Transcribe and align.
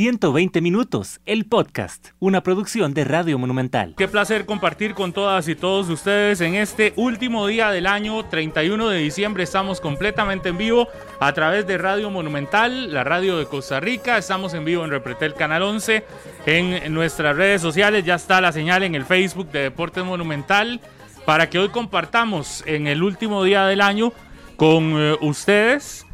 120 0.00 0.62
minutos, 0.62 1.20
el 1.26 1.44
podcast, 1.44 2.12
una 2.20 2.42
producción 2.42 2.94
de 2.94 3.04
Radio 3.04 3.38
Monumental. 3.38 3.94
Qué 3.98 4.08
placer 4.08 4.46
compartir 4.46 4.94
con 4.94 5.12
todas 5.12 5.46
y 5.46 5.54
todos 5.54 5.90
ustedes 5.90 6.40
en 6.40 6.54
este 6.54 6.94
último 6.96 7.46
día 7.46 7.70
del 7.70 7.86
año, 7.86 8.24
31 8.24 8.88
de 8.88 8.96
diciembre. 8.96 9.42
Estamos 9.42 9.78
completamente 9.78 10.48
en 10.48 10.56
vivo 10.56 10.88
a 11.20 11.34
través 11.34 11.66
de 11.66 11.76
Radio 11.76 12.08
Monumental, 12.08 12.94
la 12.94 13.04
radio 13.04 13.36
de 13.36 13.44
Costa 13.44 13.78
Rica. 13.78 14.16
Estamos 14.16 14.54
en 14.54 14.64
vivo 14.64 14.86
en 14.86 14.90
Repretel 14.90 15.34
Canal 15.34 15.64
11. 15.64 16.02
En 16.46 16.94
nuestras 16.94 17.36
redes 17.36 17.60
sociales 17.60 18.02
ya 18.02 18.14
está 18.14 18.40
la 18.40 18.52
señal 18.52 18.82
en 18.84 18.94
el 18.94 19.04
Facebook 19.04 19.50
de 19.50 19.64
Deportes 19.64 20.02
Monumental 20.02 20.80
para 21.26 21.50
que 21.50 21.58
hoy 21.58 21.68
compartamos 21.68 22.64
en 22.64 22.86
el 22.86 23.02
último 23.02 23.44
día 23.44 23.66
del 23.66 23.82
año 23.82 24.14
con 24.56 24.94
eh, 24.96 25.18
ustedes 25.20 26.06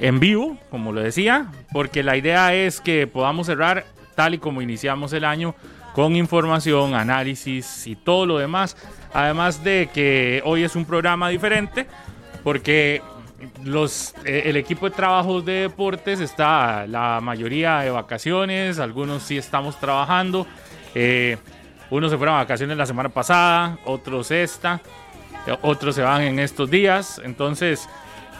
en 0.00 0.20
vivo, 0.20 0.58
como 0.70 0.92
lo 0.92 1.00
decía, 1.00 1.50
porque 1.72 2.02
la 2.02 2.16
idea 2.16 2.54
es 2.54 2.80
que 2.80 3.06
podamos 3.06 3.46
cerrar 3.46 3.84
tal 4.14 4.34
y 4.34 4.38
como 4.38 4.62
iniciamos 4.62 5.12
el 5.12 5.24
año 5.24 5.54
con 5.94 6.16
información, 6.16 6.94
análisis 6.94 7.86
y 7.86 7.94
todo 7.94 8.26
lo 8.26 8.38
demás. 8.38 8.76
Además 9.12 9.62
de 9.62 9.88
que 9.92 10.42
hoy 10.44 10.64
es 10.64 10.74
un 10.74 10.84
programa 10.84 11.28
diferente 11.28 11.86
porque 12.42 13.00
los, 13.62 14.14
eh, 14.24 14.42
el 14.46 14.56
equipo 14.56 14.88
de 14.88 14.96
trabajos 14.96 15.44
de 15.44 15.52
deportes 15.52 16.20
está 16.20 16.86
la 16.86 17.20
mayoría 17.22 17.80
de 17.80 17.90
vacaciones, 17.90 18.78
algunos 18.78 19.22
sí 19.22 19.38
estamos 19.38 19.78
trabajando. 19.78 20.46
Eh, 20.94 21.36
unos 21.90 22.10
se 22.10 22.16
fueron 22.16 22.36
a 22.36 22.38
vacaciones 22.38 22.76
la 22.76 22.86
semana 22.86 23.08
pasada, 23.08 23.78
otros 23.84 24.30
esta, 24.30 24.80
otros 25.62 25.94
se 25.94 26.02
van 26.02 26.22
en 26.22 26.38
estos 26.38 26.70
días. 26.70 27.20
Entonces, 27.24 27.88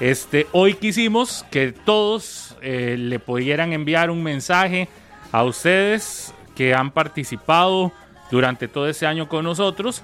este, 0.01 0.47
hoy 0.53 0.75
quisimos 0.75 1.45
que 1.51 1.73
todos 1.73 2.57
eh, 2.63 2.97
le 2.99 3.19
pudieran 3.19 3.73
enviar 3.73 4.11
un 4.11 4.23
mensaje 4.23 4.89
a 5.31 5.45
ustedes 5.45 6.35
que 6.57 6.75
han 6.75 6.91
participado 6.91 7.93
durante 8.31 8.69
todo 8.69 8.89
ese 8.89 9.07
año 9.07 9.29
con 9.29 9.45
nosotros. 9.45 10.03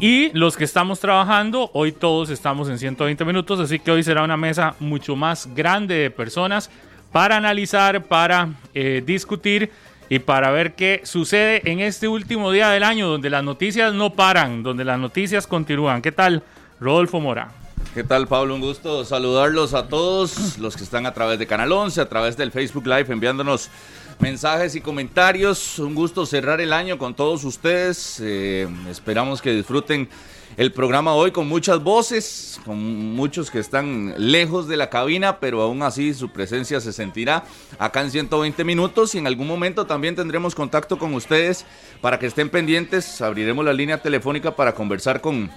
Y 0.00 0.30
los 0.36 0.56
que 0.56 0.64
estamos 0.64 1.00
trabajando, 1.00 1.70
hoy 1.72 1.92
todos 1.92 2.30
estamos 2.30 2.68
en 2.68 2.78
120 2.78 3.24
minutos, 3.24 3.60
así 3.60 3.78
que 3.78 3.90
hoy 3.90 4.02
será 4.02 4.24
una 4.24 4.36
mesa 4.36 4.74
mucho 4.80 5.14
más 5.14 5.48
grande 5.54 5.94
de 5.94 6.10
personas 6.10 6.70
para 7.12 7.36
analizar, 7.36 8.02
para 8.04 8.48
eh, 8.74 9.02
discutir 9.06 9.70
y 10.08 10.18
para 10.18 10.50
ver 10.50 10.74
qué 10.74 11.00
sucede 11.04 11.62
en 11.70 11.80
este 11.80 12.08
último 12.08 12.50
día 12.50 12.70
del 12.70 12.82
año, 12.82 13.08
donde 13.08 13.30
las 13.30 13.44
noticias 13.44 13.94
no 13.94 14.10
paran, 14.10 14.62
donde 14.62 14.84
las 14.84 14.98
noticias 14.98 15.46
continúan. 15.46 16.02
¿Qué 16.02 16.12
tal, 16.12 16.42
Rodolfo 16.80 17.20
Mora? 17.20 17.63
¿Qué 17.94 18.02
tal, 18.02 18.26
Pablo? 18.26 18.56
Un 18.56 18.60
gusto 18.60 19.04
saludarlos 19.04 19.72
a 19.72 19.86
todos 19.86 20.58
los 20.58 20.76
que 20.76 20.82
están 20.82 21.06
a 21.06 21.14
través 21.14 21.38
de 21.38 21.46
Canal 21.46 21.70
11, 21.70 22.00
a 22.00 22.08
través 22.08 22.36
del 22.36 22.50
Facebook 22.50 22.88
Live, 22.88 23.06
enviándonos 23.08 23.70
mensajes 24.18 24.74
y 24.74 24.80
comentarios. 24.80 25.78
Un 25.78 25.94
gusto 25.94 26.26
cerrar 26.26 26.60
el 26.60 26.72
año 26.72 26.98
con 26.98 27.14
todos 27.14 27.44
ustedes. 27.44 28.18
Eh, 28.20 28.66
esperamos 28.90 29.40
que 29.40 29.52
disfruten 29.52 30.08
el 30.56 30.72
programa 30.72 31.14
hoy 31.14 31.30
con 31.30 31.46
muchas 31.46 31.84
voces, 31.84 32.60
con 32.64 33.14
muchos 33.14 33.48
que 33.48 33.60
están 33.60 34.12
lejos 34.18 34.66
de 34.66 34.76
la 34.76 34.90
cabina, 34.90 35.38
pero 35.38 35.62
aún 35.62 35.84
así 35.84 36.14
su 36.14 36.30
presencia 36.30 36.80
se 36.80 36.92
sentirá 36.92 37.44
acá 37.78 38.00
en 38.00 38.10
120 38.10 38.64
minutos 38.64 39.14
y 39.14 39.18
en 39.18 39.28
algún 39.28 39.46
momento 39.46 39.86
también 39.86 40.16
tendremos 40.16 40.56
contacto 40.56 40.98
con 40.98 41.14
ustedes 41.14 41.64
para 42.00 42.18
que 42.18 42.26
estén 42.26 42.50
pendientes. 42.50 43.22
Abriremos 43.22 43.64
la 43.64 43.72
línea 43.72 44.02
telefónica 44.02 44.56
para 44.56 44.74
conversar 44.74 45.20
con 45.20 45.48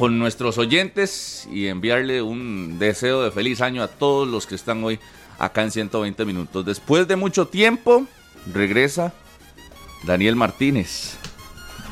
con 0.00 0.18
nuestros 0.18 0.56
oyentes 0.56 1.46
y 1.52 1.66
enviarle 1.66 2.22
un 2.22 2.78
deseo 2.78 3.22
de 3.22 3.30
feliz 3.30 3.60
año 3.60 3.82
a 3.82 3.88
todos 3.88 4.26
los 4.26 4.46
que 4.46 4.54
están 4.54 4.82
hoy 4.82 4.98
acá 5.38 5.62
en 5.62 5.70
120 5.70 6.24
minutos. 6.24 6.64
Después 6.64 7.06
de 7.06 7.16
mucho 7.16 7.48
tiempo, 7.48 8.06
regresa 8.50 9.12
Daniel 10.04 10.36
Martínez. 10.36 11.18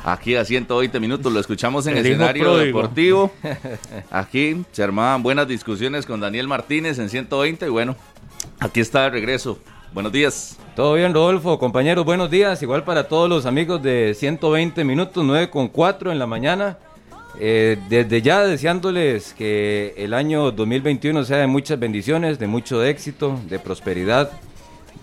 Aquí 0.06 0.36
a 0.36 0.46
120 0.46 0.98
minutos 1.00 1.30
lo 1.30 1.38
escuchamos 1.38 1.86
en 1.86 1.98
el 1.98 2.06
escenario 2.06 2.56
deportivo. 2.56 3.30
Aquí 4.10 4.64
se 4.72 4.82
armaban 4.82 5.22
buenas 5.22 5.47
discusiones 5.47 6.06
con 6.06 6.18
Daniel 6.18 6.48
Martínez 6.48 6.98
en 6.98 7.10
120 7.10 7.66
y 7.66 7.68
bueno, 7.68 7.94
aquí 8.58 8.80
está 8.80 9.04
el 9.04 9.12
regreso. 9.12 9.58
Buenos 9.92 10.12
días. 10.12 10.56
Todo 10.74 10.94
bien, 10.94 11.12
Rodolfo. 11.12 11.58
Compañeros, 11.58 12.06
buenos 12.06 12.30
días. 12.30 12.62
Igual 12.62 12.84
para 12.84 13.06
todos 13.06 13.28
los 13.28 13.44
amigos 13.44 13.82
de 13.82 14.14
120 14.14 14.82
minutos, 14.84 15.22
9 15.22 15.50
con 15.50 15.68
4 15.68 16.10
en 16.10 16.18
la 16.18 16.26
mañana. 16.26 16.78
Eh, 17.39 17.78
desde 17.89 18.22
ya 18.22 18.44
deseándoles 18.44 19.34
que 19.34 19.94
el 19.97 20.15
año 20.15 20.50
2021 20.50 21.25
sea 21.25 21.39
de 21.39 21.47
muchas 21.47 21.78
bendiciones, 21.78 22.39
de 22.39 22.47
mucho 22.47 22.83
éxito, 22.83 23.39
de 23.49 23.59
prosperidad, 23.59 24.31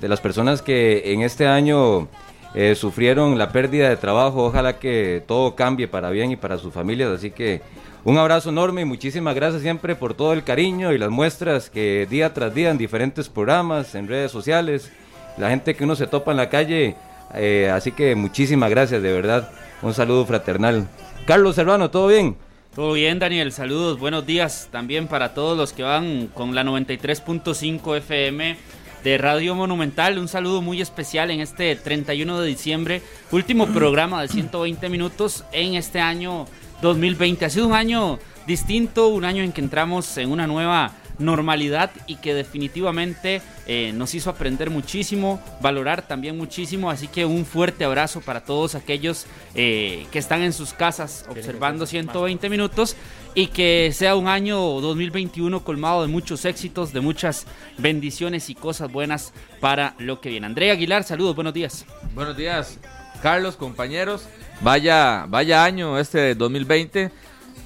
de 0.02 0.08
las 0.08 0.19
personas 0.19 0.62
que 0.62 1.13
en 1.13 1.22
este 1.22 1.47
año 1.47 2.08
eh, 2.53 2.75
sufrieron 2.75 3.38
la 3.38 3.52
pérdida 3.52 3.90
de 3.90 3.97
trabajo, 3.97 4.46
ojalá 4.46 4.80
que 4.80 5.24
todo 5.28 5.56
cambie 5.56 5.88
para 5.88 6.09
bien 6.09 6.31
y 6.31 6.36
para 6.36 6.58
sus 6.58 6.74
familias, 6.74 7.09
así 7.09 7.31
que 7.31 7.62
un 8.03 8.18
abrazo 8.18 8.50
enorme 8.50 8.81
y 8.81 8.86
muchísimas 8.86 9.36
gracias 9.36 9.62
siempre 9.62 9.96
por 9.96 10.13
todo 10.13 10.34
el 10.34 10.44
cariño 10.44 10.94
y 10.94 10.97
las 10.97 11.09
muestras 11.09 11.69
que 11.69 12.07
día 12.09 12.34
tras 12.34 12.53
día 12.53 12.69
en 12.69 12.78
diferentes 12.78 13.30
programas, 13.30 13.96
en 13.96 14.07
redes 14.07 14.31
sociales, 14.31 14.92
la 15.38 15.50
gente 15.50 15.75
que 15.75 15.84
uno 15.84 15.96
se 15.96 16.07
topa 16.07 16.31
en 16.31 16.38
la 16.38 16.50
calle, 16.50 16.96
eh, 17.34 17.69
así 17.74 17.92
que 17.92 18.16
muchísimas 18.16 18.69
gracias 18.69 19.02
de 19.02 19.12
verdad, 19.12 19.50
un 19.81 19.94
saludo 19.94 20.25
fraternal. 20.25 20.88
Carlos 21.25 21.56
Serrano, 21.56 21.90
¿todo 21.90 22.08
bien? 22.08 22.36
Todo 22.75 22.94
bien, 22.94 23.19
Daniel. 23.19 23.52
Saludos, 23.52 24.00
buenos 24.00 24.25
días 24.25 24.68
también 24.72 25.08
para 25.08 25.34
todos 25.34 25.58
los 25.58 25.72
que 25.72 25.84
van 25.84 26.28
con 26.28 26.53
la 26.53 26.63
93.5 26.63 27.97
FM 27.97 28.58
de 29.03 29.18
Radio 29.18 29.56
Monumental. 29.56 30.18
Un 30.18 30.28
saludo 30.28 30.62
muy 30.62 30.81
especial 30.81 31.31
en 31.31 31.40
este 31.40 31.75
31 31.75 32.41
de 32.41 32.47
diciembre, 32.47 33.02
último 33.31 33.68
programa 33.74 34.22
de 34.22 34.28
120 34.28 34.90
minutos 34.90 35.46
en 35.52 35.75
este 35.75 36.02
año 36.02 36.47
2020. 36.81 37.46
Ha 37.46 37.50
sido 37.50 37.68
un 37.68 37.74
año 37.74 38.19
distinto, 38.46 39.07
un 39.07 39.24
año 39.24 39.44
en 39.44 39.52
que 39.52 39.62
entramos 39.62 40.18
en 40.18 40.31
una 40.31 40.47
nueva 40.47 40.92
normalidad 41.19 41.91
y 42.07 42.15
que 42.17 42.33
definitivamente 42.33 43.41
eh, 43.67 43.91
nos 43.93 44.13
hizo 44.15 44.29
aprender 44.29 44.69
muchísimo, 44.69 45.41
valorar 45.61 46.07
también 46.07 46.37
muchísimo. 46.37 46.89
Así 46.89 47.07
que 47.07 47.25
un 47.25 47.45
fuerte 47.45 47.85
abrazo 47.85 48.21
para 48.21 48.41
todos 48.41 48.75
aquellos 48.75 49.25
eh, 49.53 50.05
que 50.11 50.19
están 50.19 50.41
en 50.41 50.53
sus 50.53 50.73
casas 50.73 51.25
observando 51.29 51.85
120 51.85 52.49
minutos 52.49 52.95
y 53.33 53.47
que 53.47 53.91
sea 53.93 54.15
un 54.15 54.27
año 54.27 54.57
2021 54.57 55.63
colmado 55.63 56.01
de 56.01 56.07
muchos 56.07 56.45
éxitos, 56.45 56.93
de 56.93 57.01
muchas 57.01 57.45
bendiciones 57.77 58.49
y 58.49 58.55
cosas 58.55 58.91
buenas 58.91 59.33
para 59.59 59.95
lo 59.99 60.21
que 60.21 60.29
viene. 60.29 60.45
Andrea 60.45 60.73
Aguilar, 60.73 61.03
saludos, 61.03 61.35
buenos 61.35 61.53
días. 61.53 61.85
Buenos 62.13 62.37
días, 62.37 62.79
Carlos, 63.21 63.55
compañeros. 63.55 64.27
Vaya, 64.61 65.25
vaya 65.27 65.65
año 65.65 65.99
este 65.99 66.33
2020 66.33 67.11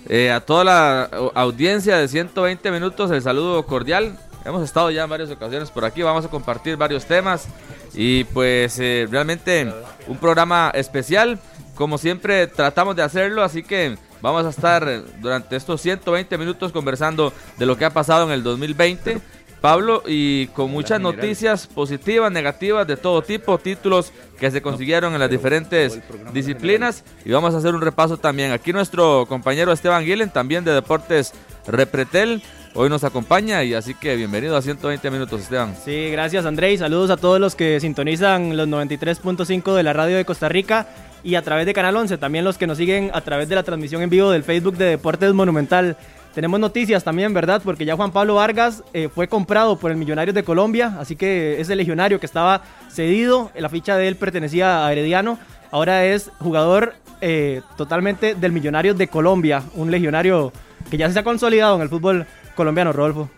eh, 0.07 0.31
a 0.31 0.39
toda 0.39 0.63
la 0.63 1.09
audiencia 1.35 1.97
de 1.97 2.07
120 2.07 2.71
minutos, 2.71 3.11
el 3.11 3.21
saludo 3.21 3.65
cordial. 3.65 4.17
Hemos 4.45 4.63
estado 4.63 4.89
ya 4.89 5.03
en 5.03 5.09
varias 5.09 5.29
ocasiones 5.29 5.69
por 5.69 5.85
aquí, 5.85 6.01
vamos 6.01 6.25
a 6.25 6.29
compartir 6.29 6.77
varios 6.77 7.05
temas. 7.05 7.47
Y 7.93 8.23
pues 8.25 8.79
eh, 8.79 9.07
realmente 9.09 9.71
un 10.07 10.17
programa 10.17 10.71
especial, 10.73 11.39
como 11.75 11.97
siempre 11.97 12.47
tratamos 12.47 12.95
de 12.95 13.03
hacerlo, 13.03 13.43
así 13.43 13.63
que 13.63 13.97
vamos 14.21 14.45
a 14.45 14.49
estar 14.49 15.03
durante 15.19 15.55
estos 15.55 15.81
120 15.81 16.37
minutos 16.37 16.71
conversando 16.71 17.33
de 17.57 17.65
lo 17.65 17.77
que 17.77 17.85
ha 17.85 17.89
pasado 17.89 18.25
en 18.25 18.31
el 18.31 18.43
2020 18.43 19.19
Pablo, 19.61 20.03
y 20.05 20.47
con 20.47 20.71
muchas 20.71 21.01
noticias 21.01 21.67
positivas, 21.67 22.31
negativas, 22.31 22.87
de 22.87 22.97
todo 22.97 23.21
tipo, 23.21 23.57
títulos 23.57 24.11
que 24.39 24.51
se 24.51 24.61
consiguieron 24.61 25.13
en 25.13 25.19
las 25.19 25.29
diferentes 25.29 25.99
disciplinas. 26.33 27.03
Y 27.25 27.31
vamos 27.31 27.53
a 27.53 27.57
hacer 27.57 27.75
un 27.75 27.81
repaso 27.81 28.17
también. 28.17 28.51
Aquí 28.51 28.71
nuestro 28.71 29.25
compañero 29.27 29.71
Esteban 29.71 30.05
Guilen, 30.05 30.29
también 30.29 30.63
de 30.63 30.71
Deportes 30.71 31.33
Repretel, 31.67 32.41
hoy 32.73 32.89
nos 32.89 33.03
acompaña 33.03 33.63
y 33.63 33.73
así 33.73 33.93
que 33.93 34.15
bienvenido 34.15 34.55
a 34.55 34.61
120 34.61 35.11
minutos, 35.11 35.41
Esteban. 35.41 35.75
Sí, 35.83 36.09
gracias 36.11 36.45
André 36.45 36.73
y 36.73 36.77
saludos 36.77 37.09
a 37.09 37.17
todos 37.17 37.39
los 37.39 37.55
que 37.55 37.79
sintonizan 37.79 38.55
los 38.55 38.67
93.5 38.67 39.75
de 39.75 39.83
la 39.83 39.93
radio 39.93 40.17
de 40.17 40.25
Costa 40.25 40.49
Rica 40.49 40.87
y 41.23 41.35
a 41.35 41.41
través 41.41 41.65
de 41.65 41.73
Canal 41.73 41.95
11, 41.95 42.17
también 42.17 42.45
los 42.45 42.57
que 42.57 42.67
nos 42.67 42.77
siguen 42.77 43.11
a 43.13 43.21
través 43.21 43.49
de 43.49 43.55
la 43.55 43.63
transmisión 43.63 44.01
en 44.01 44.09
vivo 44.09 44.31
del 44.31 44.43
Facebook 44.43 44.77
de 44.77 44.85
Deportes 44.85 45.33
Monumental. 45.33 45.97
Tenemos 46.33 46.59
noticias 46.59 47.03
también, 47.03 47.33
¿verdad? 47.33 47.61
Porque 47.63 47.85
ya 47.85 47.95
Juan 47.95 48.11
Pablo 48.11 48.35
Vargas 48.35 48.83
eh, 48.93 49.09
fue 49.13 49.27
comprado 49.27 49.77
por 49.79 49.89
el 49.89 49.97
Millonarios 49.97 50.35
de 50.35 50.43
Colombia, 50.43 50.95
así 50.99 51.15
que 51.15 51.59
ese 51.59 51.75
legionario 51.75 52.19
que 52.19 52.25
estaba 52.25 52.61
cedido, 52.89 53.51
la 53.55 53.67
ficha 53.67 53.97
de 53.97 54.07
él 54.07 54.15
pertenecía 54.15 54.85
a 54.85 54.91
Herediano, 54.91 55.39
ahora 55.71 56.05
es 56.05 56.29
jugador 56.39 56.93
eh, 57.21 57.61
totalmente 57.77 58.35
del 58.35 58.51
Millonarios 58.51 58.95
de 58.97 59.07
Colombia, 59.07 59.63
un 59.73 59.89
legionario 59.89 60.53
que 60.91 60.97
ya 60.97 61.09
se 61.09 61.19
ha 61.19 61.23
consolidado 61.23 61.75
en 61.77 61.81
el 61.81 61.89
fútbol 61.89 62.27
colombiano, 62.55 62.93
Rodolfo. 62.93 63.29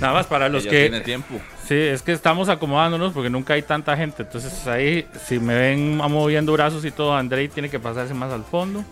Nada 0.00 0.14
más 0.14 0.26
para 0.26 0.48
los 0.48 0.64
que... 0.64 0.88
Tiene 0.88 1.00
tiempo. 1.00 1.40
Sí, 1.66 1.74
es 1.74 2.02
que 2.02 2.12
estamos 2.12 2.48
acomodándonos 2.48 3.12
porque 3.12 3.30
nunca 3.30 3.54
hay 3.54 3.62
tanta 3.62 3.96
gente. 3.96 4.22
Entonces 4.22 4.66
ahí, 4.66 5.06
si 5.26 5.38
me 5.38 5.54
ven 5.54 5.96
moviendo 5.96 6.52
brazos 6.52 6.84
y 6.84 6.90
todo, 6.90 7.14
Andrei 7.14 7.48
tiene 7.48 7.68
que 7.68 7.78
pasarse 7.78 8.14
más 8.14 8.32
al 8.32 8.44
fondo 8.44 8.84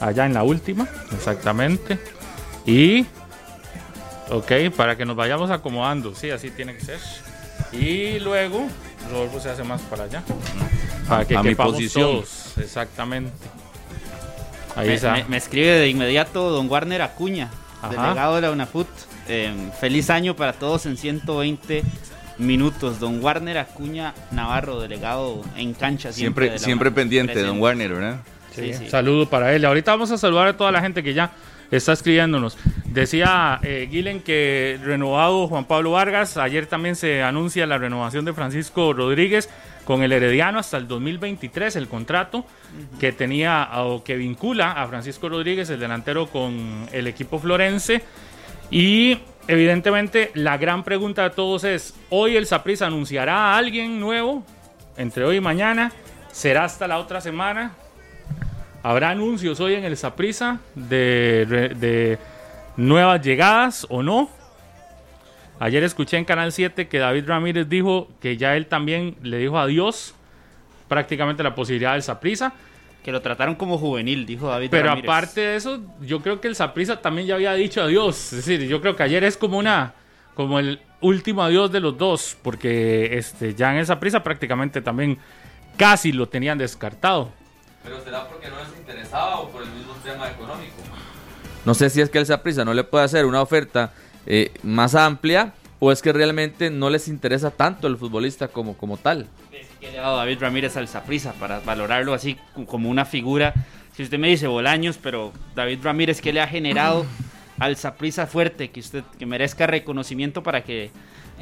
allá 0.00 0.26
en 0.26 0.34
la 0.34 0.42
última, 0.42 0.88
exactamente. 1.12 1.98
Y, 2.66 3.06
ok, 4.30 4.52
para 4.76 4.96
que 4.96 5.04
nos 5.04 5.16
vayamos 5.16 5.50
acomodando, 5.50 6.14
sí, 6.14 6.30
así 6.30 6.50
tiene 6.50 6.74
que 6.74 6.80
ser. 6.84 6.98
Y 7.72 8.18
luego, 8.20 8.66
Rodolfo 9.10 9.40
se 9.40 9.50
hace 9.50 9.62
más 9.62 9.80
para 9.82 10.04
allá. 10.04 10.22
Para 11.08 11.24
que 11.24 11.36
A 11.36 11.42
mi 11.42 11.54
posición. 11.54 12.04
todos. 12.04 12.54
Exactamente. 12.58 13.32
Ahí 14.76 14.88
Me, 14.88 14.94
está. 14.94 15.12
me- 15.12 15.24
me 15.24 15.36
escribe 15.36 15.72
de 15.78 15.88
inmediato 15.88 16.50
don 16.50 16.70
Warner 16.70 17.02
Acuña, 17.02 17.50
Ajá. 17.82 17.90
delegado 17.90 18.36
de 18.36 18.40
la 18.42 18.50
UNAFUT. 18.52 18.86
Eh, 19.28 19.52
feliz 19.80 20.10
año 20.10 20.34
para 20.36 20.52
todos 20.54 20.86
en 20.86 20.96
120 20.96 21.82
minutos. 22.38 22.98
Don 23.00 23.22
Warner 23.22 23.58
Acuña 23.58 24.14
Navarro, 24.30 24.80
delegado 24.80 25.42
en 25.56 25.74
cancha. 25.74 26.12
Siempre, 26.12 26.58
Siempre, 26.58 26.90
pendiente, 26.90 27.32
presente. 27.32 27.48
don 27.52 27.60
Warner, 27.60 27.92
¿verdad? 27.92 28.20
Sí, 28.50 28.74
sí. 28.74 28.88
Saludo 28.88 29.28
para 29.28 29.54
él. 29.54 29.64
Ahorita 29.64 29.92
vamos 29.92 30.10
a 30.10 30.18
saludar 30.18 30.48
a 30.48 30.56
toda 30.56 30.72
la 30.72 30.80
gente 30.80 31.02
que 31.02 31.14
ya 31.14 31.32
está 31.70 31.92
escribiéndonos. 31.92 32.58
Decía 32.86 33.60
eh, 33.62 33.88
Guilen 33.90 34.20
que 34.20 34.78
renovado 34.82 35.46
Juan 35.48 35.64
Pablo 35.64 35.92
Vargas. 35.92 36.36
Ayer 36.36 36.66
también 36.66 36.96
se 36.96 37.22
anuncia 37.22 37.66
la 37.66 37.78
renovación 37.78 38.24
de 38.24 38.32
Francisco 38.32 38.92
Rodríguez 38.92 39.48
con 39.84 40.02
el 40.02 40.12
Herediano 40.12 40.58
hasta 40.58 40.76
el 40.76 40.86
2023, 40.86 41.74
el 41.76 41.88
contrato 41.88 42.44
que 43.00 43.12
tenía 43.12 43.68
o 43.78 44.04
que 44.04 44.16
vincula 44.16 44.72
a 44.72 44.86
Francisco 44.86 45.28
Rodríguez, 45.28 45.70
el 45.70 45.80
delantero, 45.80 46.26
con 46.26 46.88
el 46.92 47.06
equipo 47.06 47.38
florense. 47.38 48.02
Y 48.70 49.18
evidentemente 49.48 50.30
la 50.34 50.58
gran 50.58 50.84
pregunta 50.84 51.24
de 51.24 51.30
todos 51.30 51.64
es, 51.64 51.94
¿hoy 52.10 52.36
el 52.36 52.46
Saprissa 52.46 52.86
anunciará 52.86 53.54
a 53.54 53.56
alguien 53.56 53.98
nuevo 53.98 54.44
entre 54.96 55.24
hoy 55.24 55.36
y 55.36 55.40
mañana? 55.40 55.92
¿Será 56.30 56.64
hasta 56.64 56.86
la 56.86 56.98
otra 56.98 57.20
semana? 57.20 57.72
¿Habrá 58.82 59.10
anuncios 59.10 59.60
hoy 59.60 59.74
en 59.74 59.84
el 59.84 59.96
Saprissa 59.96 60.58
de, 60.74 62.18
nuevas 62.76 63.20
llegadas 63.20 63.86
o 63.90 64.02
no? 64.02 64.30
Ayer 65.58 65.84
escuché 65.84 66.16
en 66.16 66.24
Canal 66.24 66.50
7 66.50 66.88
que 66.88 66.98
David 66.98 67.26
Ramírez 67.26 67.68
dijo 67.68 68.08
que 68.20 68.38
ya 68.38 68.56
él 68.56 68.66
también 68.66 69.16
le 69.22 69.36
dijo 69.36 69.58
adiós 69.58 70.14
prácticamente 70.88 71.42
la 71.42 71.54
posibilidad 71.54 71.92
del 71.92 72.02
Saprissa. 72.02 72.54
Que 73.04 73.12
lo 73.12 73.22
trataron 73.22 73.54
como 73.54 73.78
juvenil, 73.78 74.26
dijo 74.26 74.48
David 74.48 74.68
Pero 74.70 74.88
Ramírez. 74.88 75.08
aparte 75.08 75.40
de 75.40 75.56
eso, 75.56 75.80
yo 76.02 76.20
creo 76.20 76.40
que 76.40 76.48
el 76.48 76.54
Saprissa 76.54 77.00
también 77.00 77.26
ya 77.26 77.34
había 77.34 77.54
dicho 77.54 77.82
adiós. 77.82 78.32
Es 78.32 78.46
decir, 78.46 78.66
yo 78.66 78.80
creo 78.80 78.94
que 78.94 79.02
ayer 79.02 79.24
es 79.24 79.36
como 79.36 79.58
una 79.58 79.94
como 80.34 80.58
el 80.58 80.80
último 81.00 81.42
adiós 81.42 81.72
de 81.72 81.80
los 81.80 81.96
dos, 81.98 82.36
porque 82.42 83.16
este 83.18 83.54
ya 83.54 83.72
en 83.72 83.78
el 83.78 83.86
Saprissa 83.86 84.22
prácticamente 84.22 84.80
también 84.80 85.18
casi 85.76 86.12
lo 86.12 86.28
tenían 86.28 86.56
descartado. 86.56 87.39
Pero 87.82 88.02
será 88.04 88.28
porque 88.28 88.48
no 88.48 88.56
les 88.58 88.68
interesaba 88.78 89.40
o 89.40 89.48
por 89.50 89.62
el 89.62 89.70
mismo 89.70 89.94
tema 90.04 90.28
económico. 90.30 90.74
No 91.64 91.74
sé 91.74 91.90
si 91.90 92.00
es 92.00 92.10
que 92.10 92.18
el 92.18 92.26
Saprissa 92.26 92.64
no 92.64 92.74
le 92.74 92.84
puede 92.84 93.04
hacer 93.04 93.26
una 93.26 93.42
oferta 93.42 93.92
eh, 94.26 94.52
más 94.62 94.94
amplia 94.94 95.52
o 95.78 95.92
es 95.92 96.02
que 96.02 96.12
realmente 96.12 96.70
no 96.70 96.90
les 96.90 97.08
interesa 97.08 97.50
tanto 97.50 97.86
el 97.86 97.96
futbolista 97.96 98.48
como, 98.48 98.76
como 98.76 98.96
tal. 98.98 99.26
que 99.80 99.90
le 99.90 99.98
ha 99.98 100.02
dado 100.02 100.16
David 100.18 100.38
Ramírez 100.40 100.76
al 100.76 100.88
Saprissa 100.88 101.32
para 101.34 101.60
valorarlo 101.60 102.12
así 102.14 102.36
co- 102.54 102.66
como 102.66 102.90
una 102.90 103.04
figura. 103.06 103.54
Si 103.96 104.02
usted 104.02 104.18
me 104.18 104.28
dice 104.28 104.46
Bolaños, 104.46 104.98
pero 104.98 105.32
David 105.54 105.80
Ramírez, 105.82 106.20
¿qué 106.20 106.32
le 106.34 106.40
ha 106.42 106.46
generado 106.46 107.06
al 107.58 107.76
Saprissa 107.76 108.26
fuerte 108.26 108.70
que 108.70 108.80
usted 108.80 109.04
que 109.18 109.24
merezca 109.26 109.66
reconocimiento 109.66 110.42
para 110.42 110.62
que 110.64 110.90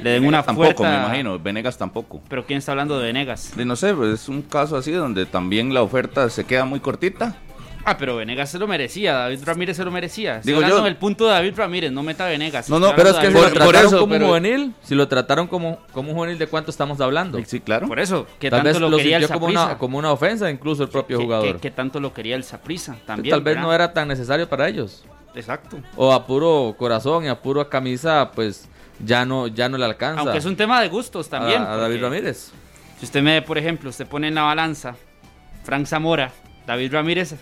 le 0.01 0.09
den 0.11 0.25
una 0.25 0.43
tampoco, 0.43 0.73
fuerza? 0.75 0.89
me 0.89 1.05
imagino. 1.05 1.39
Venegas 1.39 1.77
tampoco. 1.77 2.21
Pero 2.29 2.45
quién 2.45 2.59
está 2.59 2.71
hablando 2.71 2.97
de 2.99 3.05
Venegas? 3.07 3.53
De 3.55 3.65
no 3.65 3.75
sé, 3.75 3.93
pues, 3.93 4.13
es 4.21 4.29
un 4.29 4.41
caso 4.41 4.77
así 4.77 4.91
donde 4.91 5.25
también 5.25 5.73
la 5.73 5.81
oferta 5.81 6.29
se 6.29 6.43
queda 6.45 6.65
muy 6.65 6.79
cortita. 6.79 7.35
Ah, 7.85 7.97
pero 7.97 8.17
Venegas 8.17 8.49
se 8.51 8.59
lo 8.59 8.67
merecía, 8.67 9.13
David 9.13 9.39
Ramírez 9.45 9.77
se 9.77 9.85
lo 9.85 9.89
merecía. 9.89 10.41
Digo 10.43 10.61
yo- 10.61 10.83
del 10.83 10.97
punto 10.97 11.25
de 11.25 11.31
David 11.31 11.53
Ramírez, 11.55 11.91
no 11.91 12.03
meta 12.03 12.25
Venegas. 12.27 12.69
No, 12.69 12.77
no, 12.77 12.93
pero 12.93 13.09
es 13.11 13.15
que 13.15 13.27
si 13.27 13.33
lo 13.33 13.39
por- 13.39 13.49
por 13.49 13.53
trataron 13.57 13.85
eso, 13.87 13.99
como 14.01 14.13
pero- 14.13 14.27
juvenil, 14.27 14.73
si 14.83 14.95
lo 14.95 15.07
trataron 15.07 15.47
como, 15.47 15.79
como 15.93 16.09
un 16.11 16.15
juvenil, 16.15 16.37
¿de 16.37 16.47
cuánto 16.47 16.71
estamos 16.71 16.99
hablando? 16.99 17.39
Sí, 17.45 17.61
claro. 17.61 17.87
Por 17.87 17.99
eso, 18.01 18.27
que 18.37 18.49
Tal 18.49 18.59
tanto 18.59 18.67
vez 18.73 18.79
lo, 18.81 18.89
lo 18.89 18.97
quería 18.97 19.15
el 19.17 19.23
sintió 19.23 19.39
como 19.39 19.51
una, 19.51 19.77
como 19.77 19.97
una 19.97 20.11
ofensa 20.11 20.51
incluso 20.51 20.83
el 20.83 20.89
propio 20.89 21.17
Que- 21.17 21.23
jugador. 21.23 21.55
Que, 21.55 21.61
que 21.61 21.71
tanto 21.71 21.99
lo 22.01 22.13
quería 22.13 22.35
el 22.35 22.43
Saprissa 22.43 22.97
también. 23.07 23.31
Tal 23.33 23.41
vez 23.41 23.55
¿verdad? 23.55 23.67
no 23.67 23.73
era 23.73 23.93
tan 23.93 24.09
necesario 24.09 24.47
para 24.49 24.67
ellos. 24.67 25.05
Exacto. 25.35 25.79
O 25.95 26.11
a 26.11 26.25
puro 26.25 26.75
corazón 26.77 27.25
y 27.25 27.27
a 27.27 27.41
puro 27.41 27.67
camisa, 27.69 28.31
pues 28.33 28.67
ya 29.03 29.25
no, 29.25 29.47
ya 29.47 29.69
no 29.69 29.77
le 29.77 29.85
alcanza 29.85 30.21
Aunque 30.21 30.37
es 30.37 30.45
un 30.45 30.55
tema 30.55 30.81
de 30.81 30.89
gustos 30.89 31.27
a- 31.27 31.29
también. 31.29 31.61
a, 31.61 31.75
David 31.77 32.01
Ramírez. 32.01 32.51
Si 32.99 33.05
usted 33.05 33.21
me, 33.21 33.41
por 33.41 33.57
ejemplo, 33.57 33.89
usted 33.89 34.07
pone 34.07 34.27
en 34.27 34.35
la 34.35 34.43
balanza 34.43 34.95
Frank 35.63 35.85
Zamora, 35.85 36.31
David 36.65 36.93
Ramírez. 36.93 37.35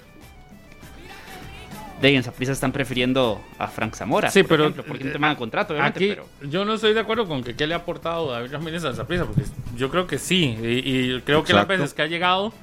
De 2.02 2.10
ahí 2.10 2.16
en 2.16 2.22
Saprissa 2.24 2.52
están 2.52 2.72
prefiriendo 2.72 3.42
a 3.58 3.68
Frank 3.68 3.96
Zamora. 3.96 4.30
Sí, 4.30 4.44
por 4.44 4.50
pero, 4.50 4.64
ejemplo, 4.66 4.84
porque 4.84 5.00
es 5.00 5.06
un 5.06 5.10
eh, 5.10 5.14
tema 5.14 5.30
de 5.30 5.36
contrato, 5.36 5.74
obviamente. 5.74 5.98
Aquí 5.98 6.10
pero 6.10 6.28
yo 6.48 6.64
no 6.64 6.76
estoy 6.76 6.94
de 6.94 7.00
acuerdo 7.00 7.28
con 7.28 7.44
que 7.44 7.56
qué 7.56 7.66
le 7.66 7.74
ha 7.74 7.78
aportado 7.78 8.30
David 8.32 8.52
Ramírez 8.52 8.84
al 8.86 8.96
Saprissa, 8.96 9.26
porque 9.26 9.42
yo 9.76 9.90
creo 9.90 10.06
que 10.06 10.20
sí, 10.20 10.56
y, 10.62 11.16
y 11.16 11.22
creo 11.22 11.44
que 11.44 11.54
las 11.54 11.68
veces 11.68 11.96
que 11.96 12.04
ha 12.04 12.06
llegado, 12.06 12.54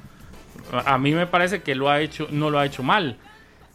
a 0.71 0.93
a 0.93 0.97
mí 0.97 1.11
me 1.11 1.27
parece 1.27 1.61
que 1.61 1.75
lo 1.75 1.89
ha 1.89 1.99
hecho, 1.99 2.29
no 2.31 2.49
lo 2.49 2.59
ha 2.59 2.65
hecho 2.65 2.81
mal. 2.81 3.17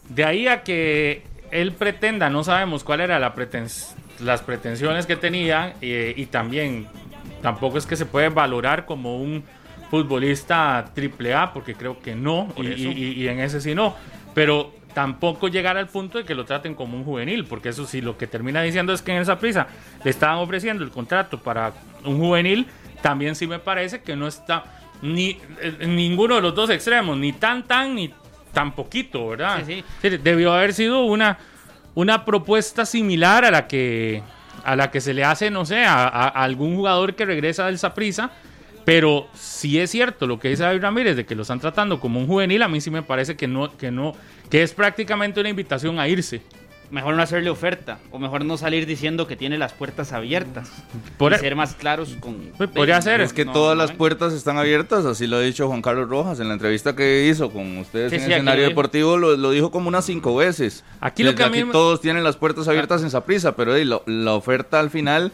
De 0.08 0.24
ahí 0.24 0.48
a 0.48 0.62
que 0.62 1.24
él 1.50 1.72
pretenda, 1.72 2.30
no 2.30 2.44
sabemos 2.44 2.84
cuál 2.84 3.00
era 3.00 3.18
la 3.18 3.34
pretens- 3.34 3.94
las 4.20 4.42
pretensiones 4.42 5.06
que 5.06 5.16
tenía, 5.16 5.74
eh, 5.80 6.12
y 6.16 6.26
también 6.26 6.86
tampoco 7.42 7.78
es 7.78 7.86
que 7.86 7.96
se 7.96 8.06
puede 8.06 8.28
valorar 8.28 8.84
como 8.86 9.16
un 9.16 9.42
futbolista 9.90 10.90
triple 10.94 11.34
A, 11.34 11.52
porque 11.52 11.74
creo 11.74 12.00
que 12.00 12.14
no, 12.14 12.48
y, 12.56 12.62
y- 12.88 12.92
y- 12.92 13.12
y 13.24 13.28
en 13.28 13.40
ese 13.40 13.60
sí 13.60 13.74
no, 13.74 13.94
pero 14.34 14.72
tampoco 14.94 15.48
llegar 15.48 15.76
al 15.76 15.86
punto 15.88 16.18
de 16.18 16.24
que 16.24 16.34
lo 16.34 16.44
traten 16.44 16.74
como 16.74 16.96
un 16.96 17.04
juvenil, 17.04 17.44
porque 17.44 17.68
eso 17.70 17.86
sí, 17.86 18.00
lo 18.00 18.16
que 18.16 18.26
termina 18.26 18.62
diciendo 18.62 18.92
es 18.92 19.02
que 19.02 19.12
en 19.12 19.18
esa 19.22 19.38
prisa 19.38 19.66
le 20.04 20.10
estaban 20.10 20.38
ofreciendo 20.38 20.82
el 20.84 20.90
contrato 20.90 21.38
para 21.38 21.72
un 22.04 22.18
juvenil, 22.18 22.66
también 23.02 23.34
sí 23.34 23.46
me 23.46 23.58
parece 23.58 24.02
que 24.02 24.16
no 24.16 24.26
está 24.26 24.64
ni 25.02 25.38
en 25.80 25.96
ninguno 25.96 26.34
de 26.36 26.42
los 26.42 26.54
dos 26.54 26.70
extremos, 26.70 27.16
ni 27.16 27.32
tan 27.32 27.62
tan 27.66 27.94
ni 27.94 28.12
tan 28.52 28.74
poquito, 28.74 29.28
¿verdad? 29.28 29.62
Sí, 29.66 29.84
Sí, 30.02 30.08
Debió 30.08 30.52
haber 30.52 30.72
sido 30.72 31.04
una, 31.04 31.38
una 31.94 32.24
propuesta 32.24 32.84
similar 32.84 33.44
a 33.44 33.50
la 33.50 33.66
que 33.66 34.22
a 34.64 34.76
la 34.76 34.90
que 34.90 35.00
se 35.00 35.14
le 35.14 35.24
hace, 35.24 35.50
no 35.50 35.64
sé, 35.64 35.84
a, 35.84 36.06
algún 36.28 36.76
jugador 36.76 37.14
que 37.14 37.24
regresa 37.24 37.66
del 37.66 37.78
Saprissa. 37.78 38.30
Pero 38.84 39.28
si 39.34 39.78
es 39.78 39.90
cierto 39.90 40.26
lo 40.26 40.38
que 40.38 40.48
dice 40.48 40.62
David 40.62 40.82
Ramírez 40.82 41.16
de 41.16 41.26
que 41.26 41.34
lo 41.34 41.42
están 41.42 41.60
tratando 41.60 42.00
como 42.00 42.18
un 42.18 42.26
juvenil, 42.26 42.62
a 42.62 42.68
mí 42.68 42.80
sí 42.80 42.90
me 42.90 43.02
parece 43.02 43.36
que 43.36 43.46
no, 43.46 43.76
que 43.76 43.90
no, 43.90 44.14
que 44.50 44.62
es 44.62 44.72
prácticamente 44.72 45.38
una 45.40 45.50
invitación 45.50 45.98
a 45.98 46.08
irse. 46.08 46.42
Mejor 46.90 47.14
no 47.14 47.22
hacerle 47.22 47.50
oferta. 47.50 47.98
O 48.10 48.18
mejor 48.18 48.44
no 48.44 48.56
salir 48.56 48.86
diciendo 48.86 49.26
que 49.26 49.36
tiene 49.36 49.58
las 49.58 49.72
puertas 49.72 50.12
abiertas. 50.12 50.70
Por, 51.16 51.32
y 51.32 51.36
ser 51.38 51.56
más 51.56 51.74
claros 51.74 52.16
con. 52.20 52.36
Pues 52.56 52.70
podría 52.70 53.00
ser, 53.02 53.20
Es 53.20 53.32
que 53.32 53.44
No, 53.44 53.52
todas 53.52 53.76
no 53.76 53.82
las 53.82 53.92
puertas 53.92 54.32
están 54.32 54.58
abiertas, 54.58 55.04
así 55.04 55.26
lo 55.26 55.36
ha 55.36 55.40
dicho 55.40 55.66
Juan 55.68 55.82
Carlos 55.82 56.08
Rojas 56.08 56.40
en 56.40 56.48
la 56.48 56.54
entrevista 56.54 56.94
que 56.96 57.26
hizo 57.28 57.50
con 57.50 57.78
ustedes 57.78 58.10
Sí, 58.10 58.16
en 58.16 58.20
sí, 58.22 58.26
el 58.26 58.32
escenario 58.32 58.64
lo 58.64 58.68
deportivo, 58.70 59.16
lo, 59.16 59.36
lo 59.36 59.50
dijo 59.50 59.70
como 59.70 59.88
unas 59.88 60.04
cinco 60.04 60.34
veces. 60.36 60.84
Aquí 61.00 61.22
lo 61.22 61.30
Desde 61.30 61.36
que 61.38 61.42
a 61.44 61.48
mí 61.50 61.58
aquí 61.58 61.66
me- 61.66 61.72
todos 61.72 62.00
tienen 62.00 62.24
las 62.24 62.36
puertas 62.36 62.66
abiertas 62.68 63.02
en 63.02 63.10
Saprissa, 63.10 63.56
pero 63.56 63.74
ey, 63.74 63.84
lo- 63.84 64.02
la 64.06 64.34
oferta 64.34 64.80
al 64.80 64.90
final, 64.90 65.32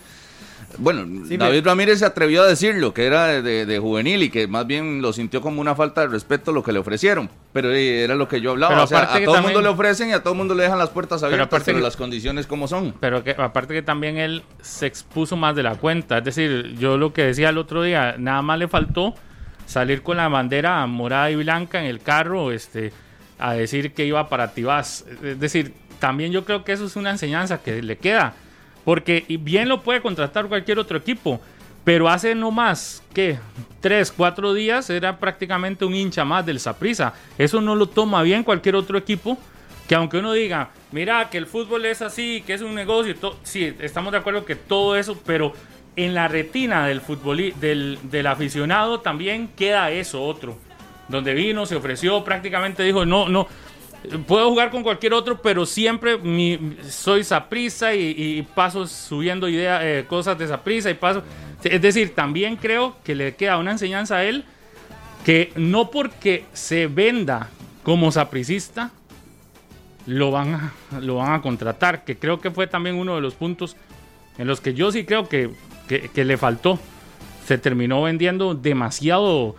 bueno, 0.79 1.27
Sí, 1.27 1.37
David 1.37 1.65
Ramírez 1.65 1.99
se 2.01 2.05
atrevió 2.05 2.43
a 2.43 2.47
decirlo, 2.47 2.93
que 2.95 3.07
era 3.07 3.27
de, 3.27 3.43
de- 3.43 3.67
de 3.67 3.79
juvenil 3.79 4.23
y 4.23 4.31
que 4.31 4.47
más 4.47 4.67
bien 4.67 5.01
lo 5.03 5.13
sintió 5.13 5.41
como 5.41 5.61
una 5.61 5.75
falta 5.75 6.03
de 6.03 6.09
respeto 6.09 6.53
lo 6.53 6.63
que 6.63 6.73
le 6.73 6.79
ofrecieron, 6.79 7.31
pero 7.53 7.73
ey, 7.73 7.89
era 8.01 8.15
lo 8.15 8.29
que 8.29 8.41
yo 8.41 8.51
hablaba, 8.53 8.73
Pero 8.75 8.85
o 8.85 8.87
sea, 8.87 8.99
aparte 8.99 9.13
a 9.23 9.25
todo 9.25 9.35
el 9.35 9.43
también- 9.43 9.55
mundo 9.55 9.69
le 9.69 9.75
ofrecen 9.75 10.09
y 10.11 10.13
a 10.13 10.21
todo 10.23 10.33
el 10.35 10.39
mundo 10.39 10.55
le 10.55 10.65
dejan 10.65 10.79
las 10.79 10.91
puertas 10.91 11.23
abiertas, 11.23 11.49
pero, 11.49 11.57
aparte 11.57 11.75
que- 11.75 11.81
las 11.81 11.97
condiciones 11.97 12.47
como 12.47 12.69
son. 12.69 12.95
Pero 13.01 13.25
que 13.25 13.31
aparte 13.39 13.75
que 13.75 13.83
también 13.83 14.19
él 14.19 14.43
se 14.61 14.87
expuso 14.87 15.37
más 15.37 15.57
de 15.57 15.63
la 15.63 15.77
cuenta. 15.77 16.19
Es 16.19 16.25
decir, 16.25 16.75
yo 16.79 16.97
lo 16.99 17.13
que 17.13 17.23
decía 17.23 17.49
el 17.51 17.59
otro 17.59 17.83
día, 17.83 18.17
nada 18.19 18.43
más 18.43 18.59
le 18.59 18.69
faltó 18.69 19.15
salir 19.67 20.03
con 20.03 20.17
la 20.17 20.29
bandera 20.29 20.87
morada 20.87 21.31
y 21.31 21.37
blanca 21.37 21.81
en 21.81 21.87
el 21.87 22.01
carro, 22.01 22.53
este, 22.53 22.93
a 23.39 23.53
decir 23.55 23.93
que 23.95 24.05
iba 24.07 24.29
para 24.29 24.53
Tibás. 24.53 25.05
Es 25.23 25.41
decir, 25.41 25.75
también 25.99 26.31
yo 26.33 26.45
creo 26.45 26.63
que 26.65 26.73
eso 26.73 26.85
es 26.87 26.97
una 26.97 27.11
enseñanza 27.11 27.63
que 27.63 27.83
le 27.83 27.97
queda. 27.99 28.35
Porque 28.87 29.27
bien 29.41 29.69
lo 29.69 29.83
puede 29.83 30.01
contratar 30.01 30.47
cualquier 30.47 30.79
otro 30.79 30.97
equipo. 30.97 31.41
Pero 31.85 32.09
hace 32.09 32.35
no 32.35 32.51
más 32.51 33.03
que 33.13 33.39
tres, 33.81 34.11
cuatro 34.17 34.55
días 34.55 34.89
era 34.91 35.19
prácticamente 35.19 35.85
un 35.85 35.95
hincha 35.95 36.25
más 36.25 36.47
del 36.47 36.59
Saprissa. 36.59 37.13
Eso 37.37 37.61
no 37.61 37.75
lo 37.75 37.87
toma 37.89 38.23
bien 38.23 38.43
cualquier 38.45 38.77
otro 38.77 38.97
equipo. 38.97 39.37
Que 39.89 39.95
aunque 39.95 40.19
uno 40.19 40.33
diga, 40.33 40.71
mira, 40.91 41.29
que 41.31 41.39
el 41.39 41.47
fútbol 41.47 41.85
es 41.85 42.01
así, 42.03 42.43
que 42.47 42.55
es 42.55 42.63
un 42.63 42.75
negocio, 42.75 43.15
sí, 43.43 43.73
estamos 43.79 44.11
de 44.13 44.19
acuerdo 44.19 44.45
que 44.45 44.57
todo 44.57 44.97
eso, 44.97 45.21
pero 45.27 45.53
en 45.95 46.15
la 46.15 46.27
retina 46.29 46.87
del, 46.87 47.01
futboli- 47.01 47.55
del, 47.55 47.99
del 48.05 48.27
aficionado 48.27 49.01
también 49.01 49.49
queda 49.57 49.91
eso 49.91 50.25
otro. 50.25 50.59
Donde 51.09 51.35
vino, 51.35 51.67
se 51.67 51.77
ofreció, 51.77 52.25
prácticamente 52.25 52.83
dijo, 52.83 53.07
no, 53.07 53.29
no, 53.29 53.47
puedo 54.27 54.49
jugar 54.51 54.71
con 54.71 54.83
cualquier 54.83 55.13
otro, 55.15 55.41
pero 55.43 55.67
siempre 55.67 56.19
soy 56.89 57.25
Saprissa 57.25 57.95
y, 57.95 58.47
paso 58.55 58.87
subiendo 58.87 59.49
ideas, 59.49 59.81
eh, 59.85 60.05
cosas 60.09 60.39
de 60.39 60.47
Saprissa 60.49 60.91
y 60.91 60.95
paso. 60.95 61.23
Es 61.65 61.81
decir, 61.83 62.15
también 62.15 62.57
creo 62.57 62.97
que 63.03 63.15
le 63.15 63.35
queda 63.35 63.59
una 63.59 63.73
enseñanza 63.73 64.17
a 64.17 64.25
él 64.25 64.45
que 65.25 65.53
no 65.57 65.91
porque 65.91 66.45
se 66.53 66.87
venda 66.87 67.49
como 67.83 68.13
sapricista 68.13 68.91
lo 70.07 70.31
van 70.31 70.55
a, 70.55 70.73
lo 71.01 71.17
van 71.17 71.33
a 71.33 71.43
contratar, 71.43 72.05
que 72.05 72.17
creo 72.17 72.41
que 72.41 72.53
fue 72.53 72.69
también 72.69 72.95
uno 72.97 73.17
de 73.17 73.21
los 73.21 73.35
puntos 73.35 73.77
en 74.39 74.47
los 74.47 74.61
que 74.61 74.73
yo 74.75 74.93
sí 74.93 75.05
creo 75.05 75.29
que, 75.29 75.51
que- 75.89 76.09
que 76.11 76.25
le 76.25 76.37
faltó. 76.37 76.79
se 77.47 77.59
terminó 77.59 78.03
vendiendo 78.03 78.55
demasiado 78.55 79.55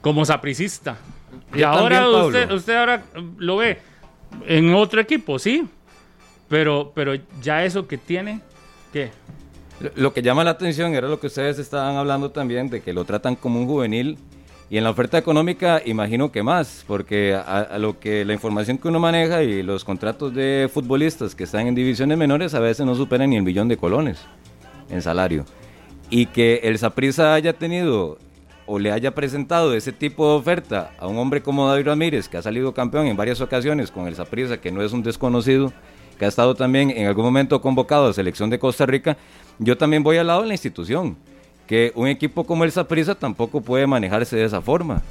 como 0.00 0.24
sapricista. 0.24 0.98
Y 1.54 1.58
Yo 1.60 1.68
ahora 1.68 2.00
también, 2.00 2.24
usted, 2.26 2.50
usted 2.52 2.74
ahora 2.76 3.02
lo 3.38 3.56
ve 3.58 3.78
en 4.46 4.74
otro 4.74 5.00
equipo, 5.00 5.38
sí. 5.38 5.66
Pero, 6.48 6.92
pero 6.94 7.14
ya 7.42 7.64
eso 7.64 7.86
que 7.86 7.96
tiene, 7.98 8.40
¿qué? 8.92 9.10
Lo- 9.80 9.90
Lo 9.96 10.12
que 10.12 10.22
llama 10.22 10.44
la 10.44 10.50
atención 10.50 10.94
era 10.94 11.08
lo 11.08 11.18
que 11.18 11.26
ustedes 11.28 11.58
estaban 11.58 11.96
hablando 11.96 12.30
también, 12.30 12.68
de 12.70 12.80
que 12.82 12.92
lo 12.92 13.04
tratan 13.04 13.34
como 13.36 13.60
un 13.60 13.66
juvenil. 13.66 14.18
Y 14.70 14.78
en 14.78 14.84
la 14.84 14.90
oferta 14.90 15.18
económica, 15.18 15.82
imagino 15.84 16.32
que 16.32 16.42
más, 16.42 16.84
porque 16.86 17.34
a, 17.34 17.60
a 17.60 17.78
lo 17.78 17.98
que 18.00 18.24
la 18.24 18.32
información 18.32 18.78
que 18.78 18.88
uno 18.88 18.98
maneja 18.98 19.42
y 19.42 19.62
los 19.62 19.84
contratos 19.84 20.34
de 20.34 20.70
futbolistas 20.72 21.34
que 21.34 21.44
están 21.44 21.66
en 21.66 21.74
divisiones 21.74 22.16
menores 22.18 22.54
a 22.54 22.60
veces 22.60 22.84
no 22.86 22.94
superan 22.94 23.30
ni 23.30 23.36
el 23.36 23.42
millón 23.42 23.68
de 23.68 23.76
colones 23.76 24.20
en 24.90 25.02
salario. 25.02 25.44
Y 26.10 26.26
que 26.26 26.60
el 26.64 26.78
Saprissa 26.78 27.34
haya 27.34 27.52
tenido 27.52 28.18
o 28.66 28.78
le 28.78 28.92
haya 28.92 29.14
presentado 29.14 29.74
ese 29.74 29.92
tipo 29.92 30.28
de 30.28 30.36
oferta 30.36 30.92
a 30.98 31.06
un 31.06 31.18
hombre 31.18 31.42
como 31.42 31.68
David 31.68 31.86
Ramírez, 31.86 32.28
que 32.28 32.36
ha 32.36 32.42
salido 32.42 32.72
campeón 32.72 33.06
en 33.06 33.16
varias 33.16 33.40
ocasiones 33.40 33.90
con 33.90 34.06
el 34.06 34.14
Saprissa, 34.14 34.60
que 34.60 34.72
no 34.72 34.82
es 34.82 34.92
un 34.92 35.02
desconocido, 35.02 35.72
que 36.18 36.24
ha 36.24 36.28
estado 36.28 36.54
también 36.54 36.90
en 36.90 37.06
algún 37.06 37.24
momento 37.24 37.60
convocado 37.60 38.04
a 38.04 38.08
la 38.08 38.14
selección 38.14 38.50
de 38.50 38.58
Costa 38.58 38.86
Rica, 38.86 39.16
yo 39.58 39.76
también 39.76 40.02
voy 40.02 40.16
al 40.16 40.28
lado 40.28 40.42
de 40.42 40.48
la 40.48 40.54
institución, 40.54 41.16
que 41.66 41.92
un 41.94 42.08
equipo 42.08 42.44
como 42.44 42.64
el 42.64 42.72
Saprissa 42.72 43.14
tampoco 43.14 43.60
puede 43.60 43.86
manejarse 43.86 44.36
de 44.36 44.44
esa 44.44 44.60
forma, 44.60 45.02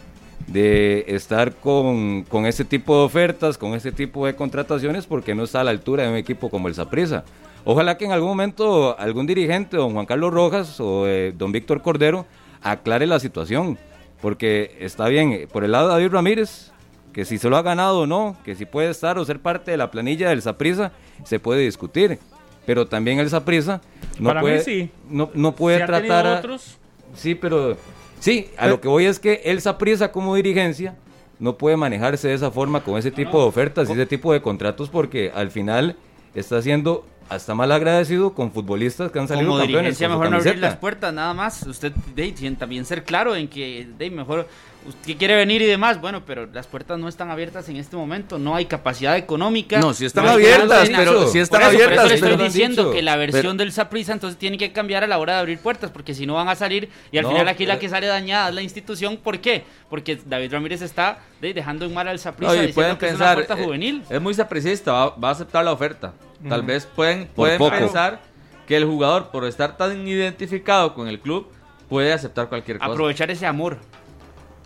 de 0.48 1.06
estar 1.08 1.54
con, 1.54 2.24
con 2.24 2.46
ese 2.46 2.66
tipo 2.66 2.98
de 2.98 3.06
ofertas, 3.06 3.58
con 3.58 3.74
ese 3.74 3.92
tipo 3.92 4.26
de 4.26 4.36
contrataciones, 4.36 5.06
porque 5.06 5.36
no 5.36 5.44
está 5.44 5.62
a 5.62 5.64
la 5.64 5.72
altura 5.72 6.04
de 6.04 6.10
un 6.10 6.16
equipo 6.16 6.50
como 6.50 6.68
el 6.68 6.76
Saprissa. 6.76 7.24
Ojalá 7.66 7.98
que 7.98 8.06
en 8.06 8.12
algún 8.12 8.30
momento 8.30 8.98
algún 9.00 9.26
dirigente, 9.26 9.78
don 9.78 9.94
Juan 9.94 10.06
Carlos 10.06 10.34
Rojas 10.34 10.80
o 10.82 11.08
eh, 11.08 11.34
don 11.36 11.52
Víctor 11.54 11.82
Cordero, 11.82 12.26
aclare 12.64 13.06
la 13.08 13.20
situación, 13.20 13.78
porque 14.22 14.76
está 14.80 15.08
bien, 15.08 15.48
por 15.52 15.64
el 15.64 15.72
lado 15.74 15.88
de 15.90 15.94
David 15.96 16.12
Ramírez, 16.14 16.72
que 17.12 17.26
si 17.26 17.38
se 17.38 17.50
lo 17.50 17.58
ha 17.58 17.62
ganado 17.62 18.00
o 18.02 18.08
no, 18.08 18.36
que 18.44 18.56
si 18.56 18.66
puede 18.66 18.90
estar 18.90 19.18
o 19.20 19.26
ser 19.26 19.40
parte 19.40 19.72
de 19.72 19.78
la 19.78 19.92
planilla 19.92 20.30
del 20.30 20.42
Saprissa, 20.42 20.92
se 21.24 21.40
puede 21.40 21.62
discutir. 21.62 22.18
Pero 22.66 22.88
también 22.88 23.20
el 23.20 23.30
Saprissa 23.30 23.82
no 24.20 24.30
Para 24.30 24.40
mí 24.42 24.46
puede, 24.48 24.62
sí. 24.64 24.90
no, 25.10 25.30
no 25.34 25.54
puede 25.54 25.80
Si 25.82 25.86
tratar 25.86 26.26
a- 26.26 26.40
otros, 26.40 26.78
Sí, 27.16 27.36
pero 27.36 27.78
sí, 28.20 28.50
a 28.58 28.66
lo 28.68 28.82
que 28.82 28.88
voy 28.88 29.06
es 29.06 29.20
que 29.20 29.42
el 29.46 29.62
Saprissa 29.62 30.12
como 30.12 30.34
dirigencia 30.34 30.96
no 31.40 31.58
puede 31.58 31.78
manejarse 31.78 32.30
de 32.30 32.34
esa 32.34 32.50
forma 32.50 32.84
con 32.84 32.98
ese 32.98 33.12
tipo 33.12 33.40
de 33.42 33.48
ofertas 33.48 33.90
y 33.90 33.92
ese 33.92 34.06
tipo 34.08 34.32
de 34.34 34.42
contratos 34.42 34.90
porque 34.90 35.32
al 35.36 35.52
final 35.52 35.96
está 36.34 36.60
siendo 36.62 37.06
hasta 37.30 37.56
mal 37.56 37.72
agradecido 37.72 38.34
con 38.34 38.52
futbolistas 38.52 39.12
que 39.12 39.20
han 39.20 39.28
salido 39.28 39.48
Como 39.48 39.60
campeones 39.62 39.98
su 39.98 40.04
mejor 40.04 40.30
no 40.30 40.38
abrir 40.38 40.58
las 40.60 40.78
puertas, 40.78 41.14
nada 41.14 41.34
más. 41.34 41.64
Usted 41.64 41.92
de, 42.16 42.32
tiene 42.32 42.56
también 42.56 42.86
ser 42.86 43.04
claro 43.04 43.36
en 43.36 43.48
que 43.48 43.88
de, 43.98 44.10
mejor 44.12 44.48
usted 44.86 45.16
quiere 45.18 45.36
venir 45.38 45.62
y 45.62 45.66
demás, 45.66 46.02
bueno, 46.02 46.24
pero 46.26 46.46
las 46.48 46.68
puertas 46.68 47.00
no 47.00 47.08
están 47.08 47.32
abiertas 47.32 47.70
en 47.70 47.78
este 47.78 47.96
momento, 47.96 48.38
no 48.38 48.54
hay 48.54 48.66
capacidad 48.66 49.16
económica. 49.16 49.80
No, 49.80 49.94
sí 49.94 50.04
están 50.06 50.26
hay 50.26 50.34
abiertas, 50.34 50.90
pero 50.94 51.28
sí 51.30 51.40
eso, 51.40 51.44
están 51.44 51.62
por 51.62 51.74
eso 51.74 51.84
abiertas, 51.84 52.08
le 52.10 52.14
estoy 52.16 52.30
pero 52.30 52.38
no 52.38 52.44
diciendo 52.44 52.92
que 52.92 53.02
la 53.02 53.16
versión 53.16 53.42
Pero- 53.44 53.54
del 53.56 53.72
Saprissa 53.72 54.12
entonces 54.12 54.38
tiene 54.38 54.58
que 54.58 54.74
cambiar 54.74 55.04
a 55.06 55.08
la 55.08 55.18
hora 55.20 55.36
de 55.36 55.40
abrir 55.40 55.60
puertas, 55.60 55.90
porque 55.90 56.14
si 56.14 56.26
no 56.26 56.34
van 56.34 56.50
a 56.50 56.56
salir 56.56 56.90
y 57.14 57.18
al 57.18 57.24
No, 57.24 57.30
final 57.32 57.48
aquí 57.48 57.66
la 57.66 57.76
pero- 57.76 57.80
que 57.82 57.90
sale 57.90 58.08
dañada 58.08 58.50
es 58.50 58.56
la 58.56 58.62
institución. 58.62 59.16
¿Por 59.18 59.40
qué? 59.40 59.64
Porque 59.90 60.20
David 60.26 60.52
Ramírez 60.52 60.82
está 60.82 61.20
de, 61.40 61.54
dejando 61.54 61.86
en 61.86 61.94
mal 61.94 62.08
al 62.10 62.20
Saprissa 62.20 62.52
No, 62.52 62.62
diciendo 62.62 62.76
pueden 62.76 62.98
que 62.98 63.06
es 63.06 63.12
una 63.14 63.20
pensar, 63.20 63.36
puerta 63.36 63.54
eh, 63.60 63.64
juvenil. 63.66 64.04
es 64.10 64.22
muy 64.22 64.34
sapricista, 64.34 64.92
va, 64.92 65.16
va 65.16 65.30
a 65.30 65.32
aceptar 65.32 65.64
la 65.64 65.72
oferta. 65.72 66.14
Tal 66.48 66.64
vez 66.64 66.86
pueden, 66.86 67.28
pueden 67.28 67.60
pensar 67.60 68.22
que 68.68 68.78
el 68.78 68.86
jugador, 68.86 69.30
por 69.32 69.46
estar 69.46 69.78
tan 69.78 70.08
identificado 70.08 70.94
con 70.94 71.08
el 71.08 71.20
club, 71.20 71.48
puede 71.90 72.14
aceptar 72.14 72.50
cualquier 72.50 72.80
cosa. 72.80 72.92
Aprovechar 72.92 73.32
ese 73.32 73.46
amor. 73.46 73.78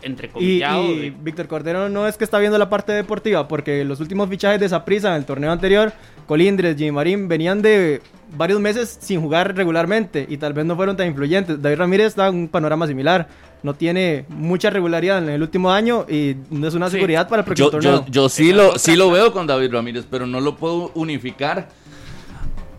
Entre 0.03 0.29
Y, 0.39 0.57
y 0.57 0.59
de- 0.59 1.13
Víctor 1.21 1.47
Cordero 1.47 1.89
no 1.89 2.07
es 2.07 2.17
que 2.17 2.23
está 2.23 2.37
viendo 2.37 2.57
la 2.57 2.69
parte 2.69 2.91
deportiva, 2.93 3.47
porque 3.47 3.83
los 3.83 3.99
últimos 3.99 4.29
fichajes 4.29 4.59
de 4.59 4.69
Saprissa 4.69 5.09
en 5.09 5.15
el 5.15 5.25
torneo 5.25 5.51
anterior, 5.51 5.91
Colindres, 6.27 6.77
Jimmy 6.77 6.91
Marín, 6.91 7.27
venían 7.27 7.61
de 7.63 8.01
varios 8.35 8.59
meses 8.59 8.97
sin 9.01 9.21
jugar 9.21 9.55
regularmente 9.55 10.25
y 10.29 10.37
tal 10.37 10.53
vez 10.53 10.65
no 10.65 10.75
fueron 10.75 10.95
tan 10.97 11.07
influyentes. 11.07 11.61
David 11.61 11.77
Ramírez 11.77 12.07
está 12.07 12.27
en 12.27 12.35
un 12.35 12.47
panorama 12.47 12.85
similar. 12.85 13.27
No 13.63 13.73
tiene 13.73 14.25
mucha 14.29 14.69
regularidad 14.69 15.17
en 15.17 15.29
el 15.29 15.41
último 15.41 15.71
año 15.71 16.05
y 16.07 16.35
no 16.51 16.67
es 16.67 16.75
una 16.75 16.87
Sí. 16.89 16.93
seguridad 16.97 17.27
para 17.27 17.39
el 17.41 17.45
próximo 17.45 17.67
Yo, 17.67 17.71
torneo. 17.71 18.05
yo, 18.05 18.11
yo 18.11 18.29
sí, 18.29 18.53
lo, 18.53 18.77
sí 18.77 18.95
lo 18.95 19.09
veo 19.09 19.33
con 19.33 19.47
David 19.47 19.71
Ramírez, 19.73 20.05
pero 20.09 20.27
no 20.27 20.39
lo 20.41 20.57
puedo 20.57 20.91
unificar. 20.93 21.69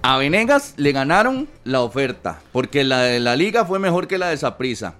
A 0.02 0.18
Venegas 0.18 0.74
le 0.76 0.92
ganaron 0.92 1.48
la 1.64 1.80
oferta, 1.80 2.38
porque 2.52 2.84
la 2.84 3.00
de 3.02 3.18
la 3.18 3.34
liga 3.34 3.64
fue 3.64 3.80
mejor 3.80 4.06
que 4.06 4.16
la 4.18 4.28
de 4.28 4.36
Saprisa. 4.36 4.94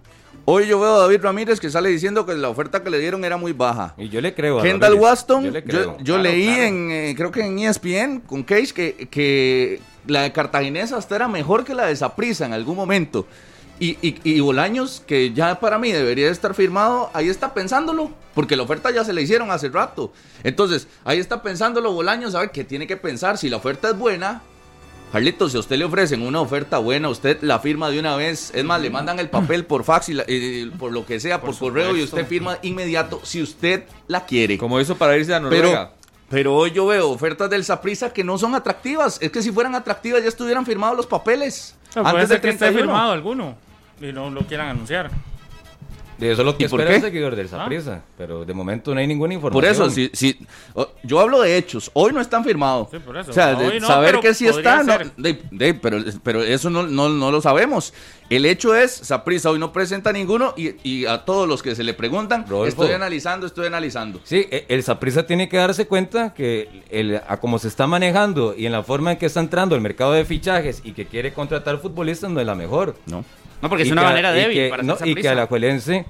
Hoy 0.50 0.66
yo 0.66 0.80
veo 0.80 0.94
a 0.94 0.98
David 1.00 1.20
Ramírez 1.20 1.60
que 1.60 1.68
sale 1.68 1.90
diciendo 1.90 2.24
que 2.24 2.32
la 2.32 2.48
oferta 2.48 2.82
que 2.82 2.88
le 2.88 2.98
dieron 2.98 3.22
era 3.22 3.36
muy 3.36 3.52
baja. 3.52 3.92
Y 3.98 4.08
yo 4.08 4.22
le 4.22 4.32
creo 4.32 4.58
a 4.58 4.62
Kendall 4.62 4.92
Ramírez, 4.92 5.02
Waston, 5.02 5.44
yo 5.44 5.50
le 5.50 5.62
creo. 5.62 5.98
yo 5.98 6.14
Claro, 6.14 6.22
leí 6.22 6.46
claro. 6.46 6.62
en, 6.62 6.90
eh, 6.90 7.14
creo 7.14 7.30
que 7.30 7.42
en 7.44 7.58
ESPN 7.58 8.20
con 8.20 8.42
Cage 8.44 8.72
que, 8.72 9.08
que 9.10 9.78
la 10.06 10.22
de 10.22 10.32
Cartaginesa 10.32 10.96
hasta 10.96 11.16
era 11.16 11.28
mejor 11.28 11.66
que 11.66 11.74
la 11.74 11.84
de 11.84 11.96
Saprisa 11.96 12.46
en 12.46 12.54
algún 12.54 12.76
momento. 12.76 13.26
Y, 13.78 13.98
y, 14.00 14.18
y 14.24 14.40
Bolaños, 14.40 15.02
que 15.06 15.34
ya 15.34 15.60
para 15.60 15.78
mí 15.78 15.92
debería 15.92 16.24
de 16.24 16.32
estar 16.32 16.54
firmado, 16.54 17.10
ahí 17.12 17.28
está 17.28 17.52
pensándolo, 17.52 18.10
porque 18.32 18.56
la 18.56 18.62
oferta 18.62 18.90
ya 18.90 19.04
se 19.04 19.12
le 19.12 19.20
hicieron 19.20 19.50
hace 19.50 19.68
rato. 19.68 20.14
Entonces, 20.44 20.88
ahí 21.04 21.18
está 21.18 21.42
pensándolo 21.42 21.92
Bolaños, 21.92 22.34
a 22.34 22.40
ver 22.40 22.52
qué 22.52 22.64
tiene 22.64 22.86
que 22.86 22.96
pensar. 22.96 23.36
Si 23.36 23.50
la 23.50 23.58
oferta 23.58 23.90
es 23.90 23.98
buena, 23.98 24.40
Carlitos, 25.12 25.52
si 25.52 25.56
a 25.56 25.60
usted 25.60 25.76
le 25.78 25.84
ofrecen 25.84 26.22
una 26.22 26.40
oferta 26.40 26.78
buena, 26.78 27.08
usted 27.08 27.38
la 27.42 27.58
firma 27.60 27.88
de 27.90 27.98
una 27.98 28.14
vez. 28.16 28.52
Es 28.54 28.64
más, 28.64 28.80
le 28.80 28.90
mandan 28.90 29.18
el 29.18 29.30
papel 29.30 29.64
por 29.64 29.84
fax 29.84 30.10
y 30.10 30.14
la- 30.14 30.24
eh, 30.28 30.70
por 30.78 30.92
lo 30.92 31.06
que 31.06 31.18
sea, 31.18 31.40
por, 31.40 31.56
correo, 31.58 31.96
y 31.96 32.02
usted 32.02 32.26
firma 32.26 32.58
inmediato 32.62 33.20
si 33.22 33.42
usted 33.42 33.84
la 34.06 34.26
quiere. 34.26 34.58
Como 34.58 34.78
hizo 34.80 34.96
para 34.96 35.16
irse 35.16 35.34
a 35.34 35.40
Noruega. 35.40 35.92
pero 36.28 36.54
hoy 36.54 36.72
yo 36.72 36.86
veo 36.86 37.08
ofertas 37.08 37.48
del 37.48 37.64
Saprisa 37.64 38.12
que 38.12 38.22
no 38.22 38.36
son 38.36 38.54
atractivas. 38.54 39.16
Es 39.22 39.30
que 39.32 39.40
si 39.42 39.50
fueran 39.50 39.74
atractivas 39.74 40.22
ya 40.22 40.28
estuvieran 40.28 40.66
firmados 40.66 40.96
los 40.96 41.06
papeles. 41.06 41.74
puede 41.94 42.06
antes 42.06 42.28
ser 42.28 42.28
del 42.28 42.40
que 42.42 42.48
esté 42.50 42.58
31. 42.66 42.92
firmado 42.92 43.12
alguno 43.12 43.54
y 44.02 44.12
no 44.12 44.28
lo 44.28 44.42
quieran 44.46 44.68
anunciar. 44.68 45.10
De 46.18 46.32
eso 46.32 46.42
es 46.42 46.46
lo 46.46 46.56
que 46.56 46.64
¿Y 46.64 46.68
por 46.68 46.80
espera 46.80 46.96
el 46.96 47.02
seguidor 47.02 47.36
del 47.36 47.48
Saprissa, 47.48 48.02
pero 48.16 48.44
de 48.44 48.52
momento 48.52 48.92
no 48.92 48.98
hay 49.00 49.06
ninguna 49.06 49.34
información. 49.34 49.62
Por 49.62 49.64
eso, 49.70 49.88
si, 49.88 50.10
si, 50.12 50.36
yo 51.04 51.20
hablo 51.20 51.40
de 51.42 51.56
hechos. 51.56 51.90
Hoy 51.94 52.12
no 52.12 52.20
están 52.20 52.44
firmados. 52.44 52.88
Sí, 52.90 52.98
por 52.98 53.16
eso. 53.16 53.30
O 53.30 53.34
sea, 53.34 53.54
de 53.54 53.66
Hoy 53.68 53.80
no, 53.80 53.86
saber 53.86 54.18
que 54.18 54.34
sí 54.34 54.46
está, 54.48 54.82
no, 54.82 54.98
de- 55.16 55.40
de- 55.52 55.74
pero, 55.74 55.98
pero 56.24 56.42
eso 56.42 56.70
no, 56.70 56.82
no, 56.88 57.08
no 57.08 57.30
lo 57.30 57.40
sabemos. 57.40 57.94
El 58.30 58.44
hecho 58.46 58.74
es, 58.74 58.90
Saprisa 58.92 59.48
hoy 59.50 59.58
no 59.58 59.72
presenta 59.72 60.12
ninguno 60.12 60.52
y, 60.56 60.74
y 60.82 61.06
a 61.06 61.24
todos 61.24 61.48
los 61.48 61.62
que 61.62 61.74
se 61.74 61.82
le 61.84 61.94
preguntan, 61.94 62.44
Rodolfo. 62.48 62.82
estoy 62.82 62.94
analizando, 62.94 63.46
estoy 63.46 63.68
analizando. 63.68 64.20
Sí, 64.24 64.46
e- 64.50 64.66
el 64.68 64.82
Saprissa 64.82 65.24
tiene 65.26 65.48
que 65.48 65.56
darse 65.56 65.86
cuenta 65.86 66.34
que 66.34 66.82
el, 66.90 67.22
a 67.26 67.38
cómo 67.38 67.58
se 67.58 67.68
está 67.68 67.86
manejando 67.86 68.54
y 68.56 68.66
en 68.66 68.72
la 68.72 68.82
forma 68.82 69.12
en 69.12 69.18
que 69.18 69.26
está 69.26 69.40
entrando 69.40 69.76
el 69.76 69.80
mercado 69.80 70.12
de 70.12 70.24
fichajes 70.24 70.80
y 70.84 70.92
que 70.92 71.06
quiere 71.06 71.32
contratar 71.32 71.78
futbolistas 71.78 72.28
no 72.30 72.40
es 72.40 72.46
la 72.46 72.54
mejor. 72.56 72.96
No. 73.06 73.24
No, 73.62 73.68
porque 73.68 73.84
es 73.84 73.90
una 73.90 74.02
que 74.02 74.08
manera 74.08 74.32
débil 74.32 74.56
que- 74.56 74.68
para 74.70 74.82
no, 74.82 74.94
y 74.94 74.96
que 74.96 75.02
a 75.02 75.06
Saprissa. 75.06 75.34
la 75.34 75.46
Juelense 75.46 76.06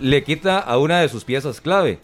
le 0.00 0.22
quita 0.24 0.58
a 0.58 0.78
una 0.78 1.00
de 1.00 1.08
sus 1.08 1.24
piezas 1.24 1.60
clave. 1.60 1.98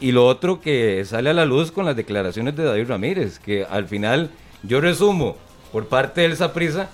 Y 0.00 0.12
lo 0.12 0.26
otro 0.26 0.60
que 0.60 1.04
sale 1.06 1.30
a 1.30 1.34
la 1.34 1.44
luz 1.46 1.72
con 1.72 1.86
las 1.86 1.96
declaraciones 1.96 2.54
de 2.56 2.64
David 2.64 2.88
Ramírez, 2.88 3.38
que 3.38 3.64
al 3.64 3.86
final 3.86 4.30
yo 4.62 4.80
resumo 4.80 5.36
por 5.72 5.86
parte 5.88 6.20
del 6.22 6.36
Saprissa 6.36 6.88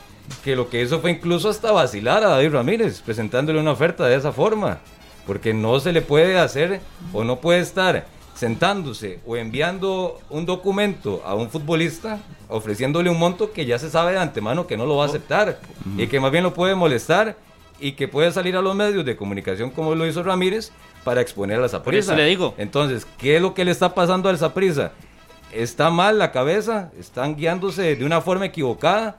que 0.45 0.55
lo 0.57 0.71
que 0.71 0.81
hizo 0.81 1.01
fue 1.01 1.11
incluso 1.11 1.49
hasta 1.51 1.73
vacilar 1.73 2.23
a 2.25 2.29
David 2.29 2.53
Ramírez, 2.53 3.03
presentándole 3.03 3.61
una 3.61 3.73
oferta 3.73 4.07
de 4.07 4.15
esa 4.17 4.33
forma, 4.33 4.79
porque 5.27 5.53
no 5.53 5.81
se 5.81 5.93
le 5.93 6.03
puede 6.03 6.39
hacer 6.39 6.81
o 7.13 7.25
no 7.25 7.41
puede 7.41 7.61
estar 7.61 8.07
sentándose 8.35 9.21
o 9.27 9.37
enviando 9.37 10.21
un 10.29 10.45
documento 10.45 11.23
a 11.25 11.35
un 11.35 11.51
futbolista 11.51 12.19
ofreciéndole 12.49 13.09
un 13.09 13.19
monto 13.19 13.53
que 13.53 13.65
ya 13.65 13.79
se 13.79 13.91
sabe 13.91 14.13
de 14.13 14.19
antemano 14.19 14.67
que 14.67 14.77
no 14.77 14.87
lo 14.87 14.97
va 14.97 15.05
a 15.05 15.09
aceptar 15.09 15.61
y 15.97 16.09
que 16.09 16.21
más 16.21 16.33
bien 16.33 16.45
lo 16.45 16.53
puede 16.53 16.75
molestar 16.75 17.37
y 17.81 17.93
que 17.93 18.09
puede 18.09 18.33
salir 18.33 18.57
a 18.57 18.63
los 18.63 18.75
medios 18.75 19.05
de 19.05 19.17
comunicación 19.17 19.71
como 19.71 19.95
lo 19.95 20.07
hizo 20.07 20.23
Ramírez 20.23 20.73
para 21.05 21.21
exponer 21.21 21.59
a 21.59 21.69
la 21.69 21.83
Por 21.83 21.95
eso 21.95 22.15
le 22.15 22.25
digo. 22.27 22.55
Entonces, 22.57 23.07
¿qué 23.19 23.37
es 23.37 23.43
lo 23.43 23.55
que 23.55 23.65
le 23.65 23.71
está 23.71 23.95
pasando 23.95 24.29
al 24.29 24.39
Saprissa? 24.39 24.93
Está 25.53 25.91
mal 25.91 26.19
la 26.19 26.33
cabeza, 26.33 26.91
están 26.99 27.37
guiándose 27.37 27.95
de 27.95 28.05
una 28.05 28.21
forma 28.21 28.47
equivocada 28.47 29.19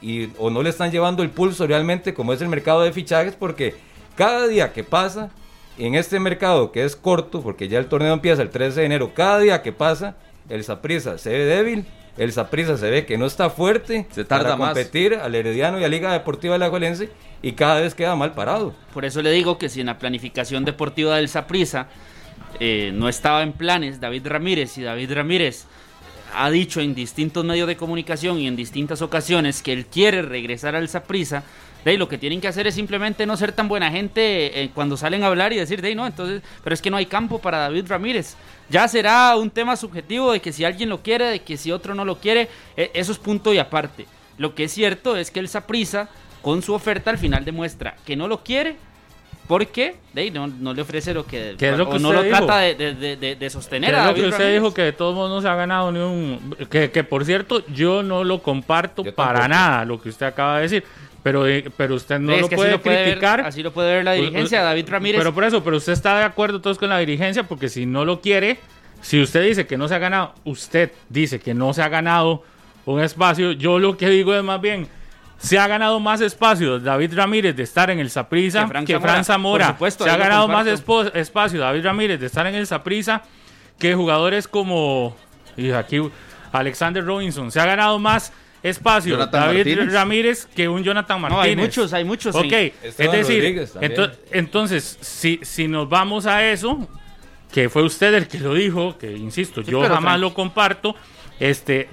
y 0.00 0.30
o 0.38 0.50
no 0.50 0.62
le 0.62 0.70
están 0.70 0.90
llevando 0.90 1.22
el 1.22 1.30
pulso 1.30 1.66
realmente 1.66 2.14
como 2.14 2.32
es 2.32 2.40
el 2.40 2.48
mercado 2.48 2.82
de 2.82 2.92
fichajes 2.92 3.34
porque 3.34 3.74
cada 4.16 4.46
día 4.46 4.72
que 4.72 4.84
pasa 4.84 5.30
en 5.78 5.94
este 5.94 6.20
mercado 6.20 6.72
que 6.72 6.84
es 6.84 6.96
corto 6.96 7.42
porque 7.42 7.68
ya 7.68 7.78
el 7.78 7.86
torneo 7.86 8.14
empieza 8.14 8.42
el 8.42 8.50
13 8.50 8.80
de 8.80 8.86
enero, 8.86 9.12
cada 9.14 9.38
día 9.40 9.62
que 9.62 9.72
pasa 9.72 10.16
el 10.48 10.62
Saprissa 10.64 11.18
se 11.18 11.30
ve 11.30 11.44
débil, 11.44 11.84
el 12.16 12.32
Saprissa 12.32 12.76
se 12.76 12.90
ve 12.90 13.06
que 13.06 13.18
no 13.18 13.26
está 13.26 13.50
fuerte 13.50 14.06
Se 14.10 14.24
tarda 14.24 14.44
para 14.44 14.56
más. 14.56 14.68
competir 14.68 15.14
al 15.14 15.34
Herediano 15.34 15.80
y 15.80 15.84
a 15.84 15.88
Liga 15.88 16.12
Deportiva 16.12 16.54
de 16.54 16.58
la 16.60 16.68
Juelense 16.68 17.10
y 17.42 17.52
cada 17.52 17.80
vez 17.80 17.94
queda 17.94 18.14
mal 18.14 18.32
parado. 18.32 18.74
Por 18.92 19.04
eso 19.04 19.20
le 19.20 19.30
digo 19.32 19.58
que 19.58 19.68
si 19.68 19.80
en 19.80 19.86
la 19.86 19.98
planificación 19.98 20.64
deportiva 20.64 21.16
del 21.16 21.28
Saprissa 21.28 21.88
eh, 22.60 22.92
no 22.94 23.08
estaba 23.08 23.42
en 23.42 23.52
planes 23.52 24.00
David 24.00 24.26
Ramírez 24.26 24.78
y 24.78 24.82
David 24.82 25.12
Ramírez 25.12 25.66
ha 26.36 26.50
dicho 26.50 26.80
en 26.80 26.94
distintos 26.94 27.44
medios 27.44 27.68
de 27.68 27.76
comunicación 27.76 28.38
y 28.38 28.46
en 28.46 28.56
distintas 28.56 29.02
ocasiones 29.02 29.62
que 29.62 29.72
él 29.72 29.86
quiere 29.86 30.22
regresar 30.22 30.74
al 30.74 30.88
Saprissa, 30.88 31.44
de 31.84 31.98
lo 31.98 32.08
que 32.08 32.18
tienen 32.18 32.40
que 32.40 32.48
hacer 32.48 32.66
es 32.66 32.74
simplemente 32.74 33.26
no 33.26 33.36
ser 33.36 33.52
tan 33.52 33.68
buena 33.68 33.90
gente 33.90 34.62
eh, 34.62 34.70
cuando 34.74 34.96
salen 34.96 35.22
a 35.22 35.26
hablar 35.26 35.52
y 35.52 35.56
decir, 35.56 35.82
de 35.82 35.94
no, 35.94 36.06
entonces, 36.06 36.42
pero 36.62 36.74
es 36.74 36.80
que 36.80 36.90
no 36.90 36.96
hay 36.96 37.06
campo 37.06 37.38
para 37.38 37.58
David 37.58 37.86
Ramírez. 37.88 38.36
Ya 38.70 38.88
será 38.88 39.36
un 39.36 39.50
tema 39.50 39.76
subjetivo 39.76 40.32
de 40.32 40.40
que 40.40 40.52
si 40.52 40.64
alguien 40.64 40.88
lo 40.88 41.02
quiere, 41.02 41.26
de 41.26 41.40
que 41.40 41.56
si 41.56 41.70
otro 41.72 41.94
no 41.94 42.04
lo 42.04 42.18
quiere, 42.18 42.48
eh, 42.76 42.90
eso 42.94 43.12
es 43.12 43.18
punto 43.18 43.52
y 43.52 43.58
aparte. 43.58 44.06
Lo 44.38 44.54
que 44.54 44.64
es 44.64 44.72
cierto 44.72 45.16
es 45.16 45.30
que 45.30 45.40
el 45.40 45.48
Saprissa, 45.48 46.08
con 46.42 46.62
su 46.62 46.72
oferta, 46.72 47.10
al 47.10 47.18
final 47.18 47.44
demuestra 47.44 47.96
que 48.04 48.16
no 48.16 48.28
lo 48.28 48.42
quiere 48.42 48.76
porque 49.46 49.96
de, 50.12 50.30
no, 50.30 50.46
no 50.46 50.72
le 50.72 50.82
ofrece 50.82 51.12
lo 51.12 51.26
que, 51.26 51.54
¿Qué 51.58 51.70
es 51.70 51.78
lo 51.78 51.88
que 51.88 51.96
o 51.96 51.98
no 51.98 52.12
lo 52.12 52.22
dijo? 52.22 52.36
trata 52.36 52.58
de, 52.60 52.74
de- 52.74 53.16
de- 53.16 53.36
de- 53.36 53.50
sostener 53.50 53.90
Que 53.90 53.96
a 53.96 53.98
es 54.00 54.04
lo 54.04 54.10
David 54.12 54.22
que 54.22 54.28
usted 54.28 54.38
Ramírez. 54.44 54.62
dijo 54.62 54.74
que 54.74 54.82
de 54.82 54.92
todos 54.92 55.14
modos 55.14 55.30
no 55.30 55.42
se 55.42 55.48
ha 55.48 55.54
ganado 55.54 55.92
ni 55.92 55.98
un... 56.00 56.54
Que, 56.70 56.90
que, 56.90 57.04
por 57.04 57.24
cierto, 57.24 57.62
yo 57.68 58.02
no 58.02 58.24
lo 58.24 58.40
comparto 58.42 59.04
Yo 59.04 59.14
para 59.14 59.40
tampoco. 59.40 59.48
nada 59.48 59.84
lo 59.84 60.00
que 60.00 60.08
usted 60.08 60.26
acaba 60.26 60.56
de 60.56 60.62
decir. 60.62 60.84
Pero, 61.22 61.46
eh, 61.48 61.64
pero 61.76 61.94
usted 61.94 62.18
no 62.18 62.32
Es 62.32 62.42
lo 62.42 62.48
puede 62.48 62.62
así, 62.62 62.70
lo 62.76 62.82
puede 62.82 62.96
ver, 62.96 63.04
criticar. 63.06 63.40
así 63.40 63.62
lo 63.62 63.72
puede 63.72 63.94
ver 63.94 64.04
la 64.04 64.12
dirigencia. 64.12 64.62
David 64.62 64.88
Ramírez 64.88 65.18
Pero 65.18 65.32
por 65.34 65.44
eso, 65.44 65.64
pero 65.64 65.76
usted 65.78 65.92
está 65.94 66.18
de 66.18 66.24
acuerdo 66.24 66.60
todos 66.60 66.78
con 66.78 66.88
la 66.90 66.98
dirigencia 66.98 67.42
porque 67.44 67.68
si 67.68 67.86
no 67.86 68.04
lo 68.04 68.20
quiere, 68.20 68.58
si 69.00 69.20
usted 69.22 69.42
dice 69.42 69.66
que 69.66 69.76
no 69.78 69.88
se 69.88 69.94
ha 69.94 69.98
ganado, 69.98 70.34
usted 70.44 70.92
dice 71.08 71.38
que 71.40 71.54
no 71.54 71.72
se 71.72 71.82
ha 71.82 71.88
ganado 71.88 72.42
un 72.86 73.00
espacio, 73.00 73.52
yo 73.52 73.78
lo 73.78 73.96
que 73.96 74.10
digo 74.10 74.34
es 74.34 74.42
más 74.44 74.60
bien, 74.60 74.86
se 75.38 75.58
ha 75.58 75.66
ganado 75.66 76.00
más 76.00 76.20
espacio 76.20 76.78
David 76.78 77.14
Ramírez 77.14 77.54
de 77.56 77.62
estar 77.64 77.90
en 77.90 77.98
el 77.98 78.08
Saprissa 78.10 78.66
Que 78.86 78.98
Fran 79.00 79.24
Zamora. 79.24 79.24
Zamora. 79.24 79.66
Por 79.66 79.74
supuesto, 79.74 80.04
se 80.04 80.10
ha 80.10 80.16
ganado 80.16 80.48
más 80.48 80.66
espacio 81.14 81.60
David 81.60 81.84
Ramírez 81.84 82.20
de 82.20 82.26
estar 82.26 82.46
en 82.46 82.54
el 82.54 82.66
Saprissa 82.66 83.22
que 83.78 83.94
jugadores 83.94 84.48
como 84.48 85.16
y 85.56 85.70
aquí 85.72 86.00
Alexander 86.52 87.04
Robinson. 87.04 87.50
Se 87.50 87.60
ha 87.60 87.66
ganado 87.66 87.98
más 87.98 88.32
espacio 88.62 89.14
Jonathan 89.16 89.40
David 89.42 89.56
Martínez. 89.66 89.92
Ramírez 89.92 90.46
que 90.54 90.68
un 90.68 90.82
Jonathan 90.82 91.20
No, 91.20 91.28
Martínez. 91.28 91.46
hay 91.46 91.56
muchos, 91.56 91.92
hay 91.92 92.04
muchos. 92.04 92.34
Ok, 92.34 92.44
sí. 92.48 92.72
es 92.82 92.96
decir, 92.96 93.44
ento- 93.80 94.12
entonces, 94.30 94.96
si, 95.00 95.40
si 95.42 95.68
nos 95.68 95.88
vamos 95.88 96.24
a 96.26 96.44
eso, 96.48 96.88
que 97.52 97.68
fue 97.68 97.82
usted 97.82 98.14
el 98.14 98.26
que 98.28 98.38
lo 98.38 98.54
dijo, 98.54 98.96
que 98.96 99.12
insisto, 99.12 99.62
Sí, 99.62 99.70
yo 99.70 99.82
jamás 99.82 100.00
Frank- 100.00 100.20
lo 100.20 100.32
comparto, 100.34 100.96
este... 101.40 101.88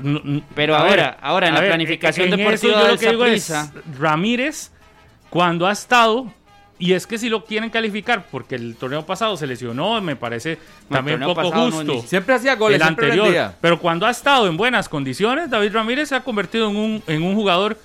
Pero 0.56 0.76
ahora- 0.76 1.18
ahora 1.22 1.48
en 1.48 1.56
la 1.56 1.62
planificación 1.62 2.30
en 2.32 2.38
deportiva 2.38 2.74
eso 2.74 2.82
yo 2.86 2.92
lo 2.94 2.98
que 3.00 3.10
digo 3.10 3.26
es, 3.26 3.54
Ramírez, 4.00 4.72
cuando 5.30 5.68
ha 5.68 5.72
estado... 5.72 6.32
Y 6.80 6.94
es 6.94 7.06
que 7.06 7.20
si 7.20 7.30
lo 7.30 7.46
quieren 7.46 7.70
calificar, 7.70 8.26
porque 8.32 8.56
el 8.56 8.76
torneo 8.76 9.06
pasado 9.06 9.38
se 9.38 9.46
lesionó, 9.46 10.02
me 10.02 10.16
parece 10.16 10.58
también 10.90 11.20
poco 11.22 11.44
no, 11.44 11.66
justo 11.72 11.84
ni- 11.84 12.02
Siempre 12.02 12.34
hacía 12.34 12.56
goles, 12.56 12.82
el 12.82 12.88
anterior. 12.88 13.26
rendía. 13.26 13.56
Pero 13.62 13.78
cuando 13.80 14.08
ha 14.08 14.10
estado 14.10 14.48
en 14.48 14.58
buenas 14.58 14.90
condiciones, 14.90 15.52
David 15.52 15.74
Ramírez 15.74 16.10
se 16.10 16.16
ha 16.16 16.22
convertido 16.24 16.72
en 16.72 16.76
un, 16.78 17.04
en 17.06 17.22
un 17.22 17.36
jugador, 17.36 17.78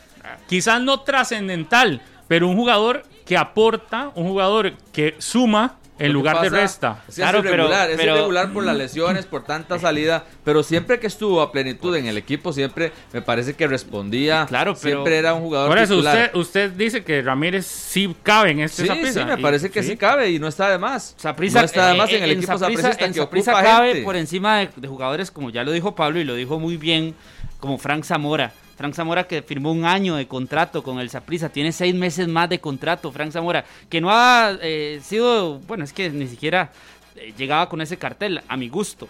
quizás 0.48 0.80
no 0.80 1.00
trascendental, 1.00 2.00
pero 2.26 2.48
un 2.48 2.56
jugador 2.56 3.04
que 3.26 3.36
aporta, 3.36 4.12
un 4.14 4.28
jugador 4.28 4.72
que 4.94 5.14
suma 5.18 5.75
en 5.99 6.12
lugar 6.12 6.41
de 6.43 6.50
pasa 6.50 6.61
resta. 6.62 7.05
Es, 7.09 7.15
Claro, 7.15 7.38
es 7.38 7.45
pero- 7.45 7.55
irregular, 7.55 7.91
es 7.91 7.97
pero- 7.97 8.12
irregular 8.17 8.53
por 8.53 8.65
las 8.65 8.76
lesiones, 8.85 9.25
por 9.26 9.45
tanta 9.45 9.79
salida, 9.79 10.25
pero 10.45 10.62
siempre 10.62 11.00
que 11.00 11.07
estuvo 11.07 11.41
a 11.41 11.50
plenitud 11.53 11.97
en 11.97 12.07
el 12.07 12.19
equipo, 12.19 12.53
siempre 12.53 12.93
me 13.12 13.23
parece 13.23 13.55
que 13.55 13.67
respondía. 13.67 14.45
Claro, 14.49 14.75
pero- 14.75 14.97
siempre 14.97 15.17
era 15.19 15.33
un 15.35 15.41
jugador 15.43 15.69
Por 15.71 15.79
eso 15.79 15.95
titular. 15.95 16.17
usted, 16.35 16.38
usted 16.38 16.71
dice 16.73 17.03
que 17.05 17.23
Ramírez 17.23 17.65
sí 17.67 18.15
cabe 18.23 18.50
en 18.50 18.61
este 18.61 18.83
Sí, 18.83 18.88
sí, 19.12 19.25
me 19.25 19.35
y- 19.38 19.43
parece 19.43 19.71
que 19.71 19.83
sí. 19.83 19.97
cabe 19.97 20.31
y 20.31 20.38
no 20.38 20.49
está 20.49 20.69
de 20.71 20.79
más. 20.79 21.15
Saprissa- 21.19 21.61
no 21.61 21.65
está 21.65 21.88
de 21.88 21.95
más 21.99 22.11
eh, 22.11 22.19
en 22.19 22.25
el 22.25 22.31
equipo 22.33 22.53
Saprissa- 22.53 22.59
sapricista 22.83 23.05
en 23.07 23.12
que 23.15 23.21
Saprissa 23.21 23.53
ocupa 23.53 23.65
cabe 23.65 23.88
gente. 23.88 24.05
por 24.05 24.17
encima 24.17 24.59
de, 24.59 24.69
de 24.76 24.88
jugadores 24.88 25.31
como 25.31 25.50
ya 25.50 25.65
lo 25.65 25.73
dijo 25.73 25.95
Pablo 25.95 26.21
y 26.21 26.25
lo 26.25 26.35
dijo 26.35 26.59
muy 26.59 26.76
bien, 26.76 27.15
como 27.59 27.79
Frank 27.79 28.05
Zamora. 28.05 28.53
Frank 28.76 28.95
Zamora 28.95 29.26
que 29.26 29.42
firmó 29.42 29.73
un 29.73 29.85
año 29.85 30.16
de 30.16 30.26
contrato 30.26 30.83
con 30.83 31.00
el 31.00 31.11
Saprissa, 31.11 31.49
tiene 31.49 31.73
seis 31.73 31.95
meses 31.95 32.28
más 32.28 32.49
de 32.49 32.61
contrato, 32.61 33.11
Frank 33.11 33.33
Zamora, 33.33 33.64
que 33.88 34.00
no 34.00 34.11
ha 34.11 34.56
eh, 34.62 35.00
sido, 35.02 35.59
bueno, 35.61 35.85
es 35.85 35.92
que 35.92 36.11
ni 36.11 36.28
siquiera 36.28 36.71
eh, 37.16 37.33
llegaba 37.37 37.68
con 37.68 37.80
ese 37.80 37.97
cartel, 37.97 38.43
a 38.47 38.56
mi 38.56 38.69
gusto. 38.69 39.08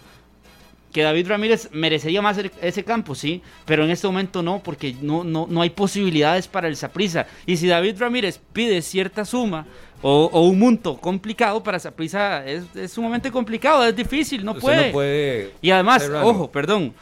Que 0.92 1.02
David 1.02 1.28
Ramírez 1.28 1.68
merecería 1.72 2.22
más 2.22 2.38
ese 2.62 2.84
campo, 2.84 3.14
sí, 3.14 3.42
pero 3.66 3.84
en 3.84 3.90
este 3.90 4.06
momento 4.06 4.42
no, 4.42 4.60
porque 4.60 4.96
no, 5.02 5.24
no, 5.24 5.46
no 5.50 5.60
hay 5.60 5.68
posibilidades 5.70 6.48
para 6.48 6.68
el 6.68 6.76
Saprissa. 6.76 7.26
Y 7.44 7.58
si 7.58 7.66
David 7.66 7.96
Ramírez 7.98 8.40
pide 8.52 8.80
cierta 8.80 9.26
suma 9.26 9.66
o, 10.00 10.30
o 10.32 10.48
un 10.48 10.58
monto 10.58 10.96
complicado 10.96 11.62
para 11.62 11.78
Saprissa, 11.78 12.46
es, 12.46 12.64
es 12.74 12.92
sumamente 12.92 13.30
complicado, 13.30 13.84
es 13.84 13.94
difícil, 13.94 14.42
no 14.42 14.54
puede. 14.54 14.86
no 14.86 14.92
puede 14.92 15.52
Y 15.60 15.70
además, 15.70 16.02
Serrano. 16.02 16.28
ojo, 16.28 16.50
perdón. 16.50 16.94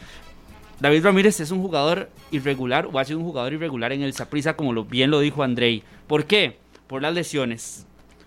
David 0.84 1.02
Ramírez 1.02 1.40
es 1.40 1.50
un 1.50 1.62
jugador 1.62 2.10
irregular 2.30 2.90
o 2.92 2.98
ha 2.98 3.06
sido 3.06 3.18
un 3.18 3.24
jugador 3.24 3.54
irregular 3.54 3.92
en 3.92 4.02
el 4.02 4.12
Saprissa, 4.12 4.54
como 4.54 4.74
lo, 4.74 4.84
bien 4.84 5.10
lo 5.10 5.20
dijo 5.20 5.42
Andrei. 5.42 5.82
¿Por 6.06 6.26
qué? 6.26 6.58
Por 6.88 7.00
las 7.00 7.14
lesiones. 7.14 7.86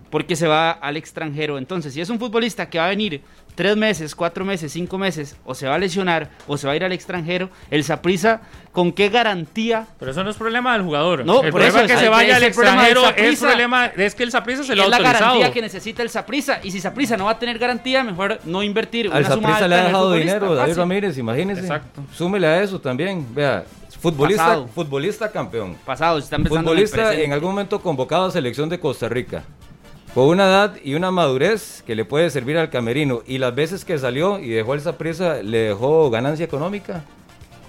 Porque 0.10 0.36
se 0.36 0.48
va 0.48 0.72
al 0.72 0.96
extranjero. 0.98 1.58
Entonces, 1.58 1.94
si 1.94 2.02
es 2.02 2.10
un 2.10 2.18
futbolista 2.20 2.70
que 2.70 2.80
va 2.80 2.86
a 2.86 2.90
venir 2.90 3.22
tres 3.56 3.76
meses, 3.76 4.14
cuatro 4.16 4.46
meses, 4.46 4.72
cinco 4.72 4.98
meses, 4.98 5.36
o 5.44 5.54
se 5.56 5.68
va 5.68 5.76
a 5.76 5.78
lesionar, 5.80 6.30
o 6.48 6.58
se 6.58 6.68
va 6.68 6.74
a 6.74 6.76
ir 6.76 6.84
al 6.86 6.92
extranjero, 6.94 7.50
el 7.72 7.84
Saprissa, 7.84 8.40
¿con 8.72 8.92
qué 8.94 9.10
garantía? 9.10 9.88
Pero 10.00 10.12
eso 10.12 10.24
no 10.24 10.30
es 10.30 10.38
problema 10.38 10.74
del 10.74 10.84
jugador. 10.84 11.26
No, 11.26 11.42
el 11.42 11.52
por 11.52 11.62
problema 11.62 11.70
eso 11.70 11.80
es 11.80 11.88
que 11.88 11.94
es- 11.94 12.00
se 12.00 12.06
es 12.06 12.12
vaya 12.12 12.36
al 12.38 12.44
el 12.44 12.54
problema 12.54 12.84
del 12.84 12.92
extranjero. 12.98 13.18
El 13.28 13.36
Saprissa. 13.36 13.48
problema 13.48 13.86
es 13.88 14.16
que 14.16 14.24
el 14.24 14.32
Saprissa 14.32 14.64
se 14.64 14.76
lo 14.76 14.82
ha 14.84 14.86
es 14.86 14.92
la 14.92 14.98
autorizado. 14.98 15.26
garantía 15.32 15.54
que 15.54 15.62
necesita 15.62 16.04
el 16.04 16.10
Saprissa. 16.10 16.60
Y 16.64 16.72
si 16.72 16.80
Saprissa 16.80 17.18
no 17.18 17.26
va 17.26 17.32
a 17.32 17.40
tener 17.40 17.58
garantía, 17.58 18.04
mejor 18.04 18.40
no 18.46 18.62
invertir 18.64 19.08
Al 19.12 19.26
una 19.26 19.34
suma 19.36 19.54
alta 19.56 19.68
le 19.68 19.76
ha 19.76 19.80
en 19.80 19.86
dejado 19.88 20.14
dinero 20.14 20.56
David. 20.56 20.76
Ramírez, 20.78 21.18
imagínese. 21.18 21.62
Exacto. 21.62 22.04
Súmele 22.14 22.48
a 22.48 22.62
eso 22.62 22.80
también. 22.80 23.26
Vea, 23.34 23.66
futbolista, 24.00 24.44
Pasado. 24.44 24.68
futbolista 24.68 25.32
campeón. 25.32 25.76
Pasado, 25.84 26.20
se 26.20 26.26
está 26.26 26.36
empezando 26.36 26.72
en 26.74 26.78
el 26.78 26.86
Futbolista 26.86 26.96
presente. 27.10 27.26
en 27.26 27.34
algún 27.34 27.50
momento 27.50 27.82
convocado 27.82 28.26
a 28.28 28.32
selección 28.32 28.70
de 28.70 28.80
Costa 28.80 29.10
Rica. 29.10 29.44
Con 30.18 30.30
una 30.30 30.46
edad 30.48 30.74
y 30.84 30.96
una 30.96 31.12
madurez 31.12 31.84
que 31.86 31.94
le 31.94 32.04
puede 32.04 32.32
servir 32.32 32.58
al 32.58 32.72
camerino. 32.72 33.22
Y 33.28 33.38
las 33.38 33.54
veces 33.54 33.86
que 33.86 34.00
salió 34.00 34.40
y 34.40 34.48
dejó 34.50 34.74
el 34.74 34.82
Saprissa, 34.82 35.44
le 35.44 35.60
dejó 35.60 36.10
ganancia 36.10 36.44
económica. 36.44 37.04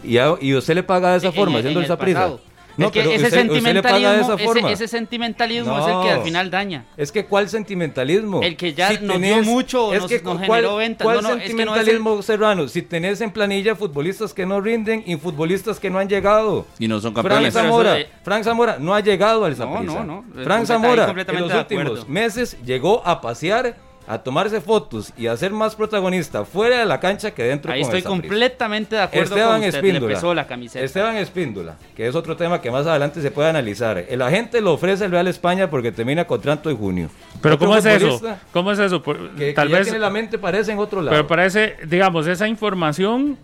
Y, 0.02 0.16
a- 0.16 0.34
y 0.40 0.54
usted 0.54 0.74
le 0.74 0.82
paga 0.82 1.10
de 1.10 1.18
esa 1.18 1.26
En- 1.26 1.34
forma, 1.34 1.56
en- 1.56 1.60
siendo 1.64 1.80
en 1.80 1.84
el 1.84 1.88
el. 1.88 2.40
No, 2.78 2.86
es 2.86 2.92
que 2.92 3.00
pero 3.00 3.10
ese 3.12 3.24
usted- 3.26 3.50
usted 3.50 3.74
le 3.74 3.82
paga 3.82 3.96
de 3.98 4.02
sentimentalismo, 4.22 4.34
esa 4.34 4.44
forma. 4.44 4.70
ese, 4.72 4.84
ese 4.84 4.88
sentimentalismo 4.96 5.78
es 5.78 5.84
el 5.86 5.90
que 6.00 6.08
No. 6.08 6.10
al 6.14 6.22
final 6.22 6.50
daña. 6.50 6.84
Es 6.96 7.12
que 7.12 7.24
cuál 7.26 7.48
sentimentalismo. 7.48 8.40
El 8.42 8.56
que 8.56 8.72
ya 8.72 8.92
nos 9.00 9.20
dio 9.20 9.42
mucho, 9.42 9.92
nos- 9.92 10.10
nos 10.22 10.40
generó 10.40 10.76
ventas. 10.76 11.04
¿Cuál 11.04 11.16
No, 11.16 11.22
no, 11.22 11.28
es 11.28 11.34
que 11.34 11.64
no 11.64 11.74
es 11.74 11.80
el- 11.80 11.86
sentimentalismo, 11.86 12.22
Serrano? 12.22 12.68
Si 12.68 12.82
tenés 12.82 13.20
en 13.20 13.30
planilla 13.30 13.74
futbolistas 13.74 14.32
que 14.32 14.46
no 14.46 14.60
rinden 14.60 15.02
y 15.06 15.16
futbolistas 15.16 15.78
que 15.80 15.90
no 15.90 15.98
han 15.98 16.08
llegado. 16.08 16.66
Y 16.78 16.88
no 16.88 17.00
son 17.00 17.12
Frank 17.12 17.26
campeones. 17.26 17.48
Eso 17.54 17.62
Zamora, 17.64 17.92
de- 17.94 18.06
Frank 18.22 18.44
Zamora 18.44 18.76
no 18.78 18.94
ha 18.94 19.00
llegado 19.00 19.44
al 19.44 19.52
No, 19.52 19.56
Saprissa. 19.56 20.04
no, 20.04 20.22
no. 20.34 20.44
Frank 20.44 20.64
Zamora 20.66 21.14
en 21.28 21.40
los 21.40 21.52
últimos 21.54 22.08
meses 22.08 22.56
llegó 22.64 23.02
a 23.06 23.20
pasear, 23.20 23.76
a 24.08 24.18
tomarse 24.18 24.60
fotos 24.60 25.12
y 25.18 25.26
a 25.26 25.36
ser 25.36 25.52
más 25.52 25.76
protagonista 25.76 26.44
fuera 26.44 26.78
de 26.78 26.86
la 26.86 26.98
cancha 26.98 27.32
que 27.32 27.42
dentro 27.44 27.70
Ahí 27.70 27.82
con 27.82 27.88
estoy 27.94 28.02
completamente 28.02 28.96
de 28.96 29.02
acuerdo 29.02 29.34
Esteban 29.36 29.60
con 29.60 29.68
usted. 29.68 29.82
Le 29.82 29.88
Espíndola. 29.88 30.14
pesó 30.14 30.34
la 30.34 30.46
camiseta. 30.46 30.84
Esteban 30.84 31.16
Espíndola, 31.16 31.76
que 31.94 32.06
es 32.08 32.14
otro 32.14 32.36
tema 32.36 32.60
que 32.60 32.70
más 32.70 32.86
adelante 32.86 33.20
se 33.20 33.30
puede 33.30 33.50
analizar. 33.50 33.98
El 34.08 34.22
agente 34.22 34.60
lo 34.60 34.72
ofrece 34.72 35.04
el 35.04 35.10
Real 35.10 35.28
España 35.28 35.68
porque 35.68 35.92
termina 35.92 36.26
contrato 36.26 36.70
en 36.70 36.76
junio. 36.78 37.10
Pero 37.42 37.58
¿cómo 37.58 37.76
es 37.76 37.84
eso? 37.84 38.20
¿Cómo 38.52 38.72
es 38.72 38.78
eso? 38.78 39.02
Por- 39.02 39.30
Que, 39.36 39.52
tal 39.52 39.68
que 39.68 39.74
vez 39.74 39.82
tiene 39.84 39.98
la 39.98 40.10
mente 40.10 40.38
parece 40.38 40.72
en 40.72 40.78
otro 40.78 41.02
lado. 41.02 41.10
Pero 41.14 41.26
parece, 41.26 41.76
digamos, 41.86 42.26
esa 42.26 42.48
información 42.48 43.36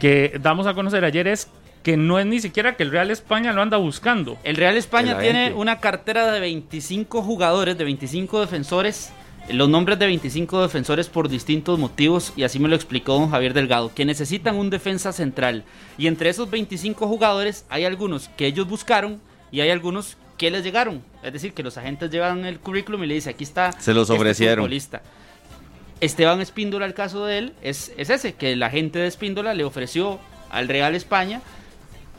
que 0.00 0.38
damos 0.40 0.66
a 0.66 0.74
conocer 0.74 1.04
ayer 1.04 1.26
es 1.28 1.48
que 1.82 1.96
no 1.96 2.18
es 2.18 2.26
ni 2.26 2.40
siquiera 2.40 2.76
que 2.76 2.82
el 2.82 2.90
Real 2.90 3.10
España 3.10 3.52
lo 3.52 3.62
anda 3.62 3.76
buscando. 3.76 4.36
El 4.44 4.56
Real 4.56 4.76
España 4.76 5.12
El 5.12 5.18
tiene 5.22 5.52
una 5.54 5.78
cartera 5.80 6.30
de 6.32 6.40
25 6.40 7.22
jugadores, 7.22 7.78
de 7.78 7.84
25 7.84 8.40
defensores, 8.40 9.12
los 9.50 9.68
nombres 9.68 9.98
de 9.98 10.06
25 10.06 10.62
defensores 10.62 11.08
por 11.08 11.28
distintos 11.28 11.78
motivos, 11.78 12.32
y 12.36 12.42
así 12.42 12.58
me 12.58 12.68
lo 12.68 12.76
explicó 12.76 13.14
don 13.14 13.30
Javier 13.30 13.54
Delgado, 13.54 13.92
que 13.94 14.04
necesitan 14.04 14.56
un 14.56 14.70
defensa 14.70 15.12
central. 15.12 15.64
Y 15.96 16.06
entre 16.06 16.30
esos 16.30 16.50
25 16.50 17.06
jugadores 17.08 17.64
hay 17.68 17.84
algunos 17.84 18.28
que 18.36 18.46
ellos 18.46 18.68
buscaron 18.68 19.20
y 19.50 19.60
hay 19.60 19.70
algunos 19.70 20.16
que 20.36 20.50
les 20.50 20.62
llegaron. 20.62 21.02
Es 21.22 21.32
decir, 21.32 21.52
que 21.52 21.62
los 21.62 21.76
agentes 21.78 22.10
llevan 22.10 22.44
el 22.44 22.60
currículum 22.60 23.02
y 23.04 23.06
le 23.06 23.14
dicen, 23.14 23.34
aquí 23.34 23.44
está 23.44 23.72
Se 23.72 23.94
los 23.94 24.08
este 24.08 24.20
ofrecieron. 24.20 24.64
futbolista. 24.64 25.02
Esteban 26.00 26.40
Espíndola, 26.40 26.86
el 26.86 26.94
caso 26.94 27.24
de 27.26 27.38
él, 27.38 27.52
es, 27.60 27.92
es 27.96 28.10
ese, 28.10 28.34
que 28.34 28.52
el 28.52 28.62
agente 28.62 28.98
de 29.00 29.08
Espíndola 29.08 29.54
le 29.54 29.64
ofreció 29.64 30.20
al 30.50 30.68
Real 30.68 30.94
España 30.94 31.40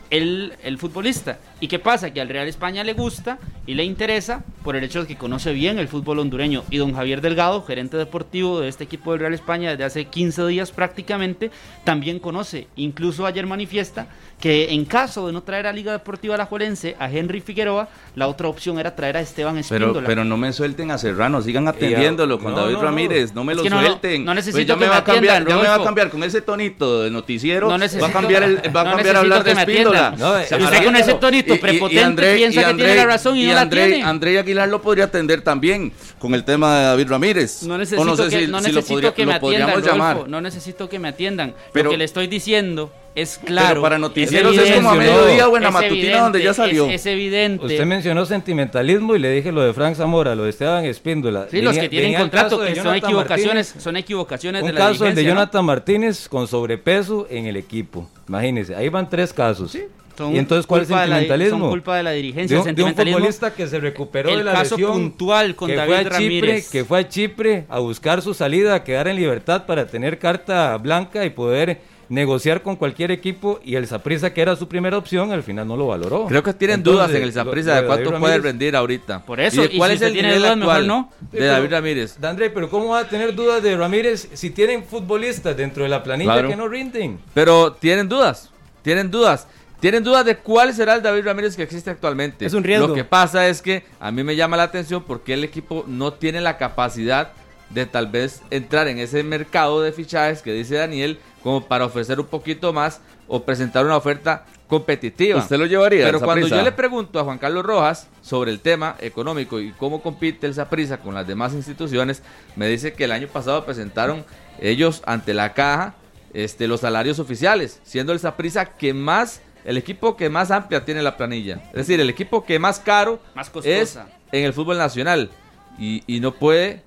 el, 0.10 0.54
el 0.64 0.78
futbolista. 0.78 1.40
¿Y 1.62 1.68
qué 1.68 1.78
pasa? 1.80 2.12
Que 2.14 2.22
al 2.22 2.30
Real 2.30 2.48
España 2.48 2.84
le 2.84 2.94
gusta 2.94 3.38
y 3.68 3.74
le 3.74 3.84
interesa 3.84 4.44
por 4.64 4.76
el 4.76 4.84
hecho 4.84 5.02
de 5.02 5.08
que 5.08 5.16
conoce 5.18 5.52
bien 5.54 5.78
el 5.78 5.88
fútbol 5.88 6.20
hondureño. 6.20 6.64
Y 6.70 6.78
don 6.78 6.94
Javier 6.94 7.22
Delgado, 7.22 7.64
gerente 7.64 7.98
deportivo 7.98 8.62
de 8.62 8.70
este 8.70 8.86
equipo 8.86 9.12
del 9.12 9.20
Real 9.22 9.34
España 9.34 9.72
desde 9.72 9.84
hace 9.84 10.06
15 10.06 10.48
días 10.48 10.72
prácticamente, 10.72 11.52
también 11.84 12.20
conoce. 12.20 12.68
Incluso 12.78 13.26
ayer 13.26 13.46
manifiesta 13.46 14.08
que 14.40 14.72
en 14.74 14.86
caso 14.86 15.28
de 15.28 15.34
no 15.34 15.44
traer 15.44 15.68
a 15.68 15.74
Liga 15.74 15.92
Deportiva 15.92 16.36
Alajuelense 16.36 16.96
a 16.98 17.12
Henry 17.12 17.42
Figueroa, 17.42 17.90
la 18.16 18.30
otra 18.30 18.48
opción 18.48 18.80
era 18.80 18.96
traer 18.96 19.18
a 19.18 19.20
Esteban 19.22 19.58
Espíndola. 19.58 19.94
Pero, 19.96 20.06
pero 20.06 20.24
no 20.24 20.38
me 20.38 20.54
suelten 20.54 20.92
a 20.92 20.98
Serrano, 20.98 21.42
sigan 21.42 21.68
atendiéndolo 21.68 22.40
con 22.40 22.54
no, 22.54 22.62
David 22.62 22.76
no. 22.76 22.82
Ramírez, 22.82 23.34
no 23.34 23.44
me 23.44 23.52
Es 23.52 23.58
lo 23.58 23.64
que 23.64 23.70
no, 23.70 23.82
no, 23.82 23.88
suelten. 23.88 24.24
no 24.24 24.34
necesito 24.34 24.56
Pues 24.56 24.68
ya 24.68 24.74
que 24.76 24.80
me 24.80 24.88
va 24.88 24.98
a 24.98 25.04
cambiar, 25.04 25.42
atiendan, 25.42 25.58
ya 25.58 25.62
me 25.62 25.68
va 25.68 25.76
a 25.76 25.86
cambiar 25.86 26.10
con 26.10 26.24
ese 26.24 26.42
tonito 26.42 27.04
de 27.04 27.12
noticiero, 27.12 27.66
No 27.68 27.72
va 27.72 27.76
a 27.76 27.80
necesito- 27.80 28.12
cambiar 28.14 28.44
el, 28.44 28.56
va 28.74 28.82
a 28.82 28.84
no 28.86 28.92
cambiar 28.94 29.16
a 29.18 29.20
hablar 29.20 29.44
de 29.44 29.52
Espíndola. 29.52 30.14
usted 30.18 30.86
con 30.86 30.96
ese 30.96 31.14
tonito 31.16 31.49
y- 31.54 31.56
y- 31.58 31.60
prepotente 31.60 31.96
y 31.96 32.04
André- 32.04 32.36
piensa 32.36 32.62
y 32.62 32.66
que 32.66 32.74
tiene 32.76 32.96
la 32.96 33.06
razón 33.06 33.38
y 33.38 33.46
no 33.46 33.54
la 33.54 33.62
André- 33.62 33.88
tiene. 33.88 34.04
André 34.04 34.40
Aguilar 34.40 34.70
lo 34.70 34.82
podría 34.82 35.06
atender 35.06 35.42
también 35.42 35.92
con 36.20 36.34
el 36.34 36.44
tema 36.44 36.78
de 36.80 36.86
David 36.86 37.08
Ramírez. 37.10 37.64
No 37.64 37.78
necesito 37.78 38.16
sé 38.18 38.24
que, 38.30 38.46
si- 38.46 38.48
no 38.52 38.62
podría- 38.84 39.14
que 39.14 39.26
me 39.26 39.34
atiendan, 39.34 39.82
llamar. 39.82 40.28
No 40.30 40.42
necesito 40.42 40.90
que 40.90 41.00
me 41.00 41.08
atiendan. 41.10 41.54
Pero- 41.74 41.86
Lo 41.86 41.92
que 41.92 41.98
le 41.98 42.06
estoy 42.06 42.28
diciendo 42.28 42.92
es 43.16 43.38
claro. 43.38 43.68
Pero 43.70 43.82
para 43.82 43.96
es 43.96 44.02
noticieros 44.02 44.56
es 44.58 44.76
como 44.76 44.92
a 44.92 44.96
mediodía 44.96 45.48
o 45.50 45.58
en 45.58 45.64
la 45.64 45.70
es 45.70 45.74
matutina 45.74 45.96
evidente, 45.98 46.20
donde 46.20 46.44
ya 46.44 46.52
es- 46.52 46.56
salió. 46.58 46.90
Es, 46.90 47.06
evidente. 47.06 47.66
Usted 47.66 47.86
mencionó 47.86 48.26
sentimentalismo 48.26 49.16
y 49.16 49.20
le 49.20 49.32
dije 49.32 49.52
lo 49.52 49.62
de 49.62 49.74
Frank 49.74 49.96
Zamora, 49.96 50.36
lo 50.36 50.44
de 50.44 50.52
Esteban 50.52 50.86
Espíndola. 50.86 51.48
Sí, 51.50 51.62
los 51.62 51.78
que 51.78 51.90
tienen 51.90 52.14
contrato, 52.16 52.60
que 52.64 52.76
son 52.76 52.96
equivocaciones, 52.96 53.68
Martínez, 53.70 53.84
son 53.84 53.98
equivocaciones 53.98 54.62
Un 54.62 54.68
de 54.68 54.74
la 54.74 54.80
caso 54.80 55.06
el 55.06 55.16
de. 55.16 55.24
Jonathan 55.24 55.66
Martínez 55.66 56.30
con 56.30 56.48
sobrepeso 56.48 57.28
en 57.30 57.46
el 57.46 57.58
equipo. 57.58 58.10
Imagínense, 58.28 58.76
ahí 58.76 58.90
van 58.90 59.10
tres 59.10 59.34
casos. 59.34 59.76
Son 60.20 60.36
¿Y 60.36 60.38
entonces 60.38 60.68
cuál 60.68 60.82
es 60.82 60.90
el 60.90 60.96
de 60.96 61.00
la- 61.08 61.16
sentimentalismo? 61.16 61.60
son 61.60 61.70
culpa 61.70 61.96
de 61.96 62.04
la 62.04 62.12
dirigencia, 62.12 62.58
De 62.58 62.62
el 62.64 62.70
un, 62.70 62.76
de 62.76 62.84
un 62.84 62.90
sentimentalismo. 62.90 63.18
futbolista 63.20 63.54
que 63.54 63.68
se 63.68 63.80
recuperó 63.80 64.30
el 64.32 64.38
de 64.40 64.44
la 64.44 64.52
caso 64.54 64.76
lesión. 64.76 64.92
puntual 64.92 65.56
con 65.56 65.70
que 65.70 65.76
David 65.78 65.88
fue 65.88 65.98
a 65.98 66.04
Chipre, 66.04 66.18
Ramírez. 66.18 66.70
que 66.70 66.84
fue 66.86 67.00
a 67.00 67.08
Chipre 67.08 67.66
a 67.70 67.80
buscar 67.80 68.22
su 68.22 68.34
salida, 68.34 68.76
a 68.76 68.84
quedar 68.84 69.08
en 69.08 69.16
libertad 69.16 69.66
para 69.66 69.88
tener 69.88 70.20
carta 70.20 70.76
blanca 70.78 71.24
y 71.26 71.30
poder 71.30 71.80
negociar 72.10 72.64
con 72.64 72.76
cualquier 72.76 73.12
equipo 73.12 73.60
y 73.64 73.76
el 73.76 73.86
Saprissa 73.86 74.34
que 74.34 74.42
era 74.42 74.56
su 74.56 74.68
primera 74.68 74.98
opción 74.98 75.32
al 75.32 75.44
final 75.44 75.68
no 75.68 75.78
lo 75.78 75.86
valoró. 75.88 76.26
Creo 76.26 76.42
que 76.44 76.54
tienen 76.54 76.78
Entonces, 76.80 76.96
dudas 76.98 77.10
en 77.12 77.16
el 77.18 77.34
lo 77.46 77.52
de 77.54 77.82
de 77.82 77.86
cuánto 77.88 78.10
puede 78.20 78.38
Ramírez- 78.40 78.42
rendir 78.42 78.76
ahorita. 78.76 79.24
Por 79.26 79.40
eso, 79.40 79.62
de 79.62 79.70
y 79.74 79.78
cuál 79.78 79.92
si 79.92 79.96
es 79.98 80.02
el 80.02 80.14
tiene 80.14 80.28
nivel 80.30 80.42
dudas, 80.42 80.58
actual 80.58 80.88
no. 80.88 81.12
de 81.32 81.46
David 81.46 81.70
Ramírez. 81.72 82.18
André, 82.24 82.50
pero 82.50 82.68
¿cómo 82.70 82.90
va 82.90 83.00
a 83.02 83.08
tener 83.08 83.36
dudas 83.36 83.62
de 83.62 83.78
Ramírez 83.78 84.28
si 84.34 84.50
tienen 84.50 84.84
futbolistas 84.84 85.56
dentro 85.56 85.84
de 85.84 85.90
la 85.90 86.02
planilla 86.04 86.34
Claro. 86.34 86.50
que 86.50 86.56
no 86.56 86.68
rinden? 86.68 87.20
Pero 87.36 87.74
tienen 87.74 88.10
dudas, 88.10 88.50
tienen 88.82 89.12
dudas. 89.12 89.48
Tienen 89.80 90.04
dudas 90.04 90.26
de 90.26 90.38
cuál 90.38 90.74
será 90.74 90.96
el 90.96 91.02
David 91.02 91.26
Ramírez 91.26 91.56
que 91.56 91.64
existe 91.64 91.90
actualmente. 91.90 92.46
Es 92.46 92.54
un 92.54 92.64
riesgo. 92.64 92.88
Lo 92.88 92.94
que 92.94 93.06
pasa 93.06 93.48
es 93.48 93.62
que 93.62 93.84
a 94.00 94.12
mí 94.12 94.24
me 94.24 94.36
llama 94.36 94.58
la 94.58 94.64
atención 94.64 95.04
porque 95.04 95.34
el 95.34 95.44
equipo 95.44 95.86
no 95.88 96.14
tiene 96.14 96.42
la 96.42 96.58
capacidad 96.58 97.32
de 97.70 97.86
tal 97.86 98.08
vez 98.08 98.42
entrar 98.50 98.88
en 98.88 99.00
ese 99.00 99.24
mercado 99.24 99.82
de 99.82 99.92
fichajes 99.92 100.42
que 100.42 100.52
dice 100.52 100.76
Daniel 100.76 101.20
como 101.44 101.66
para 101.66 101.86
ofrecer 101.86 102.20
un 102.20 102.26
poquito 102.26 102.74
más 102.74 103.00
o 103.28 103.44
presentar 103.44 103.86
una 103.86 103.96
oferta 103.96 104.46
competitiva. 104.68 105.40
¿Usted 105.40 105.58
lo 105.58 105.66
llevaría? 105.66 106.06
Pero 106.06 106.20
cuando 106.20 106.48
yo 106.48 106.62
le 106.62 106.72
pregunto 106.72 107.20
a 107.20 107.24
Juan 107.24 107.38
Carlos 107.38 107.66
Rojas 107.66 108.08
sobre 108.22 108.52
el 108.52 108.60
tema 108.60 108.96
económico 109.00 109.60
y 109.60 109.72
cómo 109.72 110.02
compite 110.02 110.48
el 110.48 110.54
Saprissa 110.54 110.98
con 110.98 111.14
las 111.14 111.26
demás 111.26 111.54
instituciones, 111.54 112.22
me 112.56 112.68
dice 112.68 112.94
que 112.94 113.06
el 113.06 113.12
año 113.12 113.28
pasado 113.28 113.66
presentaron 113.66 114.26
ellos 114.60 115.02
ante 115.06 115.34
la 115.34 115.54
caja 115.54 115.96
este, 116.34 116.68
los 116.68 116.82
salarios 116.82 117.20
oficiales, 117.20 117.80
siendo 117.84 118.14
el 118.14 118.20
Saprissa 118.20 118.66
que 118.66 118.94
más, 118.94 119.42
el 119.70 119.78
equipo 119.78 120.18
que 120.18 120.32
más 120.32 120.50
amplia 120.50 120.84
tiene 120.84 121.04
la 121.04 121.16
planilla. 121.16 121.62
Es 121.68 121.74
decir, 121.74 122.00
el 122.00 122.10
equipo 122.10 122.44
que 122.44 122.58
más 122.58 122.80
caro 122.80 123.20
Más 123.36 123.52
es 123.64 124.00
en 124.32 124.44
el 124.44 124.52
fútbol 124.52 124.80
nacional 124.80 125.30
y, 125.78 126.04
y 126.08 126.22
no 126.22 126.34
puede 126.34 126.82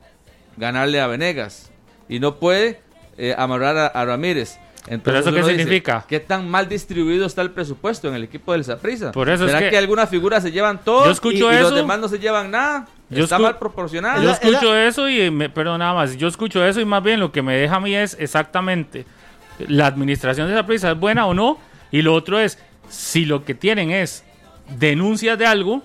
ganarle 0.56 1.00
a 1.00 1.06
Venegas 1.06 1.70
y 2.08 2.18
no 2.18 2.40
puede 2.40 2.80
eh, 3.18 3.36
amarrar 3.38 3.76
a, 3.76 3.86
a 3.86 4.04
Ramírez. 4.04 4.58
Entonces 4.88 5.00
¿Pero 5.04 5.18
eso 5.20 5.30
qué 5.30 5.36
dice, 5.42 5.50
significa? 5.62 6.04
¿Qué 6.08 6.18
tan 6.18 6.50
mal 6.50 6.68
distribuido 6.68 7.24
está 7.24 7.40
el 7.42 7.52
presupuesto 7.52 8.08
en 8.08 8.14
el 8.16 8.24
equipo 8.24 8.50
del 8.50 8.64
Saprissa? 8.64 9.12
Por 9.12 9.28
eso 9.28 9.44
es 9.44 9.52
¿Será 9.52 9.60
que- 9.62 9.70
que, 9.70 9.78
algunas 9.78 10.08
figuras 10.10 10.42
se 10.42 10.50
llevan 10.50 10.82
todo 10.82 11.04
Yo 11.04 11.12
escucho 11.12 11.52
y, 11.52 11.54
y 11.54 11.58
los 11.60 11.66
eso. 11.68 11.74
demás 11.76 12.00
no 12.00 12.08
se 12.08 12.18
llevan 12.18 12.50
nada? 12.50 12.88
Yo 13.10 13.22
está 13.22 13.38
mal 13.38 13.58
proporcionado. 13.60 14.20
Yo 14.20 14.30
es 14.32 14.40
escucho 14.42 14.76
eso 14.76 15.08
y, 15.08 15.30
me, 15.30 15.48
perdón, 15.48 15.78
nada 15.78 15.94
más, 15.94 16.16
yo 16.16 16.26
escucho 16.26 16.66
eso 16.66 16.80
y 16.80 16.84
más 16.84 17.00
bien 17.04 17.20
lo 17.20 17.30
que 17.30 17.42
me 17.42 17.54
deja 17.56 17.76
a 17.76 17.80
mí 17.80 17.94
es 17.94 18.16
exactamente 18.18 19.06
la 19.68 19.86
administración 19.86 20.48
de 20.48 20.54
esa 20.54 20.66
prisa 20.66 20.90
es 20.90 20.98
buena 20.98 21.26
o 21.26 21.34
no, 21.34 21.58
y 21.92 22.02
lo 22.02 22.14
otro 22.14 22.40
es, 22.40 22.58
si 22.92 23.24
lo 23.24 23.44
que 23.44 23.54
tienen 23.54 23.90
es 23.90 24.22
denuncias 24.78 25.38
de 25.38 25.46
algo, 25.46 25.82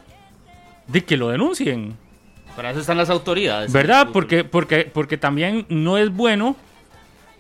de 0.88 1.04
que 1.04 1.18
lo 1.18 1.30
denuncien, 1.30 1.96
Para 2.56 2.72
eso 2.72 2.80
están 2.80 2.98
las 2.98 3.10
autoridades. 3.10 3.72
¿verdad? 3.72 4.10
Porque, 4.14 4.44
porque, 4.44 4.90
porque 4.94 5.18
también 5.18 5.66
no 5.70 5.98
es 5.98 6.10
bueno 6.12 6.56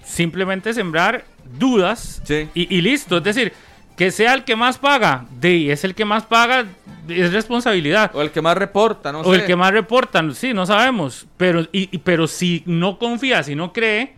simplemente 0.03 0.73
sembrar 0.73 1.25
dudas 1.57 2.21
Sí. 2.25 2.47
y, 2.53 2.75
y 2.75 2.81
listo, 2.81 3.17
es 3.17 3.23
decir, 3.23 3.53
que 3.95 4.11
sea 4.11 4.33
el 4.33 4.43
que 4.43 4.55
más 4.55 4.77
paga, 4.77 5.25
de, 5.39 5.71
es 5.71 5.83
el 5.83 5.95
que 5.95 6.05
más 6.05 6.23
paga, 6.23 6.65
es 7.09 7.33
responsabilidad. 7.33 8.11
O 8.13 8.21
el 8.21 8.31
que 8.31 8.41
más 8.41 8.55
reporta, 8.57 9.11
no 9.11 9.21
O 9.21 9.33
sé. 9.33 9.39
el 9.41 9.45
que 9.45 9.55
más 9.55 9.71
reportan, 9.71 10.35
sí, 10.35 10.53
no 10.53 10.65
sabemos. 10.65 11.25
Pero, 11.37 11.61
y, 11.71 11.89
y- 11.91 11.97
pero 11.99 12.27
si 12.27 12.61
no 12.67 12.99
confía, 12.99 13.41
si 13.43 13.55
no 13.55 13.73
cree 13.73 14.13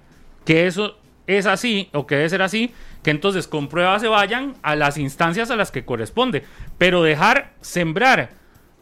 que 0.46 0.68
eso 0.68 0.98
es 1.38 1.46
así 1.46 1.90
o 1.94 2.08
que 2.08 2.16
debe 2.16 2.30
ser 2.30 2.42
así, 2.42 2.74
que 3.04 3.12
entonces 3.12 3.48
con 3.48 3.68
pruebas 3.68 4.02
se 4.02 4.08
vayan 4.08 4.56
a 4.62 4.76
las 4.76 4.98
instancias 4.98 5.52
a 5.52 5.56
las 5.56 5.72
que 5.72 5.86
corresponde. 5.86 6.44
Pero 6.78 7.04
dejar 7.04 7.54
sembrar 7.62 8.32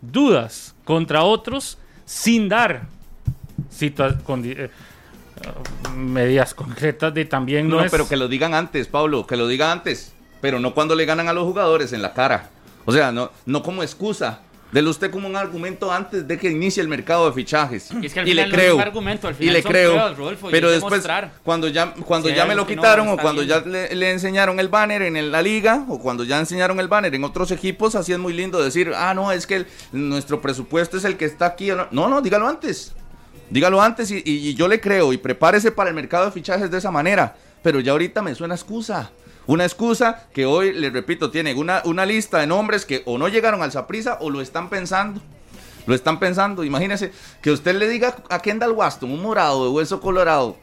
dudas 0.01 0.75
contra 0.85 1.23
otros 1.23 1.77
sin 2.05 2.47
dar 2.49 2.87
eh, 3.81 3.93
eh, 4.55 4.69
medidas 5.95 6.53
concretas 6.53 7.13
de 7.13 7.25
también 7.25 7.67
no, 7.67 7.77
No, 7.77 7.83
es... 7.83 7.91
pero 7.91 8.07
que 8.07 8.17
lo 8.17 8.27
digan 8.27 8.53
antes, 8.53 8.87
Pablo, 8.87 9.27
que 9.27 9.35
lo 9.35 9.47
digan 9.47 9.71
antes, 9.71 10.13
pero 10.41 10.59
no 10.59 10.73
cuando 10.73 10.95
le 10.95 11.05
ganan 11.05 11.27
a 11.27 11.33
los 11.33 11.43
jugadores 11.43 11.93
en 11.93 12.01
la 12.01 12.13
cara. 12.13 12.49
O 12.85 12.93
sea, 12.93 13.11
no, 13.11 13.31
no 13.45 13.63
como 13.63 13.83
excusa. 13.83 14.41
Dele 14.71 14.89
usted 14.89 15.09
como 15.09 15.27
un 15.29 15.35
argumento 15.37 15.91
antes 15.93 16.27
de 16.27 16.37
que 16.37 16.49
inicie 16.51 16.81
el 16.83 16.89
mercado 16.89 17.25
de 17.27 17.33
fichajes. 17.33 17.89
Y 18.01 18.05
es 18.05 18.13
que 18.13 18.19
al 18.19 18.27
y 18.27 18.31
final 18.31 18.49
le 18.49 18.51
no 18.51 18.57
es 18.57 18.63
creo. 18.63 18.75
un 18.75 18.81
argumento, 18.81 19.27
al 19.29 19.33
y 19.33 19.37
final 19.37 19.53
le 19.53 19.61
son 19.61 19.71
creo. 19.71 19.91
pruebas, 19.91 20.17
Rodolfo, 20.17 20.49
y 20.49 20.51
pero 20.51 20.69
después, 20.69 20.93
mostrar. 20.95 21.31
cuando 21.43 21.67
ya, 21.69 21.93
cuando 21.93 22.27
Si 22.27 22.35
ya 22.35 22.45
me 22.45 22.53
lo 22.53 22.63
no 22.63 22.67
quitaron 22.67 23.07
o 23.07 23.17
cuando 23.17 23.43
bien. 23.43 23.63
ya 23.63 23.69
le, 23.69 23.95
le 23.95 24.11
enseñaron 24.11 24.59
el 24.59 24.67
banner 24.67 25.03
en 25.03 25.31
la 25.31 25.41
liga 25.41 25.85
o 25.87 25.99
cuando 25.99 26.25
ya 26.25 26.37
enseñaron 26.37 26.79
el 26.81 26.89
banner 26.89 27.15
en 27.15 27.23
otros 27.23 27.51
equipos, 27.51 27.95
así 27.95 28.11
es 28.11 28.19
muy 28.19 28.33
lindo 28.33 28.61
decir, 28.61 28.91
ah, 28.93 29.13
no, 29.13 29.31
es 29.31 29.47
que 29.47 29.55
el- 29.55 29.67
nuestro 29.93 30.41
presupuesto 30.41 30.97
es 30.97 31.05
el 31.05 31.15
que 31.15 31.23
está 31.25 31.45
aquí. 31.45 31.69
No, 31.91 32.09
no, 32.09 32.21
dígalo 32.21 32.45
antes. 32.47 32.93
Dígalo 33.49 33.81
antes 33.81 34.11
y, 34.11 34.17
y- 34.17 34.49
y 34.49 34.53
yo 34.55 34.67
le 34.67 34.81
creo 34.81 35.13
y 35.13 35.17
prepárese 35.17 35.71
para 35.71 35.89
el 35.89 35.95
mercado 35.95 36.25
de 36.25 36.31
fichajes 36.33 36.69
de 36.69 36.77
esa 36.77 36.91
manera. 36.91 37.37
Pero 37.63 37.79
ya 37.79 37.93
ahorita 37.93 38.21
me 38.21 38.35
suena 38.35 38.55
excusa. 38.55 39.11
Una 39.47 39.63
excusa 39.63 40.27
que 40.33 40.45
hoy, 40.45 40.73
les 40.73 40.91
repito, 40.91 41.31
tiene 41.31 41.53
una, 41.55 41.81
una 41.85 42.05
lista 42.05 42.39
de 42.39 42.47
nombres 42.47 42.85
que 42.85 43.01
o 43.05 43.17
no 43.17 43.29
llegaron 43.29 43.63
al 43.63 43.71
Saprisa 43.71 44.17
o 44.19 44.29
lo 44.29 44.41
están 44.41 44.69
pensando. 44.69 45.21
Lo 45.85 45.95
están 45.95 46.19
pensando. 46.19 46.65
Imagínese 46.65 47.13
que 47.41 47.51
usted 47.51 47.75
le 47.75 47.87
diga 47.87 48.17
a 48.29 48.39
Kendall 48.39 48.73
Waston, 48.73 49.09
un 49.09 49.21
morado 49.21 49.63
de 49.63 49.71
hueso 49.71 50.01
colorado, 50.01 50.57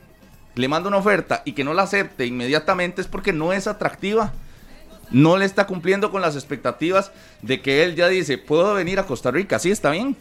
le 0.54 0.68
manda 0.68 0.88
una 0.88 0.98
oferta 0.98 1.42
y 1.46 1.52
que 1.52 1.64
no 1.64 1.72
la 1.72 1.82
acepte 1.82 2.26
inmediatamente 2.26 3.00
es 3.00 3.08
porque 3.08 3.32
no 3.32 3.54
es 3.54 3.66
atractiva. 3.66 4.32
No 5.10 5.36
le 5.36 5.46
está 5.46 5.66
cumpliendo 5.66 6.10
con 6.10 6.20
las 6.20 6.34
expectativas 6.34 7.10
de 7.40 7.62
que 7.62 7.84
él 7.84 7.94
ya 7.94 8.08
dice, 8.08 8.36
puedo 8.36 8.74
venir 8.74 8.98
a 8.98 9.06
Costa 9.06 9.30
Rica, 9.30 9.58
sí, 9.58 9.70
está 9.70 9.90
bien. 9.90 10.16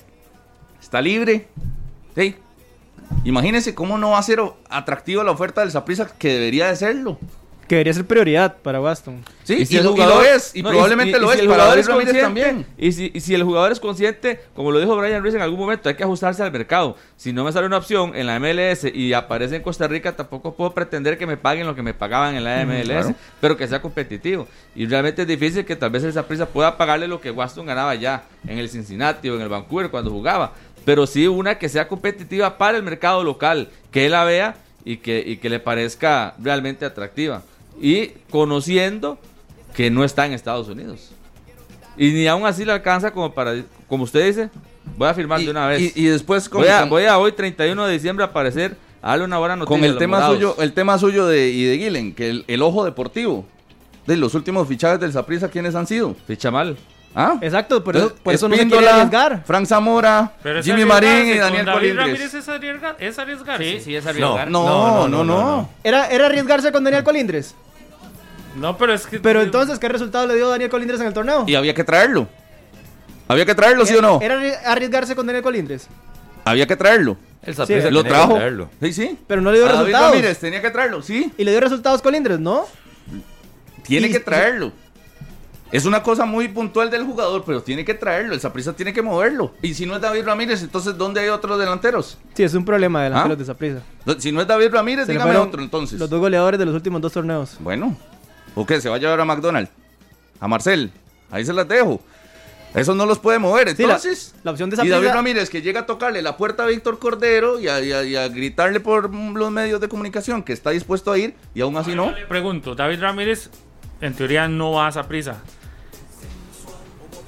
Está 0.82 1.02
libre. 1.02 1.48
Sí. 2.16 2.36
Imagínese 3.26 3.76
cómo 3.76 3.98
no 3.98 4.12
va 4.12 4.20
a 4.20 4.24
ser 4.24 4.42
atractiva 4.70 5.24
la 5.24 5.32
oferta 5.32 5.62
del 5.62 5.72
Saprissa 5.72 6.08
que 6.18 6.30
debería 6.30 6.68
de 6.68 6.76
serlo. 6.78 7.20
Que 7.74 7.78
debería 7.78 7.94
ser 7.96 8.06
prioridad 8.06 8.58
para 8.62 8.80
Waston. 8.80 9.26
Sí, 9.44 9.56
Y 9.62 9.66
si 9.66 9.74
y, 9.74 9.78
el 9.80 9.86
y 9.86 9.98
lo 9.98 10.22
es, 10.24 10.56
y 10.56 10.62
no, 10.62 10.70
probablemente 10.70 11.18
y- 11.18 11.20
lo 11.20 11.26
y 11.26 11.30
es 11.32 11.36
si 11.38 11.42
el 11.42 11.50
para 11.50 11.66
David 11.66 11.88
Ramírez 11.88 12.22
también. 12.22 12.68
Y 12.78 12.92
si, 12.92 13.10
y 13.12 13.20
si 13.20 13.34
el 13.34 13.42
jugador 13.42 13.72
es 13.72 13.80
consciente, 13.80 14.42
como 14.56 14.72
lo 14.72 14.80
dijo 14.80 14.96
Brian 14.96 15.24
Ruiz 15.24 15.34
en 15.34 15.42
algún 15.42 15.58
momento, 15.58 15.90
hay 15.90 15.96
que 15.96 16.04
ajustarse 16.04 16.44
al 16.44 16.52
mercado. 16.52 16.96
Si 17.18 17.34
no 17.34 17.44
me 17.44 17.52
sale 17.52 17.66
una 17.66 17.78
opción 17.78 18.12
en 18.16 18.28
la 18.28 18.40
MLS 18.40 18.84
y 18.94 19.14
aparece 19.14 19.56
en 19.56 19.64
Costa 19.64 19.88
Rica, 19.88 20.16
tampoco 20.16 20.54
puedo 20.54 20.72
pretender 20.72 21.18
que 21.18 21.26
me 21.26 21.36
paguen 21.36 21.66
lo 21.66 21.74
que 21.74 21.82
me 21.82 21.96
pagaban 21.96 22.36
en 22.36 22.44
la 22.44 22.64
MLS, 22.64 22.86
claro. 22.86 23.16
pero 23.42 23.58
que 23.58 23.68
sea 23.68 23.82
competitivo. 23.82 24.48
Y 24.76 24.86
realmente 24.86 25.24
es 25.24 25.28
difícil 25.28 25.66
que 25.66 25.76
tal 25.76 25.90
vez 25.90 26.04
esa 26.04 26.28
prisa 26.28 26.46
pueda 26.46 26.78
pagarle 26.78 27.08
lo 27.08 27.20
que 27.20 27.32
Waston 27.32 27.66
ganaba 27.66 27.96
ya 27.96 28.26
en 28.48 28.60
el 28.60 28.70
Cincinnati 28.70 29.30
o 29.32 29.36
en 29.38 29.42
el 29.42 29.50
Vancouver 29.50 29.90
cuando 29.90 30.12
jugaba. 30.12 30.54
Pero 30.86 31.08
sí 31.08 31.26
una 31.26 31.58
que 31.58 31.70
sea 31.70 31.88
competitiva 31.88 32.56
para 32.60 32.78
el 32.78 32.84
mercado 32.84 33.24
local, 33.24 33.70
que 33.90 34.06
él 34.06 34.12
la 34.12 34.26
vea 34.26 34.58
y 34.86 34.98
que, 34.98 35.24
y 35.26 35.38
que 35.38 35.50
le 35.50 35.60
parezca 35.60 36.36
realmente 36.40 36.86
atractiva. 36.86 37.42
Y 37.82 38.08
conociendo 38.30 39.18
que 39.76 39.90
no 39.90 40.04
está 40.04 40.26
en 40.26 40.34
Estados 40.34 40.68
Unidos. 40.70 41.12
Y 41.98 42.12
ni 42.12 42.28
aún 42.28 42.46
así 42.46 42.66
le 42.66 42.72
alcanza 42.72 43.12
como 43.12 43.34
para, 43.34 43.54
como 43.88 44.04
usted 44.04 44.26
dice, 44.26 44.50
voy 44.98 45.08
a 45.08 45.14
firmar 45.14 45.42
Y, 45.42 45.46
de 45.46 45.52
una 45.52 45.68
vez. 45.68 45.96
y- 45.96 46.02
y 46.04 46.06
después 46.06 46.50
voy, 46.50 46.68
a, 46.68 46.86
voy 46.86 47.06
a 47.06 47.18
hoy 47.18 47.32
31 47.32 47.86
de 47.86 47.94
diciembre 47.94 48.24
a 48.26 48.30
aparecer 48.30 48.76
a 49.02 49.10
darle 49.12 49.26
una 49.26 49.38
buena 49.38 49.56
noticia. 49.56 49.78
con 49.78 49.84
el 49.86 49.98
tema 49.98 50.18
morados. 50.18 50.36
suyo, 50.36 50.56
el 50.60 50.74
tema 50.74 50.98
suyo 50.98 51.28
de, 51.28 51.50
y 51.50 51.64
de 51.66 51.78
Guilen, 51.78 52.14
que 52.16 52.30
el, 52.30 52.46
el 52.48 52.62
ojo 52.62 52.84
deportivo. 52.86 53.46
De 54.08 54.18
los 54.18 54.34
últimos 54.36 54.68
fichajes 54.68 55.00
del 55.00 55.14
Saprissa, 55.14 55.50
¿quiénes 55.50 55.76
han 55.76 55.88
sido? 55.88 56.14
Ficha 56.28 56.52
mal. 56.52 56.78
¿Ah? 57.16 57.38
Exacto, 57.42 57.84
por 57.84 57.96
eso, 57.96 58.06
Entonces, 58.06 58.24
por 58.24 58.34
eso 58.34 58.50
no 58.50 58.56
se 58.56 58.68
quiere 58.68 58.88
arriesgar. 58.90 59.44
Frank 59.46 59.66
Zamora, 59.68 60.34
Jimmy 60.64 60.84
Marín 60.86 61.28
y 61.28 61.38
Daniel 61.38 61.66
David 61.66 61.74
Colindres. 61.96 62.06
Ramírez 62.08 62.34
es, 62.34 62.48
arriesga- 62.50 62.96
es 62.98 63.20
arriesgarse. 63.20 63.64
Sí, 63.64 63.80
sí, 63.82 63.96
es 63.96 64.06
arriesgar. 64.06 64.50
No, 64.50 65.08
no, 65.08 65.24
no. 65.24 65.70
¿Era, 65.84 66.08
¿Era 66.08 66.26
arriesgarse 66.26 66.72
con 66.72 66.84
Daniel 66.84 67.04
Colindres? 67.04 67.54
No, 68.56 68.78
pero 68.78 68.94
es 68.94 69.06
que. 69.08 69.20
Pero 69.20 69.42
entonces, 69.42 69.80
¿qué 69.80 69.90
resultado 69.90 70.28
le 70.28 70.36
dio 70.36 70.48
Daniel 70.50 70.70
Colindres 70.70 71.00
en 71.02 71.08
el 71.08 71.14
torneo? 71.14 71.44
Y 71.48 71.56
había 71.56 71.74
que 71.74 71.84
traerlo. 71.84 72.28
¿Había 73.28 73.46
que 73.46 73.56
traerlo, 73.56 73.86
sí 73.86 73.96
o 73.96 74.02
no? 74.02 74.20
¿Era 74.22 74.36
arri- 74.40 74.58
arriesgarse 74.66 75.16
con 75.16 75.26
Daniel 75.26 75.44
Colindres? 75.44 75.88
Había 76.46 76.68
que 76.68 76.76
traerlo. 76.76 77.18
El 77.46 77.56
Lo 77.94 78.04
trajo. 78.04 78.36
traerlo. 78.36 78.70
Sí, 78.82 78.94
sí. 78.94 79.20
Pero 79.28 79.42
no 79.42 79.52
le 79.52 79.58
dio 79.58 79.66
A 79.66 79.70
David 79.70 79.80
resultados. 79.86 80.12
Ramírez 80.12 80.40
tenía 80.40 80.62
que 80.62 80.70
traerlo, 80.72 81.02
sí. 81.02 81.32
¿Y 81.38 81.44
le 81.44 81.52
dio 81.52 81.60
resultados 81.60 82.02
Colindres? 82.02 82.40
No. 82.40 82.66
Tiene 83.84 84.08
Y- 84.08 84.12
que 84.12 84.20
traerlo. 84.20 84.72
Es 85.74 85.86
una 85.86 86.04
cosa 86.04 86.26
muy 86.26 86.48
puntual 86.50 86.92
del 86.92 87.04
jugador, 87.04 87.44
pero 87.46 87.64
tiene 87.64 87.84
que 87.84 87.96
traerlo. 87.96 88.34
El 88.36 88.40
Saprissa 88.40 88.74
tiene 88.74 88.94
que 88.94 89.02
moverlo. 89.02 89.54
Y 89.64 89.74
si 89.74 89.88
no 89.88 89.96
es 89.96 90.02
David 90.02 90.24
Ramírez, 90.24 90.62
entonces 90.62 90.96
¿dónde 90.98 91.20
hay 91.22 91.30
otros 91.30 91.58
delanteros? 91.58 92.18
Sí, 92.36 92.44
es 92.44 92.54
un 92.54 92.64
problema 92.64 93.02
de 93.04 93.16
¿Ah? 93.16 93.26
los 93.28 93.38
de 93.40 93.44
Saprissa. 93.46 93.82
Si 94.20 94.32
no 94.32 94.40
es 94.40 94.48
David 94.48 94.70
Ramírez, 94.72 95.08
Se 95.08 95.12
dígame 95.14 95.36
otro 95.36 95.62
entonces. 95.64 96.00
Los 96.00 96.10
dos 96.12 96.20
goleadores 96.20 96.60
de 96.60 96.66
los 96.68 96.76
últimos 96.76 97.02
dos 97.02 97.12
torneos. 97.12 97.58
Bueno, 97.60 97.98
¿o 98.54 98.66
qué? 98.68 98.80
¿Se 98.80 98.88
va 98.88 98.98
a 98.98 99.00
llevar 99.00 99.20
a 99.20 99.26
McDonald? 99.26 99.68
¿A 100.40 100.48
Marcel? 100.48 100.92
Ahí 101.32 101.44
se 101.44 101.54
las 101.54 101.68
dejo. 101.68 102.00
Esos 102.76 102.96
no 102.96 103.08
los 103.08 103.18
puede 103.18 103.40
mover, 103.40 103.70
Sí, 103.76 103.82
la- 103.82 103.96
entonces. 103.96 104.36
la 104.44 104.52
opción 104.52 104.70
de 104.70 104.76
y 104.86 104.90
David 104.90 105.10
Ramírez 105.10 105.50
que 105.50 105.62
llega 105.64 105.82
a 105.82 105.86
tocarle 105.88 106.22
la 106.22 106.38
puerta 106.38 106.64
a 106.64 106.66
Víctor 106.68 107.00
Cordero 107.00 107.60
y 107.60 107.68
a, 107.68 107.82
y 107.82 107.92
a- 107.92 108.04
y 108.04 108.16
a 108.16 108.28
gritarle 108.30 108.80
por 108.80 109.12
los 109.14 109.52
medios 109.52 109.82
de 109.82 109.88
comunicación 109.88 110.44
que 110.44 110.54
está 110.54 110.70
dispuesto 110.70 111.12
a 111.12 111.18
ir 111.18 111.34
y 111.56 111.62
aún 111.62 111.78
así 111.78 111.96
no. 111.96 112.12
Le 112.12 112.26
pregunto, 112.28 112.74
David 112.76 113.00
Ramírez, 113.00 113.50
en 114.02 114.14
teoría 114.14 114.48
no 114.48 114.72
va 114.72 114.88
a 114.88 114.90
esa 114.90 115.08
prisa. 115.08 115.38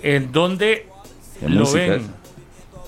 ¿En 0.06 0.32
dónde 0.32 0.88
¿Qué 1.40 1.50
lo 1.50 1.62
música 1.62 1.80
ven? 1.80 2.14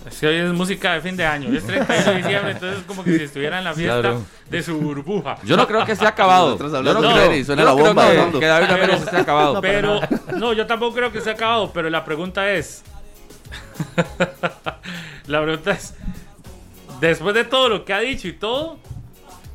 Es 0.07 0.19
que 0.19 0.27
hoy 0.27 0.35
es 0.35 0.53
música 0.53 0.93
de 0.93 1.01
fin 1.01 1.17
de 1.17 1.25
año, 1.25 1.49
es 1.49 1.65
31 1.65 2.03
de 2.11 2.17
diciembre, 2.17 2.51
entonces 2.51 2.79
es 2.79 2.85
como 2.85 3.03
que 3.03 3.17
si 3.17 3.23
estuviera 3.25 3.57
en 3.57 3.63
la 3.65 3.73
fiesta 3.73 3.99
Claro. 4.01 4.21
de 4.49 4.63
su 4.63 4.79
burbuja. 4.79 5.37
Yo 5.43 5.57
no 5.57 5.67
creo 5.67 5.83
que 5.83 5.91
esté 5.93 6.05
acabado. 6.07 6.57
Yo 6.57 6.69
no 6.93 7.01
de 7.01 7.13
creo, 7.13 7.45
suena 7.45 7.63
yo 7.63 7.65
la 7.67 7.71
no 7.71 7.77
creo 7.77 7.87
bomba 7.87 8.31
que, 8.31 8.39
que 8.39 8.45
David 8.45 8.67
Ramírez 8.69 9.01
esté 9.01 9.17
acabado. 9.17 9.55
No, 9.55 9.61
para 9.61 9.73
Pero, 9.73 9.99
no, 10.37 10.53
yo 10.53 10.65
tampoco 10.65 10.95
creo 10.95 11.11
que 11.11 11.19
se 11.19 11.31
ha 11.31 11.33
acabado, 11.33 11.71
pero 11.73 11.89
la 11.89 12.05
pregunta 12.05 12.49
es. 12.53 12.83
la 15.27 15.41
pregunta 15.41 15.71
es. 15.71 15.93
Después 17.01 17.35
de 17.35 17.43
todo 17.43 17.67
lo 17.67 17.83
que 17.83 17.93
ha 17.93 17.99
dicho 17.99 18.27
y 18.27 18.33
todo, 18.33 18.77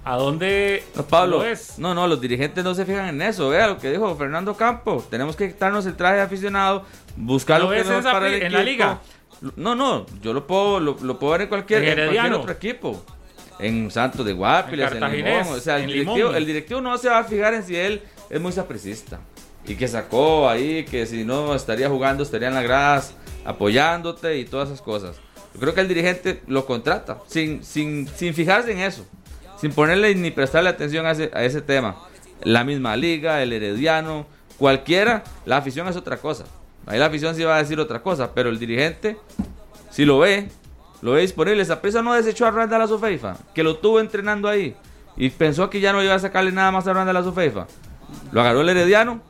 ¿a 0.04 0.16
dónde 0.16 0.82
No, 0.94 1.04
Pablo, 1.04 1.38
lo 1.38 1.42
ves? 1.44 1.78
no, 1.78 1.94
no, 1.94 2.06
los 2.06 2.20
dirigentes 2.20 2.62
no 2.64 2.74
se 2.74 2.84
fijan 2.84 3.08
en 3.08 3.22
eso. 3.22 3.48
Vea 3.48 3.66
lo 3.68 3.78
que 3.78 3.90
dijo 3.90 4.14
Fernando 4.16 4.56
Campo. 4.56 5.04
Tenemos 5.10 5.36
que 5.36 5.48
quitarnos 5.48 5.86
el 5.86 5.94
traje 5.96 6.16
de 6.16 6.22
aficionado, 6.22 6.84
buscar 7.16 7.60
¿Lo 7.60 7.66
lo, 7.66 7.72
que 7.72 7.80
es 7.80 7.86
en 7.88 7.94
esa 7.96 8.12
para 8.12 8.26
el 8.28 8.34
pri- 8.38 8.46
en 8.46 8.52
la 8.52 8.62
liga? 8.62 9.00
No, 9.56 9.74
no, 9.74 10.06
yo 10.22 10.32
lo 10.32 10.46
puedo, 10.46 10.78
lo, 10.80 10.96
lo 11.02 11.18
puedo 11.18 11.32
ver 11.32 11.42
en 11.42 11.48
cualquier, 11.48 11.84
En 11.84 11.94
cualquier 12.08 12.32
otro 12.34 12.52
equipo. 12.52 13.04
En 13.58 13.90
Santos 13.90 14.24
de 14.26 14.32
Guapiles, 14.32 14.90
En 14.92 15.02
en, 15.02 15.12
Limón. 15.12 15.46
O 15.56 15.60
sea, 15.60 15.76
el 15.76 15.82
en 15.82 15.88
directivo, 15.88 16.16
Limón. 16.16 16.36
el 16.36 16.46
directivo 16.46 16.80
no 16.80 16.96
se 16.98 17.08
va 17.08 17.18
a 17.18 17.24
fijar 17.24 17.54
en 17.54 17.62
si 17.64 17.76
él 17.76 18.02
es 18.30 18.40
muy 18.40 18.52
sapricista. 18.52 19.20
Y 19.66 19.76
que 19.76 19.86
sacó 19.86 20.48
ahí, 20.48 20.84
que 20.84 21.06
si 21.06 21.24
no 21.24 21.54
estaría 21.54 21.88
jugando, 21.88 22.22
estaría 22.24 22.48
en 22.48 22.54
la 22.54 22.62
gradas 22.62 23.14
apoyándote 23.44 24.38
y 24.38 24.44
todas 24.44 24.68
esas 24.68 24.82
cosas. 24.82 25.16
Yo 25.54 25.60
creo 25.60 25.74
que 25.74 25.80
el 25.82 25.88
dirigente 25.88 26.42
lo 26.46 26.64
contrata, 26.66 27.18
sin, 27.26 27.62
sin, 27.62 28.08
sin 28.08 28.34
fijarse 28.34 28.72
en 28.72 28.78
eso, 28.78 29.04
sin 29.62 29.70
ponerle 29.70 30.12
ni 30.16 30.32
prestarle 30.32 30.70
atención 30.70 31.06
a 31.06 31.12
ese, 31.12 31.30
a 31.32 31.44
ese 31.44 31.62
tema. 31.62 31.94
La 32.42 32.64
misma 32.64 32.96
liga, 32.96 33.44
el 33.44 33.52
herediano, 33.52 34.26
cualquiera, 34.58 35.22
la 35.46 35.58
afición 35.58 35.86
es 35.86 35.94
otra 35.94 36.16
cosa. 36.16 36.46
Ahí 36.84 36.98
la 36.98 37.06
afición 37.06 37.36
sí 37.36 37.44
va 37.44 37.54
a 37.54 37.58
decir 37.58 37.78
otra 37.78 38.02
cosa, 38.02 38.34
pero 38.34 38.50
el 38.50 38.58
dirigente, 38.58 39.18
si 39.88 40.04
lo 40.04 40.18
ve, 40.18 40.48
lo 41.00 41.12
ve 41.12 41.20
disponible. 41.20 41.62
Esa 41.62 41.80
prisa 41.80 42.02
no 42.02 42.12
desechó 42.12 42.44
a 42.44 42.50
Randall 42.50 42.82
a 42.82 42.88
Sofeifa, 42.88 43.36
que 43.54 43.62
lo 43.62 43.76
tuvo 43.76 44.00
entrenando 44.00 44.48
ahí, 44.48 44.74
y 45.16 45.30
pensó 45.30 45.70
que 45.70 45.78
ya 45.78 45.92
no 45.92 46.02
iba 46.02 46.14
a 46.14 46.18
sacarle 46.18 46.50
nada 46.50 46.72
más 46.72 46.88
a 46.88 46.92
Randall 46.92 47.18
a 47.18 47.22
Sofeifa. 47.22 47.68
Lo 48.32 48.40
agarró 48.40 48.62
el 48.62 48.68
herediano, 48.68 49.22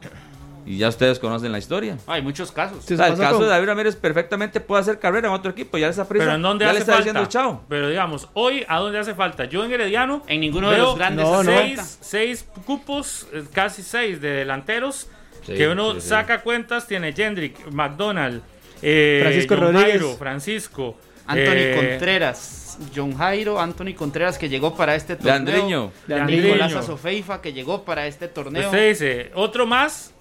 y 0.66 0.78
ya 0.78 0.88
ustedes 0.88 1.18
conocen 1.18 1.52
la 1.52 1.58
historia. 1.58 1.96
Hay 2.06 2.22
muchos 2.22 2.52
casos. 2.52 2.84
Sí, 2.84 2.94
O 2.94 2.96
sea, 2.96 3.06
eso 3.06 3.14
el 3.16 3.20
caso 3.20 3.34
con- 3.36 3.42
de 3.44 3.48
David 3.50 3.66
Ramírez 3.66 3.96
perfectamente 3.96 4.60
puede 4.60 4.80
hacer 4.82 4.98
carrera 4.98 5.28
en 5.28 5.34
otro 5.34 5.50
equipo. 5.50 5.78
Ya 5.78 5.88
esa 5.88 6.08
prisa 6.08 6.24
Pero 6.24 6.36
en 6.36 6.42
dónde 6.42 6.64
ya 6.64 6.70
hace 6.70 6.78
le 6.78 6.80
está 6.80 6.92
falta. 6.94 7.04
diciendo 7.10 7.28
chao. 7.30 7.64
Pero 7.68 7.88
digamos, 7.88 8.28
hoy, 8.34 8.64
¿a 8.68 8.78
dónde 8.78 8.98
hace 8.98 9.14
falta? 9.14 9.44
Yo 9.46 9.64
en 9.64 9.72
Herediano. 9.72 10.22
En 10.28 10.40
ninguno 10.40 10.70
de 10.70 10.78
los 10.78 10.96
grandes 10.96 11.24
No, 11.26 11.42
seis, 11.44 11.98
seis 12.00 12.46
cupos, 12.66 13.26
eh, 13.32 13.44
casi 13.52 13.82
seis 13.82 14.20
de 14.20 14.28
delanteros. 14.30 15.08
Sí, 15.46 15.54
que 15.54 15.68
uno 15.68 15.94
sí, 15.94 16.00
sí. 16.02 16.08
saca 16.08 16.42
cuentas, 16.42 16.86
tiene 16.86 17.12
Jendrick, 17.12 17.66
McDonald, 17.72 18.42
eh, 18.80 19.18
Francisco 19.22 19.54
John 19.56 19.64
Rodríguez. 19.64 20.00
Jairo, 20.00 20.16
Francisco. 20.16 20.96
Anthony 21.24 21.52
eh, 21.54 21.74
Contreras, 21.76 22.78
John 22.94 23.16
Jairo, 23.16 23.60
Anthony 23.60 23.94
Contreras 23.96 24.38
que 24.38 24.48
llegó 24.48 24.74
para 24.76 24.94
este 24.96 25.14
torneo. 25.14 25.32
Leandriño. 25.34 25.92
Leandriño. 26.08 26.42
Nicolás 26.42 26.74
Azofeifa 26.74 27.40
que 27.40 27.52
llegó 27.52 27.84
para 27.84 28.06
este 28.08 28.26
torneo. 28.28 28.66
Usted 28.66 28.88
dice, 28.88 29.30
otro 29.34 29.64
más, 29.66 30.11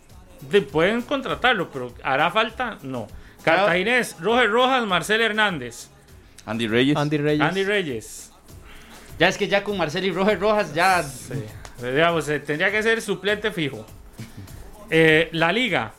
de- 0.49 0.62
pueden 0.62 1.01
contratarlo, 1.01 1.69
pero 1.71 1.93
¿hará 2.04 2.32
falta? 2.32 2.77
No. 2.84 3.08
Cartaginés, 3.43 4.15
Roger 4.19 4.49
Rojas, 4.49 4.86
Marcel 4.86 5.21
Hernández, 5.21 5.88
Andy 6.45 6.67
Reyes. 6.67 6.95
Andy 6.97 7.17
Reyes. 7.17 7.41
Andy 7.41 7.63
Reyes. 7.63 8.32
Ya 9.19 9.27
es 9.27 9.38
que 9.38 9.47
ya 9.47 9.63
con 9.63 9.77
Marcelo 9.77 10.08
y 10.08 10.12
Roger 10.12 10.39
Rojas 10.39 10.73
ya 10.73 11.04
Digamos, 11.82 12.30
eh, 12.30 12.39
tendría 12.39 12.71
que 12.71 12.84
ser 12.84 13.01
suplente 13.01 13.51
fijo. 13.51 13.86
Eh, 14.91 15.30
la 15.32 15.51
Liga, 15.51 15.93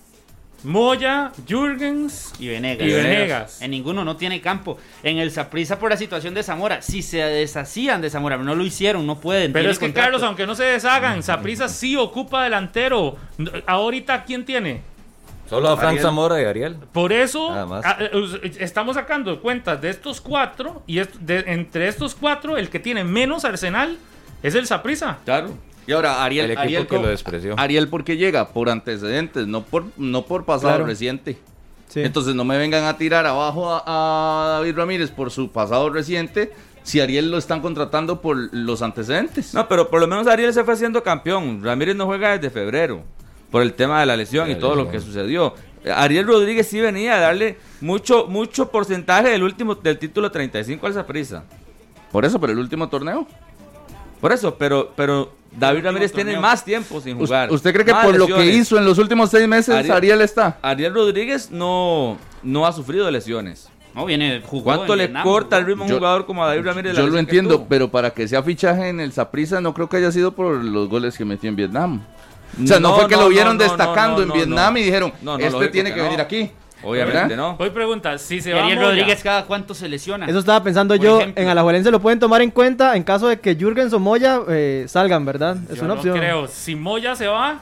Moya, 0.65 1.33
Jürgens 1.47 2.33
y 2.39 2.49
Venegas. 2.49 2.87
y 2.87 2.93
Venegas. 2.93 3.63
En 3.63 3.71
ninguno 3.73 4.05
no 4.05 4.17
tiene 4.17 4.41
campo. 4.41 4.79
En 5.03 5.19
el 5.19 5.31
Saprissa 5.31 5.79
por 5.79 5.91
la 5.91 5.97
situación 5.97 6.35
de 6.35 6.43
Zamora. 6.43 6.83
Si 6.83 7.03
se 7.03 7.19
deshacían 7.19 8.01
de 8.01 8.11
Zamora, 8.11 8.37
pero 8.37 8.45
no 8.45 8.55
lo 8.55 8.65
hicieron, 8.65 9.07
no 9.07 9.19
pueden. 9.19 9.53
Pero 9.53 9.71
es 9.71 9.79
que 9.79 9.87
contrato. 9.87 10.05
Carlos, 10.07 10.23
aunque 10.23 10.47
no 10.47 10.55
se 10.55 10.65
deshagan, 10.65 11.23
Saprisa 11.23 11.69
sí 11.69 11.97
ocupa 11.97 12.45
delantero. 12.45 13.17
Ahorita, 13.67 14.25
¿quién 14.25 14.45
tiene? 14.45 14.81
Solo 15.51 15.69
a 15.69 15.77
Frank 15.77 15.89
Ariel. 15.91 16.03
Zamora 16.03 16.41
y 16.41 16.45
Ariel. 16.47 16.77
Por 16.93 17.13
eso 17.13 17.51
Nada 17.51 17.67
más. 17.67 17.85
a- 17.85 17.99
eh, 18.01 18.11
estamos 18.61 18.95
sacando 18.97 19.39
cuentas 19.43 19.83
de 19.83 19.91
estos 19.91 20.21
cuatro 20.21 20.83
y 20.87 20.99
est- 21.01 21.15
de- 21.17 21.45
entre 21.47 21.89
estos 21.89 22.15
cuatro 22.15 22.57
el 22.57 22.71
que 22.71 22.79
tiene 22.79 23.05
menos 23.05 23.45
arsenal 23.45 23.99
es 24.43 24.55
el 24.55 24.67
Saprisa. 24.67 25.19
Claro. 25.27 25.51
Y 25.87 25.93
ahora 25.93 26.23
Ariel, 26.25 26.45
El 26.47 26.51
equipo 26.53 26.63
Ariel, 26.65 26.83
que 26.83 26.89
¿cómo- 26.89 27.03
lo 27.03 27.09
despreció. 27.09 27.55
Ariel 27.59 27.89
porque 27.89 28.17
llega 28.17 28.49
por 28.49 28.71
antecedentes, 28.71 29.47
no 29.47 29.63
por 29.63 29.85
no 29.97 30.23
por 30.27 30.45
pasado 30.45 30.69
Claro. 30.75 30.87
reciente. 30.87 31.39
Sí. 31.89 32.01
Entonces 32.01 32.35
no 32.35 32.45
me 32.45 32.57
vengan 32.57 32.85
a 32.85 32.97
tirar 32.97 33.27
abajo 33.27 33.71
a, 33.71 33.83
a 33.87 34.49
David 34.59 34.77
Ramírez 34.77 35.11
por 35.11 35.31
su 35.31 35.51
pasado 35.51 35.91
reciente 35.91 36.53
si 36.85 37.01
Ariel 37.01 37.31
lo 37.31 37.37
están 37.39 37.61
contratando 37.61 38.21
por 38.21 38.37
los 38.55 38.81
antecedentes. 38.83 39.53
No, 39.55 39.69
pero 39.69 39.89
por 39.91 40.01
lo 40.01 40.07
menos 40.07 40.27
Ariel 40.27 40.53
se 40.55 40.65
fue 40.65 40.75
haciendo 40.75 41.03
campeón. 41.03 41.63
Ramírez 41.63 41.95
no 41.97 42.07
juega 42.07 42.31
desde 42.39 42.51
febrero 42.51 43.03
por 43.51 43.61
el 43.63 43.75
tema 43.75 44.01
de 44.01 44.07
la 44.07 44.17
lesión 44.17 44.51
y 44.51 44.55
todo 44.55 44.75
lo 44.75 44.91
que 44.91 45.01
sucedió. 45.01 45.55
Ariel 45.95 46.27
Rodríguez 46.27 46.67
sí 46.69 46.81
venía 46.81 47.17
a 47.17 47.21
darle 47.21 47.59
mucho 47.81 48.27
mucho 48.29 48.71
porcentaje 48.71 49.29
del 49.31 49.43
último 49.43 49.75
del 49.75 49.99
título 49.99 50.31
35 50.31 50.87
al 50.87 50.95
Saprissa. 50.95 51.43
Por 52.13 52.25
eso, 52.25 52.41
pero 52.41 52.53
el 52.53 52.59
último 52.61 52.89
torneo. 52.89 53.27
Por 54.21 54.33
eso, 54.33 54.55
pero 54.57 54.93
pero 54.97 55.33
David 55.59 55.85
Ramírez 55.85 56.13
tiene 56.13 56.33
torneo. 56.33 56.43
más 56.49 56.65
tiempo 56.65 57.01
sin 57.01 57.17
¿Us- 57.21 57.29
jugar. 57.29 57.51
¿Usted 57.53 57.73
cree 57.73 57.85
que 57.85 57.95
por 57.95 58.17
lo 58.17 58.27
que 58.27 58.47
hizo 58.47 58.79
en 58.79 58.85
los 58.85 58.99
últimos 58.99 59.31
seis 59.31 59.47
meses 59.47 59.75
Ariel- 59.75 59.93
Ariel, 59.93 60.21
está? 60.23 60.59
Ariel 60.63 60.95
Rodríguez 60.95 61.51
no, 61.51 62.17
no 62.43 62.67
ha 62.67 62.73
sufrido 62.73 63.11
lesiones. 63.11 63.69
No, 63.95 64.07
viene, 64.07 64.41
jugó 64.45 64.65
¿Cuánto 64.65 64.97
le 64.97 65.05
Vietnam, 65.05 65.23
corta 65.25 65.59
el 65.59 65.67
ritmo 65.67 65.83
a 65.83 65.87
un 65.87 65.91
Yo- 65.91 65.99
jugador 65.99 66.25
como 66.25 66.43
a 66.43 66.47
David 66.49 66.65
Ramírez? 66.65 66.97
Yo 66.97 67.07
lo 67.07 67.19
entiendo, 67.19 67.67
pero 67.69 67.91
para 67.91 68.11
que 68.11 68.27
sea 68.27 68.43
fichaje 68.43 68.89
en 68.89 69.01
el 69.01 69.13
Saprissa 69.13 69.61
no 69.61 69.75
creo 69.75 69.89
que 69.91 69.99
haya 69.99 70.11
sido 70.11 70.33
por 70.33 70.65
los 70.65 70.89
goles 70.89 71.19
que 71.19 71.27
metió 71.27 71.51
en 71.51 71.57
Vietnam. 71.57 72.03
O 72.63 72.67
sea, 72.67 72.81
no, 72.81 72.89
No, 72.91 72.97
fue 72.97 73.09
que 73.09 73.17
no, 73.17 73.23
lo 73.23 73.29
vieron 73.29 73.57
no, 73.59 73.63
no, 73.65 73.69
destacando 73.69 74.17
no, 74.19 74.23
en 74.23 74.29
no, 74.29 74.35
Vietnam 74.35 74.73
no. 74.75 74.79
y 74.81 74.83
dijeron, 74.83 75.13
No, 75.23 75.33
no, 75.33 75.39
este 75.45 75.51
lógico 75.53 75.73
tiene 75.73 75.91
que 75.91 75.95
que, 75.97 76.01
no. 76.01 76.05
venir 76.05 76.21
aquí. 76.21 76.51
Obviamente 76.85 77.21
¿verdad? 77.21 77.37
no. 77.37 77.57
Hoy 77.59 77.71
pregunta, 77.71 78.19
si 78.19 78.41
se 78.41 78.53
va 78.53 78.63
Ariel 78.63 78.79
Moya, 78.79 78.89
Rodríguez 78.91 79.23
cada 79.23 79.45
cuánto 79.47 79.75
se 79.75 79.89
lesiona. 79.89 80.27
Eso 80.27 80.39
estaba 80.39 80.63
pensando 80.63 80.95
Por 80.97 81.05
yo. 81.05 81.21
ejemplo. 81.21 81.43
En 81.43 81.49
Alajuelense 81.49 81.91
lo 81.91 82.01
pueden 82.01 82.19
tomar 82.19 82.43
en 82.43 82.51
cuenta 82.51 82.97
en 82.97 83.03
caso 83.05 83.29
de 83.29 83.39
que 83.41 83.55
Jürgens 83.55 83.93
o 83.93 83.99
Moya 84.01 84.41
eh, 84.49 84.85
salgan, 84.89 85.25
¿verdad? 85.25 85.57
Es 85.71 85.77
yo 85.79 85.85
una 85.85 85.95
no 85.95 86.01
opción. 86.01 86.17
creo. 86.19 86.47
Si 86.49 86.75
Moya 86.75 87.15
se 87.15 87.27
va, 87.29 87.61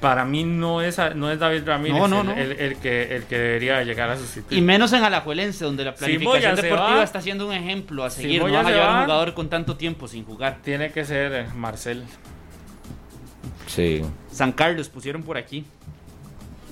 para 0.00 0.24
mí 0.24 0.44
no 0.44 0.82
es, 0.82 0.98
no 1.14 1.30
es 1.32 1.38
David 1.38 1.62
Ramírez 1.66 1.98
No, 1.98 2.06
no, 2.06 2.20
el, 2.20 2.26
no. 2.26 2.32
el- 2.34 2.52
el 2.52 2.76
que, 2.76 3.16
el 3.16 3.24
que 3.24 3.38
debería 3.38 3.82
llegar 3.82 4.10
a 4.10 4.16
sustituir. 4.16 4.58
Y 4.58 4.62
menos 4.62 4.92
en 4.92 5.02
Alajuelense, 5.02 5.64
donde 5.64 5.84
la 5.84 5.94
planificación 5.94 6.54
deportiva 6.54 6.96
va- 6.96 7.02
está 7.02 7.20
siendo 7.20 7.46
un 7.46 7.54
ejemplo 7.54 8.04
a 8.04 8.10
si 8.10 8.22
seguir. 8.22 8.44
no 8.44 8.52
vas 8.52 8.66
a 8.66 8.70
llevar 8.70 8.88
a 8.90 8.94
un 8.98 9.04
jugador 9.06 9.34
con 9.34 9.48
tanto 9.48 9.76
tiempo 9.76 10.06
sin 10.06 10.24
jugar. 10.24 10.58
Tiene 10.62 10.92
que 10.92 11.04
ser 11.04 11.32
eh, 11.32 11.46
Marcel. 11.56 12.04
Sí. 13.66 14.02
San 14.30 14.52
Carlos 14.52 14.88
pusieron 14.88 15.22
por 15.22 15.36
aquí. 15.38 15.64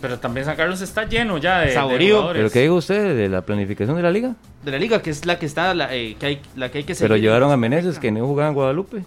Pero 0.04 0.18
también 0.18 0.44
San 0.44 0.54
Carlos 0.54 0.82
está 0.82 1.08
lleno 1.08 1.38
ya 1.38 1.60
de, 1.60 1.72
Saborío. 1.72 2.28
¿Pero 2.34 2.50
qué 2.50 2.60
dijo 2.60 2.74
usted 2.74 3.16
de 3.16 3.26
la 3.30 3.40
planificación 3.40 3.96
de 3.96 4.02
la 4.02 4.10
liga? 4.10 4.34
De 4.62 4.70
la 4.70 4.78
liga, 4.78 5.00
que 5.00 5.08
es 5.08 5.24
la 5.24 5.38
que 5.38 5.46
está, 5.46 5.72
la, 5.72 5.94
eh, 5.96 6.14
que, 6.20 6.26
hay, 6.26 6.40
la 6.56 6.70
que 6.70 6.76
hay 6.76 6.84
que 6.84 6.94
seguir. 6.94 7.08
Pero 7.08 7.16
llevaron 7.16 7.50
a 7.50 7.56
Meneses, 7.56 7.98
que 7.98 8.12
no 8.12 8.26
jugaba 8.26 8.50
en 8.50 8.54
Guadalupe. 8.54 9.02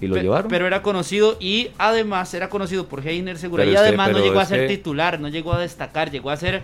y 0.00 0.06
lo 0.06 0.14
Pe- 0.14 0.22
llevaron. 0.22 0.48
Pero 0.48 0.68
era 0.68 0.80
conocido 0.80 1.36
y 1.40 1.70
además 1.76 2.32
era 2.34 2.48
conocido 2.48 2.86
por 2.86 3.04
Heiner 3.04 3.36
Segura 3.36 3.64
Pero 3.64 3.72
y 3.72 3.76
además 3.76 4.12
no 4.12 4.20
llegó 4.20 4.38
a 4.38 4.44
ser 4.44 4.68
titular, 4.68 5.18
no 5.18 5.26
llegó 5.26 5.54
a 5.54 5.58
destacar, 5.58 6.12
llegó 6.12 6.30
a 6.30 6.36
ser 6.36 6.62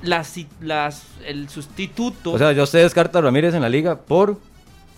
las, 0.00 0.34
las, 0.62 1.04
el 1.26 1.50
sustituto. 1.50 2.32
o 2.32 2.38
sea, 2.38 2.52
ya 2.52 2.62
usted 2.62 2.84
descarta 2.84 3.18
a 3.18 3.20
Ramírez 3.20 3.52
en 3.52 3.60
la 3.60 3.68
liga 3.68 3.96
por 4.00 4.38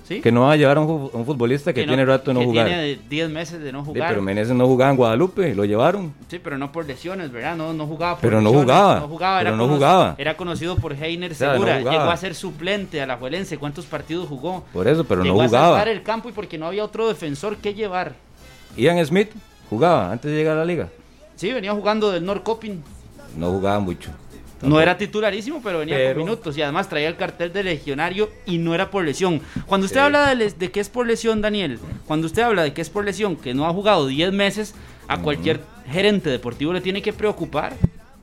¿sí? 0.06 0.20
que 0.20 0.30
no 0.32 0.42
va 0.42 0.52
a 0.52 0.56
llevar 0.56 0.76
a 0.76 0.80
un, 0.80 1.10
un 1.12 1.24
futbolista 1.26 1.72
que, 1.72 1.82
no- 1.84 1.88
tiene 1.92 2.04
rato 2.04 2.30
de 2.30 2.34
no 2.34 2.40
que 2.40 2.46
jugar. 2.46 2.66
Tiene 2.66 2.98
10 3.08 3.30
meses 3.30 3.60
de 3.62 3.72
no 3.72 3.80
Sí, 3.80 3.86
jugar. 3.86 4.08
pero 4.10 4.22
Meneses 4.22 4.54
no 4.54 4.66
jugaba 4.66 4.90
en 4.90 4.96
Guadalupe, 4.96 5.54
lo 5.54 5.64
llevaron. 5.64 6.14
Sí, 6.28 6.38
pero 6.42 6.56
no 6.58 6.72
por 6.72 6.86
lesiones, 6.86 7.30
¿verdad? 7.32 7.56
No, 7.56 7.72
no 7.72 7.86
jugaba 7.86 8.14
por 8.14 8.20
Pero 8.22 8.40
no 8.40 8.50
jugaba, 8.52 9.00
No 9.00 9.08
jugaba, 9.08 9.38
pero 9.38 9.48
era, 9.50 9.56
no 9.58 9.68
jugaba. 9.68 10.14
era 10.18 10.36
conocido 10.36 10.76
por 10.76 10.92
Heiner 10.92 11.32
O 11.32 11.34
sea, 11.34 11.52
Segura. 11.52 11.78
Llegó 11.78 11.90
a 12.10 12.16
ser 12.16 12.34
suplente 12.34 13.00
a 13.02 13.06
la 13.06 13.16
Juelense. 13.16 13.58
¿Cuántos 13.58 13.86
partidos 13.86 14.28
jugó? 14.28 14.64
Por 14.72 14.86
eso, 14.88 15.04
pero 15.04 15.22
Llegó 15.22 15.42
no 15.42 15.48
jugaba. 15.48 15.82
el 15.82 16.02
campo 16.02 16.28
y 16.28 16.32
porque 16.32 16.58
no 16.58 16.66
había 16.66 16.84
otro 16.84 17.08
defensor 17.08 17.56
que 17.56 17.74
llevar. 17.74 18.14
Ian 18.76 19.04
Smith 19.04 19.30
jugaba 19.70 20.12
antes 20.12 20.30
de 20.30 20.36
llegar 20.36 20.56
a 20.56 20.60
la 20.60 20.64
liga. 20.64 20.88
Sí, 21.36 21.52
venía 21.52 21.72
jugando 21.72 22.10
del 22.12 22.24
Norcoping. 22.24 22.82
No 23.36 23.50
jugaba 23.50 23.78
mucho. 23.80 24.10
No 24.66 24.80
era 24.80 24.96
titularísimo, 24.98 25.60
pero 25.62 25.78
venía 25.80 25.96
Pero- 25.96 26.14
con 26.14 26.24
minutos 26.24 26.56
y 26.58 26.62
además 26.62 26.88
traía 26.88 27.08
el 27.08 27.16
cartel 27.16 27.52
de 27.52 27.62
legionario 27.64 28.30
y 28.46 28.58
no 28.58 28.74
era 28.74 28.90
por 28.90 29.04
lesión. 29.04 29.40
Cuando 29.66 29.86
usted 29.86 30.00
habla 30.00 30.28
de, 30.28 30.34
les- 30.36 30.58
de 30.58 30.70
que 30.70 30.80
es 30.80 30.88
por 30.88 31.06
lesión, 31.06 31.40
Daniel, 31.40 31.78
cuando 32.06 32.26
usted 32.26 32.42
habla 32.42 32.62
de 32.62 32.72
que 32.72 32.80
es 32.82 32.90
por 32.90 33.04
lesión, 33.04 33.36
que 33.36 33.54
no 33.54 33.66
ha 33.66 33.72
jugado 33.72 34.06
10 34.06 34.32
meses, 34.32 34.74
a 35.08 35.18
cualquier 35.22 35.60
gerente 35.90 36.30
deportivo 36.30 36.72
le 36.72 36.80
tiene 36.80 37.00
que 37.02 37.12
preocupar. 37.12 37.74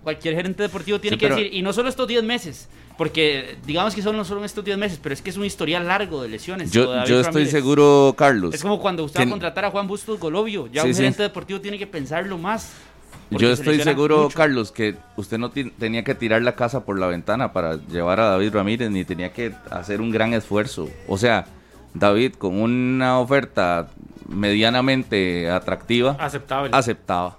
Cualquier 0.03 0.35
gerente 0.35 0.61
deportivo 0.63 0.99
tiene 0.99 1.15
Sí, 1.15 1.19
que 1.19 1.25
pero- 1.27 1.37
decir, 1.37 1.53
y 1.53 1.61
no 1.61 1.71
solo 1.71 1.87
estos 1.87 2.05
10 2.09 2.23
meses, 2.23 2.67
porque 2.97 3.55
digamos 3.65 3.95
que 3.95 4.01
son, 4.01 4.17
no 4.17 4.25
solo 4.25 4.43
estos 4.43 4.65
10 4.65 4.77
meses, 4.77 4.99
pero 5.01 5.13
es 5.13 5.21
que 5.21 5.29
es 5.29 5.37
un 5.37 5.45
historial 5.45 5.87
largo 5.87 6.21
de 6.21 6.27
lesiones. 6.27 6.71
Yo, 6.71 6.93
estoy 7.21 7.45
seguro, 7.45 8.13
Carlos. 8.17 8.53
Es 8.53 8.61
como 8.61 8.81
cuando 8.81 9.05
usted 9.05 9.21
va 9.21 9.23
a 9.23 9.29
contratar 9.29 9.63
a 9.63 9.71
Juan 9.71 9.87
Bustos 9.87 10.19
Golovio, 10.19 10.67
ya 10.67 10.81
Sí, 10.81 10.89
un 10.89 10.93
sí. 10.93 10.97
gerente 10.97 11.23
deportivo 11.23 11.61
tiene 11.61 11.77
que 11.79 11.87
pensarlo 11.87 12.37
más. 12.37 12.73
Yo 13.39 13.51
estoy 13.51 13.79
seguro, 13.81 14.23
mucho. 14.23 14.37
Carlos, 14.37 14.71
que 14.71 14.95
usted 15.17 15.37
no 15.37 15.49
tenía 15.51 16.03
que 16.03 16.15
tirar 16.15 16.41
la 16.41 16.55
casa 16.55 16.85
por 16.85 16.99
la 16.99 17.07
ventana 17.07 17.53
para 17.53 17.75
llevar 17.87 18.19
a 18.19 18.29
David 18.29 18.53
Ramírez, 18.53 18.89
ni 18.91 19.05
tenía 19.05 19.31
que 19.33 19.53
hacer 19.69 20.01
un 20.01 20.11
gran 20.11 20.33
esfuerzo. 20.33 20.89
O 21.07 21.17
sea, 21.17 21.45
David, 21.93 22.33
con 22.33 22.59
una 22.61 23.19
oferta 23.19 23.87
medianamente 24.27 25.49
atractiva, 25.49 26.15
Aceptable. 26.19 26.69
aceptaba. 26.73 27.37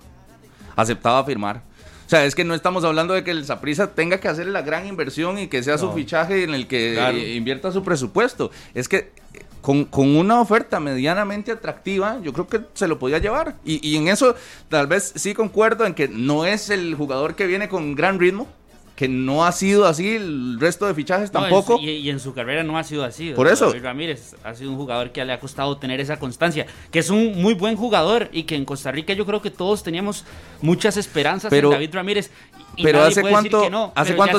Aceptaba 0.76 1.24
firmar. 1.24 1.62
O 2.06 2.08
sea, 2.08 2.24
es 2.26 2.34
que 2.34 2.44
no 2.44 2.54
estamos 2.54 2.84
hablando 2.84 3.14
de 3.14 3.24
que 3.24 3.30
el 3.30 3.44
Saprissa 3.46 3.94
tenga 3.94 4.18
que 4.18 4.28
hacer 4.28 4.46
la 4.46 4.62
gran 4.62 4.86
inversión 4.86 5.38
y 5.38 5.46
que 5.48 5.62
sea 5.62 5.78
su 5.78 5.90
fichaje 5.92 6.44
en 6.44 6.52
el 6.54 6.66
que 6.66 6.92
Claro. 6.94 7.16
invierta 7.16 7.72
su 7.72 7.82
presupuesto. 7.82 8.50
Es 8.74 8.88
que 8.88 9.10
con, 9.64 9.86
con 9.86 10.14
una 10.14 10.42
oferta 10.42 10.78
medianamente 10.78 11.50
atractiva, 11.50 12.18
yo 12.22 12.34
creo 12.34 12.46
que 12.46 12.60
se 12.74 12.86
lo 12.86 12.98
podía 12.98 13.16
llevar. 13.16 13.54
Y, 13.64 13.80
y 13.88 13.96
en 13.96 14.08
eso 14.08 14.34
tal 14.68 14.86
vez 14.88 15.12
sí 15.16 15.32
concuerdo 15.32 15.86
en 15.86 15.94
que 15.94 16.06
no 16.06 16.44
es 16.44 16.68
el 16.68 16.94
jugador 16.94 17.34
que 17.34 17.46
viene 17.46 17.66
con 17.70 17.94
gran 17.94 18.20
ritmo, 18.20 18.46
que 18.94 19.08
no 19.08 19.46
ha 19.46 19.52
sido 19.52 19.86
así 19.86 20.16
el 20.16 20.60
resto 20.60 20.86
de 20.86 20.92
fichajes 20.92 21.32
No, 21.32 21.40
tampoco. 21.40 21.78
y, 21.80 21.88
y 21.92 22.10
en 22.10 22.20
su 22.20 22.34
carrera 22.34 22.62
no 22.62 22.76
ha 22.76 22.84
sido 22.84 23.04
así. 23.04 23.30
Por 23.30 23.48
eso. 23.48 23.68
David 23.68 23.82
Ramírez 23.84 24.36
ha 24.44 24.54
sido 24.54 24.70
un 24.70 24.76
jugador 24.76 25.12
que 25.12 25.24
le 25.24 25.32
ha 25.32 25.40
costado 25.40 25.78
tener 25.78 25.98
esa 25.98 26.18
constancia, 26.18 26.66
que 26.90 26.98
es 26.98 27.08
un 27.08 27.40
muy 27.40 27.54
buen 27.54 27.74
jugador 27.74 28.28
y 28.32 28.42
que 28.42 28.56
en 28.56 28.66
Costa 28.66 28.92
Rica 28.92 29.14
yo 29.14 29.24
creo 29.24 29.40
que 29.40 29.50
todos 29.50 29.82
teníamos 29.82 30.26
muchas 30.60 30.98
esperanzas 30.98 31.48
Pero- 31.48 31.68
en 31.68 31.72
David 31.72 31.94
Ramírez. 31.94 32.30
Pero 32.82 33.02
hace 33.02 33.22
cuánto- 33.22 33.70
no, 33.70 33.92
hace 33.94 34.12
pero 34.12 34.16
cuánto 34.16 34.38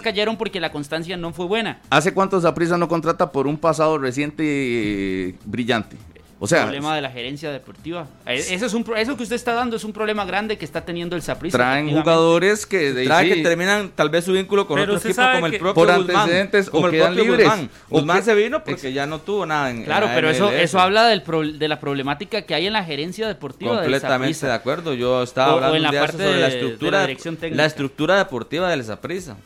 cayeron 0.00 0.36
porque 0.36 0.60
la 0.60 0.70
constancia 0.70 1.16
no 1.16 1.32
fue 1.32 1.46
buena. 1.46 1.80
¿Hace 1.90 2.14
cuánto 2.14 2.40
Saprissa 2.40 2.76
no 2.78 2.88
contrata 2.88 3.32
por 3.32 3.46
un 3.46 3.56
pasado 3.56 3.98
reciente 3.98 4.44
eh, 4.46 5.34
brillante? 5.44 5.96
O 6.44 6.46
sea, 6.46 6.62
problema 6.62 6.94
de 6.94 7.02
la 7.02 7.10
gerencia 7.10 7.50
deportiva. 7.50 8.06
Eh, 8.26 8.36
Eso, 8.50 8.66
es 8.66 8.74
un, 8.74 8.84
eso 8.96 9.16
que 9.16 9.22
usted 9.22 9.36
está 9.36 9.54
dando 9.54 9.76
es 9.76 9.84
un 9.84 9.92
problema 9.92 10.24
grande 10.24 10.56
que 10.58 10.64
está 10.64 10.84
teniendo 10.84 11.16
el 11.16 11.22
Saprissa. 11.22 11.56
traen 11.58 11.90
jugadores 11.90 12.66
que... 12.66 12.92
de- 12.92 13.04
Trae 13.04 13.28
sí, 13.28 13.34
que 13.34 13.42
terminan 13.42 13.90
tal 13.94 14.10
vez 14.10 14.24
su 14.24 14.32
vínculo 14.32 14.66
con 14.66 14.76
Pero 14.76 14.92
otro 14.92 14.96
usted 14.96 15.10
equipo 15.10 15.22
sabe 15.22 15.34
como 15.36 15.46
el 15.46 15.58
propio 15.58 15.74
por 15.74 15.94
Guzmán, 15.96 16.16
antecedentes 16.16 16.70
como 16.70 16.84
o 16.84 16.88
el 16.88 16.98
propio 16.98 17.24
libres. 17.24 17.48
Guzmán. 17.88 18.18
O 18.18 18.22
se 18.22 18.34
vino 18.34 18.62
porque 18.64 18.92
ya 18.92 19.06
no 19.06 19.20
tuvo 19.20 19.46
nada 19.46 19.70
en 19.70 19.84
Claro, 19.84 20.06
la 20.06 20.14
pero 20.14 20.30
eso, 20.30 20.50
eso 20.52 20.78
habla 20.78 21.04
del 21.06 21.22
pro- 21.22 21.42
de 21.42 21.68
la 21.68 21.80
problemática 21.80 22.42
que 22.42 22.54
hay 22.54 22.66
en 22.66 22.72
la 22.74 22.84
gerencia 22.84 23.26
deportiva 23.26 23.72
del 23.72 23.80
Completamente 23.82 24.34
Saprissa. 24.34 24.46
de 24.48 24.52
acuerdo. 24.54 24.94
Yo 24.94 25.22
estaba 25.22 25.52
O- 25.52 25.54
o 25.54 25.56
hablando 25.56 25.76
en 25.76 25.82
la 25.82 25.90
día 25.90 26.00
parte 26.00 26.16
sobre 26.18 26.26
la 26.26 26.32
de- 26.32 26.36
de 26.36 26.40
la 26.42 26.48
estructura, 26.54 27.00
dirección 27.02 27.36
técnica. 27.36 27.62
la 27.62 27.66
estructura 27.66 28.16
deportiva 28.18 28.70
del 28.70 28.84
Saprissa. 28.84 29.36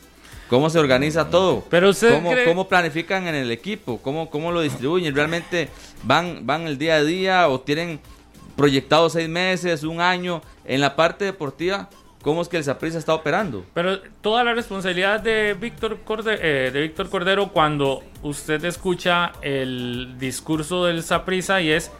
Cómo 0.49 0.69
se 0.69 0.79
organiza 0.79 1.29
todo. 1.29 1.63
Pero 1.69 1.89
usted 1.89 2.13
cómo, 2.15 2.31
cree- 2.31 2.45
cómo 2.45 2.67
planifican 2.67 3.27
en 3.27 3.35
el 3.35 3.51
equipo, 3.51 3.99
cómo, 4.01 4.29
cómo 4.29 4.51
lo 4.51 4.61
distribuyen. 4.61 5.13
Realmente 5.15 5.69
van, 6.03 6.45
van 6.45 6.63
el 6.67 6.77
día 6.77 6.95
a 6.95 7.03
día 7.03 7.47
o 7.49 7.59
tienen 7.61 7.99
proyectados 8.55 9.13
seis 9.13 9.29
meses, 9.29 9.83
un 9.83 10.01
año. 10.01 10.41
En 10.65 10.81
la 10.81 10.95
parte 10.95 11.23
deportiva, 11.25 11.89
¿cómo 12.23 12.41
es 12.41 12.47
que 12.47 12.57
el 12.57 12.63
Saprissa 12.63 12.97
está 12.97 13.13
operando? 13.13 13.63
Pero 13.75 13.99
toda 14.21 14.43
la 14.43 14.53
responsabilidad 14.55 15.19
de 15.19 15.53
Víctor 15.53 15.99
Cordero, 16.03 16.41
de 16.41 16.81
Víctor 16.81 17.09
Cordero 17.09 17.49
cuando 17.49 18.03
usted 18.23 18.63
escucha 18.65 19.31
el 19.41 20.15
discurso 20.19 20.85
del 20.85 21.03
Saprisa 21.03 21.61
y 21.61 21.71
es 21.71 21.91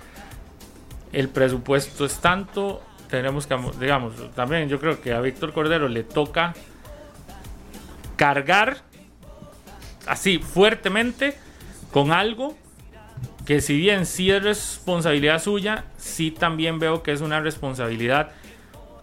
el 1.14 1.30
presupuesto 1.30 2.06
es 2.06 2.18
tanto, 2.20 2.82
tenemos 3.10 3.48
que, 3.48 3.56
digamos, 3.80 4.14
también 4.36 4.70
yo 4.70 4.80
creo 4.80 5.02
que 5.02 5.14
a 5.14 5.22
Víctor 5.22 5.54
Cordero 5.54 5.88
le 5.88 6.04
toca 6.04 6.54
cargar 8.20 8.80
así 10.06 10.40
fuertemente 10.40 11.38
con 11.94 12.12
algo 12.12 12.58
que 13.46 13.62
si 13.62 13.78
bien 13.78 14.06
sí 14.06 14.30
es 14.30 14.44
responsabilidad 14.44 15.42
suya, 15.42 15.86
sí 15.98 16.30
también 16.30 16.80
veo 16.80 17.02
que 17.02 17.14
es 17.14 17.22
una 17.22 17.40
responsabilidad 17.40 18.32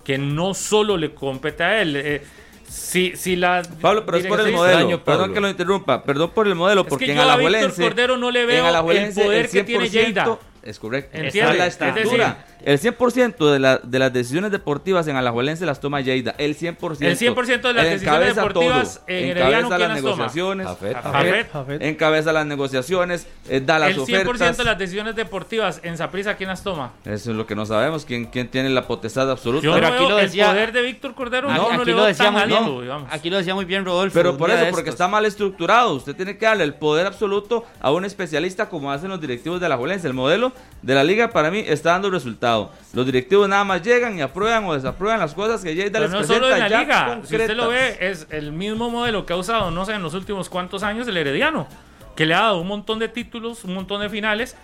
que 0.04 0.18
no 0.18 0.52
solo 0.52 0.98
le 0.98 1.14
compete 1.14 1.64
a 1.64 1.80
él. 1.80 1.96
Eh, 1.96 2.22
si, 2.68 3.16
si 3.16 3.36
la 3.36 3.62
Pablo, 3.80 4.04
pero 4.04 4.18
es 4.18 4.26
por 4.26 4.38
el 4.40 4.52
modelo. 4.52 4.80
extraño, 4.80 5.02
Perdón 5.02 5.32
que 5.32 5.40
lo 5.40 5.48
interrumpa. 5.48 6.04
Perdón 6.04 6.30
por 6.32 6.46
el 6.46 6.54
modelo, 6.54 6.82
Es 6.82 6.86
porque 6.86 7.06
que 7.06 7.12
en 7.12 7.16
yo 7.16 7.22
a 7.22 7.32
Alajuelense... 7.32 7.68
Víctor 7.68 7.84
Cordero 7.86 8.16
no 8.18 8.30
le 8.30 8.42
en 8.42 8.46
veo 8.48 8.68
el 8.68 9.14
poder 9.14 9.48
que 9.48 9.64
tiene 9.64 9.86
100% 9.86 9.90
Lleida. 9.90 10.38
Es 10.62 10.78
correcto. 10.78 11.16
¿Entiende? 11.16 11.66
Está 11.66 11.86
la 11.86 11.90
Es 11.90 11.94
decir, 11.96 12.20
estructura. 12.20 12.46
El 12.64 12.80
100% 12.80 13.50
de, 13.52 13.58
la- 13.58 13.78
de 13.78 13.98
las 13.98 14.12
decisiones 14.12 14.50
deportivas 14.50 15.06
en 15.08 15.16
Alajuelense 15.16 15.66
las 15.66 15.80
toma 15.80 16.00
Lleida. 16.00 16.34
El 16.38 16.56
100%. 16.56 16.96
El 17.00 17.16
100% 17.18 17.60
de 17.60 17.72
las 17.74 17.84
decisiones 17.84 18.02
encabeza 18.02 18.40
deportivas 18.40 18.94
todo. 18.94 19.04
en 19.08 19.24
encabeza 19.24 19.40
Herediano, 19.46 19.68
¿quién 19.68 19.80
las 19.88 20.02
negociaciones. 20.02 20.66
Jafet. 20.66 20.96
Jafet. 21.02 21.52
Jafet. 21.52 21.82
Encabeza 21.82 22.32
las 22.32 22.46
negociaciones, 22.46 23.26
eh, 23.48 23.60
da 23.64 23.78
las 23.78 23.90
el 23.90 23.96
100% 23.98 24.20
ofertas. 24.30 24.56
de 24.56 24.64
las 24.64 24.78
decisiones 24.78 25.16
deportivas 25.16 25.80
en 25.82 25.96
Saprissa, 25.96 26.36
¿quién 26.36 26.48
las 26.48 26.62
toma? 26.62 26.92
Eso 27.04 27.30
es 27.30 27.36
lo 27.36 27.46
que 27.46 27.54
no 27.54 27.66
sabemos. 27.66 28.04
¿Quién, 28.04 28.26
quién 28.26 28.48
tiene 28.48 28.70
la 28.70 28.86
potestad 28.86 29.30
absoluta? 29.30 29.64
Yo 29.64 29.72
Pero 29.74 29.88
no 29.88 29.94
aquí 29.94 30.04
veo 30.04 30.10
lo 30.10 30.16
decía- 30.16 30.46
el 30.46 30.50
poder 30.52 30.72
de 30.72 30.82
Víctor 30.82 31.14
Cordero, 31.14 31.48
Aquí- 31.50 31.56
no, 31.60 31.68
no 31.68 31.74
aquí 31.82 31.84
le 31.90 31.96
lo 31.96 32.04
decía 32.04 32.24
tan 32.32 32.34
muy 32.48 32.84
bien. 32.86 33.04
Aquí 33.10 33.30
lo 33.30 33.36
decía 33.38 33.54
muy 33.54 33.64
bien 33.64 33.84
Rodolfo. 33.84 34.14
Pero 34.14 34.36
por 34.36 34.50
eso, 34.50 34.64
porque 34.70 34.90
está 34.90 35.08
mal 35.08 35.24
estructurado. 35.26 35.94
Usted 35.94 36.14
tiene 36.16 36.36
que 36.36 36.46
darle 36.46 36.64
el 36.64 36.74
poder 36.74 37.06
absoluto 37.06 37.64
a 37.80 37.90
un 37.92 38.04
especialista 38.04 38.68
como 38.68 38.90
hacen 38.90 39.08
los 39.10 39.20
directivos 39.20 39.60
de 39.60 39.68
la 39.68 39.76
Juelense. 39.76 40.06
El 40.06 40.14
modelo 40.14 40.52
de 40.82 40.94
la 40.94 41.04
liga 41.04 41.28
para 41.30 41.50
mí 41.50 41.62
está 41.66 41.90
dando 41.92 42.10
resultado. 42.46 42.72
Los 42.92 43.06
directivos 43.06 43.48
nada 43.48 43.64
más 43.64 43.82
llegan 43.82 44.18
y 44.18 44.22
aprueban 44.22 44.64
o 44.64 44.74
desaprueban 44.74 45.20
las 45.20 45.34
cosas 45.34 45.62
que 45.62 45.74
Lleida 45.74 46.00
les 46.00 46.10
no 46.10 46.18
presenta 46.18 46.44
solo 46.44 46.54
en 46.54 46.60
la 46.60 46.68
ya 46.68 46.80
liga, 46.80 47.20
si 47.24 47.36
usted 47.36 47.56
lo 47.56 47.68
ve, 47.68 47.96
es 48.00 48.26
el 48.30 48.52
mismo 48.52 48.90
modelo 48.90 49.26
que 49.26 49.32
ha 49.32 49.36
usado, 49.36 49.70
no 49.70 49.84
sé, 49.84 49.94
en 49.94 50.02
los 50.02 50.14
últimos 50.14 50.48
cuantos 50.48 50.82
años 50.82 51.06
el 51.08 51.16
Herediano, 51.16 51.66
que 52.14 52.26
le 52.26 52.34
ha 52.34 52.40
dado 52.42 52.60
un 52.60 52.68
montón 52.68 52.98
de 52.98 53.08
títulos, 53.08 53.64
un 53.64 53.74
montón 53.74 54.00
de 54.00 54.08
finales, 54.08 54.56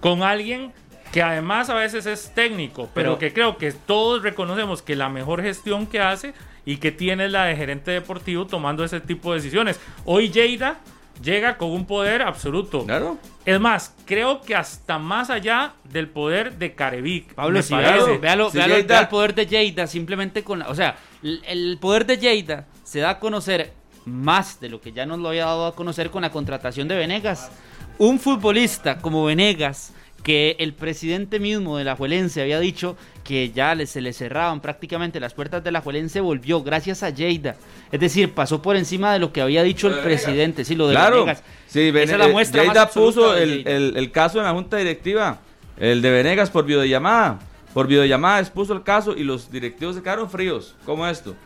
con 0.00 0.22
alguien 0.22 0.72
que 1.12 1.22
además 1.22 1.70
a 1.70 1.74
veces 1.74 2.06
es 2.06 2.32
técnico, 2.34 2.90
pero, 2.92 3.10
Pero- 3.12 3.18
que 3.18 3.32
creo 3.32 3.56
que 3.56 3.72
todos 3.72 4.22
reconocemos 4.22 4.82
que 4.82 4.96
la 4.96 5.08
mejor 5.08 5.40
gestión 5.42 5.86
que 5.86 6.00
hace 6.00 6.34
y 6.64 6.78
que 6.78 6.90
tiene 6.90 7.26
es 7.26 7.32
la 7.32 7.44
de 7.44 7.56
gerente 7.56 7.92
deportivo 7.92 8.46
tomando 8.46 8.82
ese 8.84 9.00
tipo 9.00 9.32
de 9.32 9.38
decisiones. 9.38 9.78
Hoy 10.04 10.30
Lleida 10.30 10.78
llega 11.22 11.56
con 11.56 11.70
un 11.70 11.86
poder 11.86 12.22
absoluto. 12.22 12.84
Claro. 12.84 13.18
Es 13.44 13.60
más, 13.60 13.94
creo 14.04 14.40
que 14.40 14.54
hasta 14.56 14.98
más 14.98 15.30
allá 15.30 15.74
del 15.84 16.08
poder 16.08 16.58
de 16.58 16.74
Carevic. 16.74 17.34
Pablo, 17.34 17.60
parece. 17.70 18.18
véalo, 18.18 18.50
véalo, 18.50 18.50
vea 18.88 19.00
el 19.00 19.08
poder 19.08 19.34
de 19.34 19.46
Lleida 19.46 19.86
simplemente 19.86 20.42
con 20.42 20.58
la- 20.60 20.68
o 20.68 20.74
sea, 20.74 20.96
el, 21.22 21.42
el 21.46 21.78
poder 21.80 22.06
de 22.06 22.18
Lleida 22.18 22.66
se 22.84 23.00
da 23.00 23.10
a 23.10 23.18
conocer 23.20 23.72
más 24.04 24.60
de 24.60 24.68
lo 24.68 24.80
que 24.80 24.92
ya 24.92 25.06
nos 25.06 25.18
lo 25.18 25.28
había 25.28 25.46
dado 25.46 25.66
a 25.66 25.74
conocer 25.74 26.10
con 26.10 26.22
la 26.22 26.30
contratación 26.30 26.86
de 26.88 26.96
Venegas. 26.96 27.50
Un 27.98 28.20
futbolista 28.20 28.98
como 28.98 29.24
Venegas, 29.24 29.92
que 30.26 30.56
el 30.58 30.72
presidente 30.74 31.38
mismo 31.38 31.78
de 31.78 31.84
la 31.84 31.94
Juelense 31.94 32.42
había 32.42 32.58
dicho 32.58 32.96
que 33.22 33.52
ya 33.52 33.76
se 33.86 34.00
le 34.00 34.12
cerraban 34.12 34.60
prácticamente 34.60 35.20
las 35.20 35.34
puertas 35.34 35.62
de 35.62 35.70
la 35.70 35.80
Juelense, 35.82 36.20
volvió 36.20 36.64
gracias 36.64 37.04
a 37.04 37.10
Lleida. 37.10 37.54
Es 37.92 38.00
decir, 38.00 38.32
pasó 38.32 38.60
por 38.60 38.74
encima 38.74 39.12
de 39.12 39.20
lo 39.20 39.32
que 39.32 39.40
había 39.40 39.62
dicho 39.62 39.86
el 39.86 40.00
presidente, 40.00 40.64
sí, 40.64 40.74
lo 40.74 40.88
de 40.88 40.94
Claro. 40.96 41.20
Venegas. 41.20 41.44
Sí, 41.68 41.90
Esa 41.94 42.00
es 42.14 42.18
la 42.18 42.26
muestra 42.26 42.62
más 42.64 42.70
Lleida 42.72 42.82
absoluta 42.82 43.14
puso 43.20 43.32
de 43.34 43.42
el, 43.44 43.50
Lleida. 43.58 43.70
el- 43.70 43.96
el 43.96 44.10
caso 44.10 44.38
en 44.38 44.46
la 44.46 44.52
junta 44.52 44.76
directiva, 44.78 45.38
el 45.78 46.02
de 46.02 46.10
Venegas 46.10 46.50
por 46.50 46.64
videollamada. 46.66 47.38
Por 47.72 47.86
videollamada 47.86 48.40
expuso 48.40 48.72
el 48.72 48.82
caso 48.82 49.14
y 49.16 49.22
los 49.22 49.48
directivos 49.52 49.94
se 49.94 50.02
quedaron 50.02 50.28
fríos. 50.28 50.74
como 50.84 51.06
esto? 51.06 51.36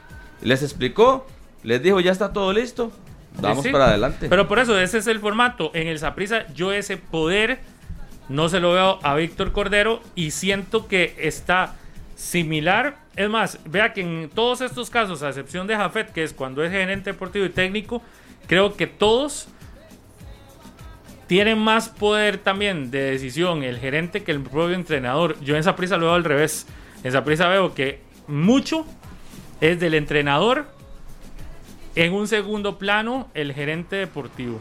Les 0.40 0.62
explicó, 0.62 1.26
les 1.64 1.82
dijo, 1.82 2.00
ya 2.00 2.12
está 2.12 2.32
todo 2.32 2.50
listo, 2.54 2.90
vamos 3.42 3.58
Sí, 3.62 3.68
sí. 3.68 3.72
para 3.72 3.88
adelante. 3.88 4.26
Pero 4.30 4.48
por 4.48 4.58
eso, 4.58 4.78
ese 4.80 4.96
es 4.96 5.06
el 5.06 5.20
formato. 5.20 5.70
En 5.74 5.86
el 5.86 5.98
Saprissa, 5.98 6.46
yo 6.54 6.72
ese 6.72 6.96
poder 6.96 7.60
no 8.30 8.48
se 8.48 8.60
lo 8.60 8.72
veo 8.72 9.00
a 9.02 9.16
Víctor 9.16 9.50
Cordero 9.50 10.00
y 10.14 10.30
siento 10.30 10.86
que 10.86 11.16
está 11.18 11.74
similar. 12.14 12.98
Es 13.16 13.28
más, 13.28 13.58
vea 13.64 13.92
que 13.92 14.02
en 14.02 14.30
todos 14.32 14.60
estos 14.60 14.88
casos, 14.88 15.24
a 15.24 15.30
excepción 15.30 15.66
de 15.66 15.74
Jafet, 15.74 16.12
que 16.12 16.22
es 16.22 16.32
cuando 16.32 16.62
es 16.62 16.70
gerente 16.70 17.10
deportivo 17.10 17.44
y 17.44 17.50
técnico, 17.50 18.00
creo 18.46 18.76
que 18.76 18.86
todos 18.86 19.48
tienen 21.26 21.58
más 21.58 21.88
poder 21.88 22.38
también 22.38 22.92
de 22.92 23.00
decisión 23.00 23.64
el 23.64 23.78
gerente 23.78 24.22
que 24.22 24.30
el 24.30 24.40
propio 24.40 24.74
entrenador. 24.74 25.36
Yo 25.40 25.54
en 25.54 25.60
esa 25.60 25.74
prisa 25.74 25.96
lo 25.96 26.06
veo 26.06 26.14
al 26.14 26.24
revés. 26.24 26.68
En 27.02 27.08
esa 27.08 27.24
prisa 27.24 27.48
veo 27.48 27.74
que 27.74 28.00
mucho 28.28 28.86
es 29.60 29.80
del 29.80 29.94
entrenador. 29.94 30.66
En 31.96 32.12
un 32.12 32.28
segundo 32.28 32.78
plano, 32.78 33.28
el 33.34 33.52
gerente 33.52 33.96
deportivo. 33.96 34.60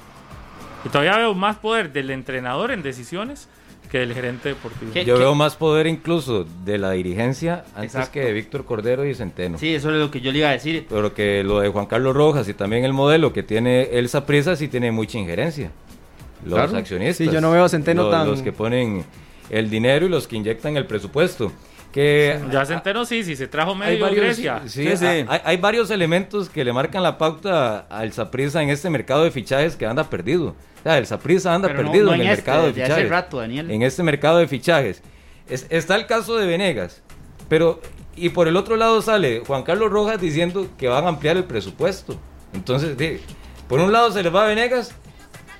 Y 0.84 0.90
todavía 0.90 1.18
veo 1.18 1.36
más 1.36 1.58
poder 1.58 1.92
del 1.92 2.10
entrenador 2.10 2.72
en 2.72 2.82
decisiones 2.82 3.48
que 3.90 4.00
del 4.00 4.14
gerente 4.14 4.50
deportivo. 4.50 4.94
Yo 4.94 5.18
veo 5.18 5.36
más 5.36 5.56
poder 5.56 5.88
incluso 5.88 6.46
de 6.64 6.78
la 6.78 6.92
dirigencia 6.92 7.66
antes 7.76 8.10
que 8.10 8.22
de 8.22 8.34
Víctor 8.34 8.66
Cordero 8.66 9.06
y 9.06 9.16
Centeno. 9.16 9.58
Sí, 9.58 9.74
eso 9.74 9.90
es 9.90 9.98
lo 9.98 10.12
que 10.12 10.22
yo 10.22 10.32
le 10.32 10.40
iba 10.40 10.50
a 10.50 10.54
decir. 10.54 10.86
Pero 10.90 11.14
que 11.14 11.44
lo 11.44 11.60
de 11.60 11.70
Juan 11.70 11.88
Carlos 11.88 12.16
Rojas 12.16 12.48
y 12.48 12.54
también 12.54 12.86
el 12.86 12.94
modelo 12.94 13.34
que 13.34 13.44
tiene 13.44 13.84
Elsa 13.92 14.26
Prisa 14.26 14.56
sí 14.56 14.68
tiene 14.68 14.92
mucha 14.92 15.18
injerencia 15.18 15.72
los 16.46 16.74
accionistas. 16.74 17.18
Sí, 17.18 17.30
yo 17.32 17.42
no 17.42 17.52
veo 17.52 17.66
a 17.66 17.70
Centeno 17.70 18.04
los, 18.04 18.12
tan... 18.12 18.28
Los 18.28 18.42
que 18.42 18.52
ponen 18.52 19.04
el 19.50 19.70
dinero 19.70 20.06
y 20.06 20.10
los 20.10 20.28
que 20.28 20.36
inyectan 20.36 20.78
el 20.78 20.86
presupuesto. 20.86 21.52
Que 21.92 22.40
ya 22.52 22.66
Centeno 22.66 23.04
sí, 23.04 23.24
sí 23.24 23.36
se 23.36 23.48
trajo 23.48 23.74
medio 23.74 23.94
hay 23.94 24.00
varios, 24.00 24.26
Grecia. 24.26 24.62
Sí, 24.68 24.96
sí, 24.96 25.06
Hay, 25.06 25.26
hay, 25.28 25.58
varios 25.58 25.90
elementos 25.90 26.48
que 26.48 26.64
le 26.64 26.72
marcan 26.72 27.02
la 27.02 27.18
pauta 27.18 27.80
al 27.90 28.14
Saprissa 28.14 28.62
en 28.62 28.70
este 28.70 28.92
mercado 28.92 29.24
de 29.24 29.32
fichajes 29.32 29.76
que 29.76 29.88
anda 29.88 30.04
perdido. 30.04 30.50
O 30.80 30.84
sea, 30.84 30.98
el 31.00 31.08
Saprissa 31.08 31.56
anda 31.56 31.68
perdido 31.68 32.06
no, 32.06 32.14
en, 32.14 32.22
el 32.22 32.28
este, 32.28 32.38
mercado 32.38 32.68
de 32.68 32.74
fichajes. 32.74 32.94
Hace 32.94 33.08
rato, 33.08 33.38
Daniel. 33.40 33.72
En 33.72 33.82
este 33.82 34.04
mercado 34.04 34.38
de 34.38 34.48
fichajes. 34.48 35.02
Es, 35.48 35.66
está 35.70 35.96
el 35.96 36.06
caso 36.06 36.38
de 36.38 36.46
Venegas, 36.46 37.02
pero 37.48 37.82
y 38.16 38.30
por 38.30 38.48
el 38.48 38.56
otro 38.56 38.76
lado 38.76 39.02
sale 39.02 39.42
Juan 39.46 39.64
Carlos 39.64 39.90
Rojas 39.90 40.22
diciendo 40.22 40.68
que 40.78 40.88
van 40.88 41.06
a 41.06 41.08
ampliar 41.08 41.38
el 41.38 41.46
presupuesto. 41.46 42.20
Entonces, 42.54 42.96
por 43.68 43.80
un 43.80 43.92
lado 43.92 44.12
se 44.12 44.22
les 44.22 44.34
va 44.34 44.44
a 44.44 44.48
Venegas 44.48 44.94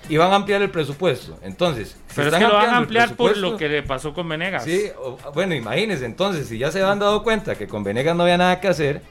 y 0.10 0.18
van 0.18 0.32
a 0.32 0.36
ampliar 0.36 0.62
el 0.62 0.70
presupuesto. 0.70 1.38
Entonces, 1.42 1.96
pero 2.16 2.30
es 2.30 2.36
que 2.36 2.44
lo 2.44 2.54
van 2.54 2.70
a 2.70 2.78
ampliar 2.78 3.16
por 3.16 3.38
lo 3.38 3.58
que 3.58 3.70
le 3.70 3.84
pasó 3.84 4.14
con 4.14 4.28
Venegas. 4.28 4.64
Sí, 4.64 4.92
bueno, 5.34 5.56
imagínense, 5.56 6.06
entonces, 6.06 6.48
si 6.48 6.58
ya 6.58 6.72
se 6.72 6.84
han 6.84 7.00
dado 7.00 7.24
cuenta 7.24 7.56
que 7.56 7.68
con 7.68 7.84
Venegas 7.84 8.16
no 8.16 8.24
había 8.24 8.38
nada 8.38 8.60
que 8.60 8.68
hacer, 8.68 9.02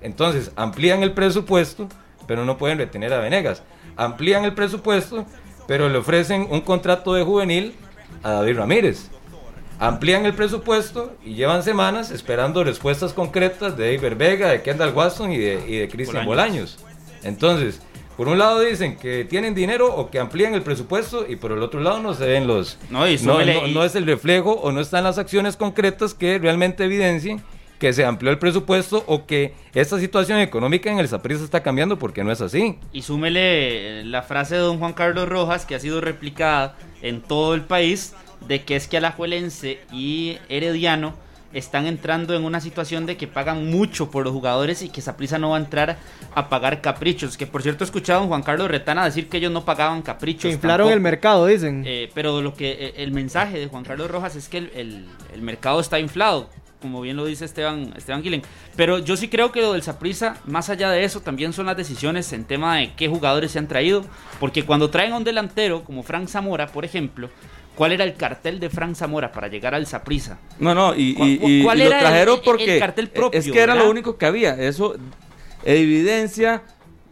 entonces 0.00 0.52
amplían 0.56 1.02
el 1.02 1.12
presupuesto, 1.12 1.88
pero 2.26 2.44
no 2.44 2.58
pueden 2.58 2.78
retener 2.78 3.12
a 3.12 3.18
Venegas. 3.18 3.62
Amplían 3.96 4.44
el 4.44 4.54
presupuesto, 4.54 5.26
pero 5.66 5.88
le 5.88 5.98
ofrecen 5.98 6.46
un 6.50 6.60
contrato 6.60 7.14
de 7.14 7.24
juvenil 7.24 7.74
a 8.22 8.32
David 8.32 8.56
Ramírez. 8.56 9.10
Amplían 9.80 10.26
el 10.26 10.34
presupuesto 10.34 11.16
y 11.24 11.34
llevan 11.34 11.62
semanas 11.62 12.10
esperando 12.10 12.64
respuestas 12.64 13.12
concretas 13.12 13.76
de 13.76 13.96
David 13.96 14.16
Vega, 14.16 14.48
de 14.48 14.62
Kendall 14.62 14.92
Watson 14.92 15.32
y 15.32 15.38
de, 15.38 15.64
y 15.68 15.76
de 15.76 15.88
Cristian 15.88 16.26
Bolaños. 16.26 16.78
Entonces, 17.22 17.80
por 18.18 18.26
un 18.26 18.36
lado 18.36 18.58
dicen 18.58 18.96
que 18.96 19.24
tienen 19.24 19.54
dinero 19.54 19.94
o 19.94 20.10
que 20.10 20.18
amplían 20.18 20.52
el 20.52 20.62
presupuesto 20.62 21.24
y 21.28 21.36
por 21.36 21.52
el 21.52 21.62
otro 21.62 21.78
lado 21.78 22.00
no 22.00 22.14
se 22.14 22.26
ven 22.26 22.48
los... 22.48 22.76
No, 22.90 23.04
no, 23.68 23.84
es 23.84 23.94
el 23.94 24.06
reflejo 24.06 24.54
o 24.54 24.72
no 24.72 24.80
están 24.80 25.04
las 25.04 25.18
acciones 25.18 25.56
concretas 25.56 26.14
que 26.14 26.40
realmente 26.40 26.84
evidencien 26.84 27.40
que 27.78 27.92
se 27.92 28.04
amplió 28.04 28.32
el 28.32 28.40
presupuesto 28.40 29.04
o 29.06 29.24
que 29.24 29.54
esta 29.72 30.00
situación 30.00 30.40
económica 30.40 30.90
en 30.90 30.98
el 30.98 31.06
Saprissa 31.06 31.44
está 31.44 31.62
cambiando 31.62 31.96
porque 31.96 32.24
no 32.24 32.32
es 32.32 32.40
así. 32.40 32.76
Y 32.92 33.02
súmele 33.02 34.04
la 34.04 34.22
frase 34.22 34.56
de 34.56 34.62
don 34.62 34.80
Juan 34.80 34.94
Carlos 34.94 35.28
Rojas 35.28 35.64
que 35.64 35.76
ha 35.76 35.78
sido 35.78 36.00
replicada 36.00 36.76
en 37.02 37.20
todo 37.20 37.54
el 37.54 37.60
país 37.60 38.16
de 38.48 38.64
que 38.64 38.74
es 38.74 38.88
que 38.88 38.96
Alajuelense 38.96 39.78
y 39.92 40.38
Herediano 40.48 41.14
están 41.52 41.86
entrando 41.86 42.34
en 42.34 42.44
una 42.44 42.60
situación 42.60 43.06
de 43.06 43.16
que 43.16 43.26
pagan 43.26 43.70
mucho 43.70 44.10
por 44.10 44.24
los 44.24 44.32
jugadores 44.32 44.82
y 44.82 44.90
que 44.90 45.02
prisa 45.12 45.38
no 45.38 45.50
va 45.50 45.56
a 45.56 45.60
entrar 45.60 45.96
a 46.34 46.48
pagar 46.48 46.80
caprichos. 46.80 47.36
Que 47.36 47.46
por 47.46 47.62
cierto 47.62 47.84
he 47.84 47.86
escuchado 47.86 48.24
a 48.24 48.26
Juan 48.26 48.42
Carlos 48.42 48.70
Retana 48.70 49.04
decir 49.04 49.28
que 49.28 49.38
ellos 49.38 49.52
no 49.52 49.64
pagaban 49.64 50.02
caprichos. 50.02 50.42
Que 50.42 50.50
inflaron 50.50 50.92
el 50.92 51.00
mercado, 51.00 51.46
dicen. 51.46 51.82
Eh, 51.86 52.10
pero 52.14 52.42
lo 52.42 52.54
que 52.54 52.72
eh, 52.72 52.94
el 52.98 53.12
mensaje 53.12 53.58
de 53.58 53.66
Juan 53.66 53.84
Carlos 53.84 54.10
Rojas 54.10 54.36
es 54.36 54.48
que 54.48 54.58
el, 54.58 55.06
mercado 55.40 55.80
está 55.80 55.98
inflado 55.98 56.48
como 56.80 57.00
bien 57.00 57.16
lo 57.16 57.24
dice 57.24 57.44
Esteban, 57.44 57.92
Esteban 57.96 58.22
Gilen. 58.22 58.42
Pero 58.76 58.98
yo 58.98 59.16
sí 59.16 59.26
creo 59.26 59.50
que 59.50 59.60
lo 59.60 59.72
del 59.72 59.82
Saprisa, 59.82 60.36
más 60.46 60.70
allá 60.70 60.90
de 60.90 61.02
eso, 61.02 61.20
también 61.20 61.52
son 61.52 61.66
las 61.66 61.76
decisiones 61.76 62.32
en 62.32 62.44
tema 62.44 62.76
de 62.76 62.94
qué 62.94 63.08
jugadores 63.08 63.50
se 63.50 63.58
han 63.58 63.66
traído. 63.66 64.04
Porque 64.38 64.64
cuando 64.64 64.88
traen 64.88 65.12
a 65.12 65.16
un 65.16 65.24
delantero, 65.24 65.82
como 65.82 66.04
Frank 66.04 66.28
Zamora, 66.28 66.68
por 66.68 66.84
ejemplo, 66.84 67.30
¿Cuál 67.78 67.92
era 67.92 68.02
el 68.02 68.16
cartel 68.16 68.58
de 68.58 68.70
Frank 68.70 68.96
Zamora 68.96 69.30
para 69.30 69.46
llegar 69.46 69.72
al 69.72 69.86
Saprisa? 69.86 70.36
No, 70.58 70.74
no, 70.74 70.96
y, 70.96 71.14
y, 71.16 71.62
lo 71.62 71.88
trajeron 71.88 72.40
porque 72.44 72.76
cartel 72.76 73.08
propio, 73.08 73.38
es 73.38 73.48
que 73.48 73.60
era 73.60 73.76
lo 73.76 73.88
único 73.88 74.18
que 74.18 74.26
había. 74.26 74.60
Eso 74.60 74.96
evidencia, 75.64 76.64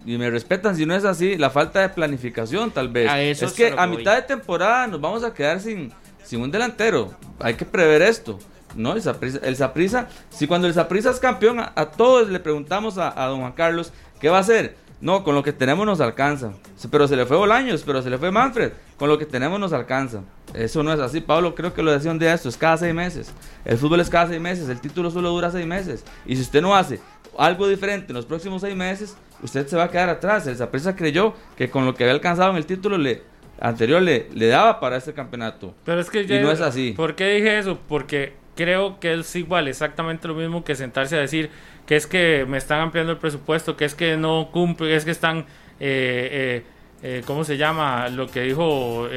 y 0.04 0.18
me 0.18 0.28
respetan 0.28 0.74
si 0.74 0.84
no 0.84 0.96
es 0.96 1.04
así, 1.04 1.38
la 1.38 1.50
falta 1.50 1.82
de 1.82 1.90
planificación 1.90 2.72
tal 2.72 2.88
vez. 2.88 3.40
es 3.40 3.52
que 3.52 3.76
a 3.78 3.86
mitad 3.86 4.16
de 4.16 4.22
temporada 4.22 4.88
nos 4.88 5.00
vamos 5.00 5.22
a 5.22 5.32
quedar 5.32 5.60
sin, 5.60 5.92
sin 6.24 6.40
un 6.40 6.50
delantero. 6.50 7.14
Hay 7.38 7.54
que 7.54 7.64
prever 7.64 8.02
esto. 8.02 8.36
¿no? 8.74 8.94
El 8.94 9.56
Saprisa, 9.56 10.08
si 10.30 10.48
cuando 10.48 10.66
el 10.66 10.74
Saprisa 10.74 11.10
es 11.10 11.20
campeón, 11.20 11.60
a, 11.60 11.90
todos 11.96 12.28
le 12.28 12.40
preguntamos 12.40 12.98
a, 12.98 13.22
a 13.22 13.28
don 13.28 13.38
Juan 13.38 13.52
Carlos, 13.52 13.92
¿qué 14.20 14.30
va 14.30 14.38
a 14.38 14.40
hacer? 14.40 14.74
No, 15.00 15.22
con 15.22 15.36
lo 15.36 15.44
que 15.44 15.52
tenemos 15.52 15.86
nos 15.86 16.00
alcanza. 16.00 16.54
Pero 16.90 17.06
se 17.06 17.14
le 17.14 17.24
fue 17.24 17.36
Bolaños, 17.36 17.84
pero 17.86 18.02
se 18.02 18.10
le 18.10 18.18
fue 18.18 18.32
Manfred. 18.32 18.72
Con 18.96 19.08
lo 19.08 19.16
que 19.16 19.26
tenemos 19.26 19.60
nos 19.60 19.72
alcanza. 19.72 20.22
Eso 20.56 20.82
no 20.82 20.92
es 20.92 21.00
así, 21.00 21.20
Pablo. 21.20 21.54
Creo 21.54 21.74
que 21.74 21.82
lo 21.82 21.92
decía 21.92 22.10
un 22.10 22.18
día 22.18 22.32
esto. 22.32 22.48
Es 22.48 22.56
cada 22.56 22.76
seis 22.76 22.94
meses. 22.94 23.32
El 23.64 23.76
fútbol 23.76 24.00
es 24.00 24.08
cada 24.08 24.28
seis 24.28 24.40
meses. 24.40 24.68
El 24.68 24.80
título 24.80 25.10
solo 25.10 25.30
dura 25.30 25.50
seis 25.50 25.66
meses. 25.66 26.04
Y 26.24 26.36
si 26.36 26.42
usted 26.42 26.62
no 26.62 26.74
hace 26.74 27.00
algo 27.38 27.68
diferente 27.68 28.06
en 28.08 28.14
los 28.14 28.24
próximos 28.24 28.62
seis 28.62 28.74
meses, 28.74 29.16
usted 29.42 29.66
se 29.66 29.76
va 29.76 29.84
a 29.84 29.90
quedar 29.90 30.08
atrás. 30.08 30.46
El 30.46 30.56
Zaprisa 30.56 30.96
creyó 30.96 31.34
que 31.56 31.68
con 31.68 31.84
lo 31.84 31.94
que 31.94 32.04
había 32.04 32.14
alcanzado 32.14 32.50
en 32.50 32.56
el 32.56 32.66
título 32.66 32.96
le, 32.96 33.22
anterior 33.60 34.02
le, 34.02 34.28
le 34.34 34.46
daba 34.46 34.80
para 34.80 34.96
este 34.96 35.12
campeonato. 35.12 35.74
Pero 35.84 36.00
es 36.00 36.10
que 36.10 36.22
y 36.22 36.40
no 36.40 36.50
es 36.50 36.60
así. 36.60 36.92
¿Por 36.96 37.14
qué 37.14 37.28
dije 37.34 37.58
eso? 37.58 37.78
Porque 37.88 38.34
creo 38.56 38.98
que 38.98 39.14
es 39.14 39.36
igual, 39.36 39.68
exactamente 39.68 40.26
lo 40.26 40.34
mismo 40.34 40.64
que 40.64 40.74
sentarse 40.74 41.16
a 41.16 41.20
decir 41.20 41.50
que 41.86 41.94
es 41.94 42.06
que 42.06 42.44
me 42.48 42.58
están 42.58 42.80
ampliando 42.80 43.12
el 43.12 43.18
presupuesto, 43.18 43.76
que 43.76 43.84
es 43.84 43.94
que 43.94 44.16
no 44.16 44.48
cumple, 44.50 44.88
que 44.88 44.96
es 44.96 45.04
que 45.04 45.10
están, 45.12 45.40
eh, 45.40 45.44
eh, 45.80 46.62
eh, 47.02 47.22
¿cómo 47.26 47.44
se 47.44 47.56
llama? 47.56 48.08
Lo 48.08 48.28
que 48.28 48.42
dijo 48.42 49.08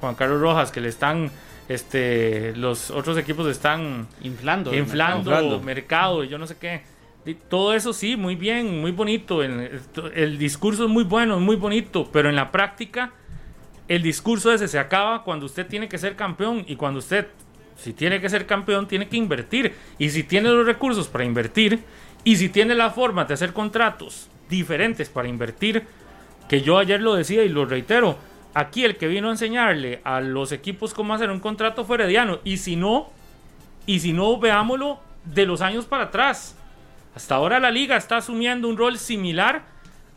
Juan 0.00 0.14
Carlos 0.14 0.40
Rojas, 0.40 0.70
que 0.70 0.80
le 0.80 0.88
están, 0.88 1.30
este, 1.68 2.54
los 2.56 2.90
otros 2.90 3.16
equipos 3.18 3.46
están 3.48 4.06
inflando, 4.22 4.74
inflando, 4.74 5.60
mercado. 5.60 6.24
y 6.24 6.28
yo 6.28 6.38
no 6.38 6.46
sé 6.46 6.56
qué. 6.58 6.82
todo 7.48 7.74
eso 7.74 7.92
sí, 7.92 8.16
muy 8.16 8.34
bien, 8.34 8.80
muy 8.80 8.92
bonito. 8.92 9.42
El, 9.42 9.80
el 10.14 10.38
discurso 10.38 10.84
es 10.84 10.90
muy 10.90 11.04
bueno, 11.04 11.36
es 11.36 11.42
muy 11.42 11.56
bonito, 11.56 12.08
pero 12.12 12.28
en 12.28 12.36
la 12.36 12.50
práctica 12.50 13.12
el 13.88 14.02
discurso 14.02 14.52
ese 14.52 14.68
se 14.68 14.78
acaba 14.78 15.24
cuando 15.24 15.46
usted 15.46 15.66
tiene 15.66 15.88
que 15.88 15.98
ser 15.98 16.14
campeón 16.14 16.64
y 16.68 16.76
cuando 16.76 17.00
usted 17.00 17.26
si 17.80 17.92
tiene 17.94 18.20
que 18.20 18.28
ser 18.28 18.46
campeón, 18.46 18.86
tiene 18.86 19.08
que 19.08 19.16
invertir. 19.16 19.74
Y 19.98 20.10
si 20.10 20.22
tiene 20.22 20.50
los 20.50 20.66
recursos 20.66 21.08
para 21.08 21.24
invertir, 21.24 21.80
y 22.24 22.36
si 22.36 22.50
tiene 22.50 22.74
la 22.74 22.90
forma 22.90 23.24
de 23.24 23.34
hacer 23.34 23.52
contratos 23.52 24.28
diferentes 24.48 25.08
para 25.08 25.28
invertir, 25.28 25.84
que 26.50 26.62
yo 26.62 26.78
ayer 26.78 27.00
lo 27.00 27.14
decía 27.14 27.44
y 27.44 27.48
lo 27.48 27.64
reitero, 27.64 28.18
aquí 28.54 28.84
el 28.84 28.96
que 28.96 29.06
vino 29.06 29.28
a 29.28 29.30
enseñarle 29.30 30.00
a 30.02 30.20
los 30.20 30.50
equipos 30.50 30.94
cómo 30.94 31.14
hacer 31.14 31.30
un 31.30 31.38
contrato 31.38 31.84
fue 31.84 31.94
Herediano. 31.94 32.40
Y 32.42 32.56
si 32.56 32.74
no, 32.74 33.08
y 33.86 34.00
si 34.00 34.12
no, 34.12 34.36
veámoslo 34.36 34.98
de 35.24 35.46
los 35.46 35.60
años 35.60 35.84
para 35.84 36.06
atrás. 36.06 36.58
Hasta 37.14 37.36
ahora 37.36 37.60
la 37.60 37.70
liga 37.70 37.96
está 37.96 38.16
asumiendo 38.16 38.66
un 38.66 38.76
rol 38.76 38.98
similar 38.98 39.62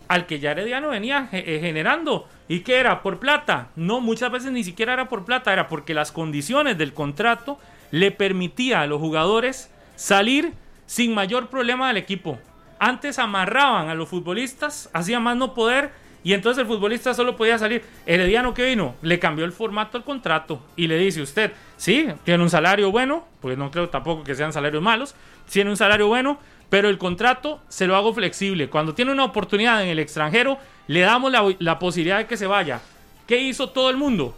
al 0.07 0.25
que 0.25 0.39
ya 0.39 0.53
Herediano 0.53 0.89
venía 0.89 1.29
eh, 1.31 1.59
generando. 1.61 2.27
¿Y 2.47 2.61
qué 2.61 2.77
era? 2.77 3.03
¿Por 3.03 3.19
plata? 3.19 3.67
No, 3.75 4.01
muchas 4.01 4.31
veces 4.31 4.51
ni 4.51 4.63
siquiera 4.63 4.93
era 4.93 5.09
por 5.09 5.25
plata, 5.25 5.53
era 5.53 5.67
porque 5.67 5.93
las 5.93 6.11
condiciones 6.11 6.79
del 6.79 6.95
contrato 6.95 7.59
le 7.91 8.09
permitía 8.09 8.81
a 8.81 8.87
los 8.87 8.99
jugadores 8.99 9.69
salir 9.95 10.53
sin 10.87 11.13
mayor 11.13 11.49
problema 11.49 11.89
del 11.89 11.97
equipo. 11.97 12.39
Antes 12.79 13.19
amarraban 13.19 13.89
a 13.89 13.93
los 13.93 14.09
futbolistas, 14.09 14.89
hacían 14.93 15.21
más 15.21 15.37
no 15.37 15.53
poder 15.53 16.01
y 16.23 16.33
entonces 16.33 16.61
el 16.61 16.67
futbolista 16.67 17.13
solo 17.13 17.35
podía 17.35 17.57
salir. 17.57 17.83
Herediano 18.05 18.53
que 18.53 18.65
vino, 18.65 18.95
le 19.01 19.19
cambió 19.19 19.45
el 19.45 19.51
formato 19.51 19.97
al 19.97 20.03
contrato 20.03 20.61
y 20.75 20.87
le 20.87 20.97
dice 20.97 21.21
usted, 21.21 21.51
sí, 21.75 22.07
tiene 22.23 22.43
un 22.43 22.49
salario 22.49 22.91
bueno, 22.91 23.27
pues 23.41 23.57
no 23.57 23.71
creo 23.71 23.89
tampoco 23.89 24.23
que 24.23 24.35
sean 24.35 24.53
salarios 24.53 24.81
malos, 24.81 25.15
tiene 25.51 25.69
un 25.69 25.77
salario 25.77 26.07
bueno, 26.07 26.39
pero 26.69 26.89
el 26.89 26.97
contrato 26.97 27.61
se 27.67 27.85
lo 27.85 27.95
hago 27.95 28.13
flexible. 28.13 28.69
Cuando 28.69 28.93
tiene 28.93 29.11
una 29.11 29.25
oportunidad 29.25 29.83
en 29.83 29.89
el 29.89 29.99
extranjero, 29.99 30.57
le 30.87 31.01
damos 31.01 31.31
la, 31.59 31.77
posibilidad 31.77 32.17
de 32.17 32.25
que 32.25 32.37
se 32.37 32.47
vaya. 32.47 32.81
¿Qué 33.27 33.37
hizo 33.41 33.69
todo 33.69 33.89
el 33.89 33.97
mundo? 33.97 34.35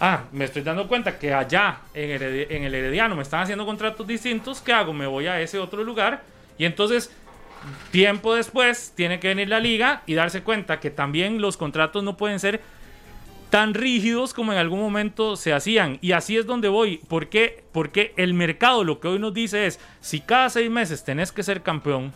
Ah, 0.00 0.24
me 0.32 0.46
estoy 0.46 0.62
dando 0.62 0.88
cuenta 0.88 1.18
que 1.18 1.32
allá 1.32 1.78
en 1.94 2.10
el, 2.10 2.74
Herediano 2.74 3.14
me 3.14 3.22
están 3.22 3.42
haciendo 3.42 3.64
contratos 3.64 4.06
distintos. 4.06 4.60
¿Qué 4.60 4.72
hago? 4.72 4.92
Me 4.92 5.06
voy 5.06 5.26
a 5.26 5.40
ese 5.40 5.58
otro 5.58 5.84
lugar. 5.84 6.22
Y 6.58 6.64
entonces, 6.64 7.14
tiempo 7.90 8.34
después, 8.34 8.92
tiene 8.94 9.20
que 9.20 9.28
venir 9.28 9.48
la 9.48 9.60
liga 9.60 10.02
y 10.06 10.14
darse 10.14 10.42
cuenta 10.42 10.80
que 10.80 10.90
también 10.90 11.40
los 11.40 11.56
contratos 11.56 12.02
no 12.02 12.16
pueden 12.16 12.40
ser 12.40 12.60
tan 13.50 13.74
rígidos 13.74 14.32
como 14.32 14.52
en 14.52 14.58
algún 14.58 14.80
momento 14.80 15.36
se 15.36 15.52
hacían. 15.52 15.98
Y 16.00 16.12
así 16.12 16.38
es 16.38 16.46
donde 16.46 16.68
voy. 16.68 16.98
¿Por 17.08 17.28
qué? 17.28 17.64
Porque 17.72 18.14
el 18.16 18.32
mercado 18.32 18.82
lo 18.82 18.98
que 18.98 19.08
hoy 19.08 19.18
nos 19.18 19.34
dice 19.34 19.66
es, 19.66 19.78
si 20.00 20.20
cada 20.20 20.48
seis 20.48 20.70
meses 20.70 21.04
tenés 21.04 21.32
que 21.32 21.42
ser 21.42 21.62
campeón, 21.62 22.12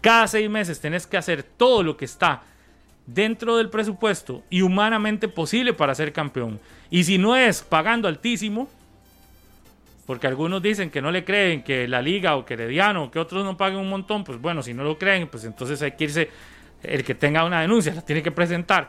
cada 0.00 0.26
seis 0.26 0.48
meses 0.48 0.80
tenés 0.80 1.06
que 1.06 1.18
hacer 1.18 1.42
todo 1.42 1.82
lo 1.82 1.96
que 1.96 2.06
está 2.06 2.42
dentro 3.06 3.56
del 3.56 3.68
presupuesto 3.68 4.42
y 4.48 4.62
humanamente 4.62 5.28
posible 5.28 5.74
para 5.74 5.94
ser 5.94 6.14
campeón. 6.14 6.60
Y 6.88 7.04
si 7.04 7.18
no 7.18 7.36
es 7.36 7.62
pagando 7.62 8.08
altísimo, 8.08 8.70
porque 10.08 10.26
algunos 10.26 10.62
dicen 10.62 10.88
que 10.88 11.02
no 11.02 11.10
le 11.10 11.22
creen 11.22 11.62
que 11.62 11.86
la 11.86 12.00
liga 12.00 12.36
o 12.36 12.46
que 12.46 12.54
Herediano 12.54 13.04
o 13.04 13.10
que 13.10 13.18
otros 13.18 13.44
no 13.44 13.58
paguen 13.58 13.78
un 13.78 13.90
montón, 13.90 14.24
pues 14.24 14.40
bueno, 14.40 14.62
si 14.62 14.72
no 14.72 14.82
lo 14.82 14.96
creen, 14.96 15.28
pues 15.28 15.44
entonces 15.44 15.82
hay 15.82 15.92
que 15.92 16.04
irse, 16.04 16.30
el 16.82 17.04
que 17.04 17.14
tenga 17.14 17.44
una 17.44 17.60
denuncia 17.60 17.92
la 17.92 18.00
tiene 18.00 18.22
que 18.22 18.30
presentar. 18.30 18.88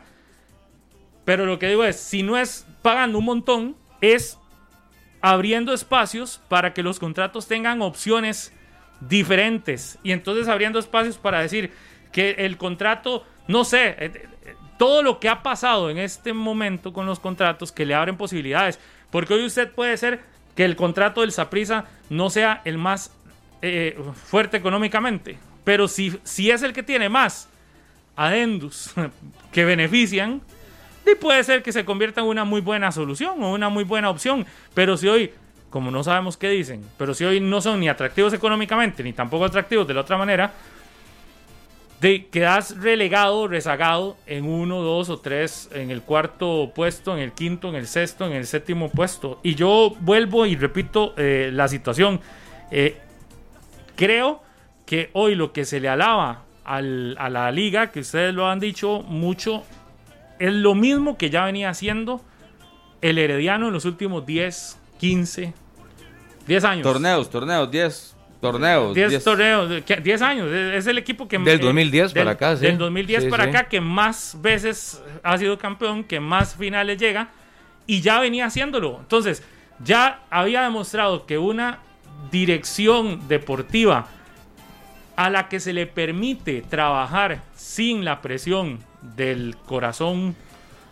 Pero 1.26 1.44
lo 1.44 1.58
que 1.58 1.68
digo 1.68 1.84
es, 1.84 1.96
si 1.96 2.22
no 2.22 2.38
es 2.38 2.66
pagando 2.80 3.18
un 3.18 3.26
montón, 3.26 3.76
es 4.00 4.38
abriendo 5.20 5.74
espacios 5.74 6.40
para 6.48 6.72
que 6.72 6.82
los 6.82 6.98
contratos 6.98 7.46
tengan 7.46 7.82
opciones 7.82 8.54
diferentes. 9.00 9.98
Y 10.02 10.12
entonces 10.12 10.48
abriendo 10.48 10.78
espacios 10.78 11.18
para 11.18 11.42
decir 11.42 11.70
que 12.12 12.30
el 12.38 12.56
contrato, 12.56 13.26
no 13.46 13.64
sé, 13.64 13.88
eh, 13.88 14.10
eh, 14.46 14.54
todo 14.78 15.02
lo 15.02 15.20
que 15.20 15.28
ha 15.28 15.42
pasado 15.42 15.90
en 15.90 15.98
este 15.98 16.32
momento 16.32 16.94
con 16.94 17.04
los 17.04 17.20
contratos 17.20 17.72
que 17.72 17.84
le 17.84 17.92
abren 17.92 18.16
posibilidades. 18.16 18.80
Porque 19.10 19.34
hoy 19.34 19.44
usted 19.44 19.70
puede 19.70 19.98
ser 19.98 20.29
que 20.60 20.66
el 20.66 20.76
contrato 20.76 21.22
del 21.22 21.32
Saprisa 21.32 21.86
no 22.10 22.28
sea 22.28 22.60
el 22.66 22.76
más 22.76 23.16
eh, 23.62 23.98
fuerte 24.26 24.58
económicamente. 24.58 25.38
Pero 25.64 25.88
si, 25.88 26.20
si 26.22 26.50
es 26.50 26.62
el 26.62 26.74
que 26.74 26.82
tiene 26.82 27.08
más 27.08 27.48
adendus 28.14 28.92
que 29.52 29.64
benefician, 29.64 30.42
y 31.10 31.14
puede 31.14 31.44
ser 31.44 31.62
que 31.62 31.72
se 31.72 31.86
convierta 31.86 32.20
en 32.20 32.26
una 32.26 32.44
muy 32.44 32.60
buena 32.60 32.92
solución 32.92 33.42
o 33.42 33.54
una 33.54 33.70
muy 33.70 33.84
buena 33.84 34.10
opción. 34.10 34.44
Pero 34.74 34.98
si 34.98 35.08
hoy, 35.08 35.32
como 35.70 35.90
no 35.90 36.04
sabemos 36.04 36.36
qué 36.36 36.50
dicen, 36.50 36.84
pero 36.98 37.14
si 37.14 37.24
hoy 37.24 37.40
no 37.40 37.62
son 37.62 37.80
ni 37.80 37.88
atractivos 37.88 38.34
económicamente 38.34 39.02
ni 39.02 39.14
tampoco 39.14 39.46
atractivos 39.46 39.88
de 39.88 39.94
la 39.94 40.02
otra 40.02 40.18
manera, 40.18 40.52
de, 42.00 42.26
quedas 42.28 42.78
relegado, 42.78 43.46
rezagado 43.46 44.16
en 44.26 44.46
uno, 44.46 44.80
dos 44.80 45.10
o 45.10 45.18
tres, 45.18 45.68
en 45.72 45.90
el 45.90 46.02
cuarto 46.02 46.72
puesto, 46.74 47.14
en 47.14 47.22
el 47.22 47.32
quinto, 47.32 47.68
en 47.68 47.74
el 47.74 47.86
sexto, 47.86 48.26
en 48.26 48.32
el 48.32 48.46
séptimo 48.46 48.90
puesto. 48.90 49.38
Y 49.42 49.54
yo 49.54 49.94
vuelvo 50.00 50.46
y 50.46 50.56
repito 50.56 51.14
eh, 51.18 51.50
la 51.52 51.68
situación. 51.68 52.20
Eh, 52.70 52.96
creo 53.96 54.42
que 54.86 55.10
hoy 55.12 55.34
lo 55.34 55.52
que 55.52 55.64
se 55.64 55.78
le 55.78 55.88
alaba 55.88 56.44
al, 56.64 57.16
a 57.18 57.28
la 57.28 57.50
liga, 57.52 57.90
que 57.90 58.00
ustedes 58.00 58.32
lo 58.32 58.48
han 58.48 58.60
dicho 58.60 59.02
mucho, 59.02 59.62
es 60.38 60.52
lo 60.54 60.74
mismo 60.74 61.18
que 61.18 61.28
ya 61.28 61.44
venía 61.44 61.68
haciendo 61.68 62.22
el 63.02 63.18
Herediano 63.18 63.66
en 63.66 63.74
los 63.74 63.84
últimos 63.84 64.24
10, 64.24 64.78
15, 64.98 65.52
10 66.46 66.64
años. 66.64 66.82
Torneos, 66.82 67.28
torneos, 67.28 67.70
10 67.70 68.16
torneos. 68.40 68.94
10 68.94 69.24
torneos, 69.24 69.84
10 69.84 70.22
años. 70.22 70.50
Es 70.50 70.86
el 70.86 70.98
equipo 70.98 71.28
que... 71.28 71.38
Del 71.38 71.60
2010 71.60 72.14
del, 72.14 72.22
para 72.22 72.32
acá, 72.32 72.56
sí. 72.56 72.66
Del 72.66 72.78
2010 72.78 73.24
Sí, 73.24 73.30
para 73.30 73.44
sí. 73.44 73.50
acá 73.50 73.68
que 73.68 73.80
más 73.80 74.36
veces 74.40 75.02
ha 75.22 75.36
sido 75.38 75.58
campeón, 75.58 76.04
que 76.04 76.20
más 76.20 76.56
finales 76.56 76.98
llega 76.98 77.28
y 77.86 78.00
ya 78.00 78.20
venía 78.20 78.46
haciéndolo. 78.46 78.98
Entonces, 79.00 79.42
ya 79.82 80.20
había 80.30 80.62
demostrado 80.62 81.26
que 81.26 81.38
una 81.38 81.78
dirección 82.30 83.26
deportiva 83.28 84.06
a 85.16 85.28
la 85.30 85.48
que 85.48 85.60
se 85.60 85.72
le 85.72 85.86
permite 85.86 86.62
trabajar 86.62 87.42
sin 87.54 88.04
la 88.04 88.22
presión 88.22 88.78
del 89.16 89.56
corazón, 89.66 90.34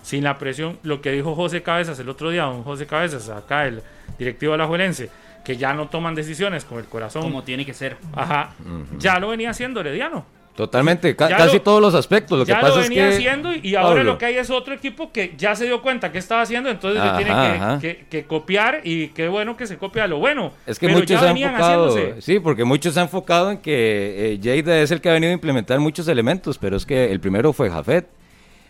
sin 0.03 0.25
la 0.25 0.39
presión, 0.39 0.79
lo 0.83 1.01
que 1.01 1.13
dijo 1.13 1.35
José 1.35 1.63
Cabezas 1.63 1.99
el 1.99 2.09
otro 2.09 2.31
día, 2.31 2.43
don 2.45 2.63
José 2.63 2.87
Cabezas, 2.87 3.29
acá 3.29 3.67
el 3.67 3.83
directivo 4.19 4.53
de 4.53 4.59
la 4.59 4.67
Juelense, 4.67 5.11
que 5.49 5.57
ya 5.57 5.73
no 5.73 5.89
toman 5.89 6.15
decisiones 6.15 6.67
con 6.67 6.79
el 6.79 6.85
corazón. 6.85 7.23
Como 7.23 7.43
tiene 7.43 7.65
que 7.65 7.73
ser. 7.73 7.97
Ajá. 8.15 8.51
Ya 8.99 9.19
lo 9.19 9.29
venía 9.31 9.49
haciendo 9.49 9.81
Herediano. 9.81 10.27
Totalmente, 10.55 11.15
ca- 11.17 11.29
Ya 11.31 11.37
casi 11.39 11.57
lo- 11.57 11.63
todos 11.63 11.81
los 11.81 11.95
aspectos. 11.95 12.39
Lo 12.39 12.45
que 12.45 12.51
ya 12.51 12.61
pasa 12.61 12.75
lo 12.75 12.81
es 12.83 12.89
venía 12.91 13.09
que. 13.09 13.15
haciendo 13.15 13.55
y 13.55 13.75
ahora 13.77 13.89
Pablo, 13.91 14.03
lo 14.05 14.19
que 14.19 14.27
hay 14.27 14.37
es 14.37 14.51
otro 14.51 14.75
equipo 14.75 15.11
que 15.11 15.33
ya 15.39 15.55
se 15.55 15.65
dio 15.65 15.81
cuenta 15.81 16.13
que 16.13 16.19
estaba 16.19 16.43
haciendo, 16.43 16.69
entonces 16.69 17.01
Ajá, 17.01 17.17
se 17.17 17.25
tiene 17.25 17.79
que, 17.81 17.97
que- 17.97 18.07
que 18.09 18.25
copiar 18.27 18.81
y 18.85 19.09
qué 19.09 19.29
bueno 19.29 19.57
que 19.57 19.67
se 19.69 19.79
copia 19.79 20.07
lo 20.07 20.19
bueno. 20.19 20.53
Es 20.67 20.79
que 20.79 20.87
Pero 20.89 20.99
muchos 20.99 21.11
ya 21.13 21.21
se 21.21 21.27
han 21.29 21.35
venían 21.35 21.53
enfocado, 21.55 21.89
haciéndose. 21.89 22.21
sí, 22.23 22.41
porque 22.41 22.65
muchos 22.65 22.93
se 22.93 23.01
han 23.01 23.07
enfocado 23.07 23.53
en 23.53 23.59
que 23.59 24.33
eh, 24.35 24.39
Lleida 24.41 24.79
es 24.81 24.91
el 24.91 25.01
que 25.01 25.09
ha 25.09 25.13
venido 25.15 25.31
a 25.31 25.35
implementar 25.35 25.79
muchos 25.81 26.07
elementos, 26.09 26.59
pero 26.59 26.77
es 26.77 26.85
que 26.85 27.11
el 27.11 27.21
primero 27.21 27.55
fue 27.55 27.71
Jafet. 27.71 28.07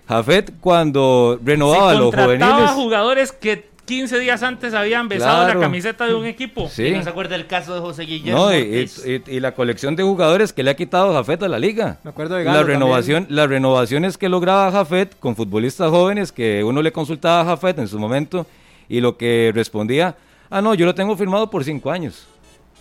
Jafet 0.06 0.52
cuando 0.60 1.38
renovaba 1.44 1.90
a 1.90 1.94
Si 1.94 1.98
los 2.00 2.14
contrataba 2.14 2.48
juveniles, 2.54 2.70
jugadores 2.72 3.32
que 3.32 3.67
15 3.88 4.18
días 4.20 4.42
antes 4.42 4.74
habían 4.74 5.08
besado 5.08 5.44
Claro. 5.44 5.58
la 5.58 5.64
camiseta 5.66 6.06
de 6.06 6.14
un 6.14 6.26
equipo. 6.26 6.68
sí, 6.68 6.90
¿No 6.92 7.02
se 7.02 7.08
acuerda 7.08 7.34
el 7.36 7.46
caso 7.46 7.74
de 7.74 7.80
José 7.80 8.02
Guillermo? 8.04 8.46
no, 8.50 8.54
y, 8.54 9.40
la 9.40 9.54
colección 9.54 9.96
de 9.96 10.02
jugadores 10.02 10.52
que 10.52 10.62
le 10.62 10.70
ha 10.70 10.76
quitado 10.76 11.12
Jafet 11.14 11.42
a 11.42 11.48
la 11.48 11.58
liga. 11.58 11.98
Me 12.04 12.10
acuerdo 12.10 12.36
de 12.36 12.44
La 12.44 12.52
Galo 12.52 12.66
renovación, 12.66 13.26
las 13.30 13.48
renovaciones 13.48 14.18
que 14.18 14.28
lograba 14.28 14.70
Jafet 14.70 15.18
con 15.18 15.34
futbolistas 15.34 15.90
jóvenes 15.90 16.30
que 16.32 16.62
uno 16.62 16.82
le 16.82 16.92
consultaba 16.92 17.40
a 17.40 17.44
Jafet 17.46 17.78
en 17.78 17.88
su 17.88 17.98
momento 17.98 18.46
y 18.88 19.00
lo 19.00 19.16
que 19.16 19.52
respondía, 19.54 20.16
ah 20.50 20.60
no, 20.60 20.74
yo 20.74 20.84
lo 20.86 20.94
tengo 20.94 21.16
firmado 21.16 21.50
por 21.50 21.64
cinco 21.64 21.90
años, 21.90 22.26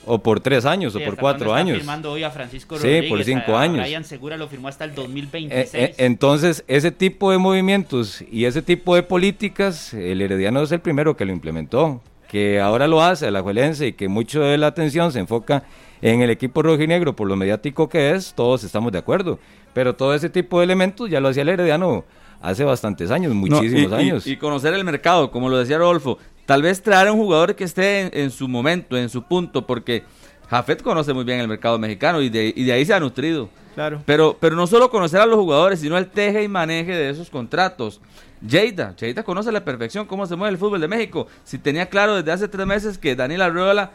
o 0.07 0.19
por 0.19 0.39
tres 0.39 0.65
años, 0.65 0.93
Sí, 0.93 1.01
o 1.01 1.05
por 1.05 1.17
cuatro 1.17 1.47
está 1.47 1.57
años. 1.57 1.77
firmando 1.77 2.11
hoy 2.11 2.23
a 2.23 2.31
Francisco 2.31 2.77
Sí, 2.77 2.83
Rodríguez. 2.87 3.09
por 3.09 3.23
cinco 3.23 3.55
a- 3.55 3.59
a 3.59 3.63
años. 3.63 3.79
Brian 3.85 4.03
Segura 4.03 4.37
lo 4.37 4.47
firmó 4.47 4.67
hasta 4.69 4.85
el 4.85 4.91
Eh, 4.91 4.93
2026. 4.95 5.73
eh, 5.75 5.95
entonces, 5.97 6.63
ese 6.67 6.91
tipo 6.91 7.31
de 7.31 7.37
movimientos 7.37 8.23
y 8.31 8.45
ese 8.45 8.61
tipo 8.61 8.95
de 8.95 9.03
políticas, 9.03 9.93
el 9.93 10.21
Herediano 10.21 10.61
es 10.61 10.71
el 10.71 10.79
primero 10.79 11.15
que 11.17 11.25
lo 11.25 11.31
implementó, 11.31 12.01
que 12.29 12.59
ahora 12.59 12.87
lo 12.87 13.01
hace 13.03 13.29
la 13.31 13.41
Juelense 13.41 13.87
y 13.87 13.93
que 13.93 14.07
mucho 14.07 14.41
de 14.41 14.57
la 14.57 14.67
atención 14.67 15.11
se 15.11 15.19
enfoca 15.19 15.63
en 16.01 16.21
el 16.21 16.29
equipo 16.29 16.61
rojinegro 16.61 17.15
por 17.15 17.27
lo 17.27 17.35
mediático 17.35 17.89
que 17.89 18.11
es, 18.11 18.33
todos 18.35 18.63
estamos 18.63 18.91
de 18.91 18.99
acuerdo. 18.99 19.39
Pero 19.73 19.95
todo 19.95 20.13
ese 20.13 20.29
tipo 20.29 20.59
de 20.59 20.65
elementos 20.65 21.09
ya 21.09 21.19
lo 21.19 21.29
hacía 21.29 21.43
el 21.43 21.49
Herediano 21.49 22.03
hace 22.41 22.63
bastantes 22.63 23.11
años, 23.11 23.33
muchísimos 23.33 23.91
y- 23.91 23.95
y- 23.95 23.97
años. 23.97 24.27
Y, 24.27 24.37
conocer 24.37 24.73
el 24.73 24.83
mercado, 24.83 25.31
como 25.31 25.49
lo 25.49 25.57
decía 25.57 25.77
Rodolfo. 25.77 26.17
Tal 26.47 26.63
vez 26.63 26.81
traer 26.81 27.09
a 27.09 27.11
un 27.11 27.19
jugador 27.19 27.55
que 27.55 27.63
esté 27.65 28.01
en, 28.01 28.09
en 28.13 28.31
su 28.31 28.47
momento, 28.47 28.97
en 28.97 29.09
su 29.09 29.21
punto, 29.23 29.67
porque 29.67 30.03
Jafet 30.49 30.81
conoce 30.81 31.13
muy 31.13 31.23
bien 31.25 31.39
el 31.39 31.47
mercado 31.47 31.77
mexicano 31.77 32.21
y 32.21 32.29
de, 32.29 32.51
y 32.55 32.63
de 32.63 32.71
ahí 32.71 32.85
se 32.85 32.93
ha 32.95 32.99
nutrido. 32.99 33.49
Claro. 33.75 34.01
Pero, 34.07 34.35
pero 34.39 34.55
no 34.55 34.65
solo 34.65 34.89
conocer 34.89 35.19
a 35.21 35.25
los 35.27 35.35
jugadores, 35.37 35.79
sino 35.81 35.97
el 35.99 36.07
teje 36.07 36.41
y 36.41 36.47
maneje 36.47 36.95
de 36.95 37.09
esos 37.11 37.29
contratos. 37.29 38.01
Lleida, 38.41 38.95
Lleida 38.95 39.23
conoce 39.23 39.49
a 39.49 39.51
la 39.51 39.63
perfección 39.63 40.05
cómo 40.07 40.25
se 40.25 40.35
mueve 40.35 40.53
el 40.53 40.57
fútbol 40.57 40.79
de 40.81 40.87
México. 40.87 41.27
Si 41.43 41.59
tenía 41.59 41.87
claro 41.87 42.15
desde 42.15 42.31
hace 42.31 42.47
tres 42.47 42.65
meses 42.65 42.97
que 42.97 43.15
Daniel 43.15 43.41
Arreola 43.43 43.91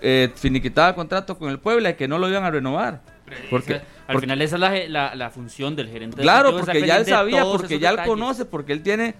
eh, 0.00 0.30
finiquitaba 0.34 0.94
contrato 0.94 1.36
con 1.38 1.50
el 1.50 1.58
Puebla 1.58 1.90
y 1.90 1.94
que 1.94 2.08
no 2.08 2.18
lo 2.18 2.28
iban 2.28 2.44
a 2.44 2.50
renovar. 2.50 3.02
Porque, 3.50 3.74
Al 3.74 3.82
porque- 4.06 4.20
final 4.22 4.42
esa 4.42 4.56
es 4.56 4.60
la, 4.60 4.88
la- 4.88 5.14
la 5.14 5.30
función 5.30 5.76
del 5.76 5.88
gerente. 5.88 6.22
Claro, 6.22 6.56
porque 6.56 6.84
ya 6.84 6.96
él 6.96 7.04
sabía, 7.06 7.44
porque 7.44 7.78
ya 7.78 7.90
él 7.90 7.96
detalles. 7.96 8.08
conoce, 8.10 8.44
porque 8.46 8.72
él 8.72 8.82
tiene 8.82 9.14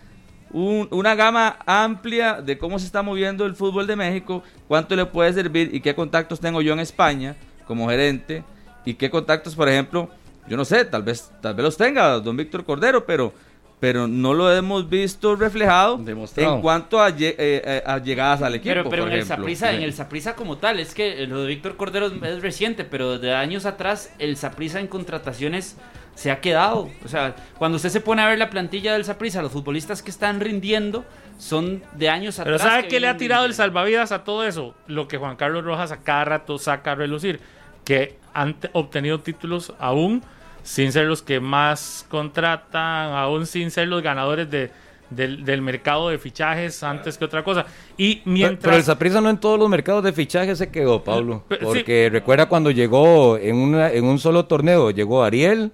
un- 0.53 0.89
una 0.91 1.15
gama 1.15 1.59
amplia 1.67 2.41
de 2.43 2.59
cómo 2.59 2.79
se 2.79 2.87
está 2.87 3.03
moviendo 3.03 3.47
el 3.47 3.55
fútbol 3.55 3.87
de 3.87 3.97
México, 3.97 4.43
cuánto 4.69 4.97
le 4.97 5.07
puede 5.07 5.33
servir 5.33 5.71
y 5.75 5.81
qué 5.81 5.95
contactos 5.95 6.41
tengo 6.41 6.61
yo 6.63 6.73
en 6.73 6.81
España 6.81 7.37
como 7.67 7.89
gerente 7.89 8.43
y 8.85 8.95
qué 8.95 9.11
contactos, 9.11 9.55
por 9.55 9.69
ejemplo, 9.69 10.09
yo 10.49 10.57
no 10.57 10.65
sé, 10.65 10.85
tal 10.85 11.03
vez, 11.03 11.31
tal 11.41 11.55
vez 11.55 11.65
los 11.65 11.77
tenga 11.77 12.19
don 12.19 12.37
Víctor 12.37 12.65
Cordero, 12.65 13.05
pero, 13.07 13.33
pero 13.79 14.09
no 14.09 14.35
lo 14.35 14.53
hemos 14.53 14.89
visto 14.91 15.37
reflejado 15.37 15.97
Demostrado. 15.99 16.57
en 16.57 16.61
cuanto 16.63 17.01
a, 17.01 17.11
eh, 17.11 17.15
eh, 17.39 17.83
a 17.87 17.99
llegadas 17.99 18.43
al 18.43 18.57
equipo. 18.57 18.71
Pero, 18.75 18.91
pero 18.91 19.03
por 19.05 19.09
en, 19.13 19.19
el 19.19 19.21
ejemplo. 19.21 19.37
Saprissa, 19.45 19.73
en 19.73 19.83
el 19.83 19.93
Saprissa 19.93 20.35
como 20.35 20.59
tal, 20.59 20.81
es 20.81 20.93
que 20.95 21.27
lo 21.29 21.43
de 21.43 21.47
Víctor 21.47 21.77
Cordero 21.77 22.07
es, 22.25 22.43
reciente, 22.43 22.85
pero 22.85 23.13
desde 23.19 23.35
años 23.35 23.67
atrás 23.67 24.13
el 24.19 24.37
Saprissa 24.37 24.81
en 24.81 24.89
contrataciones 24.89 25.77
se 26.21 26.31
ha 26.31 26.39
quedado. 26.41 26.91
O 27.03 27.09
sea, 27.09 27.35
cuando 27.57 27.77
usted 27.77 27.89
se 27.89 28.03
pone 28.03 28.21
a 28.21 28.29
ver 28.29 28.39
la 28.39 28.51
plantilla 28.51 28.93
del 28.93 29.07
Saprissa, 29.07 29.41
los 29.41 29.53
futbolistas 29.53 30.03
que 30.03 30.11
están 30.11 30.39
rindiendo 30.39 31.03
son 31.39 31.83
de 31.97 32.11
años 32.11 32.37
Pero 32.45 32.57
atrás. 32.57 32.68
¿sabe 32.71 32.83
que 32.83 32.89
qué 32.89 33.01
le 33.01 33.09
ha 33.09 33.16
tirado 33.16 33.47
el 33.47 33.55
salvavidas 33.55 34.12
a 34.12 34.23
todo 34.23 34.45
eso? 34.45 34.75
Lo 34.87 35.09
que 35.09 35.16
Juan 35.16 35.37
Carlos 35.37 35.64
Rojas 35.64 35.93
a 35.93 36.03
cada 36.03 36.27
rato 36.27 36.59
saca 36.59 36.93
a 36.93 36.95
relucir, 36.95 37.41
que 37.87 38.18
han 38.35 38.53
te- 38.61 38.68
obtenido 38.75 39.21
títulos 39.21 39.73
aún 39.79 40.23
sin 40.62 40.93
ser 40.93 41.07
los 41.07 41.23
que 41.23 41.41
más 41.41 42.05
contratan, 42.11 43.12
aún 43.14 43.47
sin 43.47 43.71
ser 43.71 43.89
los 43.89 44.03
ganadores 44.03 44.51
de, 44.51 44.71
del, 45.09 45.43
del 45.47 45.62
mercado 45.62 46.11
de 46.11 46.18
fichajes 46.18 46.83
antes 46.83 47.16
que 47.16 47.25
otra 47.25 47.43
cosa. 47.43 47.64
Y 47.97 48.16
Pero- 48.16 48.31
mientras... 48.31 48.61
Pero 48.64 48.77
el 48.77 48.83
Saprissa 48.85 49.23
no 49.23 49.31
en 49.31 49.39
todos 49.39 49.59
los 49.59 49.71
mercados 49.71 50.05
de 50.05 50.12
fichaje 50.12 50.55
se 50.55 50.71
quedó, 50.71 51.03
Pablo. 51.03 51.45
Pero- 51.49 51.61
sí. 51.73 51.79
Porque 51.79 52.11
recuerda 52.12 52.47
cuando 52.47 52.71
llegó 52.71 53.39
en, 53.39 53.57
una, 53.57 53.91
en 53.91 54.05
un 54.05 54.18
solo 54.18 54.45
torneo, 54.45 54.91
llegó 54.91 55.25
Ariel 55.25 55.73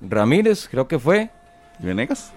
Ramírez, 0.00 0.68
creo 0.70 0.88
que 0.88 0.98
fue. 0.98 1.30
¿Venegas? 1.78 2.32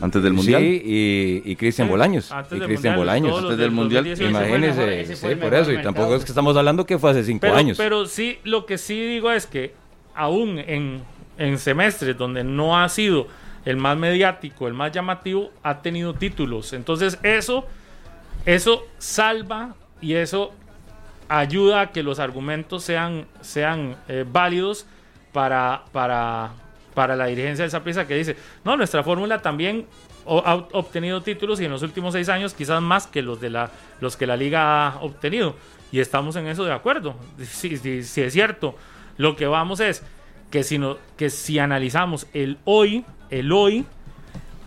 Antes 0.00 0.22
del 0.22 0.32
Mundial. 0.34 0.60
Sí, 0.60 0.82
y, 0.84 1.50
y 1.50 1.56
Cristian 1.56 1.88
Sí, 1.88 1.90
Bolaños. 1.90 2.30
antes 2.32 2.52
Y 2.52 2.58
del 2.58 2.68
Cristian 2.68 2.96
Mundial, 2.96 3.20
Bolaños. 3.20 3.42
Antes 3.42 3.58
del 3.58 3.70
Mundial, 3.70 4.04
2018 4.04 4.38
fue 4.38 4.54
el 4.54 4.60
mejor. 4.60 4.76
Imagínese, 4.82 5.00
ese 5.00 5.16
fue 5.16 5.28
sí, 5.28 5.32
el 5.32 5.38
por 5.38 5.54
eso. 5.54 5.72
Y 5.72 5.82
tampoco 5.82 6.14
es 6.16 6.24
que 6.24 6.30
estamos 6.32 6.56
hablando 6.56 6.84
que 6.86 6.98
fue 6.98 7.10
hace 7.10 7.24
cinco 7.24 7.40
pero, 7.40 7.56
años. 7.56 7.78
pero 7.78 8.06
sí, 8.06 8.38
lo 8.44 8.66
que 8.66 8.78
sí 8.78 9.00
digo 9.06 9.30
es 9.30 9.46
que 9.46 9.74
aún 10.14 10.58
en, 10.58 11.02
en 11.38 11.58
semestres 11.58 12.16
donde 12.16 12.44
no 12.44 12.78
ha 12.78 12.88
sido 12.88 13.26
el 13.64 13.76
más 13.76 13.96
mediático, 13.96 14.68
el 14.68 14.74
más 14.74 14.92
llamativo, 14.92 15.50
ha 15.62 15.82
tenido 15.82 16.14
títulos. 16.14 16.72
Entonces 16.72 17.18
eso, 17.22 17.66
eso 18.44 18.86
salva 18.98 19.74
y 20.00 20.14
eso 20.14 20.52
ayuda 21.28 21.80
a 21.80 21.92
que 21.92 22.02
los 22.02 22.18
argumentos 22.18 22.84
sean, 22.84 23.26
sean 23.40 23.96
eh, 24.08 24.24
válidos 24.30 24.86
para, 25.32 25.84
para, 25.92 26.52
para 26.96 27.14
la 27.14 27.26
dirigencia 27.26 27.62
de 27.62 27.68
esa 27.68 27.84
pieza 27.84 28.06
que 28.06 28.14
dice, 28.14 28.36
no, 28.64 28.74
nuestra 28.74 29.02
fórmula 29.04 29.42
también 29.42 29.84
ha 30.26 30.54
obtenido 30.72 31.20
títulos 31.20 31.60
y 31.60 31.66
en 31.66 31.70
los 31.70 31.82
últimos 31.82 32.14
seis 32.14 32.30
años 32.30 32.54
quizás 32.54 32.80
más 32.80 33.06
que 33.06 33.20
los 33.20 33.38
de 33.38 33.50
la 33.50 33.70
los 34.00 34.16
que 34.16 34.26
la 34.26 34.34
liga 34.34 34.88
ha 34.88 35.00
obtenido 35.02 35.54
y 35.92 36.00
estamos 36.00 36.36
en 36.36 36.46
eso 36.46 36.64
de 36.64 36.72
acuerdo. 36.72 37.14
Sí 37.44 37.74
es 37.74 38.32
cierto. 38.32 38.74
Lo 39.18 39.36
que 39.36 39.46
vamos 39.46 39.80
es 39.80 40.02
que 40.50 40.62
si 40.62 40.80
que 41.18 41.28
si 41.28 41.58
analizamos 41.58 42.28
el 42.32 42.56
hoy 42.64 43.04
el 43.28 43.52
hoy 43.52 43.84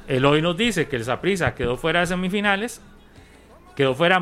el 0.07 0.23
hoy 0.23 0.43
nos 0.43 0.55
dice 0.55 0.87
que 0.87 0.97
el 0.97 1.05
Saprissa 1.05 1.55
quedó 1.55 1.77
fuera 1.77 2.01
de 2.01 2.05
semifinales 2.05 2.79
quedó 3.75 3.95
fuera 3.95 4.21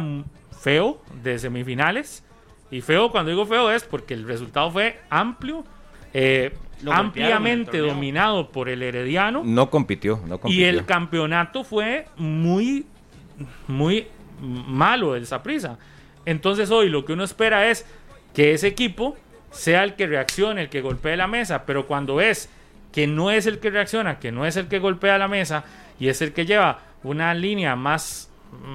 feo 0.61 1.01
de 1.23 1.39
semifinales 1.39 2.23
y 2.71 2.79
feo 2.79 3.11
cuando 3.11 3.31
digo 3.31 3.45
feo 3.45 3.69
es 3.69 3.83
porque 3.83 4.13
el 4.13 4.25
resultado 4.25 4.71
fue 4.71 5.01
amplio 5.09 5.65
eh, 6.13 6.53
Lo 6.83 6.93
ampliamente 6.93 7.79
dominado 7.79 8.49
por 8.49 8.69
el 8.69 8.83
Herediano 8.83 9.41
No 9.43 9.69
compitió, 9.69 10.21
no 10.27 10.39
compitió. 10.39 10.65
y 10.65 10.69
el 10.69 10.85
campeonato 10.85 11.63
fue 11.63 12.05
muy, 12.17 12.85
muy 13.67 14.07
malo 14.39 15.15
el 15.15 15.25
Saprissa. 15.25 15.77
Entonces 16.25 16.69
hoy 16.69 16.89
lo 16.89 17.05
que 17.05 17.13
uno 17.13 17.23
espera 17.23 17.69
es 17.69 17.85
que 18.33 18.53
ese 18.53 18.67
equipo 18.67 19.17
sea 19.49 19.83
el 19.83 19.95
que 19.95 20.05
reaccione, 20.07 20.63
el 20.63 20.69
que 20.69 20.81
golpee 20.81 21.17
la 21.17 21.27
mesa, 21.27 21.65
pero 21.65 21.87
cuando 21.87 22.15
ves 22.15 22.49
que 22.91 23.07
no 23.07 23.31
es 23.31 23.45
el 23.47 23.59
que 23.59 23.69
reacciona, 23.69 24.19
que 24.19 24.31
no 24.31 24.45
es 24.45 24.55
el 24.57 24.67
que 24.67 24.79
golpea 24.79 25.17
la 25.17 25.27
mesa 25.27 25.63
y 25.99 26.09
es 26.09 26.21
el 26.21 26.33
que 26.33 26.45
lleva 26.45 26.79
una 27.03 27.33
línea 27.33 27.75
más, 27.75 28.29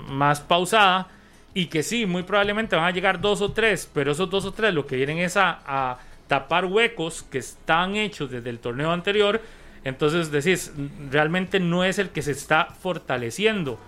más 0.09 0.41
pausada 0.41 1.09
y 1.55 1.67
que 1.67 1.83
sí, 1.83 2.07
muy 2.07 2.23
probablemente 2.23 2.75
van 2.75 2.87
a 2.87 2.91
llegar 2.91 3.21
dos 3.21 3.43
o 3.43 3.53
tres, 3.53 3.89
pero 3.93 4.13
esos 4.13 4.31
dos 4.31 4.45
o 4.45 4.53
tres 4.53 4.73
lo 4.73 4.87
que 4.87 4.97
vienen 4.97 5.19
es 5.19 5.37
a, 5.37 5.61
a 5.67 5.99
tapar 6.33 6.65
huecos 6.65 7.25
que 7.25 7.37
están 7.37 7.95
hechos 7.95 8.31
desde 8.31 8.49
el 8.49 8.59
torneo 8.59 8.91
anterior. 8.91 9.43
Entonces 9.85 10.31
decís, 10.31 10.73
realmente 11.11 11.61
no 11.61 11.85
es 11.85 11.99
el 11.99 12.09
que 12.09 12.23
se 12.23 12.33
está 12.33 12.69
fortaleciendo. 12.81 13.79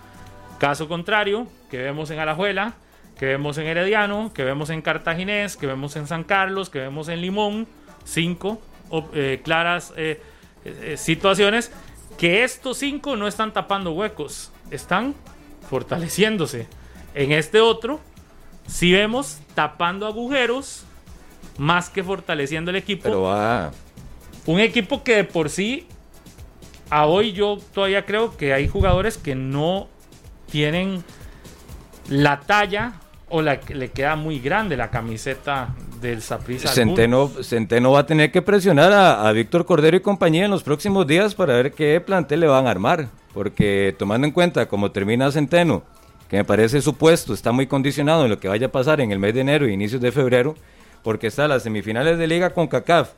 Caso 0.58 0.86
contrario, 0.86 1.46
que 1.70 1.78
vemos 1.78 2.10
en 2.10 2.18
Alajuela, 2.18 2.74
que 3.18 3.24
vemos 3.24 3.56
en 3.56 3.66
Herediano, 3.66 4.30
que 4.34 4.44
vemos 4.44 4.68
en 4.68 4.82
Cartaginés, 4.82 5.56
que 5.56 5.66
vemos 5.66 5.96
en 5.96 6.06
San 6.06 6.22
Carlos, 6.22 6.68
que 6.68 6.80
vemos 6.80 7.08
en 7.08 7.22
Limón, 7.22 7.66
cinco 8.04 8.60
eh, 9.14 9.40
claras 9.42 9.94
eh, 9.96 10.20
eh, 10.66 10.98
situaciones, 10.98 11.72
que 12.18 12.44
estos 12.44 12.76
cinco 12.76 13.16
no 13.16 13.26
están 13.26 13.54
tapando 13.54 13.92
huecos, 13.92 14.52
están 14.70 15.14
fortaleciéndose. 15.70 16.68
En 17.14 17.32
este 17.32 17.62
otro, 17.62 18.00
si 18.66 18.92
vemos 18.92 19.38
tapando 19.54 20.06
agujeros, 20.06 20.84
más 21.58 21.90
que 21.90 22.02
fortaleciendo 22.02 22.70
el 22.70 22.76
equipo. 22.76 23.04
Pero 23.04 23.22
va. 23.22 23.70
Un 24.46 24.60
equipo 24.60 25.02
que 25.02 25.16
de 25.16 25.24
por 25.24 25.48
sí, 25.48 25.86
a 26.90 27.06
hoy 27.06 27.32
yo 27.32 27.58
todavía 27.72 28.04
creo 28.04 28.36
que 28.36 28.52
hay 28.52 28.68
jugadores 28.68 29.18
que 29.18 29.34
no 29.34 29.88
tienen 30.50 31.02
la 32.08 32.40
talla 32.40 32.94
o 33.28 33.42
la 33.42 33.58
que 33.60 33.74
le 33.74 33.90
queda 33.90 34.16
muy 34.16 34.38
grande 34.38 34.76
la 34.76 34.90
camiseta 34.90 35.74
del 36.00 36.20
Saprissa. 36.20 36.68
Centeno, 36.68 37.28
Centeno 37.42 37.92
va 37.92 38.00
a 38.00 38.06
tener 38.06 38.30
que 38.30 38.42
presionar 38.42 38.92
a, 38.92 39.26
a 39.26 39.32
Víctor 39.32 39.64
Cordero 39.64 39.96
y 39.96 40.00
compañía 40.00 40.44
en 40.44 40.50
los 40.50 40.62
próximos 40.62 41.06
días 41.06 41.34
para 41.34 41.54
ver 41.54 41.72
qué 41.72 42.00
plantel 42.00 42.40
le 42.40 42.46
van 42.46 42.66
a 42.66 42.70
armar. 42.70 43.08
Porque 43.32 43.94
tomando 43.98 44.26
en 44.26 44.32
cuenta 44.32 44.66
cómo 44.68 44.92
termina 44.92 45.32
Centeno, 45.32 45.82
que 46.28 46.36
me 46.36 46.44
parece 46.44 46.80
su 46.80 46.94
puesto 46.94 47.34
está 47.34 47.50
muy 47.50 47.66
condicionado 47.66 48.24
en 48.24 48.30
lo 48.30 48.38
que 48.38 48.48
vaya 48.48 48.66
a 48.66 48.72
pasar 48.72 49.00
en 49.00 49.10
el 49.10 49.18
mes 49.18 49.34
de 49.34 49.40
enero 49.40 49.66
e 49.66 49.72
inicios 49.72 50.00
de 50.00 50.12
febrero, 50.12 50.54
porque 51.04 51.28
está 51.28 51.46
las 51.46 51.62
semifinales 51.62 52.18
de 52.18 52.26
liga 52.26 52.50
con 52.50 52.66
CACAF, 52.66 53.12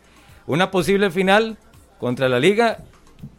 una 0.47 0.71
posible 0.71 1.11
final 1.11 1.57
contra 1.99 2.29
la 2.29 2.39
liga 2.39 2.79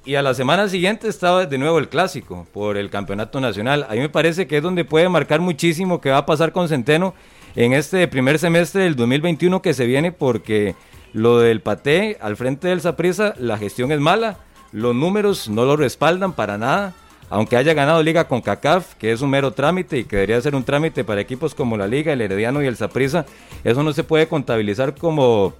y 0.05 0.15
a 0.15 0.23
la 0.23 0.33
semana 0.33 0.67
siguiente 0.69 1.07
estaba 1.07 1.45
de 1.45 1.57
nuevo 1.57 1.77
el 1.77 1.89
clásico 1.89 2.47
por 2.53 2.77
el 2.77 2.89
campeonato 2.89 3.39
nacional. 3.39 3.85
A 3.89 3.93
mí 3.93 3.99
me 3.99 4.09
parece 4.09 4.47
que 4.47 4.57
es 4.57 4.63
donde 4.63 4.85
puede 4.85 5.09
marcar 5.09 5.41
muchísimo 5.41 6.01
qué 6.01 6.09
va 6.09 6.19
a 6.19 6.25
pasar 6.25 6.51
con 6.51 6.67
Centeno 6.67 7.13
en 7.55 7.73
este 7.73 8.07
primer 8.07 8.39
semestre 8.39 8.83
del 8.83 8.95
2021 8.95 9.61
que 9.61 9.73
se 9.73 9.85
viene 9.85 10.11
porque 10.11 10.75
lo 11.13 11.39
del 11.39 11.61
Pate 11.61 12.17
al 12.21 12.37
frente 12.37 12.69
del 12.69 12.81
Saprissa, 12.81 13.33
la 13.37 13.57
gestión 13.57 13.91
es 13.91 13.99
mala, 13.99 14.37
los 14.71 14.95
números 14.95 15.49
no 15.49 15.65
lo 15.65 15.75
respaldan 15.75 16.33
para 16.33 16.57
nada. 16.57 16.93
Aunque 17.29 17.57
haya 17.57 17.73
ganado 17.73 18.01
Liga 18.03 18.27
con 18.27 18.41
CACAF, 18.41 18.95
que 18.95 19.11
es 19.11 19.21
un 19.21 19.29
mero 19.29 19.51
trámite 19.51 19.97
y 19.97 20.03
que 20.05 20.15
debería 20.15 20.39
ser 20.41 20.55
un 20.55 20.63
trámite 20.63 21.03
para 21.03 21.19
equipos 21.19 21.53
como 21.53 21.75
la 21.75 21.85
Liga, 21.87 22.13
el 22.13 22.21
Herediano 22.21 22.63
y 22.63 22.67
el 22.67 22.77
Saprissa, 22.77 23.25
eso 23.65 23.83
no 23.83 23.91
se 23.91 24.03
puede 24.03 24.27
contabilizar 24.27 24.95
como 24.95 25.53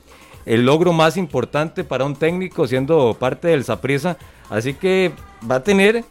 el 0.45 0.65
logro 0.65 0.93
más 0.93 1.17
importante 1.17 1.83
para 1.83 2.05
un 2.05 2.15
técnico 2.15 2.65
siendo 2.67 3.17
parte 3.19 3.49
del 3.49 3.65
Saprissa. 3.65 4.17
Así 4.49 4.73
que 4.75 5.11
va 5.49 5.55
a 5.55 5.63
tener 5.63 6.05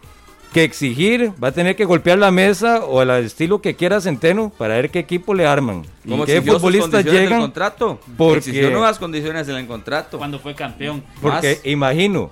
que 0.53 0.63
exigir, 0.63 1.33
va 1.43 1.49
a 1.49 1.53
tener 1.53 1.75
que 1.75 1.87
golpear 1.87 2.19
la 2.19 2.31
mesa 2.31 2.85
o 2.85 3.01
al 3.01 3.11
estilo 3.25 3.63
que 3.63 3.75
quiera 3.75 4.01
Centeno 4.03 4.53
para 4.59 4.75
ver 4.75 4.91
qué 4.91 4.99
equipo 4.99 5.33
le 5.33 5.47
arman. 5.47 5.85
Y 6.05 6.11
¿Cómo 6.11 6.25
qué 6.27 6.43
futbolistas 6.43 6.91
condiciones 6.91 7.05
del 7.13 7.23
llegan. 7.23 7.41
contrato? 7.41 7.99
porque- 8.19 8.39
Exigió 8.39 8.71
nuevas 8.71 8.99
condiciones 8.99 9.49
en 9.49 9.57
el 9.57 9.67
contrato. 9.67 10.19
Cuando 10.19 10.39
fue 10.39 10.55
campeón. 10.55 11.03
Porque 11.23 11.55
Más. 11.57 11.67
imagino 11.67 12.31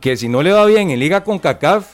que 0.00 0.16
si 0.16 0.28
no 0.28 0.42
le 0.42 0.52
va 0.52 0.64
bien 0.66 0.90
en 0.90 0.98
Liga 0.98 1.22
con 1.22 1.38
CACAF, 1.38 1.86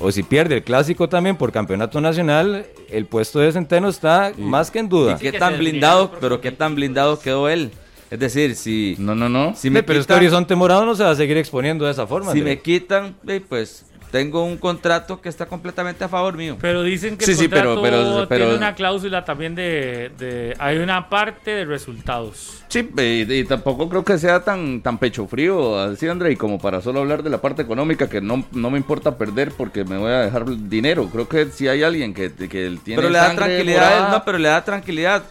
o 0.00 0.10
si 0.10 0.22
pierde 0.22 0.56
el 0.56 0.62
clásico 0.62 1.08
también 1.08 1.36
por 1.36 1.52
campeonato 1.52 2.00
nacional, 2.00 2.66
el 2.90 3.06
puesto 3.06 3.38
de 3.40 3.52
Centeno 3.52 3.88
está 3.88 4.32
más 4.38 4.70
que 4.70 4.78
en 4.80 4.88
duda. 4.88 5.12
¿Y 5.18 5.22
qué 5.22 5.32
que 5.32 5.38
tan 5.38 5.58
blindado, 5.58 6.10
pero 6.20 6.40
qué 6.40 6.52
tan 6.52 6.74
blindado 6.74 7.18
quedó 7.20 7.48
él? 7.48 7.70
Es 8.10 8.18
decir, 8.18 8.56
si, 8.56 8.94
No, 8.98 9.14
no, 9.14 9.28
no. 9.28 9.54
si 9.54 9.62
Sí, 9.62 9.70
me 9.70 9.82
pero 9.82 9.98
este 10.00 10.12
Horizonte 10.12 10.54
Morado 10.54 10.84
no 10.84 10.94
se 10.94 11.02
va 11.02 11.10
a 11.10 11.14
seguir 11.14 11.36
exponiendo 11.38 11.86
de 11.86 11.92
esa 11.92 12.06
forma. 12.06 12.32
si 12.32 12.38
André. 12.40 12.56
me 12.56 12.60
quitan, 12.60 13.14
pues 13.48 13.86
tengo 14.12 14.44
un 14.44 14.58
contrato 14.58 15.20
que 15.20 15.28
está 15.28 15.46
completamente 15.46 16.04
a 16.04 16.08
favor 16.08 16.36
mío. 16.36 16.56
Pero 16.60 16.82
dicen 16.84 17.16
que 17.16 17.24
Sí, 17.24 17.32
el 17.32 17.36
sí, 17.38 17.48
pero- 17.48 17.74
contrato 17.74 17.82
pero- 18.14 18.28
pero- 18.28 18.44
tiene 18.44 18.56
una 18.58 18.74
cláusula 18.76 19.24
también 19.24 19.54
de, 19.56 20.10
de- 20.18 20.54
Hay 20.60 20.78
una 20.78 21.08
parte 21.08 21.50
de 21.50 21.64
resultados. 21.64 22.62
Sí, 22.68 22.88
y, 22.96 23.32
y 23.32 23.44
tampoco 23.44 23.88
creo 23.88 24.04
que 24.04 24.18
sea 24.18 24.44
tan, 24.44 24.82
tan 24.82 24.98
pecho 24.98 25.26
frío, 25.26 25.78
así 25.78 26.06
André, 26.06 26.32
y 26.32 26.36
como 26.36 26.58
para 26.60 26.80
solo 26.80 27.00
hablar 27.00 27.22
de 27.22 27.30
la 27.30 27.40
parte 27.40 27.62
económica, 27.62 28.08
que 28.08 28.20
no, 28.20 28.44
no 28.52 28.70
me 28.70 28.78
importa 28.78 29.16
perder 29.18 29.50
porque 29.50 29.84
me 29.84 29.96
voy 29.96 30.12
a 30.12 30.20
dejar 30.20 30.44
dinero. 30.68 31.08
Creo 31.10 31.26
que 31.28 31.46
si 31.46 31.66
hay 31.68 31.82
alguien 31.82 32.12
que, 32.14 32.30
que 32.32 32.76
tiene 32.84 32.96
Pero 33.00 33.08
le 33.10 33.18
da 33.18 33.34
tranquilidad, 33.34 33.90
morada- 33.98 34.10
no, 34.10 34.24
pero 34.24 34.38
le 34.38 34.48
da 34.48 34.62
tranquilidad. 34.64 35.22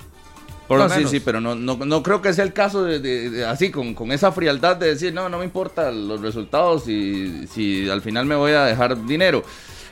Por 0.71 0.79
No, 0.79 0.87
lo 0.87 0.95
sí, 0.95 1.05
sí, 1.05 1.19
pero 1.19 1.41
no, 1.41 1.53
no, 1.53 1.75
no 1.75 2.01
creo 2.01 2.21
que 2.21 2.31
sea 2.33 2.45
el 2.45 2.53
caso 2.53 2.85
de, 2.85 2.99
de- 2.99 3.29
de- 3.29 3.45
así, 3.45 3.71
con, 3.71 3.93
con 3.93 4.09
esa 4.13 4.31
frialdad 4.31 4.77
de 4.77 4.87
decir, 4.87 5.13
no, 5.13 5.27
no 5.27 5.37
me 5.39 5.43
importan 5.43 6.07
los 6.07 6.21
resultados 6.21 6.87
y 6.87 7.45
si 7.47 7.89
al 7.89 8.01
final 8.01 8.25
me 8.25 8.35
voy 8.35 8.53
a 8.53 8.63
dejar 8.63 9.05
dinero. 9.05 9.43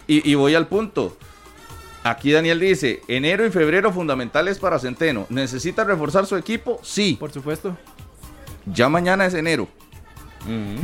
Y, 0.08 0.30
y 0.32 0.36
voy 0.36 0.56
al 0.56 0.68
punto. 0.68 1.18
Aquí 2.06 2.32
Daniel 2.32 2.62
dice, 2.62 3.02
enero 3.10 3.46
y 3.46 3.52
febrero 3.52 3.92
fundamentales 3.92 4.58
para 4.58 4.80
Centeno. 4.80 5.26
¿Necesita 5.30 5.84
reforzar 5.84 6.26
su 6.26 6.38
equipo? 6.38 6.80
Sí. 6.82 7.18
Por 7.20 7.32
supuesto. 7.34 7.76
Ya 8.66 8.88
mañana 8.88 9.26
es 9.26 9.34
enero. 9.34 9.68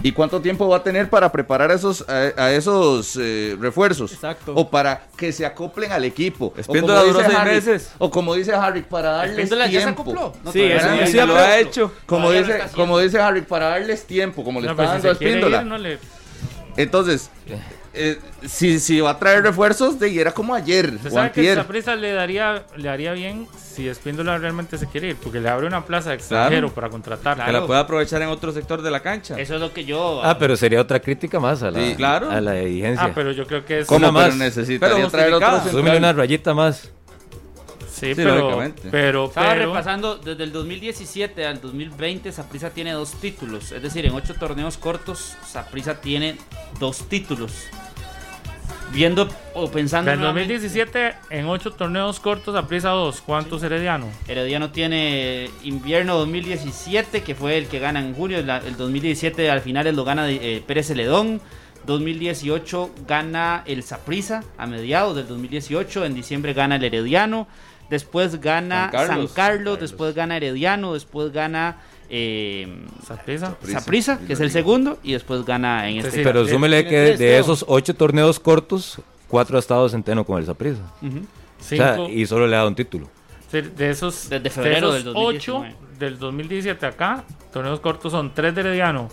¿Y 0.04 0.12
cuánto 0.12 0.42
tiempo 0.42 0.68
va 0.68 0.78
a 0.78 0.84
tener 0.84 1.10
para 1.10 1.32
preparar 1.32 1.72
esos, 1.72 2.06
a, 2.08 2.32
a 2.38 2.52
esos 2.52 3.18
eh, 3.20 3.58
refuerzos? 3.60 4.14
Exacto. 4.14 4.54
O 4.56 4.70
para 4.70 5.08
que 5.18 5.32
se 5.32 5.46
acoplen 5.46 5.92
al 5.92 6.04
equipo. 6.06 6.54
O 6.56 6.60
Espíndola 6.60 7.02
como 7.02 7.14
duró 7.14 7.20
dice 7.20 7.32
seis 7.32 7.40
Harry- 7.40 7.52
meses. 7.56 7.92
O 7.98 8.12
como 8.12 8.36
dice 8.36 8.54
Harry, 8.54 8.82
para 8.84 9.12
darles 9.12 9.38
Espíndola 9.38 9.66
ya 9.68 9.72
se 9.80 9.86
tiempo. 9.86 10.02
acopló. 10.04 10.34
No, 10.44 10.52
Sí, 10.52 10.62
eso 10.64 10.88
siempre- 11.08 11.26
lo 11.26 11.36
ha 11.36 11.58
hecho. 11.58 11.92
Como 12.06 12.28
Todavía 12.30 12.42
dice, 12.56 12.76
como 12.76 13.00
dice 13.00 13.20
Harry, 13.20 13.42
para 13.42 13.70
darles 13.70 14.06
tiempo, 14.06 14.44
como 14.44 14.60
le 14.62 14.68
No, 14.68 14.72
está 14.74 14.84
pues, 14.84 14.90
si 14.90 15.08
dando 15.08 15.10
a 15.10 15.12
Espíndola. 15.14 15.62
ir, 15.62 15.66
no 15.68 15.78
le- 15.78 16.00
Entonces, 16.78 17.30
eh, 17.96 18.20
si, 18.48 18.80
si 18.80 19.00
va 19.00 19.12
a 19.12 19.20
traer 19.20 19.44
refuerzos, 19.44 20.00
de, 20.00 20.10
y 20.10 20.20
era 20.20 20.32
como 20.32 20.54
ayer 20.54 20.98
Se 21.02 21.10
sabe 21.10 21.32
que 21.32 21.40
antier. 21.42 21.58
Saprissa 21.58 21.96
le 21.96 22.12
daría, 22.14 22.64
le 22.76 22.90
haría 22.90 23.14
bien 23.14 23.48
si 23.56 23.88
Espíndola 23.88 24.38
realmente 24.38 24.78
se 24.78 24.88
quiere 24.88 25.10
ir, 25.10 25.16
porque 25.18 25.40
le 25.40 25.50
abre 25.50 25.68
una 25.68 25.86
plaza 25.86 26.10
de 26.10 26.16
extranjero 26.16 26.74
para 26.74 26.90
contratar. 26.90 27.44
Que 27.44 27.52
la 27.52 27.66
pueda 27.66 27.82
aprovechar 27.82 28.22
en 28.22 28.30
otro 28.30 28.52
sector 28.52 28.82
de 28.82 28.92
la 28.92 29.02
cancha. 29.02 29.40
Eso 29.40 29.56
es 29.56 29.62
lo 29.62 29.74
que 29.74 29.84
yo. 29.86 30.22
Ah, 30.24 30.38
pero 30.38 30.56
sería 30.56 30.80
otra 30.82 31.00
crítica 31.00 31.40
más 31.40 31.62
a 31.64 31.72
la, 31.72 31.80
Sí, 31.80 31.96
claro. 31.96 32.30
a 32.32 32.40
la 32.42 32.54
dirigencia. 32.54 33.06
Ah, 33.08 33.12
pero 33.14 33.32
yo 33.32 33.46
creo 33.48 33.66
que 33.66 33.80
es. 33.80 33.88
¿Cómo? 33.88 33.98
Una 33.98 34.12
más. 34.12 34.26
Pero 34.26 34.36
necesitaría 34.38 34.96
Pero 34.96 35.10
traer 35.10 35.34
otros 35.34 35.72
Súmele 35.72 35.98
una 35.98 36.14
rayita 36.14 36.54
más. 36.54 36.90
Sí, 37.92 38.08
Sí, 38.08 38.12
pero, 38.16 38.36
lógicamente. 38.36 38.90
pero, 38.92 39.26
Estaba 39.28 39.54
pero- 39.54 39.68
repasando 39.68 40.18
desde 40.18 40.44
el 40.44 40.52
2017 40.52 41.46
al 41.46 41.62
2020, 41.62 42.30
Saprissa 42.34 42.70
tiene 42.72 42.92
dos 42.92 43.14
títulos. 43.22 43.72
Es 43.72 43.82
decir, 43.82 44.06
en 44.06 44.14
ocho 44.14 44.34
torneos 44.34 44.78
cortos, 44.78 45.38
Saprissa 45.48 46.02
tiene 46.02 46.38
dos 46.78 47.08
títulos. 47.08 47.54
Viendo 48.92 49.28
o 49.54 49.70
pensando 49.70 50.12
En 50.12 50.20
nuevamente, 50.20 50.54
2017, 50.54 51.16
en 51.32 51.48
ocho 51.48 51.72
torneos 51.72 52.20
cortos, 52.20 52.56
aprisa 52.56 52.90
dos. 52.92 53.20
¿Cuántos 53.22 53.62
Herediano? 53.64 54.08
Herediano 54.28 54.72
tiene 54.72 55.50
invierno 55.64 56.16
2017, 56.18 57.22
que 57.24 57.36
fue 57.36 57.58
el 57.58 57.68
que 57.68 57.80
gana 57.80 58.00
en 58.00 58.14
julio. 58.14 58.42
la- 58.44 58.58
el 58.60 58.78
2017 58.78 59.50
al 59.52 59.62
final 59.62 59.94
lo 59.96 60.04
gana 60.06 60.30
eh, 60.30 60.64
Pérez 60.66 60.88
Celedón. 60.88 61.42
2018 61.86 62.92
gana 63.08 63.64
el 63.66 63.84
Saprissa 63.84 64.44
a 64.58 64.66
mediados 64.66 65.16
del 65.16 65.28
2018. 65.28 66.06
En 66.06 66.14
diciembre 66.16 66.54
gana 66.54 66.78
el 66.78 66.84
Herediano. 66.84 67.48
Después 67.90 68.40
gana 68.42 68.90
San 68.92 68.92
San 68.92 69.08
Carlos. 69.10 69.34
Carlos. 69.34 69.80
después 69.80 70.16
gana 70.16 70.38
Herediano. 70.38 70.94
Después 70.94 71.32
gana 71.34 71.78
eh. 72.10 72.86
Saprissa, 73.06 74.20
que 74.26 74.34
es 74.34 74.40
el 74.40 74.52
segundo. 74.52 75.00
Y 75.04 75.14
después 75.14 75.46
gana 75.46 75.90
en 75.90 75.98
este. 75.98 76.12
Sí, 76.12 76.22
Pero 76.24 76.48
súmele 76.48 76.84
que 76.84 76.90
tres, 76.90 77.20
de 77.20 77.38
esos 77.40 77.66
ocho 77.68 77.94
torneos 77.96 78.40
cortos, 78.40 79.00
cuatro 79.28 79.58
ha 79.58 79.60
estado 79.60 79.88
Centeno 79.90 80.26
con 80.26 80.38
el. 80.42 80.50
O 80.50 80.56
sea, 81.60 81.96
Cinco. 81.96 82.10
y 82.10 82.26
solo 82.26 82.48
le 82.48 82.56
ha 82.56 82.60
dado 82.60 82.70
un 82.70 82.76
título. 82.76 83.10
Sí, 83.52 83.62
De 83.62 83.90
esos, 83.90 84.30
Desde 84.30 84.50
febrero 84.50 84.92
de 84.92 85.00
esos 85.00 85.04
del 85.06 85.14
2019. 85.14 85.38
ocho 85.38 85.78
del 86.00 86.20
2017 86.20 86.86
acá, 86.86 87.24
torneos 87.54 87.80
cortos 87.80 88.12
son 88.12 88.34
tres 88.34 88.54
de 88.54 88.62
Herediano, 88.62 89.10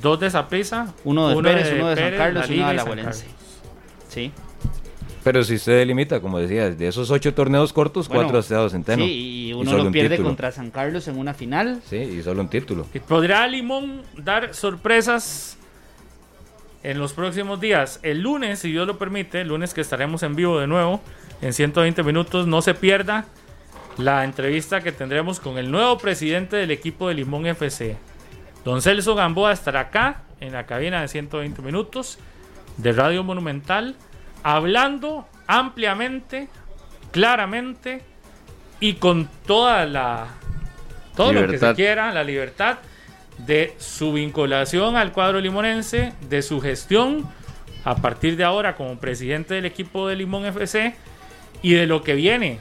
dos 0.00 0.20
de 0.20 0.30
Saprissa, 0.30 0.94
Uno 1.04 1.28
de 1.28 1.42
Pérez, 1.42 1.72
uno 1.74 1.88
de 1.88 1.96
San 1.96 2.04
Pérez, 2.04 2.18
Carlos 2.18 2.50
y 2.50 2.58
uno 2.58 2.68
de 2.68 2.74
la 2.74 2.84
San. 2.84 3.12
Sí. 4.08 4.32
Pero 5.24 5.42
si 5.42 5.54
usted 5.54 5.78
delimita, 5.78 6.20
como 6.20 6.38
decía, 6.38 6.70
de 6.70 6.86
esos 6.86 7.10
ocho 7.10 7.32
torneos 7.32 7.72
cortos, 7.72 8.08
Bueno, 8.08 8.24
cuatro 8.24 8.36
ha 8.36 8.40
estado 8.40 8.68
Centeno. 8.68 9.02
Sí, 9.04 9.48
y 9.48 9.52
uno 9.54 9.70
solo 9.70 9.82
lo 9.84 9.86
un 9.86 9.92
pierde 9.92 10.10
título. 10.10 10.28
contra 10.28 10.52
San 10.52 10.70
Carlos 10.70 11.08
en 11.08 11.18
una 11.18 11.32
final. 11.32 11.80
Sí, 11.88 11.96
y 11.96 12.22
solo 12.22 12.42
un 12.42 12.48
título. 12.48 12.86
¿Y 12.92 12.98
¿Podrá 13.00 13.46
Limón 13.48 14.02
dar 14.18 14.54
sorpresas 14.54 15.56
en 16.82 16.98
los 16.98 17.14
próximos 17.14 17.58
días? 17.58 18.00
El 18.02 18.20
lunes, 18.20 18.58
si 18.58 18.70
Dios 18.70 18.86
lo 18.86 18.98
permite, 18.98 19.40
el 19.40 19.48
lunes 19.48 19.72
que 19.72 19.80
estaremos 19.80 20.22
en 20.22 20.36
vivo 20.36 20.60
de 20.60 20.66
nuevo, 20.66 21.00
en 21.40 21.54
120 21.54 22.02
minutos, 22.02 22.46
no 22.46 22.60
se 22.60 22.74
pierda 22.74 23.24
la 23.96 24.24
entrevista 24.24 24.82
que 24.82 24.92
tendremos 24.92 25.40
con 25.40 25.56
el 25.56 25.70
nuevo 25.70 25.96
presidente 25.98 26.56
del 26.56 26.70
equipo 26.70 27.08
de 27.08 27.14
Limón 27.14 27.46
FC. 27.46 27.96
Don 28.64 28.82
Celso 28.82 29.14
Gamboa 29.14 29.52
estará 29.52 29.80
acá 29.80 30.22
en 30.40 30.52
la 30.52 30.66
cabina 30.66 31.00
de 31.00 31.08
120 31.08 31.62
minutos 31.62 32.18
de 32.76 32.92
Radio 32.92 33.22
Monumental, 33.24 33.94
hablando 34.44 35.26
ampliamente, 35.48 36.48
claramente 37.10 38.02
y 38.78 38.94
con 38.94 39.28
toda 39.46 39.86
la 39.86 40.28
todo 41.16 41.32
lo 41.32 41.48
que 41.48 41.58
se 41.58 41.74
quiera, 41.74 42.12
la 42.12 42.24
libertad 42.24 42.78
de 43.38 43.74
su 43.78 44.12
vinculación 44.12 44.96
al 44.96 45.12
cuadro 45.12 45.40
limonense, 45.40 46.12
de 46.28 46.42
su 46.42 46.60
gestión 46.60 47.26
a 47.84 47.96
partir 47.96 48.36
de 48.36 48.44
ahora 48.44 48.76
como 48.76 48.98
presidente 48.98 49.54
del 49.54 49.64
equipo 49.64 50.08
de 50.08 50.16
Limón 50.16 50.44
FC 50.44 50.94
y 51.62 51.72
de 51.74 51.86
lo 51.86 52.02
que 52.02 52.14
viene. 52.14 52.60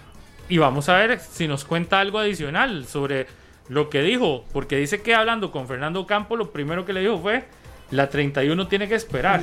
Y 0.50 0.58
vamos 0.58 0.90
a 0.90 0.98
ver 0.98 1.20
si 1.20 1.48
nos 1.48 1.66
cuenta 1.66 2.00
algo 2.00 2.20
adicional 2.20 2.86
sobre 2.86 3.28
lo 3.70 3.90
que 3.90 4.02
dijo, 4.02 4.46
porque 4.54 4.78
dice 4.78 5.02
que 5.02 5.16
hablando 5.16 5.52
con 5.52 5.68
Fernando 5.68 6.06
Campo, 6.06 6.36
lo 6.36 6.52
primero 6.52 6.86
que 6.86 6.94
le 6.94 7.02
dijo 7.02 7.18
fue, 7.20 7.46
la 7.92 8.10
31 8.10 8.68
tiene 8.68 8.88
que 8.88 8.96
esperar 8.96 9.42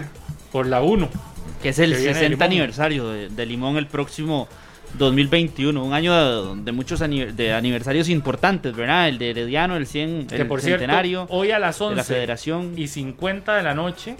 por 0.52 0.66
la 0.66 0.82
1. 0.82 1.08
Que 1.62 1.70
es 1.70 1.78
el 1.78 1.90
que 1.92 1.96
viene 1.98 2.08
de 2.08 2.14
60 2.14 2.28
Limón. 2.30 2.42
aniversario 2.46 3.08
de, 3.08 3.28
de 3.28 3.46
Limón 3.46 3.76
el 3.76 3.86
próximo 3.86 4.48
2021, 4.98 5.84
un 5.84 5.92
año 5.92 6.54
de, 6.54 6.62
de 6.62 6.72
muchos 6.72 7.00
aniver- 7.00 7.32
de 7.32 7.52
aniversarios 7.52 8.08
importantes, 8.08 8.74
¿verdad? 8.74 9.08
El 9.08 9.18
de 9.18 9.30
Herediano, 9.30 9.76
el 9.76 9.86
100, 9.86 10.26
Que 10.26 10.36
el 10.36 10.46
por 10.48 10.60
centenario 10.60 11.20
cierto, 11.20 11.34
hoy 11.34 11.52
a 11.52 11.58
las 11.60 11.78
de 11.78 11.84
la 11.84 11.90
11 11.92 12.04
Federación. 12.04 12.72
y 12.76 12.88
50 12.88 13.56
de 13.56 13.62
la 13.62 13.74
noche. 13.74 14.16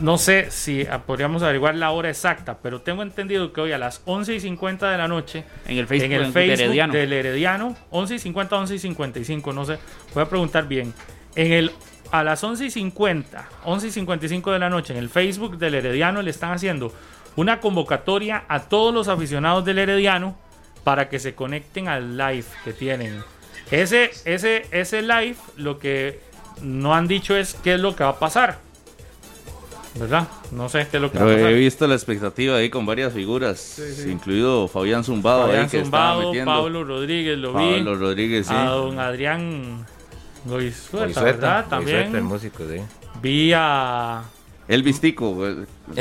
No 0.00 0.18
sé 0.18 0.50
si 0.50 0.86
podríamos 1.06 1.42
averiguar 1.42 1.74
la 1.74 1.90
hora 1.90 2.10
exacta, 2.10 2.58
pero 2.62 2.82
tengo 2.82 3.02
entendido 3.02 3.52
que 3.52 3.60
hoy 3.62 3.72
a 3.72 3.78
las 3.78 4.02
11 4.04 4.34
y 4.34 4.40
50 4.40 4.90
de 4.90 4.98
la 4.98 5.08
noche 5.08 5.44
en 5.66 5.78
el 5.78 5.86
Facebook, 5.86 6.06
en 6.06 6.12
el 6.12 6.26
de 6.26 6.32
Facebook 6.32 6.60
Herediano. 6.60 6.92
del 6.92 7.12
Herediano, 7.12 7.76
11 7.90 8.14
y 8.16 8.18
50, 8.18 8.56
11 8.56 8.74
y 8.74 8.78
55, 8.78 9.52
no 9.52 9.64
sé, 9.64 9.78
voy 10.14 10.22
a 10.22 10.28
preguntar 10.28 10.68
bien. 10.68 10.92
En 11.34 11.50
el 11.52 11.72
a 12.12 12.22
las 12.22 12.44
11 12.44 12.66
y 12.66 12.70
50, 12.70 13.48
11 13.64 13.86
y 13.86 13.90
55 13.90 14.52
de 14.52 14.58
la 14.58 14.68
noche 14.68 14.92
en 14.92 14.98
el 14.98 15.08
Facebook 15.08 15.56
del 15.56 15.74
Herediano 15.74 16.20
le 16.20 16.30
están 16.30 16.52
haciendo 16.52 16.92
una 17.36 17.58
convocatoria 17.60 18.44
a 18.48 18.60
todos 18.60 18.92
los 18.92 19.08
aficionados 19.08 19.64
del 19.64 19.78
Herediano 19.78 20.36
para 20.84 21.08
que 21.08 21.18
se 21.18 21.34
conecten 21.34 21.88
al 21.88 22.18
live 22.18 22.44
que 22.64 22.74
tienen. 22.74 23.24
Ese, 23.70 24.10
ese, 24.26 24.66
ese 24.70 25.00
live 25.00 25.36
lo 25.56 25.78
que 25.78 26.20
no 26.60 26.94
han 26.94 27.08
dicho 27.08 27.34
es 27.34 27.54
qué 27.54 27.74
es 27.74 27.80
lo 27.80 27.96
que 27.96 28.04
va 28.04 28.10
a 28.10 28.18
pasar. 28.18 28.58
¿Verdad? 29.94 30.28
No 30.50 30.68
sé 30.68 30.86
qué 30.90 30.98
es 30.98 31.02
lo 31.02 31.10
que 31.10 31.18
Pero 31.18 31.26
va 31.26 31.32
a 31.32 31.36
pasar. 31.36 31.50
he 31.52 31.54
visto 31.54 31.86
la 31.86 31.94
expectativa 31.94 32.56
ahí 32.56 32.68
con 32.68 32.84
varias 32.84 33.14
figuras, 33.14 33.80
incluido 34.06 34.68
Fabián 34.68 35.02
Zumbado 35.02 35.46
Fabián 35.46 35.64
ahí 35.64 35.68
que 35.70 35.80
Zumbado. 35.80 36.32
Pablo 36.44 36.84
Rodríguez, 36.84 37.38
lo 37.38 37.54
vi. 37.54 37.76
Pablo 37.76 37.94
Rodríguez, 37.94 38.46
sí. 38.46 38.54
a 38.54 38.64
don 38.66 38.98
Adrián 38.98 39.86
Goizueta, 40.44 41.22
¿verdad? 41.22 41.66
Goizueta, 41.70 41.76
el 41.98 42.02
También 42.04 42.24
músico, 42.24 42.64
sí. 42.68 42.80
vi 43.20 43.52
a, 43.54 44.22
Elvis 44.68 45.00
Tico. 45.00 45.34
güey. 45.34 45.56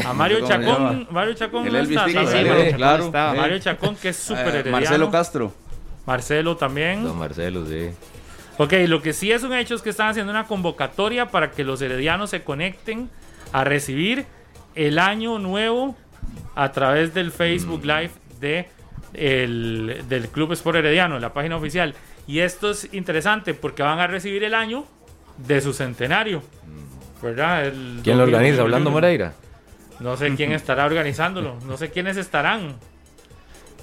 a 0.05 0.13
Mario. 0.13 0.47
Chacón. 0.47 1.07
Mario 1.11 1.33
Chacón 1.33 1.65
El 1.67 1.73
no 1.73 1.79
Elvis 1.79 1.97
está, 1.97 2.05
Tico, 2.07 2.19
Sí, 2.21 2.25
sí, 2.27 2.31
¿sabes? 2.31 2.45
Mario 2.47 2.63
Chacón 2.63 2.77
claro. 2.77 3.05
estaba. 3.05 3.33
Mario 3.33 3.59
Chacón, 3.59 3.95
que 3.95 4.09
es 4.09 4.17
súper 4.17 4.47
Eh, 4.47 4.49
herediano. 4.49 4.77
Marcelo 4.79 5.11
Castro. 5.11 5.53
Marcelo 6.05 6.57
también. 6.57 7.03
Don 7.03 7.17
Marcelo, 7.17 7.65
sí. 7.65 7.89
Ok, 8.57 8.73
lo 8.87 9.01
que 9.01 9.13
sí 9.13 9.31
es 9.31 9.43
un 9.43 9.53
hecho 9.53 9.75
es 9.75 9.81
que 9.81 9.89
están 9.89 10.09
haciendo 10.09 10.31
una 10.31 10.45
convocatoria 10.45 11.27
para 11.27 11.51
que 11.51 11.63
los 11.63 11.81
heredianos 11.81 12.29
se 12.29 12.43
conecten 12.43 13.09
a 13.53 13.63
recibir 13.63 14.25
el 14.75 14.99
año 14.99 15.39
nuevo 15.39 15.95
a 16.55 16.71
través 16.71 17.13
del 17.13 17.31
Facebook 17.31 17.81
Live 17.83 18.11
de 18.39 18.67
el, 19.13 20.03
del 20.07 20.27
Club 20.29 20.51
Sport 20.53 20.77
Herediano, 20.77 21.19
la 21.19 21.33
página 21.33 21.57
oficial. 21.57 21.95
Y 22.27 22.39
esto 22.39 22.71
es 22.71 22.93
interesante 22.93 23.53
porque 23.53 23.83
van 23.83 23.99
a 23.99 24.07
recibir 24.07 24.43
el 24.43 24.53
año 24.53 24.85
de 25.37 25.61
su 25.61 25.73
centenario. 25.73 26.41
¿Verdad? 27.21 27.67
El 27.67 27.99
¿Quién 28.03 28.17
lo 28.17 28.23
2000, 28.23 28.35
organiza? 28.35 28.63
¿Orlando 28.63 28.89
2001. 28.89 28.91
Moreira? 28.91 29.33
No 29.99 30.17
sé 30.17 30.33
quién 30.35 30.51
estará 30.53 30.85
organizándolo. 30.85 31.57
No 31.65 31.77
sé 31.77 31.91
quiénes 31.91 32.17
estarán. 32.17 32.75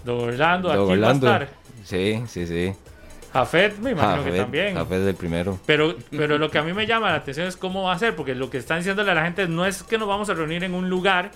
Don 0.05 0.29
Orlando, 0.29 0.71
aquí 0.71 0.79
Don 0.79 1.03
va 1.03 1.09
a 1.09 1.13
estar. 1.13 1.49
Sí, 1.85 2.23
sí, 2.29 2.47
sí. 2.47 2.73
Jafet, 3.33 3.79
me 3.79 3.91
imagino 3.91 4.25
que 4.25 4.33
también. 4.33 4.75
Jafet 4.75 5.03
es 5.03 5.09
el 5.09 5.15
primero. 5.15 5.59
Pero, 5.67 5.95
pero 6.11 6.39
lo 6.39 6.51
que 6.51 6.59
a 6.59 6.63
mí 6.63 6.73
me 6.73 6.87
llama 6.89 7.11
la 7.11 7.17
atención 7.17 7.47
es 7.47 7.57
cómo 7.57 7.85
va 7.85 7.93
a 7.93 7.99
ser, 7.99 8.17
porque 8.17 8.35
lo 8.35 8.49
que 8.51 8.59
están 8.59 8.79
diciéndole 8.79 9.11
a 9.11 9.15
la 9.15 9.25
gente 9.25 9.47
no 9.47 9.67
es 9.67 9.83
que 9.83 9.99
nos 9.99 10.09
vamos 10.09 10.31
a 10.31 10.35
reunir 10.35 10.65
en 10.65 10.75
un 10.75 10.89
lugar 10.89 11.31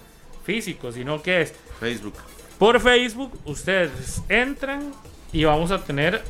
físico, 0.44 0.90
sino 0.90 1.22
que 1.22 1.42
es 1.42 1.54
Facebook. 1.78 2.14
por 2.58 2.80
Facebook, 2.80 3.38
ustedes 3.44 4.22
entran 4.28 4.92
y 5.32 5.44
vamos 5.44 5.70
a 5.70 5.78
tener, 5.84 6.22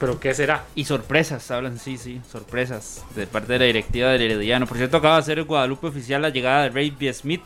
pero 0.00 0.18
¿qué 0.18 0.32
será? 0.32 0.64
Y 0.74 0.86
sorpresas, 0.86 1.50
hablan, 1.50 1.78
sí, 1.78 1.98
sí, 1.98 2.22
sorpresas 2.32 3.04
de 3.14 3.26
parte 3.26 3.52
de 3.52 3.58
la 3.58 3.64
directiva 3.66 4.08
del 4.08 4.22
Herediano. 4.22 4.66
Por 4.66 4.78
cierto, 4.78 4.96
acaba 4.96 5.18
de 5.18 5.22
ser 5.22 5.38
el 5.38 5.44
Guadalupe 5.44 5.88
oficial 5.88 6.22
la 6.22 6.30
llegada 6.30 6.62
de 6.62 6.70
Ray 6.70 6.90
B. 6.90 7.12
Smith, 7.12 7.42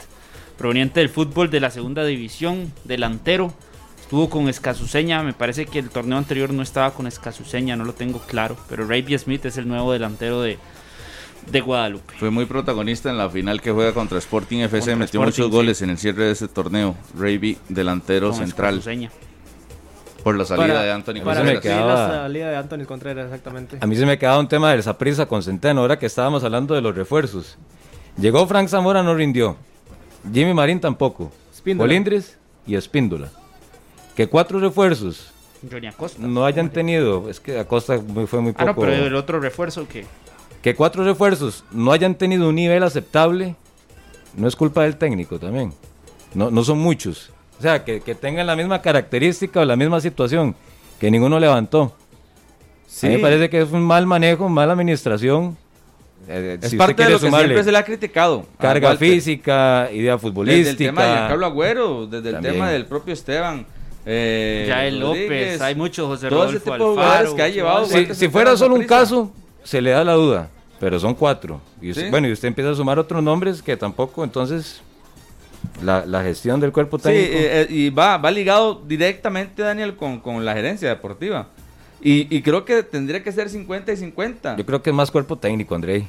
proveniente 0.57 1.01
del 1.01 1.09
fútbol 1.09 1.51
de 1.51 1.59
la 1.59 1.73
segunda 1.73 2.05
división, 2.05 2.73
delantero. 2.85 3.53
Estuvo 4.01 4.31
con 4.31 4.49
Escazuseña, 4.49 5.25
me 5.25 5.33
parece 5.33 5.67
que 5.67 5.81
el 5.81 5.91
torneo 5.91 6.17
anterior 6.17 6.53
no 6.53 6.63
estaba 6.63 6.95
con 6.95 7.09
Escazuseña, 7.09 7.75
no 7.75 7.85
lo 7.85 7.93
tengo 7.93 8.21
claro. 8.21 8.57
Pero 8.69 8.87
Ray 8.87 9.03
B. 9.03 9.19
Smith 9.19 9.45
es 9.47 9.57
el 9.57 9.67
nuevo 9.67 9.93
delantero 9.93 10.41
de, 10.41 10.57
de 11.51 11.61
Guadalupe. 11.61 12.15
Fue 12.21 12.31
muy 12.31 12.45
protagonista 12.45 13.11
en 13.11 13.19
la 13.19 13.29
final 13.29 13.61
que 13.61 13.73
juega 13.73 13.93
contra 13.93 14.19
Sporting 14.19 14.59
FC. 14.59 14.93
Contra 14.93 14.97
metió 14.97 15.21
Sporting, 15.21 15.27
muchos 15.27 15.47
sí. 15.47 15.53
goles 15.53 15.83
en 15.83 15.91
el 15.91 15.99
cierre 15.99 16.27
de 16.27 16.31
ese 16.31 16.47
torneo. 16.47 16.95
Raby, 17.19 17.59
delantero 17.69 18.31
con 18.31 18.39
central, 18.39 18.75
Escazuseña. 18.75 19.11
Por 20.25 20.37
la 20.37 20.45
salida 20.45 20.67
Para- 20.67 20.83
de 20.83 20.91
Anthony 20.93 21.13
Para 21.23 21.43
me 21.45 21.53
Contreras. 21.53 21.55
recibir 21.63 21.77
quedaba- 21.77 22.09
la 22.09 22.23
salida 22.23 22.51
de 22.51 22.57
Anthony 22.57 22.85
Contreras, 22.87 23.25
exactamente. 23.27 23.79
A 23.81 23.87
mí 23.87 23.95
se 23.95 24.07
me 24.07 24.19
quedaba 24.19 24.39
un 24.41 24.49
tema 24.49 24.73
del 24.73 24.83
Saprissa 24.83 25.27
con 25.27 25.43
Centeno, 25.43 25.83
ahora 25.83 25.99
que 25.99 26.07
estábamos 26.07 26.43
hablando 26.43 26.75
de 26.75 26.81
los 26.81 26.95
refuerzos. 26.97 27.57
Llegó 28.19 28.47
Frank 28.47 28.69
Zamora, 28.69 29.03
no 29.03 29.15
rindió. 29.15 29.57
Jimmy 30.33 30.55
Marín 30.55 30.81
tampoco. 30.81 31.31
Espíndola. 31.53 31.87
Bolindres 31.87 32.39
y 32.67 32.75
Espíndola. 32.75 33.29
Que 34.17 34.27
cuatro 34.29 34.59
refuerzos 34.61 35.31
Johnny 35.71 35.87
Acosta. 35.89 36.25
no 36.27 36.45
hayan 36.47 36.71
tenido, 36.71 37.29
es 37.29 37.41
que 37.41 37.59
Acosta 37.59 38.01
fue 38.27 38.41
muy 38.41 38.53
Ah, 38.57 38.67
poco. 38.67 38.85
no, 38.87 38.91
pero 38.93 39.07
el 39.07 39.15
otro 39.15 39.41
refuerzo 39.41 39.87
que. 39.89 40.07
Que 40.63 40.75
cuatro 40.75 41.05
refuerzos 41.05 41.65
no 41.73 41.93
hayan 41.93 42.15
tenido 42.15 42.49
un 42.49 42.55
nivel 42.55 42.83
aceptable, 42.83 43.57
no 44.37 44.49
es 44.49 44.57
culpa 44.57 44.85
del 44.85 44.97
técnico 44.97 45.39
también. 45.39 45.75
No, 46.33 46.51
no 46.51 46.65
son 46.65 46.79
muchos. 46.79 47.31
O 47.59 47.63
sea, 47.63 47.85
que, 47.85 48.01
que 48.01 48.15
tengan 48.15 48.47
la 48.47 48.57
misma 48.57 48.83
característica 48.83 49.61
o 49.61 49.65
la 49.65 49.77
misma 49.77 50.01
situación, 50.01 50.55
que 51.01 51.11
ninguno 51.11 51.39
levantó. 51.39 51.95
A 53.03 53.07
mí 53.07 53.15
me 53.15 53.19
parece 53.19 53.51
que 53.51 53.61
es 53.61 53.71
un 53.73 53.83
mal 53.83 54.07
manejo, 54.07 54.49
mala 54.49 54.73
administración. 54.73 55.57
Eh, 56.29 56.59
Es 56.61 56.71
si 56.71 56.77
usted 56.77 56.79
parte 56.79 57.05
de 57.05 57.11
lo 57.11 57.19
que 57.19 57.27
sumarle 57.27 57.47
siempre 57.49 57.65
se 57.65 57.73
le 57.73 57.79
ha 57.79 57.85
criticado. 57.85 58.47
a 58.59 58.63
Carga 58.63 58.97
física, 58.97 59.89
idea 59.93 60.13
Desde 60.15 60.19
futbolística. 60.19 60.71
el 60.71 60.77
tema 60.77 61.03
de 61.05 61.09
Giancarlo 61.13 61.47
Agüero, 61.47 62.07
desde 62.07 62.29
el 62.29 62.35
También. 62.37 62.55
tema 62.55 62.71
del 62.71 62.87
propio 62.87 63.13
Esteban. 63.15 63.67
Eh, 64.07 64.67
Yael 64.69 65.01
Rodríguez, 65.01 65.29
López, 65.53 65.61
hay 65.63 65.75
muchos, 65.75 66.07
José 66.07 66.29
todo 66.29 66.45
ese 66.45 66.59
Rodolfo 66.59 66.73
tipo 66.73 66.85
de 66.89 66.95
jugadores 66.95 67.35
que 67.35 67.43
ha 67.43 67.49
llevado. 67.49 67.87
Si, 68.15 68.29
fuera 68.29 68.53
a 68.53 68.57
solo 68.57 68.75
un 68.75 68.85
caso, 68.85 69.33
se 69.63 69.81
le 69.81 69.91
da 69.91 70.05
la 70.05 70.13
duda, 70.13 70.51
pero 70.79 70.99
son 71.01 71.15
cuatro. 71.15 71.61
Y 71.81 71.91
usted- 71.91 72.05
Sí. 72.05 72.11
Bueno, 72.11 72.29
y 72.29 72.33
usted 72.33 72.49
empieza 72.49 72.71
a 72.71 72.75
sumar 72.75 72.99
otros 72.99 73.23
nombres 73.23 73.63
que 73.63 73.77
tampoco, 73.77 74.23
entonces, 74.25 74.83
la, 75.83 76.05
la 76.07 76.23
gestión 76.23 76.61
del 76.61 76.73
cuerpo 76.73 76.99
Sí, 76.99 77.05
técnico. 77.05 77.33
eh, 77.35 77.63
eh, 77.63 77.67
y 77.71 77.91
va, 77.91 78.17
va 78.19 78.31
ligado 78.31 78.83
directamente, 78.87 79.63
Daniel, 79.63 79.97
con, 79.97 80.21
con 80.21 80.45
la 80.45 80.55
gerencia 80.55 80.89
deportiva. 80.89 81.49
Y, 82.01 82.35
y 82.37 82.43
creo 82.43 82.65
que 82.65 82.83
tendría 82.83 83.23
que 83.23 83.33
ser 83.33 83.49
50 83.49 83.93
y 83.93 83.97
50. 83.97 84.57
Yo 84.57 84.67
creo 84.67 84.83
que 84.83 84.91
es 84.91 84.97
más 84.97 85.11
cuerpo 85.11 85.37
técnico, 85.39 85.75
Andrei. 85.75 86.07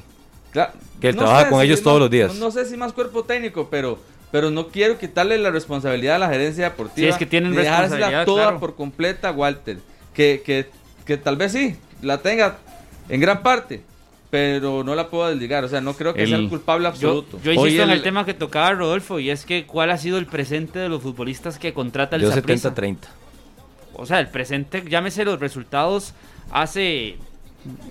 Cla- 0.52 0.70
Que 1.00 1.08
él 1.08 1.16
no 1.16 1.22
trabaja 1.22 1.44
sé 1.44 1.50
con 1.50 1.60
si 1.60 1.66
ellos 1.66 1.78
más- 1.80 1.84
todos 1.84 2.00
los 2.00 2.10
días. 2.10 2.34
No, 2.34 2.46
no 2.46 2.50
sé 2.50 2.64
si 2.66 2.76
más 2.76 2.92
cuerpo 2.92 3.24
técnico, 3.24 3.68
pero, 3.70 3.98
pero 4.30 4.50
no 4.50 4.68
quiero 4.68 4.98
quitarle 4.98 5.38
la 5.38 5.50
responsabilidad 5.50 6.16
a 6.16 6.18
la 6.18 6.28
gerencia 6.28 6.64
deportiva. 6.64 7.06
Sí, 7.06 7.08
es 7.08 7.16
que 7.16 7.26
tienen 7.26 7.52
de 7.54 7.62
responsabilidad, 7.62 8.24
toda 8.26 8.42
claro. 8.44 8.60
por 8.60 8.74
completa 8.76 9.32
Walter. 9.32 9.78
Que, 10.14 10.42
que, 10.44 10.66
que 11.04 11.16
tal 11.16 11.36
vez 11.36 11.52
sí, 11.52 11.76
la 12.02 12.18
tenga 12.18 12.58
en 13.08 13.20
gran 13.20 13.42
parte, 13.42 13.82
pero 14.30 14.82
no 14.84 14.94
la 14.94 15.08
puedo 15.08 15.28
desligar. 15.28 15.64
O 15.64 15.68
sea, 15.68 15.80
no 15.80 15.94
creo 15.94 16.14
que 16.14 16.22
El- 16.24 16.28
sea 16.28 16.38
el 16.38 16.48
culpable 16.48 16.84
Yo, 16.84 16.88
absoluto. 16.88 17.40
yo 17.42 17.52
insisto 17.52 17.60
Hoy 17.62 17.74
en 17.80 17.90
el- 17.90 17.98
el 17.98 18.02
tema 18.02 18.24
que 18.24 18.34
tocaba 18.34 18.72
Rodolfo 18.72 19.18
y 19.20 19.30
es 19.30 19.44
que 19.44 19.66
cuál 19.66 19.90
ha 19.90 19.98
sido 19.98 20.18
el 20.18 20.26
presente 20.26 20.78
de 20.78 20.88
los 20.88 21.02
futbolistas 21.02 21.58
que 21.58 21.72
contrata 21.72 22.16
el 22.16 22.22
Yo 22.22 22.32
Saprissa? 22.32 22.70
70-30. 22.74 23.08
O 23.94 24.04
sea, 24.06 24.20
el 24.20 24.28
presente, 24.28 24.84
llámese 24.88 25.24
los 25.24 25.40
resultados 25.40 26.12
hace 26.50 27.16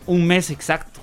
un 0.06 0.26
mes 0.28 0.50
exacto 0.52 1.02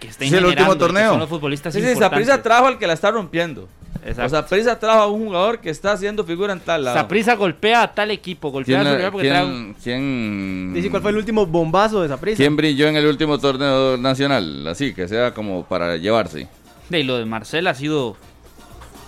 que 0.00 0.08
estén 0.08 0.28
Sí, 0.30 0.34
el 0.36 0.44
último 0.46 0.76
torneo. 0.76 1.10
son 1.10 1.20
los 1.20 1.28
futbolistas 1.28 1.72
Sí. 1.74 1.80
Saprissa 1.94 2.42
trajo 2.42 2.66
al 2.66 2.78
que 2.78 2.86
la 2.86 2.94
está 2.94 3.10
rompiendo. 3.10 3.68
Exacto. 4.02 4.24
O 4.24 4.28
sea, 4.30 4.42
Saprissa 4.42 4.78
trajo 4.78 5.00
a 5.00 5.06
un 5.08 5.26
jugador 5.26 5.58
que 5.60 5.68
está 5.68 5.92
haciendo 5.92 6.24
figura 6.24 6.54
en 6.54 6.60
tal 6.60 6.84
lado. 6.84 6.96
Saprissa 6.96 7.34
golpea 7.36 7.82
a 7.82 7.92
tal 7.94 8.10
equipo, 8.10 8.50
golpea 8.50 8.78
a 8.80 8.82
¿Quién, 8.82 8.92
su 8.92 8.96
rival 8.96 9.12
porque 9.12 9.28
trae 9.28 9.44
un- 9.44 9.74
quién, 9.74 9.74
quién- 9.82 10.72
Dice 10.74 10.90
cuál 10.90 11.02
fue 11.02 11.10
el 11.10 11.18
último 11.18 11.44
bombazo 11.44 12.00
de 12.00 12.06
esa 12.06 12.18
prisa. 12.18 12.38
quién 12.38 12.56
brilló 12.56 12.88
en 12.88 12.96
el 12.96 13.06
último 13.06 13.38
torneo 13.38 13.98
nacional? 13.98 14.66
Así, 14.68 14.94
que 14.94 15.06
sea 15.06 15.34
como 15.34 15.64
para 15.64 15.96
llevarse. 15.98 16.48
Y 16.90 17.02
lo 17.02 17.18
de 17.18 17.26
Marcel 17.26 17.66
ha 17.66 17.74
sido 17.74 18.16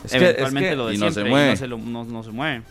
Es 0.05 0.11
que- 0.13 0.17
es 0.19 0.23
eventualmente 0.25 0.71
que- 0.71 0.77
lo 0.77 0.87
de 0.89 0.95
y 0.95 0.99
no 0.99 1.07
se 1.07 1.13
siempre, 1.15 1.31
mueve. 1.31 1.47
y 1.49 1.51
no 1.53 1.57
se, 1.57 1.67
lo- 1.69 1.79
no- 1.79 2.05
no 2.05 2.23
se 2.23 2.31
mueve. 2.31 2.63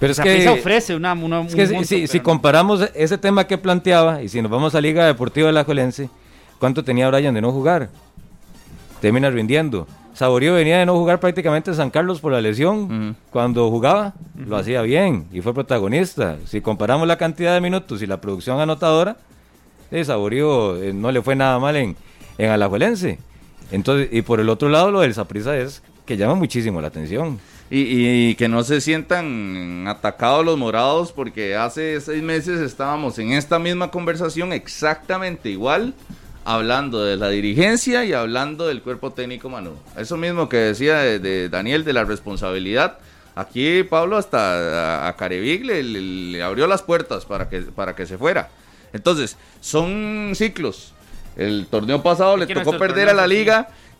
Pero 0.00 0.12
es 0.12 0.20
que, 0.20 0.48
ofrece 0.48 0.94
una, 0.96 1.12
una- 1.12 1.42
es 1.42 1.54
que 1.54 1.62
un 1.62 1.68
si, 1.68 1.74
monto, 1.74 1.88
si- 1.88 1.94
pero 1.96 2.06
si 2.08 2.18
no. 2.18 2.24
comparamos 2.24 2.80
ese 2.94 3.16
tema 3.18 3.46
que 3.46 3.58
planteaba 3.58 4.22
y 4.22 4.28
si 4.28 4.42
nos 4.42 4.50
vamos 4.50 4.74
a 4.74 4.80
Liga 4.80 5.06
Deportiva 5.06 5.46
de 5.48 5.52
la 5.52 5.64
Jolense, 5.64 6.08
¿cuánto 6.58 6.84
tenía 6.84 7.08
Brian 7.10 7.34
de 7.34 7.40
no 7.40 7.52
jugar? 7.52 7.88
Termina 9.00 9.30
rindiendo. 9.30 9.86
Saborío 10.14 10.54
venía 10.54 10.78
de 10.78 10.86
no 10.86 10.94
jugar 10.96 11.20
prácticamente 11.20 11.70
en 11.70 11.76
San 11.76 11.90
Carlos 11.90 12.20
por 12.20 12.32
la 12.32 12.40
lesión. 12.40 12.82
Ujú. 13.10 13.14
Cuando 13.30 13.70
jugaba, 13.70 14.14
lo 14.36 14.56
hacía 14.56 14.82
bien 14.82 15.26
y 15.32 15.40
fue 15.40 15.54
protagonista. 15.54 16.36
Si 16.46 16.60
comparamos 16.60 17.06
la 17.06 17.16
cantidad 17.16 17.54
de 17.54 17.60
minutos 17.60 18.02
y 18.02 18.06
la 18.06 18.20
producción 18.20 18.60
anotadora, 18.60 19.16
eh, 19.92 20.04
Saborío 20.04 20.76
eh, 20.82 20.92
no 20.92 21.12
le 21.12 21.22
fue 21.22 21.36
nada 21.36 21.58
mal 21.60 21.76
en, 21.76 21.96
en 22.36 22.50
Alajuelense. 22.50 23.18
Entonces, 23.70 24.08
y 24.10 24.22
por 24.22 24.40
el 24.40 24.48
otro 24.48 24.68
lado, 24.68 24.90
lo 24.90 25.00
del 25.00 25.14
Saprissa 25.14 25.56
es 25.56 25.82
que 26.04 26.16
llama 26.16 26.34
muchísimo 26.34 26.80
la 26.80 26.88
atención. 26.88 27.38
Y, 27.70 27.80
y- 27.82 28.28
y 28.30 28.34
que 28.34 28.48
no 28.48 28.64
se 28.64 28.80
sientan 28.80 29.84
atacados 29.86 30.44
los 30.44 30.56
morados 30.58 31.12
porque 31.12 31.54
hace 31.54 32.00
seis 32.00 32.22
meses 32.22 32.60
estábamos 32.60 33.18
en 33.18 33.32
esta 33.32 33.58
misma 33.58 33.90
conversación 33.90 34.52
exactamente 34.54 35.50
igual, 35.50 35.92
hablando 36.44 37.04
de 37.04 37.16
la 37.16 37.28
dirigencia 37.28 38.04
y 38.04 38.12
hablando 38.12 38.66
del 38.66 38.80
cuerpo 38.82 39.12
técnico 39.12 39.48
Manu. 39.48 39.72
Eso 39.96 40.16
mismo 40.16 40.48
que 40.48 40.56
decía 40.58 40.98
de, 40.98 41.18
de 41.18 41.48
Daniel 41.48 41.84
de 41.84 41.92
la 41.92 42.04
responsabilidad. 42.04 42.98
Aquí 43.34 43.82
Pablo 43.84 44.16
hasta 44.16 45.04
a, 45.04 45.08
a 45.08 45.16
Carevic 45.16 45.64
le, 45.64 45.82
le- 45.82 46.00
le 46.32 46.42
abrió 46.42 46.66
las 46.66 46.82
puertas 46.82 47.24
para 47.24 47.48
que, 47.48 47.60
para 47.62 47.94
que 47.94 48.06
se 48.06 48.18
fuera. 48.18 48.48
Entonces, 48.92 49.36
son 49.60 50.32
ciclos. 50.34 50.92
El 51.36 51.66
torneo 51.70 52.02
pasado 52.02 52.36
le 52.36 52.46
tocó 52.64 52.72
perder 52.78 53.08
a 53.10 53.14
la 53.14 53.28
sí. 53.28 53.28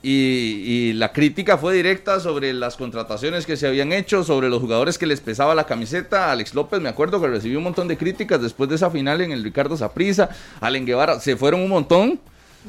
Y, 0.03 0.11
y 0.11 0.93
la 0.93 1.13
crítica 1.13 1.59
fue 1.59 1.75
directa 1.75 2.21
sobre 2.21 2.53
las 2.53 2.77
contrataciones 2.77 3.47
que 3.47 3.57
se 3.57 3.67
habían 3.67 3.93
hecho, 3.93 4.23
sobre 4.23 4.49
los 4.49 4.61
jugadores 4.61 4.97
que 4.97 5.07
les 5.07 5.21
pesaba 5.21 5.55
la 5.55 5.67
camiseta. 5.67 6.31
Alex 6.31 6.55
López, 6.55 6.81
me 6.81 6.89
acuerdo 6.89 7.21
que 7.21 7.27
recibió 7.27 7.59
un 7.59 7.65
montón 7.65 7.89
de 7.89 7.97
críticas 7.97 8.41
después 8.41 8.71
de 8.71 8.77
esa 8.77 8.91
final 8.91 9.21
en 9.21 9.33
el 9.33 9.43
Ricardo 9.43 9.77
Saprissa. 9.77 10.31
Allen 10.61 10.87
Guevara, 10.87 11.19
se 11.21 11.37
fueron 11.37 11.61
un 11.63 11.71
montón. 11.71 12.21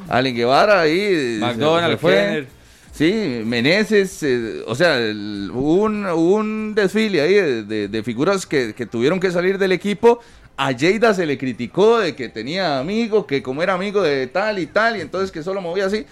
Allen 0.07 0.35
Guevara 0.35 0.81
ahí. 0.81 0.97
se- 0.99 1.33
se 1.35 1.39
McDonald, 1.39 1.99
fue. 1.99 2.13
Kenner. 2.15 2.47
Sí, 2.91 3.41
Meneses, 3.45 4.23
eh, 4.23 4.63
o 4.65 4.73
sea, 4.75 4.97
el- 4.97 5.51
hubo 5.53 5.83
un, 5.83 6.05
hubo 6.07 6.35
un 6.35 6.73
desfile 6.75 7.21
ahí 7.21 7.33
de, 7.35 7.63
de- 7.63 7.87
de 7.87 8.03
figuras 8.03 8.45
que, 8.45 8.73
que 8.73 8.85
tuvieron 8.85 9.19
que 9.19 9.31
salir 9.31 9.57
del 9.57 9.71
equipo. 9.71 10.19
A 10.57 10.71
Lleida 10.73 11.13
se 11.13 11.25
le 11.25 11.37
criticó 11.37 11.99
de 11.99 12.15
que 12.15 12.27
tenía 12.27 12.79
amigo, 12.79 13.25
que 13.25 13.41
como 13.41 13.63
era 13.63 13.75
amigo 13.75 14.01
de 14.01 14.27
tal 14.27 14.59
y 14.59 14.65
tal, 14.65 14.97
y 14.97 15.01
entonces 15.01 15.31
que 15.31 15.43
solo 15.43 15.61
movía 15.61 15.85
así. 15.85 16.05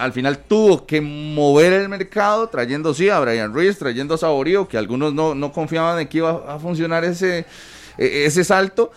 Al 0.00 0.14
final 0.14 0.38
tuvo 0.38 0.86
que 0.86 1.02
mover 1.02 1.74
el 1.74 1.90
mercado, 1.90 2.48
trayendo 2.48 2.94
sí 2.94 3.10
a 3.10 3.20
Brian 3.20 3.52
Ruiz, 3.52 3.78
trayendo 3.78 4.14
a 4.14 4.18
Saborío, 4.18 4.66
que 4.66 4.78
algunos 4.78 5.12
no, 5.12 5.34
no 5.34 5.52
confiaban 5.52 5.98
de 5.98 6.08
que 6.08 6.18
iba 6.18 6.42
a 6.48 6.58
funcionar 6.58 7.04
ese, 7.04 7.44
e- 7.98 8.24
ese 8.24 8.42
salto 8.42 8.92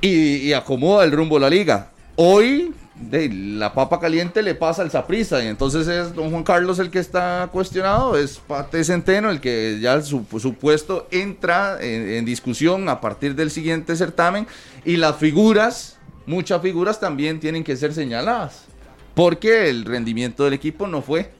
y, 0.00 0.50
acomoda 0.54 1.04
el 1.04 1.12
rumbo 1.12 1.38
la 1.38 1.50
liga. 1.50 1.90
Hoy 2.16 2.72
de, 2.94 3.28
la 3.28 3.74
papa 3.74 4.00
caliente 4.00 4.42
le 4.42 4.54
pasa 4.54 4.80
al 4.80 4.90
Saprissa 4.90 5.44
y 5.44 5.48
entonces 5.48 5.86
es 5.86 6.14
don 6.14 6.30
Juan 6.30 6.42
Carlos 6.42 6.78
el 6.78 6.90
que 6.90 6.98
está 6.98 7.50
cuestionado, 7.52 8.16
es 8.16 8.38
Pate 8.38 8.84
Centeno 8.84 9.30
el 9.30 9.42
que 9.42 9.78
ya 9.78 10.00
su, 10.00 10.24
su 10.40 10.54
puesto 10.54 11.06
entra 11.10 11.76
en, 11.82 12.08
en 12.08 12.24
discusión 12.24 12.88
a 12.88 12.98
partir 12.98 13.34
del 13.34 13.50
siguiente 13.50 13.94
certamen 13.94 14.46
y 14.86 14.96
las 14.96 15.16
figuras, 15.16 15.98
muchas 16.24 16.62
figuras 16.62 16.98
también 16.98 17.40
tienen 17.40 17.62
que 17.62 17.76
ser 17.76 17.92
señaladas 17.92 18.71
porque 19.14 19.68
el 19.68 19.84
rendimiento 19.84 20.44
del 20.44 20.54
equipo 20.54 20.86
no 20.86 21.02
fue. 21.02 21.30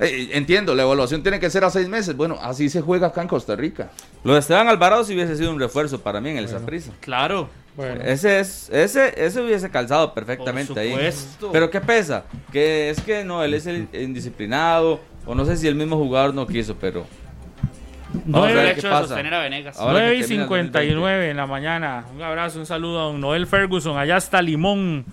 Eh, 0.00 0.30
entiendo, 0.32 0.74
la 0.74 0.82
evaluación 0.82 1.22
tiene 1.22 1.38
que 1.38 1.48
ser 1.50 1.64
a 1.64 1.70
seis 1.70 1.88
meses. 1.88 2.16
Bueno, 2.16 2.36
así 2.42 2.68
se 2.68 2.80
juega 2.80 3.08
acá 3.08 3.22
en 3.22 3.28
Costa 3.28 3.54
Rica. 3.54 3.90
Lo 4.24 4.32
de 4.34 4.40
Esteban 4.40 4.66
Alvarado 4.68 5.04
sí 5.04 5.14
hubiese 5.14 5.36
sido 5.36 5.50
un 5.52 5.60
refuerzo 5.60 6.00
para 6.00 6.20
mí 6.20 6.30
en 6.30 6.38
el 6.38 6.48
Saprissa. 6.48 6.92
Claro. 7.00 7.48
Ese 8.04 8.38
es, 8.38 8.70
ese, 8.70 9.12
ese 9.16 9.40
hubiese 9.42 9.68
calzado 9.68 10.14
perfectamente 10.14 10.72
Por 10.72 10.78
ahí. 10.78 10.90
supuesto. 10.90 11.50
Pero 11.52 11.70
¿qué 11.70 11.80
pesa? 11.80 12.24
Que 12.52 12.90
es 12.90 13.00
que 13.00 13.24
no, 13.24 13.42
él 13.42 13.52
es 13.54 13.66
el 13.66 13.88
indisciplinado, 13.92 15.00
o 15.26 15.34
no 15.34 15.44
sé 15.44 15.56
si 15.56 15.66
el 15.66 15.74
mismo 15.74 15.96
jugador 15.96 16.34
no 16.34 16.46
quiso, 16.46 16.76
pero 16.76 17.04
No 18.24 18.44
a 18.44 18.50
el 18.50 18.54
ver 18.56 18.66
hecho 18.78 18.82
qué 18.82 18.94
de 18.94 19.00
sostener 19.00 19.34
a 19.34 19.40
Venegas. 19.40 19.76
Ahora 19.76 19.94
que 19.94 20.04
9 20.06 20.16
y 20.16 20.20
termina 20.20 20.42
el 20.42 20.48
59 20.48 21.30
en 21.30 21.36
la 21.36 21.46
mañana. 21.46 22.04
Un 22.14 22.22
abrazo, 22.22 22.60
un 22.60 22.66
saludo 22.66 23.00
a 23.00 23.04
don 23.06 23.20
Noel 23.20 23.46
Ferguson. 23.48 23.98
Allá 23.98 24.18
está 24.18 24.40
Limón. 24.40 25.04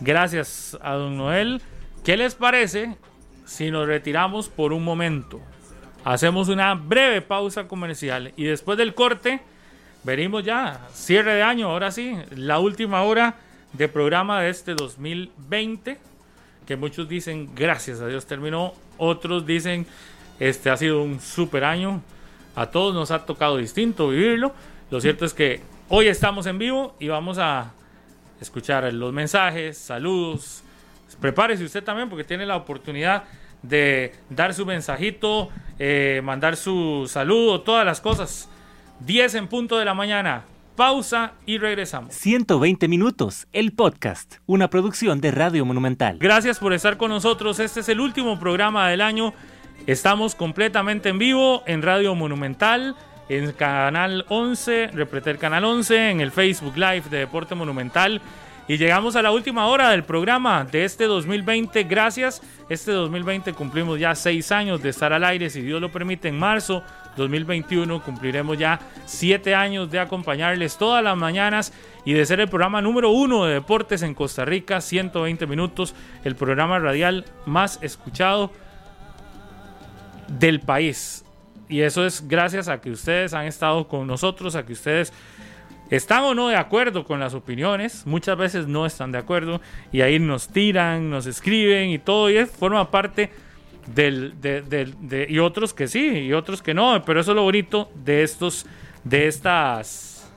Gracias 0.00 0.78
a 0.80 0.94
don 0.94 1.16
Noel. 1.16 1.60
¿Qué 2.04 2.16
les 2.16 2.36
parece 2.36 2.96
si 3.44 3.70
nos 3.70 3.88
retiramos 3.88 4.48
por 4.48 4.72
un 4.72 4.84
momento? 4.84 5.40
Hacemos 6.04 6.48
una 6.48 6.74
breve 6.74 7.20
pausa 7.20 7.66
comercial 7.66 8.32
y 8.36 8.44
después 8.44 8.78
del 8.78 8.94
corte 8.94 9.40
venimos 10.04 10.44
ya, 10.44 10.86
cierre 10.92 11.34
de 11.34 11.42
año, 11.42 11.70
ahora 11.70 11.90
sí, 11.90 12.16
la 12.30 12.60
última 12.60 13.02
hora 13.02 13.34
de 13.72 13.88
programa 13.88 14.40
de 14.40 14.50
este 14.50 14.74
2020, 14.74 15.98
que 16.64 16.76
muchos 16.76 17.08
dicen 17.08 17.50
gracias 17.54 18.00
a 18.00 18.06
Dios 18.06 18.24
terminó, 18.24 18.74
otros 18.96 19.44
dicen 19.44 19.84
este 20.38 20.70
ha 20.70 20.76
sido 20.76 21.02
un 21.02 21.20
super 21.20 21.64
año, 21.64 22.00
a 22.54 22.66
todos 22.66 22.94
nos 22.94 23.10
ha 23.10 23.26
tocado 23.26 23.56
distinto 23.56 24.08
vivirlo, 24.10 24.52
lo 24.92 25.00
cierto 25.00 25.24
es 25.24 25.34
que 25.34 25.60
hoy 25.88 26.06
estamos 26.06 26.46
en 26.46 26.58
vivo 26.58 26.94
y 27.00 27.08
vamos 27.08 27.38
a 27.38 27.72
escuchar 28.40 28.92
los 28.92 29.12
mensajes, 29.12 29.78
saludos, 29.78 30.62
prepárese 31.20 31.64
usted 31.64 31.82
también 31.82 32.08
porque 32.08 32.24
tiene 32.24 32.46
la 32.46 32.56
oportunidad 32.56 33.24
de 33.62 34.14
dar 34.30 34.54
su 34.54 34.64
mensajito, 34.64 35.50
eh, 35.78 36.20
mandar 36.24 36.56
su 36.56 37.08
saludo, 37.08 37.60
todas 37.62 37.84
las 37.84 38.00
cosas. 38.00 38.48
10 39.00 39.34
en 39.36 39.48
punto 39.48 39.78
de 39.78 39.84
la 39.84 39.94
mañana. 39.94 40.44
Pausa 40.76 41.32
y 41.44 41.58
regresamos. 41.58 42.14
120 42.14 42.86
minutos, 42.86 43.48
el 43.52 43.72
podcast, 43.72 44.36
una 44.46 44.70
producción 44.70 45.20
de 45.20 45.32
Radio 45.32 45.64
Monumental. 45.64 46.18
Gracias 46.20 46.60
por 46.60 46.72
estar 46.72 46.96
con 46.96 47.10
nosotros. 47.10 47.58
Este 47.58 47.80
es 47.80 47.88
el 47.88 47.98
último 47.98 48.38
programa 48.38 48.88
del 48.88 49.00
año. 49.00 49.34
Estamos 49.88 50.36
completamente 50.36 51.08
en 51.08 51.18
vivo 51.18 51.64
en 51.66 51.82
Radio 51.82 52.14
Monumental, 52.14 52.94
en 53.28 53.52
Canal 53.52 54.24
11, 54.28 54.88
Repreter 54.88 55.38
Canal 55.38 55.64
11, 55.64 56.10
en 56.10 56.20
el 56.20 56.32
Facebook 56.32 56.76
Live 56.76 57.04
de 57.10 57.18
Deporte 57.18 57.54
Monumental. 57.54 58.20
Y 58.68 58.76
llegamos 58.76 59.16
a 59.16 59.22
la 59.22 59.30
última 59.30 59.66
hora 59.66 59.88
del 59.88 60.04
programa 60.04 60.62
de 60.62 60.84
este 60.84 61.04
2020. 61.04 61.84
Gracias. 61.84 62.42
Este 62.68 62.92
2020 62.92 63.54
cumplimos 63.54 63.98
ya 63.98 64.14
seis 64.14 64.52
años 64.52 64.82
de 64.82 64.90
estar 64.90 65.10
al 65.14 65.24
aire. 65.24 65.48
Si 65.48 65.62
Dios 65.62 65.80
lo 65.80 65.90
permite, 65.90 66.28
en 66.28 66.38
marzo 66.38 66.82
2021 67.16 68.02
cumpliremos 68.02 68.58
ya 68.58 68.78
siete 69.06 69.54
años 69.54 69.90
de 69.90 70.00
acompañarles 70.00 70.76
todas 70.76 71.02
las 71.02 71.16
mañanas 71.16 71.72
y 72.04 72.12
de 72.12 72.26
ser 72.26 72.40
el 72.40 72.48
programa 72.48 72.82
número 72.82 73.10
uno 73.10 73.46
de 73.46 73.54
deportes 73.54 74.02
en 74.02 74.12
Costa 74.12 74.44
Rica. 74.44 74.82
120 74.82 75.46
minutos. 75.46 75.94
El 76.22 76.36
programa 76.36 76.78
radial 76.78 77.24
más 77.46 77.78
escuchado 77.80 78.52
del 80.28 80.60
país. 80.60 81.24
Y 81.68 81.80
eso 81.82 82.06
es 82.06 82.26
gracias 82.26 82.68
a 82.68 82.80
que 82.80 82.90
ustedes 82.90 83.34
han 83.34 83.46
estado 83.46 83.86
con 83.88 84.06
nosotros, 84.06 84.54
a 84.56 84.64
que 84.64 84.72
ustedes 84.72 85.12
están 85.90 86.22
o 86.24 86.34
no 86.34 86.48
de 86.48 86.56
acuerdo 86.56 87.04
con 87.04 87.18
las 87.20 87.34
opiniones, 87.34 88.06
muchas 88.06 88.36
veces 88.36 88.66
no 88.66 88.84
están 88.86 89.10
de 89.12 89.18
acuerdo 89.18 89.60
y 89.92 90.00
ahí 90.02 90.18
nos 90.18 90.48
tiran, 90.48 91.08
nos 91.10 91.26
escriben 91.26 91.90
y 91.90 91.98
todo, 91.98 92.28
y 92.30 92.36
es, 92.36 92.50
forma 92.50 92.90
parte 92.90 93.30
del, 93.94 94.34
de, 94.40 94.60
del- 94.62 94.94
de- 95.08 95.26
y 95.30 95.38
otros 95.38 95.72
que 95.72 95.88
sí, 95.88 96.08
y 96.08 96.32
otros 96.34 96.60
que 96.62 96.74
no, 96.74 97.02
pero 97.06 97.20
eso 97.20 97.30
es 97.32 97.36
lo 97.36 97.42
bonito 97.42 97.90
de 98.04 98.22
estos, 98.22 98.66
de 99.04 99.28
estas, 99.28 100.30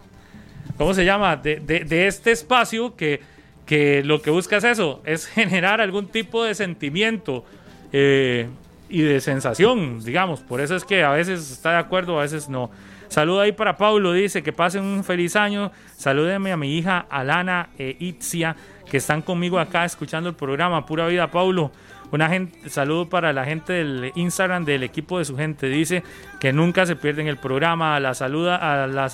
¿cómo 0.78 0.94
se 0.94 1.04
llama? 1.04 1.36
De, 1.36 1.58
de- 1.60 1.84
de 1.84 2.08
este 2.08 2.32
espacio 2.32 2.96
que, 2.96 3.20
que 3.66 4.04
lo 4.06 4.22
que 4.22 4.30
busca 4.32 4.56
es 4.58 4.64
eso, 4.64 5.02
es 5.06 5.26
generar 5.28 5.82
algún 5.82 6.08
tipo 6.08 6.44
de 6.46 6.56
sentimiento 6.56 7.44
eh, 7.92 8.48
y 8.92 9.02
de 9.02 9.22
sensación, 9.22 10.04
digamos. 10.04 10.42
Por 10.42 10.62
eso 10.62 10.76
es 10.76 10.86
que 10.86 11.04
a 11.04 11.12
veces 11.12 11.52
está 11.52 11.72
de 11.72 11.78
acuerdo, 11.78 12.20
a 12.20 12.24
veces 12.24 12.50
no. 12.50 12.70
Saludo 13.08 13.42
ahí 13.42 13.52
para 13.52 13.76
Paulo, 13.76 14.14
dice 14.14 14.44
que 14.44 14.54
pasen 14.54 14.84
un 14.84 15.04
feliz 15.04 15.36
año. 15.36 15.72
Salúdeme 15.98 16.52
a 16.52 16.58
mi 16.58 16.78
hija 16.78 17.06
Alana 17.10 17.70
e 17.78 17.98
Itzia, 18.00 18.56
que 18.90 18.98
están 18.98 19.22
conmigo 19.22 19.60
acá 19.60 19.84
escuchando 19.86 20.30
el 20.30 20.36
programa. 20.36 20.86
Pura 20.86 21.08
vida, 21.08 21.30
Paulo. 21.30 21.72
Una 22.12 22.28
gente, 22.28 22.70
saludo 22.70 23.10
para 23.10 23.32
la 23.32 23.46
gente 23.46 23.74
del 23.74 24.12
Instagram 24.16 24.66
del 24.66 24.84
equipo 24.84 25.20
de 25.20 25.26
su 25.26 25.38
gente. 25.38 25.68
Dice 25.68 26.04
que 26.40 26.52
nunca 26.52 26.86
se 26.86 26.96
pierden 26.96 27.28
el 27.28 27.38
programa. 27.38 28.00
La 28.00 28.14
saluda 28.14 28.56
a 28.58 28.88
la, 28.88 29.06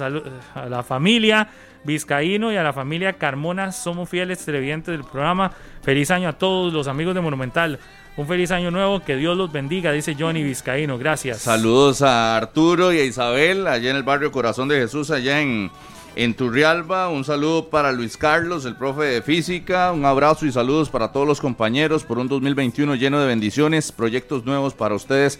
a 0.55 0.65
la 0.67 0.83
familia 0.83 1.47
Vizcaíno 1.83 2.51
y 2.51 2.57
a 2.57 2.63
la 2.63 2.73
familia 2.73 3.13
Carmona. 3.13 3.71
Somos 3.71 4.09
fieles 4.09 4.43
televidentes 4.43 4.91
del 4.91 5.03
programa. 5.03 5.51
Feliz 5.81 6.11
año 6.11 6.29
a 6.29 6.33
todos 6.33 6.73
los 6.73 6.87
amigos 6.87 7.15
de 7.15 7.21
Monumental. 7.21 7.79
Un 8.17 8.25
feliz 8.27 8.49
año 8.49 8.71
nuevo, 8.71 8.99
que 9.01 9.15
Dios 9.15 9.37
los 9.37 9.51
bendiga, 9.51 9.91
dice 9.91 10.15
Johnny 10.17 10.41
Vizcaíno. 10.41 10.97
Gracias. 10.97 11.37
Saludos 11.37 12.01
a 12.01 12.35
Arturo 12.35 12.91
y 12.91 12.99
a 12.99 13.03
Isabel, 13.03 13.67
allá 13.67 13.91
en 13.91 13.95
el 13.95 14.01
barrio 14.01 14.31
Corazón 14.31 14.67
de 14.67 14.79
Jesús, 14.79 15.11
allá 15.11 15.39
en, 15.39 15.69
en 16.15 16.33
Turrialba. 16.33 17.09
Un 17.09 17.23
saludo 17.23 17.69
para 17.69 17.91
Luis 17.91 18.17
Carlos, 18.17 18.65
el 18.65 18.75
profe 18.75 19.03
de 19.03 19.21
física. 19.21 19.91
Un 19.91 20.03
abrazo 20.03 20.47
y 20.47 20.51
saludos 20.51 20.89
para 20.89 21.11
todos 21.11 21.27
los 21.27 21.39
compañeros 21.39 22.03
por 22.03 22.17
un 22.17 22.27
2021 22.27 22.95
lleno 22.95 23.19
de 23.19 23.27
bendiciones, 23.27 23.91
proyectos 23.91 24.43
nuevos 24.45 24.73
para 24.73 24.95
ustedes. 24.95 25.39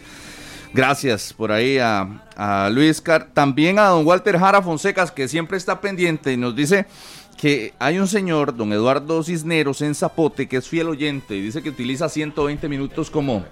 Gracias 0.72 1.32
por 1.32 1.50
ahí 1.50 1.78
a, 1.78 2.70
Luis 2.70 3.00
Car. 3.00 3.30
También 3.34 3.80
a 3.80 3.86
don 3.86 4.06
Walter 4.06 4.38
Jara 4.38 4.62
Fonsecas, 4.62 5.10
que 5.10 5.26
siempre 5.26 5.56
está 5.56 5.80
pendiente 5.80 6.32
y 6.32 6.36
nos 6.36 6.54
dice 6.54 6.86
que 7.38 7.72
hay 7.78 7.98
un 7.98 8.08
señor, 8.08 8.54
don 8.56 8.72
Eduardo 8.72 9.22
Cisneros, 9.22 9.80
en 9.80 9.94
Zapote, 9.94 10.48
que 10.48 10.58
es 10.58 10.68
fiel 10.68 10.88
oyente 10.88 11.36
y 11.36 11.40
dice 11.40 11.62
que 11.62 11.70
utiliza 11.70 12.08
120 12.08 12.68
minutos 12.68 13.10
como, 13.10 13.44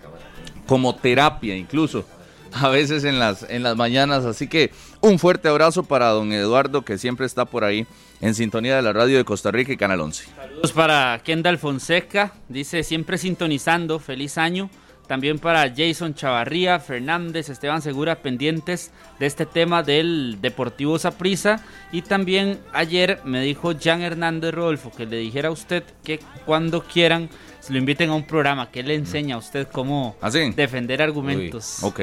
como 0.66 0.94
terapia 0.96 1.56
incluso, 1.56 2.04
a 2.52 2.68
veces 2.68 3.04
en 3.04 3.18
las, 3.18 3.46
en 3.48 3.62
las 3.62 3.76
mañanas. 3.76 4.24
Así 4.24 4.48
que 4.48 4.72
un 5.00 5.18
fuerte 5.18 5.48
abrazo 5.48 5.84
para 5.84 6.08
don 6.08 6.32
Eduardo, 6.32 6.82
que 6.82 6.98
siempre 6.98 7.26
está 7.26 7.44
por 7.44 7.64
ahí 7.64 7.86
en 8.20 8.34
sintonía 8.34 8.76
de 8.76 8.82
la 8.82 8.92
radio 8.92 9.16
de 9.16 9.24
Costa 9.24 9.52
Rica 9.52 9.72
y 9.72 9.76
Canal 9.76 10.00
11. 10.00 10.26
Saludos 10.36 10.72
para 10.72 11.20
Kendall 11.22 11.58
Fonseca, 11.58 12.32
dice 12.48 12.82
siempre 12.82 13.18
sintonizando, 13.18 14.00
feliz 14.00 14.36
año. 14.36 14.68
También 15.06 15.38
para 15.38 15.72
Jason 15.74 16.14
Chavarría, 16.14 16.80
Fernández, 16.80 17.48
Esteban 17.48 17.80
Segura, 17.80 18.16
pendientes 18.16 18.90
de 19.20 19.26
este 19.26 19.46
tema 19.46 19.82
del 19.82 20.38
Deportivo 20.40 20.98
Saprissa. 20.98 21.60
Y 21.92 22.02
también 22.02 22.58
ayer 22.72 23.20
me 23.24 23.40
dijo 23.40 23.72
Jan 23.80 24.02
Hernández 24.02 24.52
Rodolfo 24.52 24.90
que 24.96 25.06
le 25.06 25.18
dijera 25.18 25.48
a 25.48 25.52
usted 25.52 25.84
que 26.02 26.18
cuando 26.44 26.82
quieran 26.82 27.28
se 27.60 27.72
lo 27.72 27.78
inviten 27.78 28.10
a 28.10 28.14
un 28.14 28.24
programa 28.24 28.70
que 28.70 28.82
le 28.82 28.94
enseña 28.94 29.34
a 29.36 29.38
usted 29.38 29.66
cómo 29.72 30.16
¿Ah, 30.20 30.30
sí? 30.30 30.52
defender 30.54 31.02
argumentos. 31.02 31.82
Ok. 31.82 31.98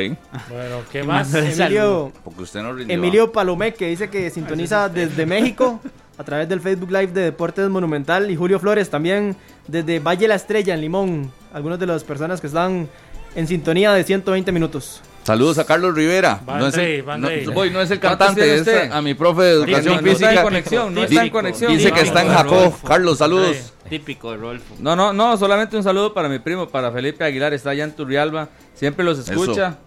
Bueno, 0.49 0.81
¿qué 0.91 1.03
más? 1.05 1.33
Emilio, 1.33 2.11
Porque 2.23 2.43
usted 2.43 2.61
no 2.61 2.73
rindió. 2.73 2.93
Emilio 2.95 3.31
Palomé, 3.31 3.73
que 3.73 3.87
dice 3.87 4.09
que 4.09 4.29
sintoniza 4.29 4.89
desde 4.89 5.25
México 5.25 5.79
a 6.17 6.23
través 6.23 6.47
del 6.49 6.59
Facebook 6.59 6.91
Live 6.91 7.07
de 7.13 7.21
Deportes 7.21 7.69
Monumental. 7.69 8.29
Y 8.29 8.35
Julio 8.35 8.59
Flores 8.59 8.89
también 8.89 9.35
desde 9.67 9.99
Valle 9.99 10.27
La 10.27 10.35
Estrella, 10.35 10.73
en 10.73 10.81
Limón. 10.81 11.31
Algunas 11.53 11.79
de 11.79 11.85
las 11.85 12.03
personas 12.03 12.41
que 12.41 12.47
están 12.47 12.89
en 13.35 13.47
sintonía 13.47 13.93
de 13.93 14.03
120 14.03 14.51
minutos. 14.51 15.01
Saludos 15.23 15.57
a 15.57 15.65
Carlos 15.65 15.95
Rivera. 15.95 16.41
Van 16.45 16.59
no, 16.59 16.67
es 16.67 16.75
Rey, 16.75 16.95
el, 16.95 17.03
Van 17.03 17.21
no, 17.21 17.29
voy, 17.53 17.69
no 17.69 17.79
es 17.81 17.89
el 17.91 17.99
¿Cuántos 17.99 18.27
cantante, 18.27 18.55
es 18.55 18.91
a 18.91 19.01
mi 19.01 19.13
profe 19.13 19.43
de 19.43 19.51
educación 19.53 19.95
no, 19.95 20.01
no 20.01 20.11
está 20.11 20.33
en 20.33 20.41
conexión, 20.41 20.93
no 20.93 21.03
está 21.03 21.15
en 21.15 21.23
Di- 21.23 21.29
conexión. 21.31 21.71
Dice 21.77 21.91
que 21.93 22.01
está 22.01 22.21
en. 22.23 22.43
Rodolfo. 22.43 22.85
Carlos, 22.87 23.17
saludos. 23.19 23.55
Sí. 23.55 23.89
Típico 23.89 24.31
de 24.31 24.37
Rolfo. 24.37 24.75
No, 24.79 24.95
no, 24.95 25.13
no, 25.13 25.37
solamente 25.37 25.77
un 25.77 25.83
saludo 25.83 26.13
para 26.13 26.27
mi 26.27 26.39
primo, 26.39 26.67
para 26.67 26.91
Felipe 26.91 27.23
Aguilar, 27.23 27.53
está 27.53 27.69
allá 27.69 27.85
en 27.85 27.93
Turrialba, 27.93 28.49
siempre 28.73 29.05
los 29.05 29.19
escucha. 29.19 29.77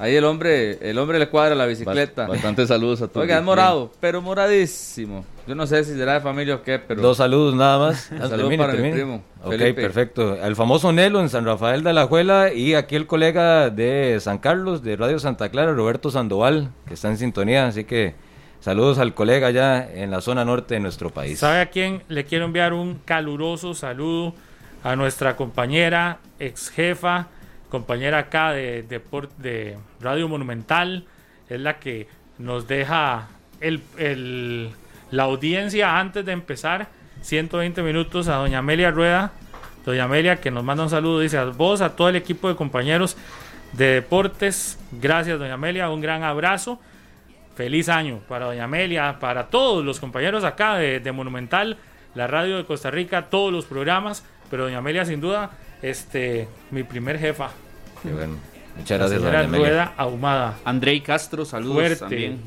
Ahí 0.00 0.16
el 0.16 0.24
hombre, 0.24 0.78
el 0.88 0.98
hombre 0.98 1.18
le 1.18 1.28
cuadra 1.28 1.54
la 1.54 1.66
bicicleta. 1.66 2.26
Bastantes 2.26 2.68
saludos 2.68 3.02
a 3.02 3.08
todos. 3.08 3.22
Oiga, 3.22 3.36
es 3.36 3.44
morado, 3.44 3.92
pero 4.00 4.22
moradísimo. 4.22 5.26
Yo 5.46 5.54
no 5.54 5.66
sé 5.66 5.84
si 5.84 5.92
será 5.94 6.14
de 6.14 6.20
familia 6.20 6.54
o 6.54 6.62
qué, 6.62 6.78
pero 6.78 7.02
Dos 7.02 7.18
saludos 7.18 7.54
nada 7.54 7.78
más. 7.78 8.00
Saludos 8.08 8.30
termine, 8.30 8.56
para 8.58 8.72
mi 8.72 8.78
termine. 8.78 8.96
primo, 8.96 9.22
Ok, 9.44 9.50
Felipe. 9.50 9.82
perfecto. 9.82 10.38
Al 10.42 10.56
famoso 10.56 10.90
Nelo 10.92 11.20
en 11.20 11.28
San 11.28 11.44
Rafael 11.44 11.82
de 11.82 11.92
la 11.92 12.06
Juela 12.06 12.52
y 12.52 12.72
aquí 12.74 12.96
el 12.96 13.06
colega 13.06 13.68
de 13.68 14.16
San 14.20 14.38
Carlos 14.38 14.82
de 14.82 14.96
Radio 14.96 15.18
Santa 15.18 15.50
Clara, 15.50 15.72
Roberto 15.74 16.10
Sandoval, 16.10 16.70
que 16.88 16.94
está 16.94 17.08
en 17.08 17.18
sintonía. 17.18 17.66
Así 17.66 17.84
que 17.84 18.14
saludos 18.60 18.98
al 18.98 19.12
colega 19.14 19.48
allá 19.48 19.86
en 19.92 20.10
la 20.10 20.22
zona 20.22 20.44
norte 20.46 20.74
de 20.74 20.80
nuestro 20.80 21.10
país. 21.10 21.40
¿Sabe 21.40 21.60
a 21.60 21.66
quién 21.68 22.02
le 22.08 22.24
quiero 22.24 22.46
enviar 22.46 22.72
un 22.72 23.00
caluroso 23.04 23.74
saludo? 23.74 24.34
A 24.82 24.96
nuestra 24.96 25.36
compañera, 25.36 26.20
ex 26.38 26.70
jefa, 26.70 27.28
compañera 27.70 28.18
acá 28.18 28.52
de, 28.52 28.82
de, 28.82 29.00
de 29.38 29.78
Radio 30.00 30.28
Monumental. 30.28 31.04
Es 31.48 31.60
la 31.60 31.78
que 31.78 32.06
nos 32.38 32.68
deja 32.68 33.28
el, 33.60 33.82
el- 33.98 34.70
la 35.10 35.24
audiencia 35.24 35.98
antes 35.98 36.24
de 36.24 36.32
empezar. 36.32 36.88
120 37.22 37.82
minutos 37.82 38.28
a 38.28 38.36
doña 38.36 38.58
Amelia 38.58 38.90
Rueda. 38.90 39.32
Doña 39.84 40.04
Amelia 40.04 40.36
que 40.40 40.50
nos 40.50 40.62
manda 40.64 40.84
un 40.84 40.90
saludo. 40.90 41.20
Dice 41.20 41.38
a 41.38 41.44
vos, 41.46 41.80
a 41.80 41.96
todo 41.96 42.08
el 42.08 42.16
equipo 42.16 42.48
de 42.48 42.54
compañeros 42.56 43.16
de 43.72 43.86
deportes. 43.94 44.78
Gracias, 44.92 45.38
doña 45.38 45.54
Amelia. 45.54 45.90
Un 45.90 46.00
gran 46.00 46.22
abrazo. 46.22 46.80
Feliz 47.56 47.88
año 47.88 48.20
para 48.28 48.46
Doña 48.46 48.64
Amelia, 48.64 49.18
para 49.20 49.48
todos 49.48 49.84
los 49.84 50.00
compañeros 50.00 50.44
acá 50.44 50.76
de, 50.76 50.98
de 51.00 51.12
Monumental, 51.12 51.76
la 52.14 52.26
radio 52.26 52.56
de 52.56 52.64
Costa 52.64 52.90
Rica, 52.90 53.26
todos 53.28 53.52
los 53.52 53.66
programas. 53.66 54.24
Pero 54.48 54.64
Doña 54.64 54.78
Amelia, 54.78 55.04
sin 55.04 55.20
duda, 55.20 55.50
este, 55.82 56.48
mi 56.70 56.82
primer 56.82 57.18
jefa. 57.18 57.50
Qué 58.02 58.10
bueno. 58.12 58.36
Muchas 58.76 58.90
La 58.90 58.96
gracias, 58.98 59.20
señora 59.20 59.40
Amelia. 59.40 59.58
Rueda 59.68 59.92
Ahumada. 59.96 60.58
Andrei 60.64 61.00
Castro, 61.00 61.44
saludos 61.44 61.74
Fuerte, 61.74 61.96
también. 61.96 62.40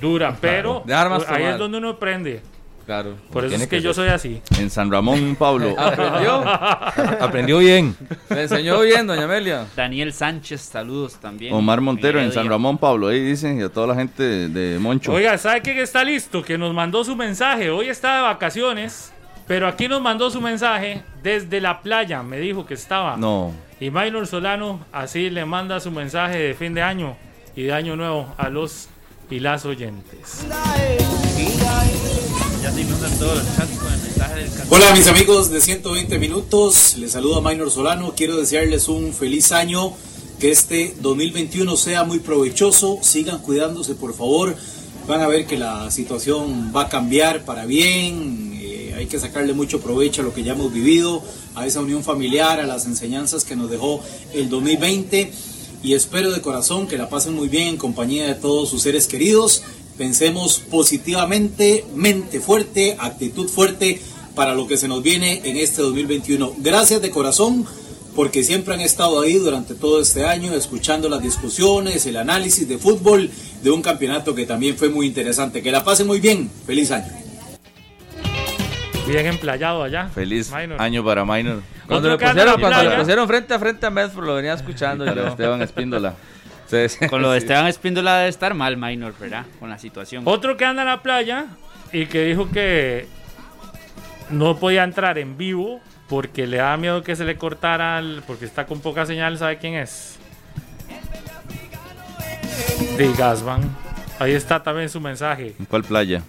dura, 0.00 0.36
pero 0.40 0.82
De 0.84 0.94
armas 0.94 1.22
ahí 1.28 1.36
tomar. 1.38 1.52
es 1.52 1.58
donde 1.58 1.78
uno 1.78 1.90
aprende. 1.90 2.40
claro. 2.86 3.14
Por 3.30 3.44
eso 3.44 3.54
es 3.56 3.62
que, 3.62 3.68
que 3.68 3.80
yo 3.82 3.92
soy 3.94 4.08
así. 4.08 4.40
En 4.58 4.70
San 4.70 4.90
Ramón, 4.90 5.36
Pablo. 5.38 5.74
¿Aprendió? 5.78 6.42
Aprendió 7.20 7.58
bien. 7.58 7.94
Me 8.30 8.42
enseñó 8.42 8.80
bien, 8.80 9.06
doña 9.06 9.24
Amelia. 9.24 9.66
Daniel 9.76 10.12
Sánchez, 10.12 10.62
saludos 10.62 11.14
también. 11.20 11.52
Omar 11.52 11.80
Montero 11.80 12.20
en. 12.20 12.32
San 12.32 12.48
Ramón, 12.48 12.78
Pablo. 12.78 13.08
Ahí 13.08 13.22
dicen 13.22 13.60
y 13.60 13.62
a 13.62 13.68
toda 13.68 13.88
la 13.88 13.94
gente 13.94 14.22
de, 14.22 14.48
de 14.48 14.78
Moncho. 14.78 15.12
Oiga, 15.12 15.36
¿sabe 15.38 15.60
quién 15.60 15.78
está 15.78 16.02
listo? 16.02 16.42
Que 16.42 16.56
nos 16.58 16.72
mandó 16.74 17.04
su 17.04 17.14
mensaje. 17.14 17.70
Hoy 17.70 17.88
está 17.90 18.16
de 18.16 18.22
vacaciones, 18.22 19.12
pero 19.46 19.68
aquí 19.68 19.88
nos 19.88 20.02
mandó 20.02 20.30
su 20.30 20.40
mensaje 20.40 21.02
desde 21.22 21.60
la 21.60 21.82
playa. 21.82 22.22
Me 22.22 22.38
dijo 22.38 22.66
que 22.66 22.74
estaba. 22.74 23.16
No. 23.16 23.52
Y 23.80 23.90
Maynor 23.90 24.26
Solano 24.26 24.80
así 24.92 25.30
le 25.30 25.44
manda 25.44 25.80
su 25.80 25.90
mensaje 25.90 26.38
de 26.38 26.54
fin 26.54 26.74
de 26.74 26.82
año 26.82 27.16
y 27.54 27.64
de 27.64 27.72
año 27.72 27.96
nuevo 27.96 28.34
a 28.38 28.48
los 28.48 28.88
y 29.30 29.40
las 29.40 29.64
oyentes. 29.64 30.46
Ya 32.62 32.72
se 32.72 32.80
inundan 32.80 33.18
todos 33.18 33.38
los 33.38 33.56
chats 33.56 33.78
con 33.78 33.92
el 33.92 34.00
mensaje 34.00 34.34
del 34.34 34.50
canal. 34.50 34.66
Hola 34.70 34.92
mis 34.94 35.06
amigos 35.06 35.50
de 35.50 35.60
120 35.60 36.18
minutos, 36.18 36.96
les 36.96 37.12
saluda 37.12 37.40
Maynor 37.40 37.70
Solano, 37.70 38.14
quiero 38.16 38.36
desearles 38.36 38.88
un 38.88 39.12
feliz 39.12 39.52
año, 39.52 39.92
que 40.40 40.50
este 40.50 40.94
2021 41.00 41.76
sea 41.76 42.04
muy 42.04 42.18
provechoso, 42.18 42.98
sigan 43.02 43.38
cuidándose 43.38 43.94
por 43.94 44.14
favor, 44.14 44.56
van 45.06 45.20
a 45.20 45.28
ver 45.28 45.46
que 45.46 45.58
la 45.58 45.90
situación 45.90 46.72
va 46.74 46.82
a 46.82 46.88
cambiar 46.88 47.44
para 47.44 47.66
bien, 47.66 48.45
hay 48.96 49.06
que 49.06 49.20
sacarle 49.20 49.52
mucho 49.52 49.80
provecho 49.80 50.22
a 50.22 50.24
lo 50.24 50.32
que 50.32 50.42
ya 50.42 50.52
hemos 50.52 50.72
vivido, 50.72 51.22
a 51.54 51.66
esa 51.66 51.80
unión 51.80 52.02
familiar, 52.02 52.60
a 52.60 52.66
las 52.66 52.86
enseñanzas 52.86 53.44
que 53.44 53.54
nos 53.54 53.70
dejó 53.70 54.00
el 54.32 54.48
2020 54.48 55.30
y 55.82 55.94
espero 55.94 56.32
de 56.32 56.40
corazón 56.40 56.88
que 56.88 56.96
la 56.96 57.10
pasen 57.10 57.34
muy 57.34 57.48
bien 57.48 57.68
en 57.68 57.76
compañía 57.76 58.26
de 58.26 58.34
todos 58.34 58.70
sus 58.70 58.82
seres 58.82 59.06
queridos. 59.06 59.62
Pensemos 59.98 60.60
positivamente, 60.70 61.84
mente 61.94 62.40
fuerte, 62.40 62.96
actitud 62.98 63.48
fuerte 63.48 64.00
para 64.34 64.54
lo 64.54 64.66
que 64.66 64.78
se 64.78 64.88
nos 64.88 65.02
viene 65.02 65.42
en 65.44 65.58
este 65.58 65.82
2021. 65.82 66.54
Gracias 66.58 67.02
de 67.02 67.10
corazón 67.10 67.66
porque 68.14 68.42
siempre 68.42 68.72
han 68.72 68.80
estado 68.80 69.20
ahí 69.20 69.34
durante 69.34 69.74
todo 69.74 70.00
este 70.00 70.24
año 70.24 70.54
escuchando 70.54 71.10
las 71.10 71.22
discusiones, 71.22 72.06
el 72.06 72.16
análisis 72.16 72.66
de 72.66 72.78
fútbol 72.78 73.30
de 73.62 73.70
un 73.70 73.82
campeonato 73.82 74.34
que 74.34 74.46
también 74.46 74.76
fue 74.78 74.88
muy 74.88 75.06
interesante. 75.06 75.62
Que 75.62 75.70
la 75.70 75.84
pasen 75.84 76.06
muy 76.06 76.18
bien. 76.18 76.50
Feliz 76.66 76.90
año. 76.90 77.25
Bien 79.06 79.26
emplayado 79.26 79.82
allá. 79.82 80.08
Feliz 80.08 80.52
año 80.52 81.04
para 81.04 81.24
Minor. 81.24 81.62
Cuando, 81.86 82.08
le 82.08 82.16
pusieron, 82.18 82.60
cuando 82.60 82.78
le 82.78 82.84
playa. 82.84 82.98
pusieron 82.98 83.28
frente 83.28 83.54
a 83.54 83.58
frente 83.58 83.86
a 83.86 83.90
Medford, 83.90 84.26
lo 84.26 84.34
venía 84.34 84.54
escuchando 84.54 85.04
Para 85.04 85.22
yo. 85.22 85.28
Esteban 85.28 85.62
Espíndola. 85.62 86.14
Sí, 86.68 86.88
sí. 86.88 87.06
Con 87.06 87.22
lo 87.22 87.30
de 87.30 87.38
Esteban 87.38 87.68
Espíndola 87.68 88.16
debe 88.16 88.28
estar 88.28 88.52
mal, 88.52 88.76
Minor, 88.76 89.14
¿verdad? 89.20 89.44
Con 89.60 89.70
la 89.70 89.78
situación. 89.78 90.24
Otro 90.26 90.56
que 90.56 90.64
anda 90.64 90.82
en 90.82 90.88
la 90.88 91.00
playa 91.00 91.46
y 91.92 92.06
que 92.06 92.24
dijo 92.24 92.50
que 92.50 93.06
no 94.30 94.56
podía 94.56 94.82
entrar 94.82 95.16
en 95.18 95.36
vivo 95.38 95.80
porque 96.08 96.44
le 96.48 96.56
daba 96.56 96.76
miedo 96.76 97.04
que 97.04 97.14
se 97.14 97.24
le 97.24 97.36
cortara, 97.36 98.00
el- 98.00 98.20
porque 98.26 98.46
está 98.46 98.66
con 98.66 98.80
poca 98.80 99.06
señal, 99.06 99.38
¿sabe 99.38 99.58
quién 99.58 99.74
es? 99.74 100.16
De 102.98 103.12
Gasman. 103.16 103.62
Ahí 104.18 104.32
está 104.32 104.60
también 104.60 104.88
su 104.88 105.00
mensaje. 105.00 105.54
¿En 105.60 105.66
cuál 105.66 105.84
playa? 105.84 106.22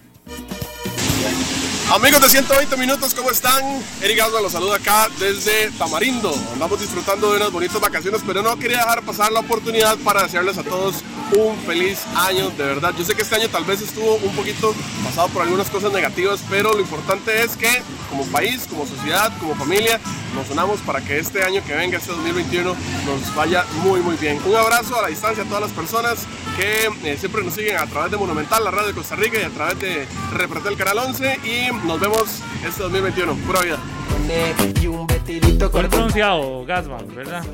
Amigos 1.90 2.20
de 2.20 2.28
120 2.28 2.76
minutos, 2.76 3.14
¿cómo 3.14 3.30
están? 3.30 3.64
Eric 4.02 4.18
Gasman 4.18 4.42
los 4.42 4.52
saluda 4.52 4.76
acá 4.76 5.08
desde 5.18 5.70
Tamarindo. 5.78 6.34
Andamos 6.52 6.78
disfrutando 6.78 7.30
de 7.30 7.38
unas 7.38 7.50
bonitas 7.50 7.80
vacaciones, 7.80 8.20
pero 8.26 8.42
no 8.42 8.58
quería 8.58 8.80
dejar 8.80 9.02
pasar 9.04 9.32
la 9.32 9.40
oportunidad 9.40 9.96
para 10.04 10.24
desearles 10.24 10.58
a 10.58 10.64
todos 10.64 10.96
un 11.34 11.58
feliz 11.60 12.00
año, 12.14 12.50
de 12.50 12.64
verdad. 12.64 12.92
Yo 12.96 13.06
sé 13.06 13.14
que 13.14 13.22
este 13.22 13.36
año 13.36 13.48
tal 13.48 13.64
vez 13.64 13.80
estuvo 13.80 14.16
un 14.16 14.36
poquito 14.36 14.74
pasado 15.02 15.28
por 15.28 15.42
algunas 15.42 15.70
cosas 15.70 15.90
negativas, 15.90 16.40
pero 16.50 16.74
lo 16.74 16.80
importante 16.80 17.42
es 17.42 17.56
que 17.56 17.82
como 18.10 18.24
país, 18.26 18.66
como 18.68 18.86
sociedad, 18.86 19.32
como 19.38 19.54
familia, 19.54 19.98
nos 20.34 20.50
unamos 20.50 20.80
para 20.80 21.00
que 21.00 21.18
este 21.18 21.42
año 21.42 21.62
que 21.64 21.74
venga, 21.74 21.98
este 21.98 22.12
2021, 22.12 22.76
nos 23.06 23.34
vaya 23.34 23.64
muy, 23.82 24.00
muy 24.00 24.16
bien. 24.16 24.38
Un 24.44 24.56
abrazo 24.56 24.98
a 24.98 25.02
la 25.02 25.08
distancia 25.08 25.44
a 25.44 25.46
todas 25.46 25.62
las 25.62 25.72
personas 25.72 26.26
que 26.56 26.90
eh, 27.04 27.16
siempre 27.18 27.42
nos 27.42 27.54
siguen 27.54 27.76
a 27.76 27.86
través 27.86 28.10
de 28.10 28.16
Monumental, 28.16 28.64
la 28.64 28.70
radio 28.70 28.88
de 28.88 28.94
Costa 28.94 29.16
Rica 29.16 29.38
y 29.40 29.44
a 29.44 29.50
través 29.50 29.78
de 29.80 30.06
Repretel 30.32 30.76
Canal 30.76 30.98
11 30.98 31.40
y 31.44 31.77
nos 31.84 32.00
vemos 32.00 32.42
este 32.66 32.82
2021. 32.82 33.34
Pura 33.46 33.60
vida. 33.60 33.78
Bien 35.26 35.88
pronunciado, 35.88 36.64
Gasman, 36.64 37.14
¿verdad? 37.14 37.44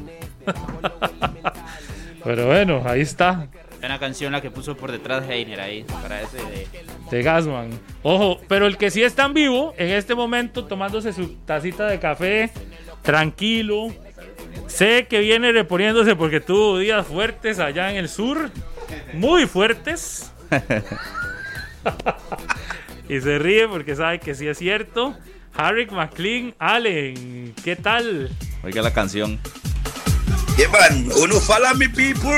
Pero 2.25 2.47
bueno, 2.47 2.83
ahí 2.85 3.03
está. 3.03 3.49
Una 3.83 3.99
canción 3.99 4.33
la 4.33 4.41
que 4.41 4.51
puso 4.51 4.77
por 4.77 4.91
detrás 4.91 5.29
Heiner 5.29 5.61
ahí, 5.61 5.85
para 6.03 6.23
ese 6.23 6.39
de... 6.39 6.67
De 7.11 7.23
Gasman. 7.23 7.69
Ojo, 8.03 8.41
pero 8.49 8.67
el 8.67 8.79
que 8.79 8.91
sí 8.91 9.03
está 9.03 9.27
en 9.27 9.35
vivo, 9.35 9.75
en 9.77 9.91
este 9.91 10.15
momento, 10.15 10.65
tomándose 10.65 11.13
su 11.13 11.35
tacita 11.45 11.87
de 11.87 12.01
café, 12.01 12.51
tranquilo. 13.03 13.89
Sé 14.69 15.07
que 15.07 15.21
viene 15.21 15.53
reponiéndose 15.53 16.17
porque 16.17 16.41
tuvo 16.41 16.79
días 16.79 17.07
fuertes 17.07 17.59
allá 17.59 17.91
en 17.91 17.97
el 17.97 18.09
sur. 18.09 18.51
Muy 19.13 19.47
fuertes. 19.47 20.33
y 23.15 23.21
se 23.21 23.39
ríe 23.39 23.69
porque 23.69 23.95
sabe 23.95 24.19
que 24.19 24.35
sí 24.35 24.49
es 24.49 24.59
cierto. 24.59 25.17
Harry 25.57 25.87
McLean, 25.87 26.55
Allen, 26.59 27.55
¿qué 27.63 27.77
tal? 27.77 28.31
Oiga 28.65 28.83
la 28.83 28.93
canción. 28.93 29.39
Llevan, 30.57 31.11
uno 31.21 31.41
fala 31.41 31.75
mi 31.75 31.89
people, 31.89 32.33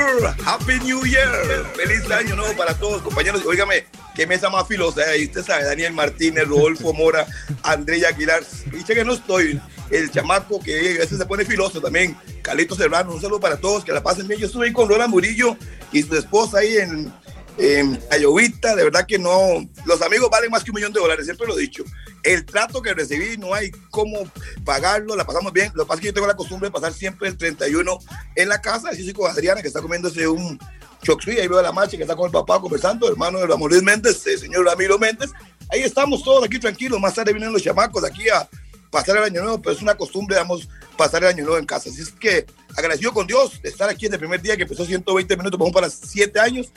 Happy 0.45 0.79
New 0.85 1.05
Year, 1.05 1.31
feliz 1.75 2.11
año 2.11 2.37
nuevo 2.37 2.55
para 2.57 2.75
todos, 2.75 3.03
compañeros. 3.03 3.45
Óigame, 3.45 3.87
qué 4.15 4.27
mesa 4.27 4.49
más 4.49 4.67
filosa, 4.67 5.03
ahí 5.03 5.27
usted 5.27 5.45
sabe, 5.45 5.65
Daniel 5.65 5.93
Martínez, 5.93 6.49
Rodolfo 6.49 6.93
Mora, 6.95 7.27
Andrea 7.63 8.09
Aguilar. 8.09 8.43
Dice 8.73 8.95
que 8.95 9.05
no 9.05 9.15
estoy, 9.15 9.61
el 9.91 10.11
chamaco 10.11 10.61
que 10.61 10.97
a 10.97 10.99
veces 11.01 11.19
se 11.19 11.27
pone 11.27 11.45
filoso 11.45 11.81
también, 11.81 12.17
Calito 12.43 12.75
Serrano, 12.75 13.13
un 13.13 13.21
saludo 13.21 13.41
para 13.41 13.59
todos, 13.59 13.85
que 13.85 13.93
la 13.93 14.03
pasen 14.03 14.27
bien. 14.27 14.41
Yo 14.41 14.47
estuve 14.47 14.67
ahí 14.67 14.73
con 14.73 14.89
Lola 14.89 15.09
Murillo 15.09 15.57
y 15.93 16.03
su 16.03 16.17
esposa 16.17 16.59
ahí 16.59 16.77
en, 16.79 17.13
en 17.59 17.99
Ayovita, 18.11 18.77
de 18.77 18.85
verdad 18.85 19.07
que 19.07 19.19
no, 19.19 19.67
los 19.87 20.03
amigos 20.03 20.29
valen 20.31 20.51
más 20.51 20.63
que 20.63 20.71
un 20.71 20.77
millón 20.77 20.93
de 20.93 21.01
dólares, 21.01 21.25
siempre 21.25 21.47
lo 21.47 21.57
he 21.57 21.63
dicho. 21.63 21.85
El 22.23 22.45
trato 22.45 22.83
que 22.83 22.93
recibí 22.93 23.37
no 23.39 23.55
hay 23.55 23.71
cómo 23.91 24.31
pagarlo, 24.65 25.17
la 25.17 25.25
pasamos 25.25 25.53
bien. 25.53 25.73
Lo 25.75 25.85
que 25.85 25.89
pasa 25.89 25.99
es 25.99 26.01
que 26.01 26.07
yo 26.09 26.15
tengo 26.15 26.27
la 26.27 26.37
costumbre 26.37 26.69
de 26.69 26.73
pasar 26.73 26.93
siempre 26.93 27.29
el 27.29 27.37
31 27.37 27.99
en 28.35 28.49
la 28.49 28.61
casa, 28.61 28.91
así 28.91 29.13
con 29.13 29.31
Adriana, 29.31 29.63
que 29.63 29.69
está 29.69 29.81
comiéndose 29.81 30.29
un 30.29 30.59
choc 31.03 31.23
suey, 31.23 31.39
ahí 31.39 31.49
veo 31.49 31.59
a 31.59 31.63
la 31.63 31.73
marcha 31.73 31.97
que 31.97 32.03
está 32.03 32.17
con 32.17 32.27
el 32.27 32.33
papá 32.33 32.61
conversando, 32.61 33.09
hermano 33.09 33.39
de 33.39 33.47
Ramón 33.47 33.71
Luis 33.71 33.83
Méndez, 33.83 34.27
el 34.27 34.39
señor 34.39 34.65
Ramiro 34.65 34.99
Méndez. 34.99 35.31
Ahí 35.71 35.83
estamos 35.83 36.23
todos 36.23 36.45
aquí 36.45 36.59
tranquilos, 36.59 37.01
más 37.01 37.15
tarde 37.15 37.33
vienen 37.33 37.53
los 37.53 37.63
chamacos 37.63 38.05
aquí 38.05 38.29
a 38.29 38.49
pasar 38.91 39.17
el 39.17 39.25
año 39.25 39.43
nuevo, 39.43 39.63
pero 39.63 39.75
es 39.75 39.83
una 39.83 39.95
costumbre, 39.95 40.37
vamos, 40.37 40.69
pasar 40.97 41.23
el 41.23 41.31
año 41.31 41.45
nuevo 41.45 41.59
en 41.59 41.67
casa. 41.67 41.91
Así 41.91 42.03
es 42.03 42.11
que 42.11 42.47
agradecido 42.77 43.13
con 43.13 43.27
Dios 43.27 43.61
de 43.63 43.69
estar 43.69 43.89
aquí 43.89 44.07
en 44.07 44.13
el 44.15 44.19
primer 44.19 44.43
día 44.43 44.57
que 44.57 44.63
empezó 44.63 44.85
120 44.85 45.37
minutos, 45.37 45.59
vamos 45.59 45.75
para 45.75 45.89
7 45.89 46.39
años 46.41 46.73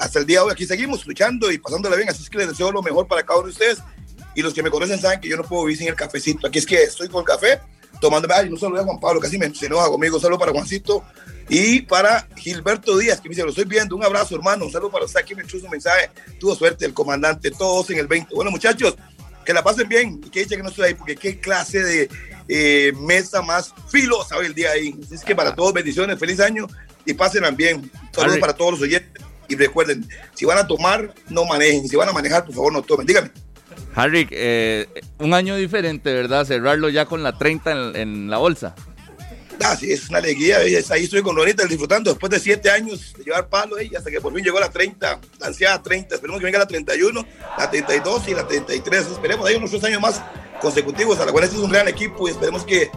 hasta 0.00 0.18
el 0.18 0.26
día 0.26 0.38
de 0.38 0.46
hoy 0.46 0.52
aquí 0.52 0.66
seguimos 0.66 1.06
luchando 1.06 1.52
y 1.52 1.58
pasándola 1.58 1.94
bien, 1.94 2.08
así 2.08 2.22
es 2.22 2.30
que 2.30 2.38
les 2.38 2.48
deseo 2.48 2.72
lo 2.72 2.82
mejor 2.82 3.06
para 3.06 3.22
cada 3.22 3.38
uno 3.38 3.48
de 3.48 3.52
ustedes. 3.52 3.78
Y 4.34 4.42
los 4.42 4.54
que 4.54 4.62
me 4.62 4.70
conocen 4.70 4.98
saben 4.98 5.20
que 5.20 5.28
yo 5.28 5.36
no 5.36 5.44
puedo 5.44 5.64
vivir 5.64 5.78
sin 5.78 5.88
el 5.88 5.94
cafecito, 5.94 6.46
aquí 6.46 6.58
es 6.58 6.66
que 6.66 6.82
estoy 6.82 7.08
con 7.08 7.20
el 7.20 7.26
café 7.26 7.60
tomándome, 8.00 8.32
ay, 8.34 8.48
no 8.48 8.56
saludo 8.56 8.80
a 8.80 8.84
Juan 8.84 8.98
Pablo, 8.98 9.20
casi 9.20 9.36
me, 9.36 9.46
enoja 9.46 9.88
conmigo, 9.88 10.16
un 10.16 10.22
saludo 10.22 10.38
para 10.38 10.52
Juancito 10.52 11.04
y 11.50 11.82
para 11.82 12.26
Gilberto 12.36 12.96
Díaz, 12.96 13.20
que 13.20 13.28
me 13.28 13.34
dice, 13.34 13.42
lo 13.42 13.50
estoy 13.50 13.64
viendo, 13.64 13.94
un 13.94 14.02
abrazo 14.04 14.36
hermano, 14.36 14.64
un 14.64 14.72
saludo 14.72 14.90
para 14.90 15.04
usted, 15.04 15.20
aquí 15.20 15.34
me 15.34 15.42
echó 15.42 15.58
un 15.58 15.68
mensaje, 15.68 16.08
tuvo 16.38 16.54
suerte 16.54 16.86
el 16.86 16.94
comandante, 16.94 17.50
todos 17.50 17.90
en 17.90 17.98
el 17.98 18.06
20, 18.06 18.34
bueno 18.34 18.50
muchachos, 18.50 18.96
que 19.44 19.52
la 19.52 19.62
pasen 19.62 19.86
bien 19.86 20.20
y 20.24 20.30
que 20.30 20.40
dicha 20.40 20.56
que 20.56 20.62
no 20.62 20.70
estoy 20.70 20.86
ahí, 20.86 20.94
porque 20.94 21.16
qué 21.16 21.38
clase 21.40 21.82
de 21.82 22.08
eh, 22.48 22.92
mesa 23.00 23.42
más 23.42 23.74
filosa 23.90 24.38
hoy 24.38 24.46
el 24.46 24.54
día 24.54 24.70
ahí, 24.70 24.98
así 25.04 25.16
es 25.16 25.24
que 25.24 25.34
para 25.34 25.54
todos 25.54 25.74
bendiciones, 25.74 26.18
feliz 26.18 26.40
año 26.40 26.68
y 27.04 27.12
pasen 27.12 27.44
bien, 27.54 27.90
saludos 28.12 28.38
para 28.38 28.54
todos 28.54 28.72
los 28.72 28.80
oyentes 28.80 29.29
y 29.50 29.56
recuerden, 29.56 30.08
si 30.34 30.44
van 30.44 30.58
a 30.58 30.66
tomar, 30.66 31.12
no 31.28 31.44
manejen. 31.44 31.88
Si 31.88 31.96
van 31.96 32.08
a 32.08 32.12
manejar, 32.12 32.44
por 32.44 32.54
favor, 32.54 32.72
no 32.72 32.82
tomen. 32.82 33.06
Dígame. 33.06 33.30
Harry, 33.94 34.26
eh, 34.30 34.86
un 35.18 35.34
año 35.34 35.56
diferente, 35.56 36.12
¿verdad? 36.12 36.46
Cerrarlo 36.46 36.88
ya 36.88 37.06
con 37.06 37.22
la 37.22 37.36
30 37.36 37.72
en, 37.72 37.96
en 37.96 38.30
la 38.30 38.38
bolsa. 38.38 38.74
Ah, 39.62 39.76
sí, 39.76 39.92
es 39.92 40.08
una 40.08 40.18
alegría. 40.18 40.58
Ahí 40.58 41.04
estoy 41.04 41.22
con 41.22 41.36
Lorita 41.36 41.66
disfrutando 41.66 42.10
después 42.10 42.30
de 42.30 42.40
siete 42.40 42.70
años 42.70 43.12
de 43.16 43.24
llevar 43.24 43.48
palo 43.48 43.76
ahí, 43.76 43.90
hasta 43.94 44.10
que 44.10 44.20
por 44.20 44.32
fin 44.32 44.42
llegó 44.42 44.58
la 44.58 44.70
30, 44.70 45.20
la 45.38 45.46
ansiada 45.46 45.82
30. 45.82 46.14
Esperemos 46.14 46.40
que 46.40 46.46
venga 46.46 46.58
la 46.58 46.66
31, 46.66 47.26
la 47.58 47.70
32 47.70 48.28
y 48.28 48.34
la 48.34 48.46
33. 48.46 49.06
Esperemos 49.06 49.46
ahí 49.46 49.56
unos 49.56 49.70
tres 49.70 49.84
años 49.84 50.00
más 50.00 50.22
consecutivos. 50.62 51.18
A 51.20 51.26
la 51.26 51.32
cual 51.32 51.44
este 51.44 51.56
es 51.56 51.62
un 51.62 51.70
gran 51.70 51.88
equipo 51.88 52.26
y 52.26 52.30
esperemos 52.30 52.64
que 52.64 52.90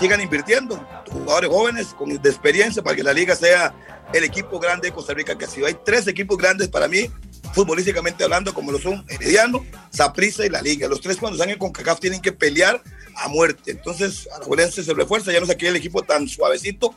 sigan 0.00 0.20
invirtiendo. 0.20 0.76
Jugadores 1.10 1.50
jóvenes 1.50 1.86
con 1.88 2.08
de 2.08 2.28
experiencia 2.28 2.82
para 2.82 2.96
que 2.96 3.02
la 3.02 3.12
liga 3.12 3.34
sea 3.34 3.74
el 4.12 4.24
equipo 4.24 4.58
grande 4.58 4.88
de 4.88 4.94
Costa 4.94 5.14
Rica 5.14 5.36
que 5.36 5.44
ha 5.44 5.48
sido. 5.48 5.66
Hay 5.66 5.76
tres 5.84 6.06
equipos 6.06 6.38
grandes 6.38 6.68
para 6.68 6.88
mí, 6.88 7.10
futbolísticamente 7.52 8.24
hablando, 8.24 8.54
como 8.54 8.72
lo 8.72 8.78
son 8.78 9.04
Herediano, 9.08 9.64
Saprissa 9.90 10.46
y 10.46 10.48
la 10.48 10.62
Liga. 10.62 10.88
Los 10.88 11.00
tres 11.00 11.18
cuando 11.18 11.38
salgan 11.38 11.58
con 11.58 11.72
CACAF 11.72 12.00
tienen 12.00 12.20
que 12.20 12.32
pelear 12.32 12.82
a 13.16 13.28
muerte. 13.28 13.72
Entonces, 13.72 14.28
a 14.34 14.38
la 14.38 14.70
se 14.70 14.94
refuerza, 14.94 15.32
ya 15.32 15.40
no 15.40 15.44
es 15.44 15.50
aquel 15.50 15.76
equipo 15.76 16.02
tan 16.02 16.28
suavecito 16.28 16.94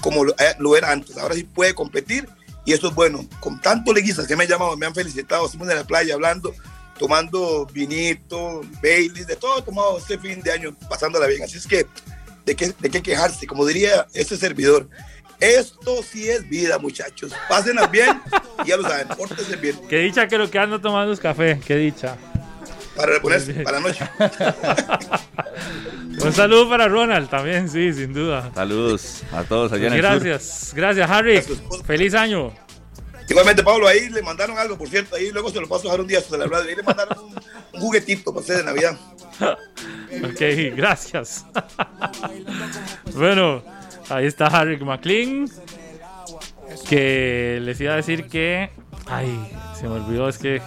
como 0.00 0.24
lo, 0.24 0.32
eh, 0.32 0.54
lo, 0.58 0.76
era 0.76 0.92
antes. 0.92 1.16
Ahora 1.16 1.34
sí 1.34 1.44
puede 1.44 1.74
competir 1.74 2.28
y 2.64 2.72
eso 2.72 2.88
es 2.88 2.94
bueno. 2.94 3.26
Con 3.40 3.60
tantos 3.60 3.94
liguistas 3.94 4.26
que 4.26 4.36
me 4.36 4.44
han 4.44 4.50
llamado, 4.50 4.76
me 4.76 4.86
han 4.86 4.94
felicitado, 4.94 5.46
estamos 5.46 5.68
en 5.68 5.76
la 5.76 5.84
playa 5.84 6.14
hablando, 6.14 6.54
tomando 6.98 7.66
vinito, 7.66 8.60
Bailey, 8.82 9.24
de 9.24 9.36
todo 9.36 9.62
tomado 9.62 9.98
este 9.98 10.18
fin 10.18 10.40
de 10.42 10.52
año, 10.52 10.76
pasándola 10.88 11.26
bien. 11.26 11.42
Así 11.42 11.58
es 11.58 11.66
que, 11.66 11.86
¿de 12.44 12.56
qué, 12.56 12.72
de 12.78 12.90
qué 12.90 13.02
quejarse? 13.02 13.46
Como 13.46 13.64
diría 13.66 14.06
este 14.14 14.36
servidor, 14.36 14.88
esto 15.40 16.02
sí 16.02 16.28
es 16.28 16.48
vida, 16.48 16.78
muchachos. 16.78 17.32
Pásenla 17.48 17.86
bien 17.88 18.20
y 18.64 18.68
ya 18.68 18.76
lo 18.76 18.82
saben, 18.84 19.08
pórtense 19.08 19.56
bien. 19.56 19.76
Qué 19.88 19.98
dicha 19.98 20.28
que 20.28 20.38
lo 20.38 20.50
que 20.50 20.58
ando 20.58 20.80
tomando 20.80 21.12
es 21.12 21.20
café, 21.20 21.60
qué 21.66 21.76
dicha. 21.76 22.16
Para 22.96 23.12
reponerse, 23.14 23.54
para 23.54 23.80
la 23.80 23.88
noche. 23.88 24.04
Un 26.22 26.32
saludo 26.32 26.68
para 26.68 26.88
Ronald 26.88 27.28
también, 27.28 27.68
sí, 27.68 27.92
sin 27.92 28.12
duda. 28.12 28.50
Saludos 28.54 29.22
a 29.32 29.42
todos 29.44 29.72
allá 29.72 29.86
en 29.88 29.94
el 29.94 30.02
Gracias, 30.02 30.68
sur. 30.68 30.76
gracias, 30.76 31.10
Harry. 31.10 31.42
Feliz 31.86 32.14
año. 32.14 32.52
Igualmente, 33.32 33.62
Pablo, 33.62 33.88
ahí 33.88 34.10
le 34.10 34.20
mandaron 34.20 34.58
algo, 34.58 34.76
por 34.76 34.88
cierto, 34.88 35.16
ahí 35.16 35.30
luego 35.30 35.48
se 35.48 35.58
lo 35.58 35.66
paso 35.66 35.80
a 35.80 35.84
dejar 35.84 36.00
un 36.02 36.06
día 36.06 36.18
a 36.18 36.22
celebrar. 36.22 36.62
Ahí 36.62 36.74
le 36.74 36.82
mandaron 36.82 37.18
un, 37.18 37.34
un 37.72 37.80
juguetito 37.80 38.30
para 38.30 38.44
hacer 38.44 38.58
de 38.58 38.64
Navidad. 38.64 38.98
ok, 40.22 40.76
gracias. 40.76 41.46
bueno, 43.14 43.62
ahí 44.10 44.26
está 44.26 44.48
Harry 44.48 44.78
McLean. 44.84 45.50
Que 46.88 47.58
les 47.62 47.80
iba 47.80 47.94
a 47.94 47.96
decir 47.96 48.28
que. 48.28 48.70
Ay, 49.06 49.50
se 49.80 49.88
me 49.88 49.94
olvidó, 49.94 50.28
es 50.28 50.36
que. 50.36 50.60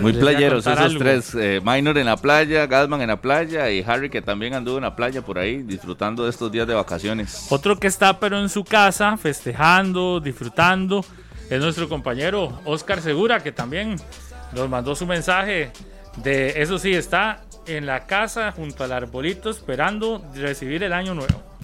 Muy 0.00 0.12
playeros 0.12 0.66
esos 0.66 0.78
algo. 0.78 0.98
tres. 0.98 1.34
Eh, 1.34 1.60
Minor 1.64 1.98
en 1.98 2.06
la 2.06 2.16
playa, 2.16 2.66
Gasman 2.66 3.00
en 3.00 3.08
la 3.08 3.20
playa 3.20 3.70
y 3.70 3.82
Harry 3.86 4.10
que 4.10 4.22
también 4.22 4.54
anduvo 4.54 4.76
en 4.78 4.84
la 4.84 4.96
playa 4.96 5.22
por 5.22 5.38
ahí 5.38 5.62
disfrutando 5.62 6.24
de 6.24 6.30
estos 6.30 6.50
días 6.50 6.66
de 6.66 6.74
vacaciones. 6.74 7.46
Otro 7.50 7.78
que 7.78 7.86
está 7.86 8.18
pero 8.18 8.40
en 8.40 8.48
su 8.48 8.64
casa 8.64 9.16
festejando, 9.16 10.20
disfrutando, 10.20 11.04
es 11.50 11.60
nuestro 11.60 11.88
compañero 11.88 12.60
Oscar 12.64 13.00
Segura 13.00 13.42
que 13.42 13.52
también 13.52 13.96
nos 14.52 14.68
mandó 14.68 14.94
su 14.94 15.06
mensaje 15.06 15.70
de 16.16 16.62
eso 16.62 16.78
sí, 16.78 16.94
está 16.94 17.42
en 17.66 17.86
la 17.86 18.06
casa 18.06 18.52
junto 18.52 18.84
al 18.84 18.92
arbolito 18.92 19.50
esperando 19.50 20.24
recibir 20.34 20.82
el 20.82 20.92
año 20.92 21.14
nuevo. 21.14 21.55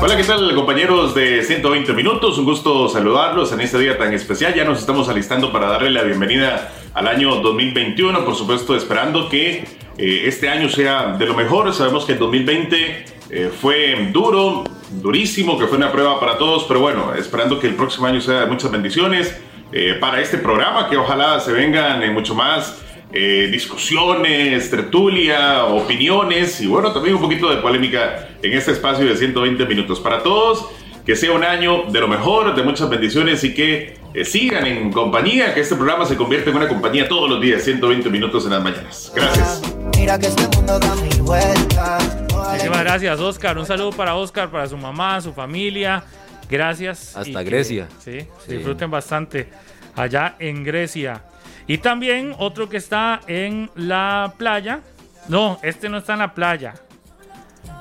Hola, 0.00 0.16
¿qué 0.16 0.24
tal 0.24 0.54
compañeros 0.54 1.14
de 1.14 1.42
120 1.42 1.92
minutos? 1.92 2.38
Un 2.38 2.44
gusto 2.44 2.88
saludarlos 2.88 3.52
en 3.52 3.60
este 3.60 3.78
día 3.78 3.96
tan 3.96 4.12
especial. 4.12 4.54
Ya 4.54 4.64
nos 4.64 4.80
estamos 4.80 5.08
alistando 5.08 5.52
para 5.52 5.68
darle 5.68 5.90
la 5.90 6.02
bienvenida 6.02 6.72
al 6.94 7.06
año 7.06 7.36
2021, 7.36 8.24
por 8.24 8.34
supuesto 8.34 8.74
esperando 8.74 9.28
que 9.28 9.64
eh, 9.96 10.22
este 10.26 10.48
año 10.48 10.68
sea 10.68 11.16
de 11.16 11.26
lo 11.26 11.34
mejor. 11.34 11.72
Sabemos 11.72 12.04
que 12.04 12.12
el 12.12 12.18
2020 12.18 13.04
eh, 13.30 13.50
fue 13.60 14.08
duro, 14.12 14.64
durísimo, 14.90 15.58
que 15.58 15.66
fue 15.66 15.76
una 15.76 15.92
prueba 15.92 16.18
para 16.18 16.36
todos, 16.38 16.64
pero 16.64 16.80
bueno, 16.80 17.14
esperando 17.14 17.60
que 17.60 17.68
el 17.68 17.74
próximo 17.74 18.06
año 18.06 18.20
sea 18.20 18.40
de 18.40 18.46
muchas 18.46 18.70
bendiciones 18.70 19.36
eh, 19.72 19.96
para 20.00 20.20
este 20.20 20.38
programa, 20.38 20.88
que 20.88 20.96
ojalá 20.96 21.38
se 21.40 21.52
vengan 21.52 22.12
mucho 22.12 22.34
más 22.34 22.83
eh, 23.14 23.48
discusiones, 23.50 24.70
tertulia, 24.70 25.64
opiniones 25.66 26.60
y 26.60 26.66
bueno, 26.66 26.92
también 26.92 27.14
un 27.14 27.20
poquito 27.22 27.48
de 27.48 27.56
polémica 27.62 28.28
en 28.42 28.52
este 28.52 28.72
espacio 28.72 29.06
de 29.06 29.16
120 29.16 29.64
minutos 29.66 30.00
para 30.00 30.22
todos. 30.22 30.66
que 31.06 31.14
sea 31.16 31.32
un 31.32 31.44
año 31.44 31.82
de 31.90 32.00
lo 32.00 32.08
mejor, 32.08 32.54
de 32.54 32.62
muchas 32.62 32.88
bendiciones 32.88 33.44
y 33.44 33.52
que 33.52 33.98
eh, 34.14 34.24
sigan 34.24 34.66
en 34.66 34.90
compañía, 34.90 35.52
que 35.52 35.60
este 35.60 35.74
programa 35.76 36.06
se 36.06 36.16
convierta 36.16 36.48
en 36.48 36.56
una 36.56 36.66
compañía 36.66 37.06
todos 37.08 37.28
los 37.28 37.42
días, 37.42 37.62
120 37.62 38.08
minutos 38.08 38.44
en 38.46 38.52
las 38.52 38.62
mañanas. 38.64 39.12
Gracias. 39.14 39.62
Mira 39.98 40.18
que 40.18 40.28
este 40.28 40.48
mundo 40.56 40.78
da 40.78 40.94
mil 40.96 41.20
vueltas. 41.22 42.16
Muchísimas 42.32 42.80
gracias, 42.80 43.20
Oscar. 43.20 43.58
Un 43.58 43.66
saludo 43.66 43.90
para 43.92 44.14
Oscar, 44.16 44.50
para 44.50 44.66
su 44.66 44.78
mamá, 44.78 45.20
su 45.20 45.34
familia. 45.34 46.02
Gracias. 46.48 47.14
Hasta 47.16 47.28
y 47.42 47.44
que- 47.44 47.50
Grecia. 47.50 47.86
sí, 48.02 48.20
Sí. 48.46 48.54
disfruten 48.56 48.90
bastante 48.90 49.48
allá 49.94 50.36
en 50.38 50.64
Grecia. 50.64 51.22
Y 51.66 51.78
también 51.78 52.34
otro 52.38 52.68
que 52.68 52.76
está 52.76 53.20
en 53.26 53.70
la 53.74 54.34
playa. 54.36 54.80
No, 55.28 55.58
este 55.62 55.88
no 55.88 55.98
está 55.98 56.12
en 56.14 56.18
la 56.20 56.34
playa. 56.34 56.74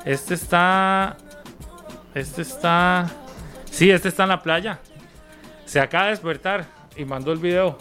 Este 0.06 0.34
está. 0.36 1.18
Este 2.16 2.42
está. 2.44 3.10
Sí, 3.70 3.90
este 3.92 4.10
está 4.10 4.24
en 4.24 4.30
la 4.30 4.42
playa. 4.42 4.80
Se 5.66 5.80
acaba 5.80 6.06
de 6.06 6.12
despertar 6.12 6.66
y 6.96 7.04
mandó 7.06 7.32
el 7.34 7.40
video. 7.40 7.78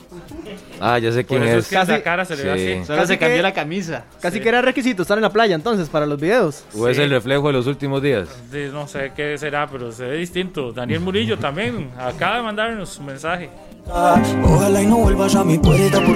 Ah, 0.80 0.98
ya 0.98 1.12
sé 1.12 1.22
Por 1.22 1.36
quién 1.38 1.42
eso 1.48 1.58
es 1.58 1.64
es. 1.64 1.68
que 1.70 1.76
en 1.76 1.88
la 1.88 2.02
cara 2.02 2.24
se 2.24 2.36
le 2.36 2.42
ve 2.44 2.58
Sí. 2.58 2.72
así. 2.78 2.86
Solo 2.86 2.98
Casi 3.00 3.12
se 3.12 3.18
cambió 3.18 3.36
que- 3.36 3.42
la 3.42 3.52
camisa. 3.52 4.04
Casi 4.20 4.40
que 4.40 4.48
era 4.48 4.62
requisito 4.62 5.02
estar 5.02 5.18
en 5.18 5.22
la 5.22 5.30
playa 5.30 5.54
entonces 5.54 5.88
para 5.90 6.06
los 6.06 6.18
videos. 6.18 6.64
¿O 6.74 6.88
es 6.88 6.98
el 6.98 7.10
reflejo 7.10 7.46
de 7.48 7.52
los 7.52 7.66
últimos 7.66 8.00
días? 8.02 8.50
De- 8.50 8.68
no 8.70 8.88
sé 8.88 9.12
qué 9.14 9.36
será, 9.36 9.66
pero 9.68 9.92
se 9.92 10.04
ve 10.06 10.16
distinto. 10.16 10.72
Daniel 10.72 11.00
Murillo 11.00 11.38
también 11.38 11.90
acaba 11.98 12.36
de 12.38 12.42
mandarnos 12.42 12.88
su 12.88 13.02
mensaje. 13.02 13.50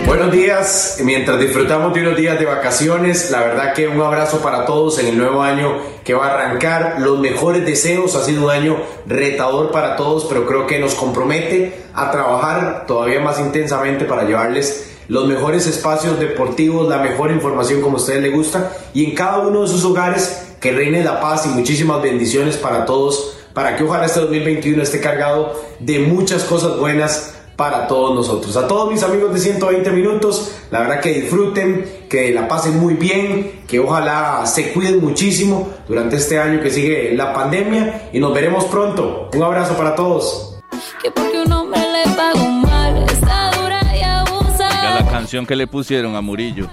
Buenos 0.07 0.33
días, 0.33 0.99
mientras 1.03 1.41
disfrutamos 1.41 1.93
de 1.93 2.03
unos 2.03 2.17
días 2.17 2.39
de 2.39 2.47
vacaciones, 2.47 3.31
la 3.31 3.41
verdad 3.41 3.75
que 3.75 3.89
un 3.89 4.01
abrazo 4.01 4.39
para 4.39 4.65
todos 4.65 4.99
en 4.99 5.09
el 5.09 5.19
nuevo 5.19 5.43
año 5.43 5.79
que 6.05 6.15
va 6.15 6.29
a 6.29 6.35
arrancar. 6.35 7.01
Los 7.01 7.19
mejores 7.19 7.67
deseos, 7.67 8.15
ha 8.15 8.25
sido 8.25 8.45
un 8.45 8.51
año 8.51 8.77
retador 9.07 9.73
para 9.73 9.97
todos, 9.97 10.27
pero 10.27 10.47
creo 10.47 10.67
que 10.67 10.79
nos 10.79 10.95
compromete 10.95 11.85
a 11.93 12.11
trabajar 12.11 12.85
todavía 12.87 13.21
más 13.21 13.41
intensamente 13.41 14.05
para 14.05 14.25
llevarles 14.25 14.95
los 15.09 15.27
mejores 15.27 15.67
espacios 15.67 16.19
deportivos, 16.19 16.89
la 16.89 16.99
mejor 16.99 17.31
información 17.31 17.81
como 17.81 17.97
a 17.97 18.01
ustedes 18.01 18.23
les 18.23 18.33
gusta 18.33 18.73
y 18.95 19.05
en 19.05 19.15
cada 19.15 19.39
uno 19.39 19.63
de 19.63 19.69
sus 19.69 19.85
hogares 19.85 20.55
que 20.61 20.73
reine 20.73 21.05
la 21.05 21.21
paz 21.21 21.47
y 21.47 21.51
muchísimas 21.51 22.03
bendiciones 22.03 22.57
para 22.57 22.85
todos, 22.87 23.37
para 23.53 23.77
que 23.77 23.85
ojalá 23.85 24.07
este 24.07 24.21
2021 24.21 24.83
esté 24.83 25.01
cargado 25.01 25.53
de 25.79 26.01
muchas 26.01 26.43
cosas 26.45 26.79
buenas 26.79 27.36
para 27.57 27.89
todos 27.89 28.15
nosotros. 28.15 28.57
A 28.57 28.69
todos 28.69 28.93
mis 28.93 29.03
amigos 29.03 29.33
de 29.33 29.41
120 29.41 29.91
minutos, 29.91 30.57
la 30.71 30.81
verdad 30.81 31.01
que 31.01 31.13
disfruten, 31.13 32.07
que 32.09 32.33
la 32.33 32.47
pasen 32.47 32.79
muy 32.79 32.95
bien, 32.95 33.63
que 33.67 33.81
ojalá 33.81 34.45
se 34.47 34.73
cuiden 34.73 35.01
muchísimo 35.01 35.71
durante 35.89 36.17
este 36.17 36.39
año 36.39 36.61
que 36.61 36.71
sigue 36.71 37.15
la 37.15 37.33
pandemia 37.33 38.11
y 38.13 38.21
nos 38.21 38.35
veremos 38.35 38.65
pronto. 38.67 39.31
Un 39.35 39.43
abrazo 39.43 39.77
para 39.77 39.95
todos. 39.95 40.61
Que 41.03 41.11
porque 41.11 41.41
un 41.41 41.53
hombre 41.53 41.81
le 41.81 42.15
pagó 42.15 42.47
mal, 42.47 42.97
está 43.09 43.51
dura 43.53 43.81
y 43.97 44.03
abusa. 44.03 45.01
la 45.01 45.09
canción 45.11 45.47
que 45.47 45.57
le 45.57 45.67
pusieron 45.67 46.15
a 46.15 46.21
Murillo. 46.21 46.69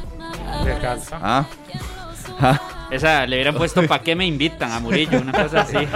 De 0.65 0.77
casa. 0.79 1.19
Ah. 1.21 1.45
Ah. 2.39 2.59
Esa 2.91 3.25
le 3.25 3.37
hubieran 3.37 3.55
puesto 3.55 3.85
¿para 3.87 4.03
qué 4.03 4.15
me 4.15 4.25
invitan 4.25 4.71
a 4.71 4.79
Murillo? 4.79 5.19
Una 5.19 5.31
cosa 5.31 5.61
así. 5.61 5.77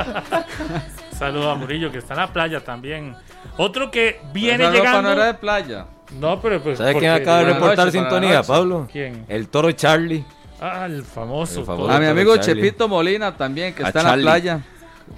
Saludo 1.18 1.52
a 1.52 1.56
Murillo 1.56 1.92
que 1.92 2.00
está 2.00 2.14
en 2.14 2.20
la 2.22 2.34
playa 2.34 2.60
también. 2.64 3.16
Otro 3.58 3.90
que 3.92 4.20
viene 4.34 4.70
llegando. 4.72 5.04
no 5.04 5.12
era 5.12 5.26
de 5.28 5.34
playa. 5.36 5.86
No, 6.20 6.42
pero 6.42 6.62
pues. 6.62 6.78
¿Sabe 6.78 6.96
quién 6.96 7.12
acaba 7.12 7.40
de 7.40 7.54
reportar 7.54 7.92
sintonía. 7.92 8.44
Pablo? 8.44 8.88
¿Quién? 8.92 9.26
El 9.28 9.48
toro 9.48 9.72
Charlie. 9.72 10.24
Ah, 10.60 10.86
el 10.86 11.04
famoso. 11.04 11.62
El 11.62 11.66
famoso. 11.66 11.92
A 11.92 12.00
mi 12.00 12.06
amigo 12.06 12.36
Charlie. 12.38 12.64
Chepito 12.64 12.88
Molina 12.88 13.36
también, 13.36 13.74
que 13.74 13.84
A 13.84 13.88
está 13.88 14.02
Charlie. 14.02 14.20
en 14.22 14.26
la 14.26 14.32
playa. 14.32 14.62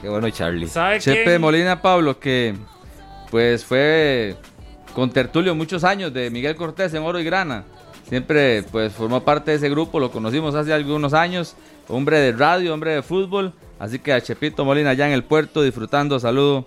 Qué 0.02 0.10
bueno, 0.10 0.30
Charlie. 0.30 0.68
¿Sabe 0.68 1.00
Chepe 1.00 1.24
quién? 1.24 1.42
Molina 1.42 1.82
Pablo, 1.82 2.20
que 2.20 2.56
pues 3.32 3.66
fue 3.66 4.36
con 4.94 5.10
Tertulio 5.12 5.56
muchos 5.56 5.84
años 5.84 6.14
de 6.14 6.30
Miguel 6.30 6.56
Cortés 6.56 6.94
en 6.94 7.04
Oro 7.04 7.20
y 7.20 7.24
Grana. 7.24 7.64
Siempre 8.08 8.64
pues 8.64 8.92
formó 8.94 9.22
parte 9.24 9.52
de 9.52 9.58
ese 9.58 9.70
grupo, 9.70 10.00
lo 10.00 10.12
conocimos 10.12 10.56
hace 10.56 10.74
algunos 10.74 11.14
años. 11.14 11.56
Hombre 11.88 12.20
de 12.20 12.32
radio, 12.32 12.74
hombre 12.74 12.96
de 12.96 13.02
fútbol. 13.04 13.54
Así 13.78 14.00
que 14.00 14.14
a 14.14 14.22
Chepito 14.22 14.66
Molina 14.66 14.90
allá 14.92 15.08
en 15.08 15.14
el 15.14 15.24
puerto 15.24 15.62
disfrutando, 15.62 16.20
saludo 16.20 16.66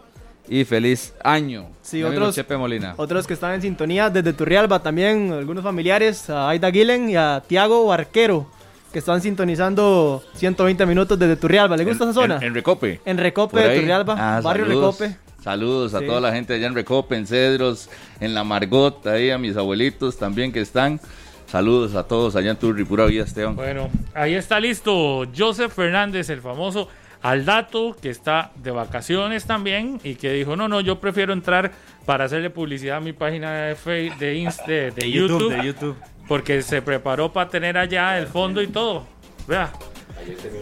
y 0.49 0.65
feliz 0.65 1.15
año. 1.23 1.67
Sí, 1.83 2.03
otros, 2.03 2.35
Chepe 2.35 2.57
Molina. 2.57 2.95
otros 2.97 3.27
que 3.27 3.35
están 3.35 3.55
en 3.55 3.63
sintonía 3.63 4.11
desde 4.11 4.33
Turrialba 4.33 4.81
también, 4.83 5.33
algunos 5.33 5.63
familiares, 5.65 6.29
a 6.31 6.49
Aida 6.49 6.71
Guilen 6.71 7.11
y 7.11 7.17
a 7.17 7.43
Tiago 7.47 7.87
Barquero, 7.87 8.47
que 8.93 8.99
están 8.99 9.21
sintonizando 9.23 10.23
120 10.35 10.85
minutos 10.87 11.19
desde 11.19 11.37
Turrialba. 11.37 11.77
¿Le 11.77 11.85
gusta 11.85 12.05
esa 12.05 12.13
zona? 12.13 12.37
En, 12.37 12.45
en 12.45 12.55
Recope. 12.55 13.01
En 13.05 13.19
Recope 13.19 13.61
de. 13.61 13.79
Turrialba, 13.81 14.17
Ah, 14.19 14.41
barrio 14.41 14.67
saludos. 14.67 14.99
Recope. 14.99 15.19
Saludos 15.43 15.95
a 15.95 15.99
Sí. 16.01 16.07
toda 16.07 16.21
la 16.21 16.33
gente 16.33 16.55
allá 16.55 16.67
en 16.69 16.75
Recope, 16.75 17.17
en 17.17 17.27
Cedros, 17.27 17.89
en 18.21 18.33
La 18.35 18.45
Margot, 18.45 19.05
ahí 19.09 19.31
a 19.31 19.39
mis 19.39 19.57
abuelitos 19.57 20.17
también 20.17 20.53
que 20.53 20.61
están. 20.61 21.01
Saludos 21.47 21.95
a 21.97 22.05
todos 22.05 22.37
allá 22.37 22.53
en 22.53 22.57
Turri, 22.57 22.85
pura 22.85 23.05
vida, 23.07 23.25
Esteban. 23.25 23.57
Bueno, 23.57 23.91
ahí 24.15 24.35
está 24.35 24.59
listo. 24.61 25.27
Joseph 25.37 25.73
Fernández, 25.73 26.31
el 26.31 26.41
famoso 26.41 26.89
Aldato, 27.23 27.97
que 28.01 28.11
está 28.11 28.51
de 28.57 28.71
vacaciones 28.71 29.45
también 29.47 30.01
y 30.03 30.17
que 30.17 30.33
dijo: 30.33 30.57
No, 30.57 30.69
no, 30.69 30.81
yo 30.81 30.99
prefiero 31.01 31.33
entrar 31.33 31.73
para 32.05 32.25
hacerle 32.25 32.51
publicidad 32.51 32.97
a 32.97 33.01
mi 33.01 33.13
página 33.13 33.53
de, 33.67 33.75
Face, 33.77 34.13
de, 34.19 34.37
Inst- 34.37 34.67
de, 34.67 34.91
de 34.91 34.91
De 34.93 35.11
YouTube, 35.11 35.41
YouTube, 35.41 35.57
de 35.57 35.67
YouTube. 35.67 35.97
Porque 36.29 36.63
se 36.63 36.83
preparó 36.83 37.33
para 37.33 37.49
tener 37.49 37.79
allá 37.79 38.19
el 38.19 38.27
fondo 38.27 38.61
y 38.63 38.67
todo. 38.69 39.07
Vea. 39.47 39.73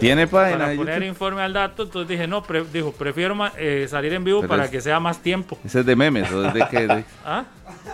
¿Tiene 0.00 0.26
página 0.26 0.58
Para 0.58 0.70
de 0.70 0.76
poner 0.76 0.94
YouTube? 0.96 1.08
informe 1.08 1.42
al 1.42 1.52
dato, 1.52 1.82
entonces 1.84 2.08
dije, 2.08 2.26
no, 2.26 2.42
pre- 2.42 2.64
dijo, 2.72 2.92
prefiero 2.92 3.36
eh, 3.58 3.86
salir 3.88 4.12
en 4.14 4.24
vivo 4.24 4.40
Pero 4.40 4.48
para 4.48 4.64
es- 4.64 4.70
que 4.70 4.80
sea 4.80 4.98
más 5.00 5.22
tiempo. 5.22 5.58
¿Ese 5.64 5.80
es 5.80 5.86
de 5.86 5.96
memes 5.96 6.30
o 6.32 6.46
es 6.46 6.54
de 6.54 6.64
qué? 6.70 6.86
De- 6.86 7.04
¿Ah? 7.24 7.44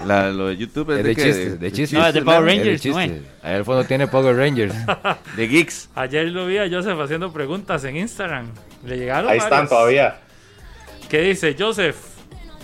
La- 0.05 0.31
lo 0.31 0.49
de 0.49 0.57
YouTube 0.57 0.91
es, 0.93 0.99
Es 0.99 1.03
de, 1.05 1.09
de 1.11 1.15
qué? 1.17 1.23
chistes, 1.23 1.61
de 1.61 1.73
chistes. 1.73 1.99
No, 1.99 2.07
es 2.07 2.15
de 2.15 2.23
Power. 2.23 2.39
Es 2.49 2.57
de 2.57 2.63
Rangers, 2.63 2.87
¿no 2.87 3.01
es? 3.01 3.11
Ahí 3.43 3.55
al 3.55 3.65
fondo 3.65 3.85
tiene 3.85 4.07
Power 4.07 4.37
Rangers. 4.37 4.75
De 5.37 5.49
geeks. 5.49 5.91
Ayer 5.95 6.27
lo 6.27 6.47
vi 6.47 6.59
a 6.59 6.69
Joseph 6.71 6.99
haciendo 7.01 7.33
preguntas 7.33 7.85
en 7.85 7.97
Instagram. 7.97 8.47
Le 8.85 8.97
llegaron 8.99 9.31
Ahí 9.31 9.39
están 9.39 9.51
varias. 9.51 9.69
todavía. 9.71 10.17
¿Qué 11.09 11.21
dice 11.21 11.55
Joseph? 11.59 11.97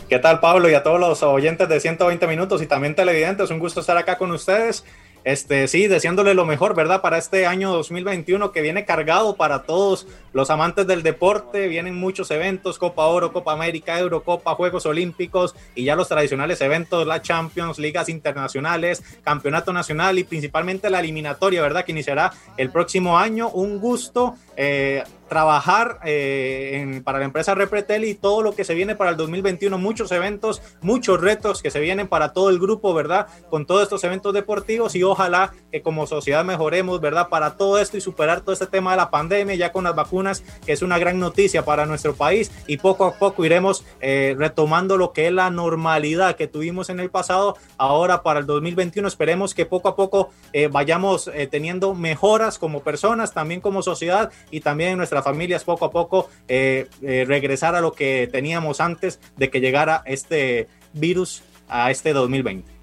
¿Qué 0.09 0.19
tal 0.19 0.41
Pablo 0.41 0.69
y 0.69 0.75
a 0.75 0.83
todos 0.83 1.01
los 1.01 1.23
oyentes 1.23 1.69
de 1.69 1.81
120 1.81 2.27
minutos 2.27 2.61
y 2.61 2.67
también 2.67 2.95
televidentes? 2.95 3.51
Un 3.51 3.59
gusto 3.59 3.81
estar 3.81 3.97
acá 3.97 4.19
con 4.19 4.31
ustedes. 4.33 4.85
Este, 5.25 5.69
sí, 5.69 5.87
deseándole 5.87 6.35
lo 6.35 6.45
mejor, 6.45 6.75
¿verdad? 6.75 7.01
Para 7.01 7.19
este 7.19 7.47
año 7.47 7.73
2021 7.73 8.51
que 8.51 8.61
viene 8.61 8.85
cargado 8.85 9.37
para 9.37 9.63
todos 9.63 10.07
los 10.33 10.51
amantes 10.51 10.87
del 10.87 11.03
deporte. 11.03 11.69
Vienen 11.69 11.95
muchos 11.95 12.31
eventos, 12.31 12.79
Copa 12.79 13.07
Oro, 13.07 13.33
Copa 13.33 13.53
América, 13.53 13.99
Eurocopa, 13.99 14.55
Juegos 14.55 14.85
Olímpicos 14.87 15.55
y 15.75 15.85
ya 15.85 15.95
los 15.95 16.09
tradicionales 16.09 16.61
eventos, 16.61 17.07
la 17.07 17.23
Champions, 17.23 17.79
ligas 17.79 18.09
internacionales, 18.09 19.03
Campeonato 19.23 19.73
Nacional 19.73 20.19
y 20.19 20.25
principalmente 20.25 20.91
la 20.91 21.01
eliminatoria, 21.01 21.63
¿verdad? 21.63 21.85
Que 21.85 21.93
iniciará 21.93 22.33
el 22.57 22.71
próximo 22.71 23.17
año. 23.17 23.49
Un 23.49 23.79
gusto 23.79 24.35
eh, 24.57 25.05
trabajar 25.33 25.99
eh, 26.05 27.01
para 27.05 27.19
la 27.19 27.25
empresa 27.25 27.55
Repretel 27.55 28.05
y 28.05 28.13
todo 28.13 28.43
lo 28.43 28.55
que 28.55 28.65
se 28.65 28.75
viene 28.75 28.97
para 28.97 29.13
el 29.13 29.17
2021. 29.17 29.79
Muchos 29.79 30.13
eventos, 30.13 30.61
muchos 30.83 31.23
retos 31.23 31.63
que 31.63 31.71
se 31.71 31.81
vienen 31.81 32.07
para 32.07 32.35
todo 32.35 32.51
el 32.51 32.59
grupo, 32.59 32.93
¿verdad? 32.93 33.29
Con 33.49 33.65
todos 33.65 33.85
estos 33.85 34.05
eventos 34.05 34.35
deportivos 34.35 34.95
y 34.95 35.03
ojalá 35.03 35.55
que 35.71 35.81
como 35.81 36.07
sociedad 36.07 36.45
mejoremos, 36.45 37.01
¿verdad? 37.01 37.31
Para 37.31 37.57
todo 37.57 37.79
esto 37.79 37.97
y 37.97 38.03
superar 38.03 38.43
todo 38.43 38.53
este 38.53 38.67
tema 38.67 38.91
de 38.91 38.99
la 38.99 39.11
pandemia, 39.11 39.55
ya 39.55 39.73
con 39.73 39.85
las 39.85 39.95
vacunas, 39.95 40.45
que 40.67 40.73
es 40.73 40.83
una 40.83 40.99
gran 40.99 41.19
noticia 41.19 41.65
para 41.65 41.87
nuestro 41.87 42.13
país 42.13 42.53
y 42.67 42.77
poco 42.77 43.07
a 43.07 43.15
poco 43.15 43.43
iremos 43.47 43.87
eh, 44.03 44.35
retomando 44.37 44.99
lo 44.99 45.15
que 45.15 45.29
es 45.29 45.33
la 45.33 45.49
normalidad 45.49 46.37
que 46.37 46.47
tuvimos 46.47 46.91
en 46.91 47.01
el 47.01 47.09
pasado. 47.09 47.57
Ahora 47.79 48.23
para 48.23 48.41
el 48.41 48.45
2021 48.45 49.09
esperemos 49.09 49.55
que 49.55 49.65
poco 49.65 49.89
a 49.89 49.97
poco 49.97 50.29
eh, 50.53 50.69
vayamos 50.71 51.31
teniendo 51.51 51.95
mejoras 51.95 52.59
como 52.59 52.83
personas, 52.83 53.33
también 53.33 53.63
como 53.63 53.81
sociedad 53.81 54.31
y 54.51 54.61
también 54.61 54.91
en 54.91 54.99
familias 55.23 55.65
poco 55.65 55.85
a 55.85 55.91
poco 55.91 56.29
eh, 56.49 56.89
eh, 57.03 57.25
regresar 57.27 57.75
a 57.75 57.81
lo 57.81 57.93
que 57.93 58.29
teníamos 58.31 58.81
antes 58.81 59.21
de 59.37 59.51
que 59.51 59.61
llegara 59.61 60.03
este 60.07 60.69
virus 60.93 61.43
a 61.69 61.91
este 61.91 62.13
2020. 62.13 62.83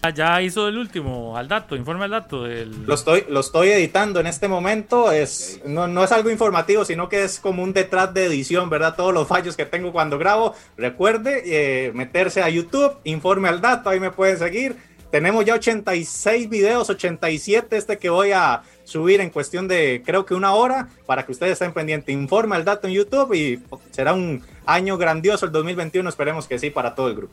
Ah, 0.00 0.10
Ya 0.10 0.40
hizo 0.42 0.68
el 0.68 0.78
último, 0.78 1.36
al 1.36 1.48
dato, 1.48 1.74
informe 1.74 2.04
al 2.04 2.10
dato. 2.12 2.44
Del... 2.44 2.86
Lo 2.86 2.94
estoy, 2.94 3.24
lo 3.28 3.40
estoy 3.40 3.70
editando 3.70 4.20
en 4.20 4.28
este 4.28 4.46
momento. 4.46 5.10
Es, 5.10 5.60
no, 5.64 5.88
no 5.88 6.04
es 6.04 6.12
algo 6.12 6.30
informativo, 6.30 6.84
sino 6.84 7.08
que 7.08 7.24
es 7.24 7.40
como 7.40 7.64
un 7.64 7.72
detrás 7.72 8.14
de 8.14 8.26
edición, 8.26 8.70
¿verdad? 8.70 8.94
Todos 8.96 9.12
los 9.12 9.26
fallos 9.26 9.56
que 9.56 9.66
tengo 9.66 9.92
cuando 9.92 10.16
grabo. 10.18 10.54
Recuerde 10.76 11.42
eh, 11.46 11.92
meterse 11.94 12.42
a 12.42 12.48
YouTube, 12.48 12.96
informe 13.04 13.48
al 13.48 13.60
dato, 13.60 13.90
ahí 13.90 13.98
me 13.98 14.12
pueden 14.12 14.38
seguir. 14.38 14.76
Tenemos 15.10 15.44
ya 15.44 15.54
86 15.54 16.50
videos, 16.50 16.90
87 16.90 17.76
este 17.76 17.98
que 17.98 18.10
voy 18.10 18.32
a 18.32 18.62
subir 18.84 19.20
en 19.20 19.30
cuestión 19.30 19.66
de 19.66 20.02
creo 20.04 20.26
que 20.26 20.34
una 20.34 20.52
hora 20.52 20.88
para 21.06 21.24
que 21.24 21.32
ustedes 21.32 21.52
estén 21.52 21.72
pendientes. 21.72 22.12
Informe 22.12 22.56
al 22.56 22.64
dato 22.64 22.86
en 22.88 22.94
YouTube 22.94 23.32
y 23.34 23.60
será 23.90 24.12
un 24.12 24.42
año 24.66 24.98
grandioso 24.98 25.46
el 25.46 25.52
2021, 25.52 26.08
esperemos 26.08 26.46
que 26.46 26.58
sí 26.58 26.70
para 26.70 26.94
todo 26.94 27.08
el 27.08 27.14
grupo. 27.14 27.32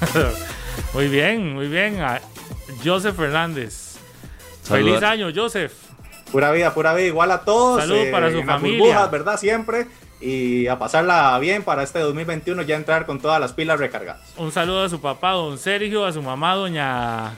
muy 0.94 1.08
bien, 1.08 1.54
muy 1.54 1.68
bien. 1.68 2.00
Ah, 2.00 2.20
Joseph 2.84 3.16
Fernández. 3.16 3.96
Feliz 4.62 5.02
año, 5.02 5.30
Joseph. 5.34 5.72
Pura 6.30 6.50
vida, 6.52 6.72
pura 6.72 6.94
vida, 6.94 7.08
igual 7.08 7.30
a 7.30 7.40
todos. 7.40 7.80
Saludos 7.80 8.06
para 8.10 8.30
su 8.30 8.38
en 8.38 8.46
las 8.46 8.56
familia. 8.56 8.78
burbujas, 8.78 9.10
¿verdad? 9.10 9.38
Siempre. 9.38 9.86
Y 10.22 10.66
a 10.68 10.78
pasarla 10.78 11.36
bien 11.40 11.62
para 11.64 11.82
este 11.82 11.98
2021, 11.98 12.62
ya 12.62 12.76
entrar 12.76 13.06
con 13.06 13.20
todas 13.20 13.40
las 13.40 13.52
pilas 13.52 13.78
recargadas. 13.80 14.20
Un 14.36 14.52
saludo 14.52 14.84
a 14.84 14.88
su 14.88 15.00
papá, 15.00 15.32
don 15.32 15.58
Sergio, 15.58 16.04
a 16.06 16.12
su 16.12 16.22
mamá, 16.22 16.54
doña. 16.54 17.32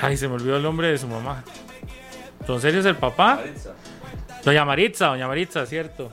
Ay, 0.00 0.16
se 0.16 0.28
me 0.28 0.34
olvidó 0.34 0.56
el 0.56 0.62
nombre 0.62 0.88
de 0.88 0.98
su 0.98 1.06
mamá. 1.08 1.42
Don 2.46 2.60
Sergio 2.60 2.80
es 2.80 2.86
el 2.86 2.96
papá. 2.96 3.40
Doña 4.44 4.64
Maritza, 4.64 5.06
doña 5.06 5.26
Maritza, 5.26 5.64
cierto. 5.66 6.10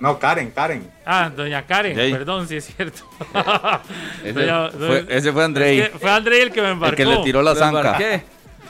No, 0.00 0.18
Karen, 0.18 0.50
Karen. 0.50 0.90
Ah, 1.06 1.30
doña 1.34 1.64
Karen, 1.64 1.94
Jay. 1.96 2.12
perdón, 2.12 2.48
sí 2.48 2.56
es 2.56 2.66
cierto. 2.74 3.02
Ese 4.24 4.32
Doña- 4.34 4.70
fue- 4.70 5.06
ese 5.08 5.32
fue 5.32 5.44
Andrei. 5.44 5.78
Es 5.80 5.90
que 5.90 5.98
fue 5.98 6.10
Andrei 6.10 6.40
el 6.40 6.50
que 6.50 6.60
me 6.62 6.70
embarcó. 6.70 6.90
El 6.90 6.96
que 6.96 7.04
le 7.16 7.22
tiró 7.22 7.40
la 7.42 7.54
zanca. 7.54 7.98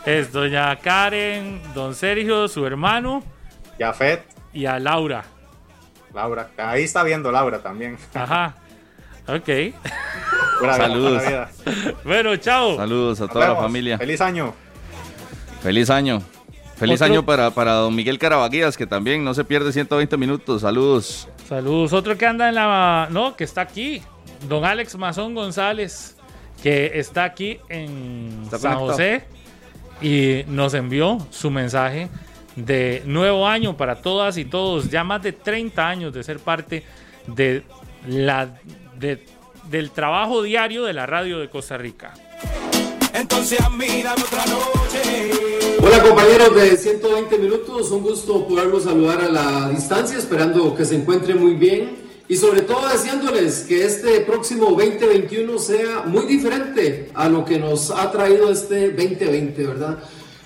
Es 0.05 0.31
doña 0.33 0.77
Karen, 0.77 1.63
don 1.75 1.95
Sergio, 1.95 2.49
su 2.49 2.67
hermano 2.67 3.23
Jafet, 3.79 4.25
y 4.53 4.67
a 4.67 4.79
Laura. 4.79 5.25
Laura. 6.15 6.51
Ahí 6.59 6.83
está 6.85 7.03
viendo 7.03 7.31
Laura 7.33 7.63
también. 7.63 7.97
Ajá. 8.15 8.55
Ok. 9.27 9.49
Pura 10.59 10.77
Saludos. 10.77 11.23
vida. 11.27 11.51
Bueno, 12.05 12.37
chao. 12.37 12.77
Saludos 12.77 13.21
a 13.21 13.25
Nos 13.25 13.33
toda 13.33 13.49
la 13.49 13.57
familia. 13.57 13.99
Feliz 13.99 14.21
año. 14.21 14.55
Feliz 15.63 15.91
año. 15.91 16.23
Feliz 16.77 17.01
Otro- 17.01 17.13
año 17.13 17.25
para, 17.25 17.51
para 17.53 17.75
don 17.75 17.95
Miguel 17.95 18.19
Carabaguías, 18.19 18.77
que 18.77 18.87
también 18.87 19.23
no 19.25 19.35
se 19.35 19.45
pierde 19.45 19.73
120 19.73 20.17
minutos. 20.17 20.63
Saludos. 20.63 21.29
Saludos. 21.49 21.93
Otro 21.93 22.19
que 22.19 22.27
anda 22.27 22.49
en 22.49 22.57
la. 22.57 23.09
No, 23.11 23.37
que 23.37 23.45
está 23.45 23.61
aquí. 23.61 24.03
Don 24.49 24.65
Alex 24.65 24.97
Mazón 24.97 25.35
González, 25.37 26.17
que 26.63 26.99
está 26.99 27.23
aquí 27.25 27.61
en 27.69 28.41
Está 28.45 28.59
San 28.59 28.75
conectado. 28.75 28.91
José 28.93 29.25
y 30.01 30.43
nos 30.49 30.75
envió 30.75 31.25
su 31.31 31.49
mensaje 31.53 32.09
de 32.57 33.03
nuevo 33.07 33.47
año 33.47 33.77
para 33.77 34.03
todas 34.03 34.37
y 34.37 34.45
todos. 34.45 34.91
Ya 34.91 35.05
más 35.05 35.23
de 35.23 35.33
30 35.33 35.89
años 35.89 36.13
de 36.13 36.23
ser 36.23 36.39
parte 36.39 36.83
de 37.27 37.63
la, 38.07 38.61
de- 38.99 39.25
del 39.71 39.91
trabajo 39.91 40.43
diario 40.43 40.85
de 40.85 40.93
la 40.93 41.07
radio 41.07 41.39
de 41.39 41.49
Costa 41.49 41.77
Rica. 41.79 42.13
Entonces 43.15 43.59
otra 43.61 44.45
noche. 44.47 45.31
Hola 45.81 46.03
compañeros 46.03 46.55
de 46.55 46.77
120 46.77 47.39
minutos, 47.39 47.91
un 47.91 48.03
gusto 48.03 48.47
poderlos 48.47 48.85
saludar 48.85 49.21
a 49.23 49.29
la 49.29 49.69
distancia, 49.71 50.17
esperando 50.17 50.75
que 50.75 50.85
se 50.85 50.95
encuentren 50.97 51.41
muy 51.41 51.55
bien 51.55 51.97
y 52.29 52.37
sobre 52.37 52.63
todo 52.63 52.89
deseándoles 52.89 53.61
que 53.69 53.85
este 53.85 54.21
próximo 54.21 54.67
2021 54.71 55.59
sea 55.59 56.03
muy 56.07 56.25
diferente 56.27 57.11
a 57.15 57.29
lo 57.29 57.45
que 57.45 57.59
nos 57.59 57.91
ha 57.91 58.11
traído 58.13 58.51
este 58.51 58.91
2020, 58.93 59.67
¿verdad? 59.67 59.99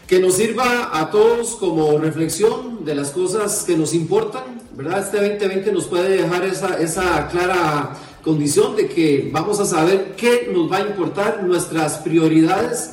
Que 0.07 0.21
nos 0.21 0.35
sirva 0.35 0.99
a 0.99 1.11
todos 1.11 1.57
como 1.57 1.99
reflexión 1.99 2.85
de 2.85 2.95
las 2.95 3.11
cosas 3.11 3.65
que 3.65 3.77
nos 3.77 3.93
importan, 3.93 4.61
¿verdad? 4.77 5.01
Este 5.01 5.17
2020 5.17 5.73
nos 5.73 5.87
puede 5.87 6.23
dejar 6.23 6.45
esa, 6.45 6.81
esa 6.81 7.27
clara 7.29 7.97
condición 8.23 8.77
de 8.77 8.89
que 8.89 9.31
vamos 9.33 9.59
a 9.61 9.65
saber 9.65 10.15
qué 10.17 10.51
nos 10.53 10.71
va 10.71 10.79
a 10.79 10.81
importar, 10.81 11.43
nuestras 11.45 11.99
prioridades 11.99 12.91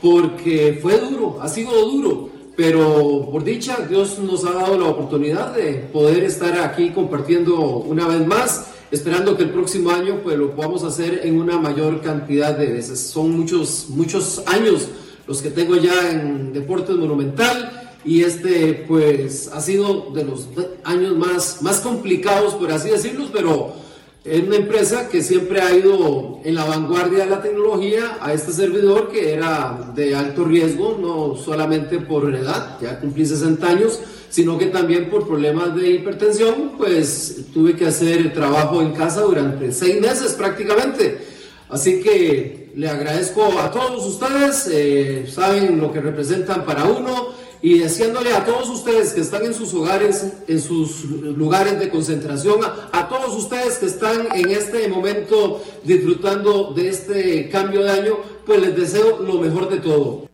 porque 0.00 0.78
fue 0.80 0.98
duro, 0.98 1.38
ha 1.40 1.48
sido 1.48 1.90
duro, 1.90 2.28
pero 2.56 3.28
por 3.30 3.44
dicha 3.44 3.86
Dios 3.88 4.18
nos 4.18 4.44
ha 4.44 4.52
dado 4.52 4.78
la 4.78 4.86
oportunidad 4.86 5.54
de 5.54 5.74
poder 5.92 6.24
estar 6.24 6.58
aquí 6.60 6.90
compartiendo 6.90 7.60
una 7.60 8.06
vez 8.06 8.26
más, 8.26 8.66
esperando 8.90 9.36
que 9.36 9.44
el 9.44 9.50
próximo 9.50 9.90
año 9.90 10.20
pues 10.22 10.38
lo 10.38 10.54
podamos 10.54 10.84
hacer 10.84 11.22
en 11.24 11.38
una 11.40 11.58
mayor 11.58 12.00
cantidad 12.00 12.56
de 12.56 12.66
veces. 12.66 13.00
Son 13.00 13.30
muchos, 13.36 13.86
muchos 13.88 14.42
años 14.46 14.88
los 15.26 15.42
que 15.42 15.50
tengo 15.50 15.76
ya 15.76 16.10
en 16.10 16.52
Deportes 16.52 16.96
Monumental 16.96 17.94
y 18.04 18.22
este 18.22 18.84
pues 18.86 19.48
ha 19.52 19.60
sido 19.60 20.10
de 20.14 20.24
los 20.24 20.48
años 20.84 21.16
más, 21.16 21.62
más 21.62 21.80
complicados 21.80 22.54
por 22.54 22.70
así 22.70 22.90
decirlo, 22.90 23.26
pero 23.32 23.74
es 24.26 24.42
una 24.42 24.56
empresa 24.56 25.08
que 25.08 25.22
siempre 25.22 25.60
ha 25.60 25.72
ido 25.72 26.40
en 26.42 26.56
la 26.56 26.64
vanguardia 26.64 27.24
de 27.24 27.30
la 27.30 27.42
tecnología 27.42 28.18
a 28.20 28.32
este 28.32 28.52
servidor 28.52 29.08
que 29.08 29.32
era 29.32 29.92
de 29.94 30.16
alto 30.16 30.44
riesgo, 30.44 30.98
no 31.00 31.36
solamente 31.36 31.98
por 32.00 32.34
edad, 32.34 32.76
ya 32.80 32.98
cumplí 32.98 33.24
60 33.24 33.68
años, 33.68 34.00
sino 34.28 34.58
que 34.58 34.66
también 34.66 35.10
por 35.10 35.28
problemas 35.28 35.76
de 35.76 35.92
hipertensión, 35.92 36.72
pues 36.76 37.46
tuve 37.54 37.76
que 37.76 37.86
hacer 37.86 38.32
trabajo 38.32 38.82
en 38.82 38.92
casa 38.92 39.20
durante 39.20 39.70
seis 39.70 40.00
meses 40.00 40.32
prácticamente. 40.34 41.18
Así 41.68 42.00
que 42.00 42.65
le 42.76 42.88
agradezco 42.90 43.58
a 43.58 43.70
todos 43.70 44.04
ustedes, 44.04 44.68
eh, 44.70 45.26
saben 45.32 45.80
lo 45.80 45.90
que 45.92 46.00
representan 46.00 46.64
para 46.66 46.84
uno 46.84 47.28
y 47.62 47.78
deseándole 47.78 48.34
a 48.34 48.44
todos 48.44 48.68
ustedes 48.68 49.14
que 49.14 49.22
están 49.22 49.46
en 49.46 49.54
sus 49.54 49.72
hogares, 49.72 50.26
en 50.46 50.60
sus 50.60 51.04
lugares 51.04 51.78
de 51.80 51.88
concentración, 51.88 52.60
a, 52.62 52.90
a 52.92 53.08
todos 53.08 53.34
ustedes 53.34 53.78
que 53.78 53.86
están 53.86 54.28
en 54.34 54.50
este 54.50 54.88
momento 54.88 55.64
disfrutando 55.84 56.74
de 56.74 56.88
este 56.90 57.48
cambio 57.48 57.82
de 57.82 57.90
año, 57.92 58.18
pues 58.44 58.60
les 58.60 58.76
deseo 58.76 59.20
lo 59.22 59.40
mejor 59.40 59.70
de 59.70 59.78
todo. 59.78 60.26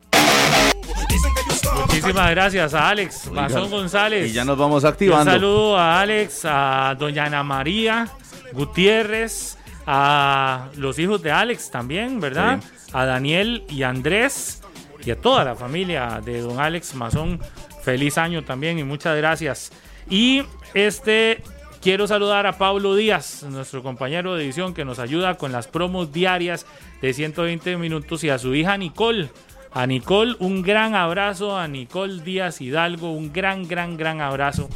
Muchísimas 1.87 2.31
gracias 2.31 2.75
a 2.75 2.89
Alex 2.89 3.31
Mazón 3.31 3.71
González. 3.71 4.29
Y 4.31 4.33
ya 4.33 4.45
nos 4.45 4.59
vamos 4.59 4.83
Y 4.83 4.87
Un 4.87 4.93
activando. 4.93 5.31
saludo 5.31 5.79
a 5.79 6.01
Alex, 6.01 6.41
a 6.45 6.97
doña 6.99 7.27
Ana 7.27 7.45
María 7.45 8.09
Gutiérrez, 8.53 9.57
a 9.87 10.69
los 10.77 10.99
hijos 10.99 11.23
de 11.23 11.31
Alex 11.33 11.71
también, 11.71 12.21
¿verdad? 12.21 12.61
A 12.93 13.05
Daniel 13.05 13.65
y 13.69 13.83
Andrés 13.83 14.63
y 15.05 15.11
a 15.11 15.21
toda 15.21 15.45
la 15.45 15.57
familia 15.57 16.21
de 16.25 16.41
don 16.41 16.61
Alex 16.61 16.95
Mazón. 16.95 17.41
Feliz 17.83 18.19
año 18.19 18.45
también 18.45 18.79
y 18.79 18.85
muchas 18.85 19.17
gracias. 19.17 19.73
Y 20.09 20.45
este 20.75 21.43
quiero 21.81 22.07
saludar 22.07 22.47
a 22.47 22.59
Pablo 22.59 22.95
Díaz, 22.95 23.43
nuestro 23.43 23.83
compañero 23.83 24.37
de 24.37 24.45
edición 24.45 24.73
que 24.73 24.85
nos 24.85 25.01
ayuda 25.01 25.37
con 25.37 25.51
las 25.51 25.67
promos 25.67 26.13
diarias 26.13 26.65
de 27.01 27.13
120 27.13 27.77
minutos 27.77 28.23
y 28.23 28.31
a 28.31 28.39
su 28.39 28.55
hija 28.55 28.77
Nicole. 28.77 29.31
A 29.73 29.87
Nicole, 29.87 30.37
un 30.39 30.63
gran 30.63 30.95
abrazo. 30.95 31.59
A 31.59 31.67
Nicole 31.67 32.23
Díaz 32.23 32.61
Hidalgo, 32.61 33.13
un 33.13 33.33
gran, 33.33 33.67
gran, 33.67 33.97
gran 33.97 34.21
abrazo. 34.21 34.69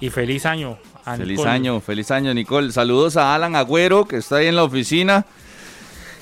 Y 0.00 0.10
feliz 0.10 0.46
año. 0.46 0.78
A 1.12 1.16
Feliz 1.16 1.38
Nicole. 1.38 1.50
año, 1.50 1.80
feliz 1.80 2.10
año, 2.10 2.34
Nicole. 2.34 2.72
Saludos 2.72 3.16
a 3.16 3.34
Alan 3.34 3.56
Agüero, 3.56 4.06
que 4.06 4.16
está 4.18 4.36
ahí 4.36 4.46
en 4.46 4.56
la 4.56 4.64
oficina 4.64 5.24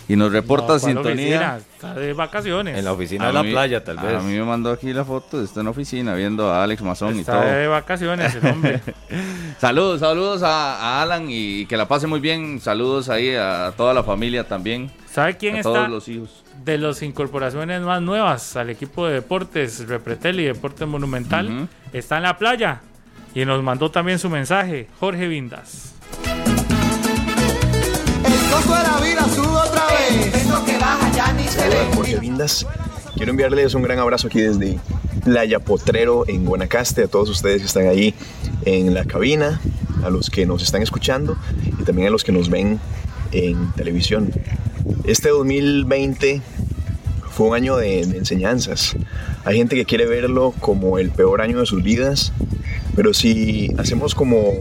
y 0.09 0.15
nos 0.15 0.31
reporta 0.31 0.75
No, 0.75 0.79
¿cuál 0.79 0.81
sintonía. 0.81 1.13
oficina? 1.15 1.57
Está 1.57 1.95
de 1.95 2.13
vacaciones. 2.13 2.79
En 2.79 2.85
la 2.85 2.93
oficina 2.93 3.25
A 3.25 3.27
de 3.29 3.33
la 3.33 3.43
mí- 3.43 3.51
playa, 3.53 3.83
tal 3.83 3.97
vez. 3.99 4.15
A 4.15 4.21
mí 4.21 4.33
me 4.35 4.45
mandó 4.45 4.71
aquí 4.71 4.93
la 4.93 5.05
foto, 5.05 5.43
está 5.43 5.61
en 5.61 5.65
la 5.65 5.71
oficina 5.71 6.15
viendo 6.15 6.51
a 6.53 6.63
Alex 6.63 6.83
Mazón 6.83 7.17
y 7.17 7.21
Está 7.21 7.41
todo. 7.41 7.51
de 7.51 7.67
vacaciones 7.67 8.35
el 8.37 8.47
hombre. 8.47 8.81
Saludos, 9.61 10.01
saludos 10.01 10.43
a, 10.43 10.77
a 10.99 11.03
Alan 11.03 11.27
y 11.29 11.67
que 11.67 11.77
la 11.77 11.89
pase 11.89 12.07
muy 12.07 12.21
bien. 12.21 12.61
Saludos 12.61 13.09
ahí 13.09 13.35
a 13.35 13.73
toda 13.77 13.95
la 13.95 14.03
familia 14.05 14.45
también. 14.47 14.91
¿Sabe 15.11 15.37
quién 15.37 15.55
a 15.57 15.59
está? 15.59 15.73
todos 15.73 15.89
los 15.89 16.09
hijos. 16.09 16.45
De 16.65 16.79
las 16.79 17.03
incorporaciones 17.03 17.81
más 17.83 18.03
nuevas 18.03 18.57
al 18.57 18.71
equipo 18.71 19.07
de 19.07 19.15
deportes, 19.15 19.87
Repretel 19.89 20.41
y 20.41 20.45
Deportes 20.45 20.87
Monumental, 20.87 21.69
está 21.93 22.17
en 22.19 22.25
la 22.25 22.37
playa. 22.39 22.81
Y 23.37 23.45
nos 23.45 23.63
mandó 23.63 23.91
también 23.91 24.19
su 24.19 24.31
mensaje, 24.31 24.89
Jorge 24.99 25.29
Vindas. 25.29 25.93
El 28.25 28.51
coco 28.51 28.75
de 28.75 28.83
la 28.83 28.99
vida 28.99 29.29
sube 29.29 29.47
otra 29.49 29.85
vez. 29.89 30.35
Eso 30.35 30.65
que 30.65 30.79
baja 30.79 31.13
ya 31.15 31.35
ni 31.35 31.47
se 31.47 31.69
ve. 31.69 31.77
Jorge 31.95 32.19
Vindas. 32.19 32.67
Quiero 33.15 33.33
enviarles 33.33 33.75
un 33.75 33.83
gran 33.83 33.99
abrazo 33.99 34.29
aquí 34.29 34.41
desde 34.41 34.79
Playa 35.23 35.59
Potrero 35.59 36.25
en 36.27 36.47
Guanacaste, 36.47 37.03
a 37.03 37.09
todos 37.09 37.29
ustedes 37.29 37.61
que 37.61 37.67
están 37.67 37.89
ahí 37.89 38.15
en 38.65 38.95
la 38.95 39.05
cabina, 39.05 39.61
a 40.03 40.09
los 40.09 40.31
que 40.31 40.47
nos 40.47 40.63
están 40.63 40.81
escuchando 40.81 41.37
y 41.79 41.85
también 41.85 42.09
a 42.09 42.11
los 42.11 42.25
que 42.25 42.33
nos 42.33 42.49
ven 42.49 42.81
en 43.33 43.71
televisión. 43.73 44.31
Este 45.05 45.29
2020 45.29 46.41
fue 47.33 47.49
un 47.49 47.55
año 47.55 47.77
de, 47.77 48.07
de 48.07 48.17
enseñanzas. 48.17 48.97
Hay 49.45 49.59
gente 49.59 49.77
que 49.77 49.85
quiere 49.85 50.07
verlo 50.07 50.55
como 50.59 50.99
el 50.99 51.11
peor 51.11 51.43
año 51.43 51.61
de 51.61 51.67
sus 51.67 51.83
vidas, 51.83 52.33
pero 52.97 53.13
si 53.13 53.71
hacemos 53.79 54.15
como 54.15 54.55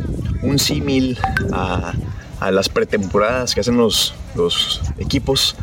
un 0.43 0.59
símil 0.59 1.17
a, 1.53 1.93
a 2.39 2.51
las 2.51 2.69
pretemporadas 2.69 3.55
que 3.55 3.61
hacen 3.61 3.77
los, 3.77 4.13
los 4.35 4.81
equipos, 4.99 5.55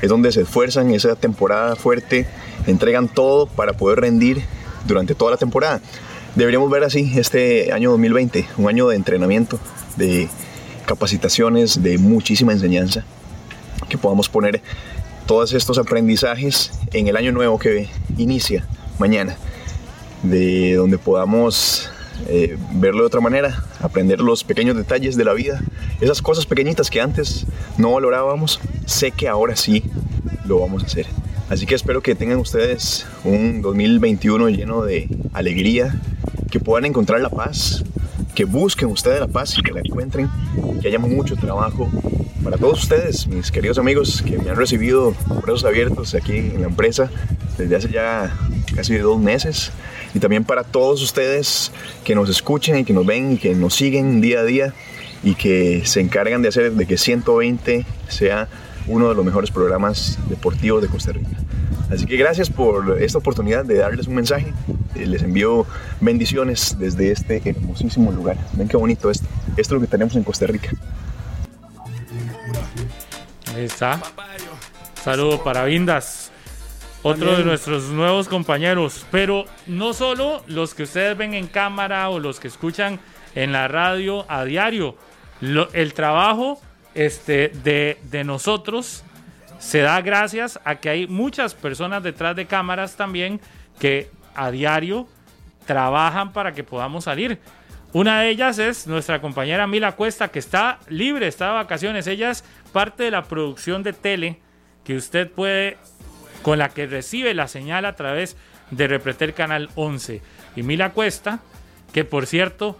es 0.00 0.08
donde 0.08 0.32
se 0.32 0.40
esfuerzan 0.42 0.90
esa 0.90 1.14
temporada 1.16 1.76
fuerte, 1.76 2.26
entregan 2.66 3.08
todo 3.08 3.46
para 3.46 3.74
poder 3.74 4.00
rendir 4.00 4.42
durante 4.86 5.14
toda 5.14 5.32
la 5.32 5.36
temporada. 5.36 5.80
Deberíamos 6.34 6.70
ver 6.70 6.82
así 6.82 7.12
este 7.14 7.72
año 7.72 7.90
2020, 7.90 8.46
un 8.56 8.68
año 8.68 8.88
de 8.88 8.96
entrenamiento, 8.96 9.60
de 9.96 10.28
capacitaciones, 10.86 11.82
de 11.82 11.98
muchísima 11.98 12.52
enseñanza, 12.52 13.04
que 13.88 13.98
podamos 13.98 14.28
poner 14.28 14.62
todos 15.26 15.52
estos 15.52 15.78
aprendizajes 15.78 16.72
en 16.92 17.06
el 17.08 17.16
año 17.16 17.32
nuevo 17.32 17.58
que 17.58 17.88
inicia 18.18 18.66
mañana, 18.98 19.36
de 20.22 20.74
donde 20.74 20.98
podamos 20.98 21.90
eh, 22.28 22.56
verlo 22.72 23.00
de 23.00 23.06
otra 23.06 23.20
manera, 23.20 23.64
aprender 23.80 24.20
los 24.20 24.44
pequeños 24.44 24.76
detalles 24.76 25.16
de 25.16 25.24
la 25.24 25.32
vida, 25.32 25.60
esas 26.00 26.22
cosas 26.22 26.46
pequeñitas 26.46 26.90
que 26.90 27.00
antes 27.00 27.46
no 27.78 27.92
valorábamos, 27.92 28.60
sé 28.86 29.10
que 29.10 29.28
ahora 29.28 29.56
sí 29.56 29.82
lo 30.46 30.60
vamos 30.60 30.82
a 30.82 30.86
hacer. 30.86 31.06
Así 31.48 31.66
que 31.66 31.74
espero 31.74 32.02
que 32.02 32.14
tengan 32.14 32.38
ustedes 32.38 33.06
un 33.24 33.60
2021 33.60 34.48
lleno 34.48 34.82
de 34.82 35.08
alegría, 35.32 36.00
que 36.50 36.60
puedan 36.60 36.84
encontrar 36.84 37.20
la 37.20 37.30
paz, 37.30 37.84
que 38.34 38.44
busquen 38.44 38.88
ustedes 38.88 39.20
la 39.20 39.28
paz 39.28 39.56
y 39.58 39.62
que 39.62 39.72
la 39.72 39.80
encuentren, 39.80 40.28
que 40.80 40.88
haya 40.88 40.98
mucho 40.98 41.36
trabajo 41.36 41.90
para 42.42 42.58
todos 42.58 42.82
ustedes, 42.82 43.26
mis 43.26 43.50
queridos 43.50 43.78
amigos 43.78 44.22
que 44.22 44.38
me 44.38 44.50
han 44.50 44.56
recibido 44.56 45.14
brazos 45.42 45.64
abiertos 45.64 46.14
aquí 46.14 46.36
en 46.36 46.60
la 46.60 46.66
empresa 46.66 47.10
desde 47.56 47.76
hace 47.76 47.88
ya 47.88 48.36
casi 48.74 48.96
dos 48.96 49.18
meses 49.18 49.72
y 50.14 50.18
también 50.18 50.44
para 50.44 50.64
todos 50.64 51.02
ustedes 51.02 51.72
que 52.04 52.14
nos 52.14 52.28
escuchen 52.28 52.78
y 52.78 52.84
que 52.84 52.92
nos 52.92 53.06
ven 53.06 53.32
y 53.32 53.38
que 53.38 53.54
nos 53.54 53.74
siguen 53.74 54.20
día 54.20 54.40
a 54.40 54.44
día 54.44 54.74
y 55.22 55.34
que 55.34 55.82
se 55.84 56.00
encargan 56.00 56.42
de 56.42 56.48
hacer 56.48 56.72
de 56.72 56.86
que 56.86 56.98
120 56.98 57.86
sea 58.08 58.48
uno 58.86 59.08
de 59.08 59.14
los 59.14 59.24
mejores 59.24 59.50
programas 59.50 60.18
deportivos 60.28 60.82
de 60.82 60.88
Costa 60.88 61.12
Rica. 61.12 61.30
Así 61.90 62.06
que 62.06 62.16
gracias 62.16 62.50
por 62.50 63.00
esta 63.02 63.18
oportunidad 63.18 63.64
de 63.64 63.76
darles 63.76 64.06
un 64.06 64.14
mensaje. 64.14 64.52
Eh, 64.94 65.06
Les 65.06 65.22
envío 65.22 65.66
bendiciones 66.00 66.76
desde 66.78 67.10
este 67.10 67.40
hermosísimo 67.44 68.10
lugar. 68.12 68.36
Ven 68.54 68.68
qué 68.68 68.76
bonito 68.76 69.10
esto. 69.10 69.26
Esto 69.56 69.60
es 69.60 69.70
lo 69.70 69.80
que 69.80 69.86
tenemos 69.86 70.14
en 70.16 70.24
Costa 70.24 70.46
Rica. 70.46 70.70
Ahí 73.54 73.64
está. 73.64 74.00
Saludo 75.02 75.42
para 75.44 75.64
Vindas. 75.64 76.23
Otro 77.04 77.36
de 77.36 77.44
nuestros 77.44 77.84
nuevos 77.90 78.28
compañeros. 78.28 79.06
Pero 79.10 79.44
no 79.66 79.92
solo 79.92 80.42
los 80.46 80.74
que 80.74 80.84
ustedes 80.84 81.16
ven 81.16 81.34
en 81.34 81.46
cámara 81.46 82.08
o 82.08 82.18
los 82.18 82.40
que 82.40 82.48
escuchan 82.48 82.98
en 83.34 83.52
la 83.52 83.68
radio 83.68 84.24
a 84.28 84.44
diario. 84.44 84.96
Lo- 85.40 85.68
el 85.72 85.94
trabajo 85.94 86.60
este, 86.94 87.48
de, 87.62 87.98
de 88.10 88.24
nosotros 88.24 89.04
se 89.58 89.80
da 89.80 90.00
gracias 90.00 90.58
a 90.64 90.76
que 90.76 90.88
hay 90.90 91.06
muchas 91.06 91.54
personas 91.54 92.02
detrás 92.02 92.36
de 92.36 92.46
cámaras 92.46 92.96
también 92.96 93.40
que 93.78 94.10
a 94.34 94.50
diario 94.50 95.06
trabajan 95.66 96.32
para 96.32 96.52
que 96.52 96.64
podamos 96.64 97.04
salir. 97.04 97.38
Una 97.92 98.20
de 98.22 98.30
ellas 98.30 98.58
es 98.58 98.86
nuestra 98.86 99.20
compañera 99.20 99.66
Mila 99.66 99.92
Cuesta, 99.92 100.28
que 100.28 100.38
está 100.40 100.78
libre, 100.88 101.28
está 101.28 101.46
de 101.48 101.52
vacaciones. 101.54 102.06
Ella 102.06 102.30
es 102.30 102.44
parte 102.72 103.04
de 103.04 103.10
la 103.10 103.22
producción 103.24 103.82
de 103.82 103.92
tele 103.92 104.40
que 104.84 104.96
usted 104.96 105.30
puede, 105.30 105.78
con 106.44 106.58
la 106.58 106.68
que 106.68 106.86
recibe 106.86 107.34
la 107.34 107.48
señal 107.48 107.84
a 107.86 107.96
través 107.96 108.36
de 108.70 108.86
Repretel 108.86 109.34
Canal 109.34 109.68
11. 109.74 110.22
Y 110.54 110.62
Mila 110.62 110.90
Cuesta, 110.90 111.40
que 111.92 112.04
por 112.04 112.26
cierto, 112.26 112.78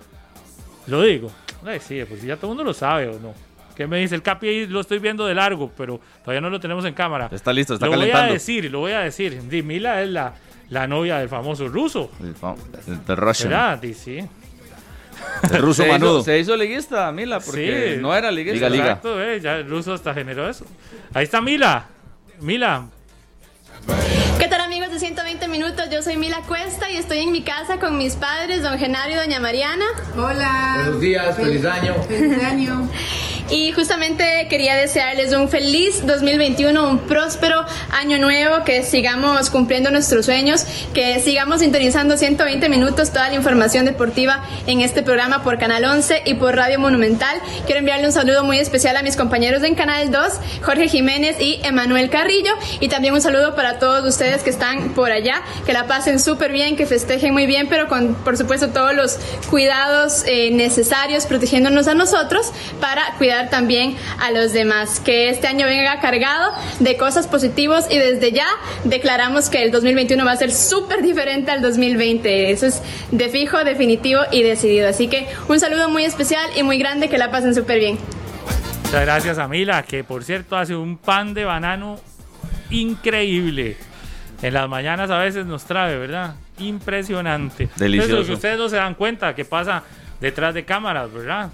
lo 0.86 1.02
digo, 1.02 1.32
sí, 1.80 2.00
pues 2.08 2.22
ya 2.22 2.36
todo 2.36 2.46
el 2.52 2.56
mundo 2.56 2.62
lo 2.64 2.74
sabe 2.74 3.08
o 3.08 3.18
no. 3.18 3.34
¿Qué 3.74 3.88
me 3.88 3.98
dice 3.98 4.14
el 4.14 4.22
Capi? 4.22 4.46
Ahí 4.46 4.66
lo 4.68 4.80
estoy 4.80 5.00
viendo 5.00 5.26
de 5.26 5.34
largo, 5.34 5.72
pero 5.76 6.00
todavía 6.22 6.40
no 6.40 6.48
lo 6.50 6.60
tenemos 6.60 6.84
en 6.84 6.94
cámara. 6.94 7.28
Está 7.32 7.52
listo, 7.52 7.74
está 7.74 7.86
lo 7.86 7.96
voy 7.96 8.10
a 8.12 8.22
decir, 8.26 8.70
lo 8.70 8.78
voy 8.80 8.92
a 8.92 9.00
decir. 9.00 9.42
Mila 9.64 10.00
es 10.00 10.10
la, 10.10 10.34
la 10.70 10.86
novia 10.86 11.18
del 11.18 11.28
famoso 11.28 11.66
ruso. 11.66 12.10
El, 12.22 12.36
fam- 12.36 12.56
el 12.86 13.00
The 13.00 13.16
Russian. 13.16 13.48
¿Verdad? 13.50 13.78
Di, 13.78 13.94
sí. 13.94 14.18
El 15.50 15.58
ruso 15.62 15.82
se 15.82 15.88
hizo, 15.88 15.92
manudo. 15.92 16.22
se 16.22 16.38
hizo 16.38 16.56
liguista, 16.56 17.10
Mila, 17.10 17.40
porque 17.40 17.94
Sí. 17.96 18.00
no 18.02 18.14
era 18.14 18.30
liguista. 18.30 18.68
Exacto, 18.68 19.20
eh, 19.20 19.40
ya 19.40 19.56
el 19.56 19.68
ruso 19.68 19.94
hasta 19.94 20.14
generó 20.14 20.48
eso. 20.48 20.64
Ahí 21.12 21.24
está 21.24 21.40
Mila. 21.40 21.86
Mila, 22.40 22.86
¿Qué 24.38 24.48
tal 24.48 24.60
amigos 24.60 24.90
de 24.90 24.98
120 24.98 25.48
minutos? 25.48 25.88
Yo 25.90 26.02
soy 26.02 26.16
Mila 26.16 26.42
Cuesta 26.46 26.90
y 26.90 26.96
estoy 26.96 27.18
en 27.18 27.32
mi 27.32 27.42
casa 27.42 27.78
con 27.78 27.98
mis 27.98 28.14
padres, 28.14 28.62
don 28.62 28.78
Genario 28.78 29.16
y 29.16 29.18
doña 29.18 29.40
Mariana. 29.40 29.84
Hola. 30.16 30.74
Buenos 30.76 31.00
días, 31.00 31.36
feliz 31.36 31.64
año. 31.64 31.94
Feliz 32.08 32.42
año. 32.42 32.88
Y 33.50 33.72
justamente 33.72 34.46
quería 34.48 34.74
desearles 34.74 35.34
un 35.34 35.50
feliz 35.50 36.06
2021, 36.06 36.88
un 36.88 36.98
próspero 37.00 37.62
año 37.92 38.16
nuevo, 38.16 38.64
que 38.64 38.82
sigamos 38.82 39.50
cumpliendo 39.50 39.90
nuestros 39.90 40.24
sueños, 40.24 40.64
que 40.94 41.20
sigamos 41.20 41.60
sintonizando 41.60 42.16
120 42.16 42.70
minutos 42.70 43.10
toda 43.10 43.28
la 43.28 43.34
información 43.34 43.84
deportiva 43.84 44.42
en 44.66 44.80
este 44.80 45.02
programa 45.02 45.42
por 45.42 45.58
Canal 45.58 45.84
11 45.84 46.22
y 46.24 46.34
por 46.34 46.56
Radio 46.56 46.78
Monumental. 46.78 47.38
Quiero 47.66 47.80
enviarle 47.80 48.06
un 48.06 48.12
saludo 48.12 48.44
muy 48.44 48.58
especial 48.58 48.96
a 48.96 49.02
mis 49.02 49.14
compañeros 49.14 49.62
en 49.62 49.74
Canal 49.74 50.10
2, 50.10 50.22
Jorge 50.62 50.88
Jiménez 50.88 51.36
y 51.38 51.60
Emanuel 51.64 52.08
Carrillo, 52.08 52.54
y 52.80 52.88
también 52.88 53.12
un 53.12 53.20
saludo 53.20 53.54
para 53.54 53.78
todos 53.78 54.08
ustedes 54.08 54.42
que 54.42 54.50
están 54.50 54.94
por 54.94 55.12
allá, 55.12 55.42
que 55.66 55.74
la 55.74 55.86
pasen 55.86 56.18
súper 56.18 56.50
bien, 56.50 56.76
que 56.76 56.86
festejen 56.86 57.34
muy 57.34 57.44
bien, 57.44 57.68
pero 57.68 57.88
con, 57.88 58.14
por 58.14 58.38
supuesto, 58.38 58.70
todos 58.70 58.94
los 58.94 59.18
cuidados 59.50 60.24
eh, 60.26 60.50
necesarios, 60.50 61.26
protegiéndonos 61.26 61.88
a 61.88 61.94
nosotros 61.94 62.50
para 62.80 63.02
cuidar 63.18 63.33
también 63.50 63.96
a 64.20 64.30
los 64.30 64.52
demás. 64.52 65.00
Que 65.00 65.28
este 65.28 65.46
año 65.46 65.66
venga 65.66 66.00
cargado 66.00 66.52
de 66.80 66.96
cosas 66.96 67.26
positivas 67.26 67.86
y 67.90 67.98
desde 67.98 68.32
ya 68.32 68.46
declaramos 68.84 69.50
que 69.50 69.62
el 69.62 69.70
2021 69.70 70.24
va 70.24 70.32
a 70.32 70.36
ser 70.36 70.50
súper 70.50 71.02
diferente 71.02 71.50
al 71.50 71.62
2020. 71.62 72.50
Eso 72.50 72.66
es 72.66 72.82
de 73.10 73.28
fijo, 73.28 73.62
definitivo 73.64 74.20
y 74.30 74.42
decidido. 74.42 74.88
Así 74.88 75.08
que 75.08 75.26
un 75.48 75.60
saludo 75.60 75.88
muy 75.88 76.04
especial 76.04 76.44
y 76.56 76.62
muy 76.62 76.78
grande, 76.78 77.08
que 77.08 77.18
la 77.18 77.30
pasen 77.30 77.54
súper 77.54 77.78
bien. 77.78 77.98
muchas 78.84 79.02
gracias 79.02 79.38
a 79.38 79.48
Mila, 79.48 79.82
que 79.82 80.04
por 80.04 80.24
cierto 80.24 80.56
hace 80.56 80.74
un 80.74 80.96
pan 80.96 81.34
de 81.34 81.44
banano 81.44 81.98
increíble. 82.70 83.76
En 84.42 84.54
las 84.54 84.68
mañanas 84.68 85.10
a 85.10 85.18
veces 85.18 85.46
nos 85.46 85.64
trae, 85.64 85.96
¿verdad? 85.96 86.34
Impresionante. 86.58 87.68
Delicioso. 87.76 88.26
Que 88.26 88.32
ustedes 88.32 88.58
no 88.58 88.68
se 88.68 88.76
dan 88.76 88.94
cuenta 88.94 89.34
que 89.34 89.44
pasa 89.44 89.82
detrás 90.20 90.54
de 90.54 90.64
cámaras, 90.64 91.12
¿verdad? 91.12 91.50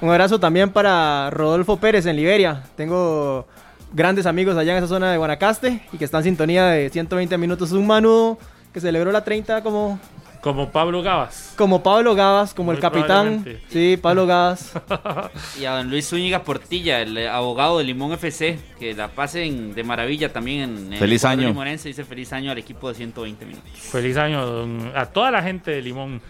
Un 0.00 0.08
abrazo 0.10 0.40
también 0.40 0.70
para 0.70 1.28
Rodolfo 1.30 1.76
Pérez 1.76 2.06
en 2.06 2.16
Liberia. 2.16 2.62
Tengo 2.76 3.46
grandes 3.92 4.24
amigos 4.26 4.56
allá 4.56 4.72
en 4.72 4.78
esa 4.78 4.86
zona 4.88 5.10
de 5.12 5.18
Guanacaste 5.18 5.82
y 5.92 5.98
que 5.98 6.04
están 6.04 6.20
en 6.20 6.24
sintonía 6.24 6.66
de 6.66 6.88
120 6.88 7.36
minutos. 7.36 7.72
Un 7.72 7.86
manudo 7.86 8.38
que 8.72 8.80
celebró 8.80 9.12
la 9.12 9.22
30 9.24 9.62
como, 9.62 10.00
Como 10.40 10.70
Pablo 10.70 11.02
Gavas. 11.02 11.52
como 11.54 11.82
Pablo 11.82 12.14
Gavas, 12.14 12.54
como 12.54 12.68
Muy 12.68 12.76
el 12.76 12.80
capitán. 12.80 13.44
Sí, 13.68 13.98
Pablo 14.00 14.26
Gavas. 14.26 14.72
Y 15.60 15.66
a 15.66 15.72
don 15.76 15.90
Luis 15.90 16.08
Zúñiga 16.08 16.44
Portilla, 16.44 17.02
el 17.02 17.18
eh, 17.18 17.28
abogado 17.28 17.76
de 17.76 17.84
Limón 17.84 18.12
FC, 18.12 18.58
que 18.78 18.94
la 18.94 19.08
pasen 19.08 19.74
de 19.74 19.84
maravilla 19.84 20.32
también 20.32 20.60
en 20.86 20.92
el 20.94 20.98
Feliz 20.98 21.26
año. 21.26 21.48
limonense. 21.48 21.88
Dice 21.88 22.04
feliz 22.06 22.32
año 22.32 22.50
al 22.52 22.56
equipo 22.58 22.88
de 22.88 22.94
120 22.94 23.44
minutos. 23.44 23.70
Feliz 23.74 24.16
año 24.16 24.46
don- 24.46 24.92
a 24.96 25.04
toda 25.04 25.30
la 25.30 25.42
gente 25.42 25.72
de 25.72 25.82
Limón. 25.82 26.22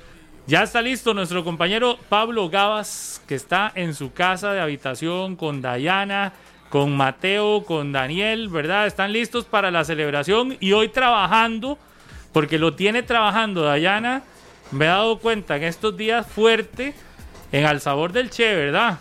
Ya 0.51 0.65
está 0.65 0.83
listo 0.83 1.15
nuestro 1.15 1.45
compañero 1.45 1.97
Pablo 2.09 2.51
Gavas, 2.51 3.23
que 3.29 3.37
está 3.37 3.71
en 3.77 3.95
su 3.95 4.13
casa 4.13 4.53
de 4.53 4.61
habitación 4.61 5.37
con 5.37 5.63
Dayana, 5.63 6.33
con 6.71 6.97
Mateo, 6.97 7.63
con 7.63 7.93
Daniel, 7.93 8.49
¿verdad? 8.49 8.89
Están 8.89 9.13
listos 9.13 9.45
para 9.45 9.71
la 9.71 9.85
celebración 9.85 10.57
y 10.59 10.73
hoy 10.73 10.89
trabajando, 10.89 11.79
porque 12.33 12.59
lo 12.59 12.75
tiene 12.75 13.05
trabajando 13.05 13.63
Dayana. 13.63 14.23
Me 14.73 14.87
he 14.87 14.89
dado 14.89 15.21
cuenta 15.21 15.55
en 15.55 15.63
estos 15.63 15.97
días 15.97 16.27
fuerte 16.27 16.95
en 17.53 17.65
Al 17.65 17.81
Sabor 17.81 18.11
del 18.11 18.31
Che, 18.31 18.53
¿verdad? 18.53 18.99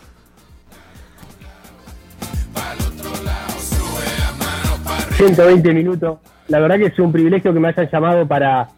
120 5.14 5.74
minutos. 5.74 6.20
La 6.48 6.60
verdad 6.60 6.78
que 6.78 6.86
es 6.86 7.00
un 7.00 7.12
privilegio 7.12 7.52
que 7.52 7.60
me 7.60 7.70
hayan 7.70 7.90
llamado 7.92 8.28
para 8.28 8.70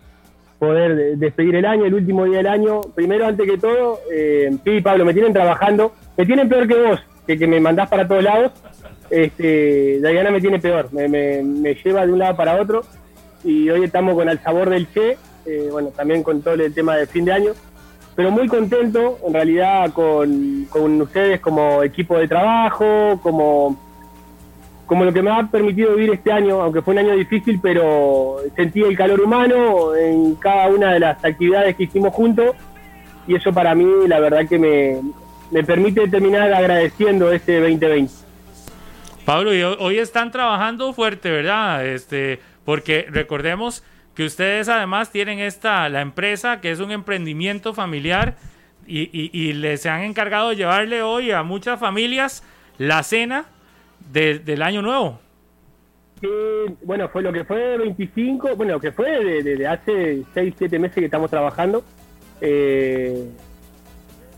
poder 0.61 0.95
de- 0.95 1.15
despedir 1.15 1.55
el 1.55 1.65
año, 1.65 1.85
el 1.85 1.95
último 1.95 2.23
día 2.25 2.37
del 2.37 2.45
año. 2.47 2.81
Primero, 2.93 3.25
antes 3.25 3.49
que 3.49 3.57
todo, 3.57 3.99
eh, 4.13 4.51
sí, 4.63 4.79
Pablo, 4.79 5.05
me 5.05 5.13
tienen 5.13 5.33
trabajando. 5.33 5.91
Me 6.15 6.23
tienen 6.23 6.47
peor 6.47 6.67
que 6.67 6.75
vos, 6.75 6.99
que, 7.25 7.35
que 7.35 7.47
me 7.47 7.59
mandás 7.59 7.89
para 7.89 8.07
todos 8.07 8.23
lados. 8.23 8.51
Este, 9.09 9.99
Diana 9.99 10.29
me 10.29 10.39
tiene 10.39 10.59
peor, 10.59 10.87
me, 10.93 11.07
me- 11.07 11.41
me 11.41 11.73
lleva 11.73 12.05
de 12.05 12.13
un 12.13 12.19
lado 12.19 12.35
para 12.37 12.61
otro. 12.61 12.83
Y 13.43 13.71
hoy 13.71 13.83
estamos 13.85 14.13
con 14.13 14.29
el 14.29 14.37
sabor 14.37 14.69
del 14.69 14.85
Che, 14.93 15.17
eh, 15.47 15.67
bueno, 15.71 15.89
también 15.95 16.21
con 16.21 16.43
todo 16.43 16.53
el 16.53 16.71
tema 16.75 16.95
de 16.95 17.07
fin 17.07 17.25
de 17.25 17.33
año. 17.33 17.51
Pero 18.15 18.29
muy 18.29 18.47
contento, 18.47 19.17
en 19.25 19.33
realidad, 19.33 19.91
con, 19.93 20.65
con 20.69 21.01
ustedes 21.01 21.39
como 21.39 21.81
equipo 21.81 22.19
de 22.19 22.27
trabajo, 22.27 23.19
como 23.23 23.79
como 24.91 25.05
lo 25.05 25.13
que 25.13 25.21
me 25.21 25.31
ha 25.31 25.47
permitido 25.47 25.95
vivir 25.95 26.15
este 26.15 26.33
año, 26.33 26.61
aunque 26.61 26.81
fue 26.81 26.91
un 26.91 26.97
año 26.97 27.15
difícil, 27.15 27.61
pero 27.63 28.39
sentí 28.57 28.81
el 28.81 28.97
calor 28.97 29.21
humano 29.21 29.95
en 29.95 30.35
cada 30.35 30.67
una 30.67 30.91
de 30.91 30.99
las 30.99 31.23
actividades 31.23 31.77
que 31.77 31.83
hicimos 31.83 32.13
juntos 32.13 32.53
y 33.25 33.35
eso 33.35 33.53
para 33.53 33.73
mí 33.73 33.85
la 34.05 34.19
verdad 34.19 34.45
que 34.49 34.59
me, 34.59 34.99
me 35.49 35.63
permite 35.63 36.09
terminar 36.09 36.51
agradeciendo 36.51 37.31
este 37.31 37.61
2020. 37.61 38.11
Pablo, 39.23 39.55
y 39.55 39.63
hoy, 39.63 39.97
están 39.97 40.29
trabajando 40.29 40.91
fuerte, 40.91 41.31
¿verdad? 41.31 41.85
Este, 41.85 42.41
porque 42.65 43.07
recordemos 43.09 43.85
que 44.13 44.25
ustedes 44.25 44.67
además 44.67 45.09
tienen 45.09 45.39
esta, 45.39 45.87
la 45.87 46.01
empresa, 46.01 46.59
que 46.59 46.69
es 46.69 46.81
un 46.81 46.91
emprendimiento 46.91 47.73
familiar, 47.73 48.35
y, 48.85 49.03
y, 49.17 49.31
y 49.31 49.53
les 49.53 49.85
han 49.85 50.01
encargado 50.01 50.49
de 50.49 50.57
llevarle 50.57 51.01
hoy 51.01 51.31
a 51.31 51.43
muchas 51.43 51.79
familias 51.79 52.43
la 52.77 53.03
cena 53.03 53.45
de- 54.11 54.39
del 54.39 54.61
año 54.61 54.81
nuevo. 54.81 55.19
Eh, 56.21 56.73
bueno, 56.83 57.09
fue 57.09 57.21
lo 57.23 57.33
que 57.33 57.43
fue 57.45 57.77
25, 57.77 58.55
bueno, 58.55 58.73
lo 58.73 58.79
que 58.79 58.91
fue 58.91 59.23
de- 59.23 59.43
desde 59.43 59.67
hace 59.67 60.21
6, 60.33 60.53
7 60.57 60.77
meses 60.79 60.95
que 60.95 61.05
estamos 61.05 61.29
trabajando. 61.31 61.83
Eh, 62.41 63.27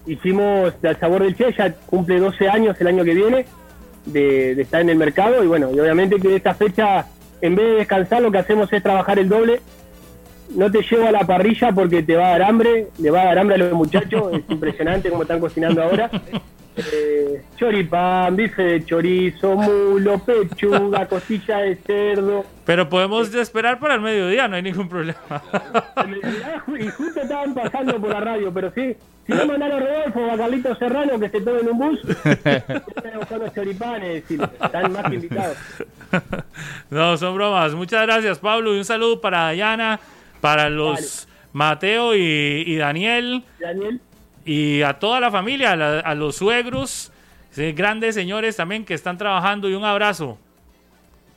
hicimos 0.06 0.73
El 0.81 0.98
Sabor 0.98 1.23
del 1.23 1.35
Che, 1.35 1.52
ya 1.53 1.73
cumple 1.85 2.19
12 2.19 2.48
años 2.49 2.76
el 2.80 2.88
año 2.88 3.03
que 3.03 3.14
viene 3.14 3.45
de, 4.06 4.56
de 4.56 4.61
estar 4.61 4.81
en 4.81 4.90
el 4.90 4.98
mercado 4.98 5.44
y 5.44 5.48
bueno, 5.48 5.69
y 5.73 5.80
obviamente 5.80 6.18
que 6.19 6.35
esta 6.35 6.53
fecha, 6.53 7.06
en 7.41 7.56
vez 7.56 7.65
de 7.65 7.72
descansar, 7.76 8.22
lo 8.22 8.31
que 8.31 8.38
hacemos 8.40 8.72
es 8.73 8.84
trabajar 8.84 9.19
el 9.19 9.30
doble 9.30 9.61
no 10.56 10.69
te 10.69 10.81
llevo 10.84 11.07
a 11.07 11.11
la 11.11 11.22
parrilla 11.26 11.72
porque 11.72 12.03
te 12.03 12.15
va 12.15 12.27
a 12.27 12.31
dar 12.31 12.44
hambre, 12.44 12.90
le 12.99 13.10
va 13.10 13.22
a 13.22 13.26
dar 13.26 13.40
hambre 13.40 13.56
a 13.56 13.60
los 13.60 13.73
muchachos, 13.73 14.34
es 14.34 14.41
impresionante 14.49 15.10
cómo 15.10 15.23
están 15.23 15.40
cocinando 15.40 15.81
ahora. 15.81 16.11
Eh, 16.76 17.44
choripán, 17.56 18.36
bife 18.36 18.64
de 18.64 18.86
chorizo, 18.86 19.56
mulo, 19.56 20.18
pechuga, 20.20 21.06
costilla 21.10 21.60
de 21.60 21.76
cerdo. 21.76 22.45
Pero 22.66 22.90
podemos 22.90 23.34
esperar 23.36 23.80
para 23.80 23.95
el 23.95 24.02
mediodía, 24.02 24.48
no 24.48 24.56
hay 24.56 24.64
ningún 24.64 24.90
problema. 24.90 25.20
Y 26.80 26.88
justo 26.88 27.22
estaban 27.22 27.54
pasando 27.54 28.00
por 28.00 28.10
la 28.10 28.22
radio, 28.22 28.52
pero 28.52 28.72
sí, 28.72 28.95
si 29.28 29.34
no 29.34 29.45
mandaron 29.45 29.84
a 29.84 29.86
Rodolfo 29.86 30.20
o 30.20 30.32
a 30.32 30.38
Carlito 30.38 30.76
Serrano 30.76 31.20
que 31.20 31.30
se 31.30 31.41
tomen 31.41 31.70
un 31.70 31.78
bus, 31.78 32.00
están 32.26 33.20
buscando 33.20 33.50
choripanes, 33.50 34.32
y 34.32 34.34
están 34.34 34.91
más 34.91 35.10
que 35.10 35.16
invitados. 35.16 35.58
No, 36.91 37.18
son 37.18 37.34
bromas. 37.34 37.74
Muchas 37.74 38.04
gracias, 38.04 38.38
Pablo. 38.38 38.76
Y 38.76 38.78
un 38.78 38.86
saludo 38.86 39.20
para 39.20 39.45
Dayana, 39.45 40.00
para 40.41 40.70
los 40.70 41.28
Mateo 41.52 42.16
y, 42.16 42.64
y 42.68 42.76
Daniel. 42.76 43.44
Daniel. 43.60 44.00
Y 44.45 44.82
a 44.82 44.94
toda 44.99 45.20
la 45.20 45.32
familia, 45.32 45.72
a, 45.72 45.76
la- 45.76 45.99
a 45.99 46.15
los 46.15 46.36
suegros, 46.36 47.11
grandes 47.76 48.15
señores 48.15 48.56
también 48.57 48.84
que 48.86 48.94
están 48.94 49.18
trabajando. 49.18 49.70
Y 49.70 49.74
un 49.76 49.86
abrazo. 49.86 50.38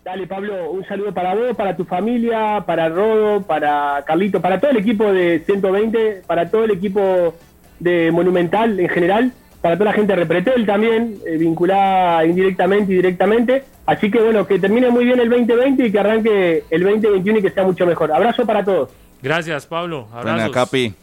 Dale, 0.05 0.27
Pablo, 0.28 0.70
un 0.70 0.85
saludo 0.87 1.12
para 1.12 1.35
vos, 1.35 1.57
para 1.57 1.77
tu 1.77 1.85
familia, 1.85 2.62
para 2.65 2.89
Rodo, 2.89 3.43
para 3.43 4.05
Carlito, 4.07 4.41
para 4.41 4.61
todo 4.61 4.70
el 4.70 4.77
equipo 4.77 5.12
de 5.12 5.43
120, 5.45 6.23
para 6.27 6.49
todo 6.49 6.65
el 6.65 6.70
equipo 6.70 7.35
de 7.81 8.11
Monumental 8.12 8.78
en 8.78 8.89
general, 8.89 9.33
para 9.61 9.74
toda 9.77 9.87
la 9.91 9.93
gente 9.97 10.12
de 10.12 10.20
Repretel 10.20 10.65
también, 10.65 11.19
eh, 11.27 11.37
vinculada 11.37 12.24
indirectamente 12.24 12.93
y 12.93 12.97
directamente. 12.97 13.65
Así 13.85 14.09
que 14.09 14.20
bueno, 14.20 14.47
que 14.47 14.61
termine 14.61 14.91
muy 14.91 15.05
bien 15.05 15.19
el 15.19 15.28
2020 15.28 15.87
y 15.87 15.91
que 15.93 15.99
arranque 15.99 16.65
el 16.70 16.83
2021 16.85 17.39
y 17.41 17.43
que 17.43 17.51
sea 17.51 17.65
mucho 17.65 17.85
mejor. 17.85 18.12
Abrazo 18.12 18.47
para 18.47 18.65
todos. 18.65 18.91
Gracias, 19.20 19.66
Pablo. 19.66 20.07
Buena, 20.12 20.31
Abrazos. 20.35 20.53
Capi. 20.55 20.95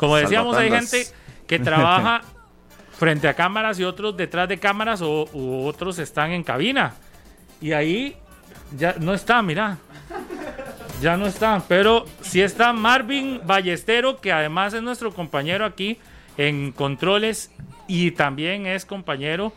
Como 0.00 0.16
decíamos, 0.16 0.56
hay 0.56 0.70
gente 0.70 1.06
que 1.46 1.58
trabaja 1.60 2.22
frente 2.98 3.28
a 3.28 3.34
cámaras 3.34 3.78
y 3.78 3.84
otros 3.84 4.16
detrás 4.16 4.48
de 4.48 4.58
cámaras 4.58 5.02
o 5.02 5.28
u 5.32 5.66
otros 5.66 5.98
están 5.98 6.32
en 6.32 6.42
cabina. 6.42 6.94
Y 7.60 7.72
ahí 7.72 8.16
ya 8.76 8.96
no 8.98 9.14
está, 9.14 9.42
mira. 9.42 9.78
Ya 11.02 11.16
no 11.16 11.26
está. 11.26 11.62
Pero 11.68 12.06
sí 12.22 12.40
está 12.40 12.72
Marvin 12.72 13.40
Ballestero, 13.44 14.20
que 14.20 14.32
además 14.32 14.74
es 14.74 14.82
nuestro 14.82 15.12
compañero 15.12 15.64
aquí 15.64 15.98
en 16.36 16.72
controles 16.72 17.50
y 17.86 18.12
también 18.12 18.66
es 18.66 18.86
compañero 18.86 19.52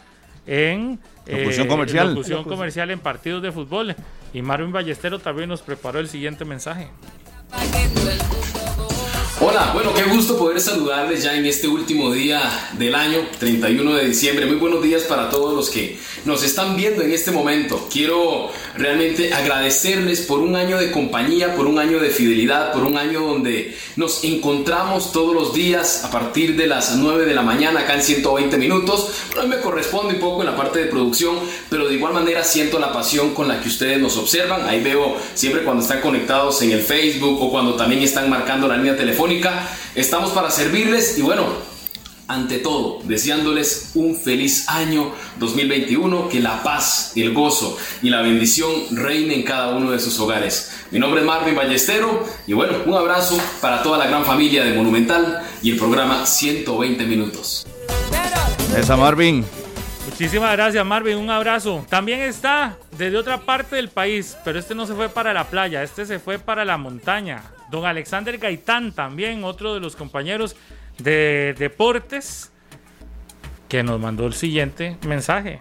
en 0.45 0.99
eh, 1.25 1.39
Locución 1.39 1.67
comercial. 1.67 2.09
locución 2.09 2.43
comercial 2.43 2.91
en 2.91 2.99
partidos 2.99 3.41
de 3.41 3.51
fútbol. 3.51 3.95
Y 4.33 4.41
Marvin 4.41 4.71
Ballestero 4.71 5.19
también 5.19 5.47
nos 5.47 5.61
preparó 5.61 5.99
el 5.99 6.09
siguiente 6.09 6.43
mensaje. 6.43 6.89
Hola, 9.45 9.71
bueno, 9.73 9.93
qué 9.93 10.03
gusto 10.03 10.37
poder 10.37 10.61
saludarles 10.61 11.21
ya 11.21 11.35
en 11.35 11.45
este 11.45 11.67
último 11.67 12.13
día 12.13 12.39
del 12.77 12.95
año, 12.95 13.27
31 13.39 13.95
de 13.95 14.07
diciembre. 14.07 14.45
Muy 14.45 14.55
buenos 14.55 14.81
días 14.81 15.03
para 15.03 15.29
todos 15.29 15.53
los 15.53 15.69
que 15.69 15.99
nos 16.23 16.45
están 16.45 16.77
viendo 16.77 17.01
en 17.01 17.11
este 17.11 17.31
momento. 17.31 17.89
Quiero 17.91 18.51
realmente 18.77 19.33
agradecerles 19.33 20.21
por 20.21 20.39
un 20.39 20.55
año 20.55 20.77
de 20.77 20.91
compañía, 20.91 21.55
por 21.57 21.65
un 21.65 21.77
año 21.77 21.99
de 21.99 22.09
fidelidad, 22.09 22.71
por 22.71 22.83
un 22.83 22.97
año 22.97 23.19
donde 23.19 23.77
nos 23.97 24.23
encontramos 24.23 25.11
todos 25.11 25.35
los 25.35 25.53
días 25.53 26.05
a 26.05 26.09
partir 26.09 26.55
de 26.55 26.67
las 26.67 26.95
9 26.95 27.25
de 27.25 27.33
la 27.33 27.41
mañana 27.41 27.81
acá 27.81 27.95
en 27.95 28.03
120 28.03 28.57
minutos. 28.57 29.09
No 29.35 29.45
me 29.45 29.59
corresponde 29.59 30.13
un 30.13 30.21
poco 30.21 30.43
en 30.43 30.51
la 30.51 30.55
parte 30.55 30.79
de 30.79 30.85
producción, 30.85 31.35
pero 31.69 31.89
de 31.89 31.95
igual 31.95 32.13
manera 32.13 32.45
siento 32.45 32.79
la 32.79 32.93
pasión 32.93 33.33
con 33.33 33.49
la 33.49 33.59
que 33.59 33.67
ustedes 33.67 33.99
nos 33.99 34.15
observan. 34.15 34.69
Ahí 34.69 34.81
veo 34.81 35.17
siempre 35.33 35.63
cuando 35.63 35.83
están 35.83 35.99
conectados 35.99 36.61
en 36.61 36.71
el 36.71 36.81
Facebook 36.81 37.43
o 37.43 37.51
cuando 37.51 37.75
también 37.75 38.01
están 38.01 38.29
marcando 38.29 38.69
la 38.69 38.77
línea 38.77 38.95
telefónica. 38.95 39.32
Estamos 39.95 40.31
para 40.31 40.51
servirles 40.51 41.17
y 41.17 41.21
bueno, 41.21 41.45
ante 42.27 42.59
todo, 42.59 42.99
deseándoles 43.03 43.91
un 43.95 44.15
feliz 44.15 44.69
año 44.69 45.11
2021, 45.39 46.29
que 46.29 46.39
la 46.39 46.63
paz, 46.63 47.13
el 47.15 47.33
gozo 47.33 47.77
y 48.01 48.09
la 48.09 48.21
bendición 48.21 48.69
reine 48.91 49.35
en 49.35 49.43
cada 49.43 49.75
uno 49.75 49.91
de 49.91 49.99
sus 49.99 50.19
hogares. 50.19 50.71
Mi 50.91 50.99
nombre 50.99 51.21
es 51.21 51.27
Marvin 51.27 51.55
Ballestero 51.55 52.25
y 52.47 52.53
bueno, 52.53 52.77
un 52.85 52.93
abrazo 52.93 53.39
para 53.61 53.81
toda 53.81 53.97
la 53.97 54.07
gran 54.07 54.23
familia 54.25 54.63
de 54.63 54.73
Monumental 54.73 55.41
y 55.61 55.71
el 55.71 55.77
programa 55.77 56.25
120 56.25 57.05
minutos. 57.05 57.65
Esa 58.75 58.95
Marvin. 58.95 59.62
Muchísimas 60.13 60.51
gracias, 60.51 60.85
Marvin. 60.85 61.17
Un 61.17 61.31
abrazo. 61.31 61.83
También 61.89 62.19
está 62.19 62.77
desde 62.91 63.17
otra 63.17 63.41
parte 63.41 63.77
del 63.77 63.89
país, 63.89 64.37
pero 64.45 64.59
este 64.59 64.75
no 64.75 64.85
se 64.85 64.93
fue 64.93 65.09
para 65.09 65.33
la 65.33 65.49
playa, 65.49 65.81
este 65.81 66.05
se 66.05 66.19
fue 66.19 66.37
para 66.37 66.63
la 66.63 66.77
montaña. 66.77 67.43
Don 67.71 67.83
Alexander 67.83 68.37
Gaitán, 68.37 68.93
también 68.93 69.43
otro 69.43 69.73
de 69.73 69.79
los 69.79 69.95
compañeros 69.95 70.55
de 70.99 71.55
deportes, 71.57 72.51
que 73.67 73.81
nos 73.81 73.99
mandó 73.99 74.27
el 74.27 74.35
siguiente 74.35 74.97
mensaje. 75.07 75.57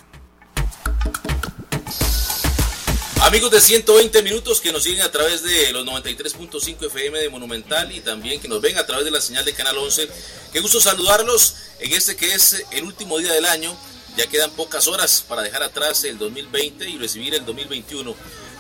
Amigos 3.23 3.51
de 3.53 3.61
120 3.63 4.23
minutos 4.23 4.61
que 4.61 4.71
nos 4.71 4.83
siguen 4.83 5.01
a 5.01 5.11
través 5.11 5.43
de 5.43 5.73
los 5.73 5.87
93.5 5.87 6.89
FM 6.89 7.19
de 7.21 7.31
Monumental 7.31 7.91
y 7.91 8.01
también 8.01 8.39
que 8.39 8.49
nos 8.49 8.61
ven 8.61 8.77
a 8.77 8.85
través 8.85 9.07
de 9.07 9.11
la 9.11 9.21
señal 9.23 9.47
de 9.47 9.55
Canal 9.55 9.79
11. 9.79 10.09
Qué 10.53 10.61
gusto 10.61 10.79
saludarlos 10.79 11.57
en 11.81 11.93
este 11.93 12.17
que 12.17 12.35
es 12.35 12.67
el 12.71 12.85
último 12.85 13.19
día 13.19 13.33
del 13.33 13.47
año. 13.47 13.75
Ya 14.17 14.27
quedan 14.27 14.51
pocas 14.51 14.87
horas 14.89 15.25
para 15.27 15.43
dejar 15.43 15.63
atrás 15.63 16.05
el 16.05 16.19
2020 16.19 16.89
y 16.89 16.99
recibir 16.99 17.35
el 17.35 17.45
2021. 17.47 18.15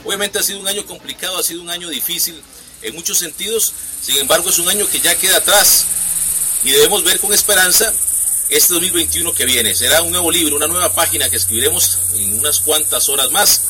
Obviamente 0.05 0.39
ha 0.39 0.43
sido 0.43 0.61
un 0.61 0.69
año 0.69 0.85
complicado, 0.87 1.39
ha 1.39 1.43
sido 1.43 1.62
un 1.62 1.70
año 1.70 1.89
difícil 1.89 2.41
en 2.83 2.95
muchos 2.95 3.19
sentidos. 3.19 3.73
Sin 4.01 4.16
embargo, 4.16 4.49
es 4.49 4.59
un 4.59 4.69
año 4.69 4.89
que 4.89 5.01
ya 5.01 5.15
queda 5.16 5.39
atrás 5.39 5.87
y 6.65 6.70
debemos 6.70 7.05
ver 7.05 7.20
con 7.20 7.33
esperanza 7.33 7.93
este 8.49 8.74
2021 8.74 9.35
que 9.35 9.45
viene. 9.45 9.74
Será 9.74 10.03
un 10.03 10.11
nuevo 10.11 10.31
libro, 10.31 10.57
una 10.57 10.66
nueva 10.66 10.95
página 10.95 11.29
que 11.29 11.37
escribiremos 11.37 11.99
en 12.15 12.39
unas 12.39 12.61
cuantas 12.61 13.09
horas 13.09 13.31
más. 13.31 13.62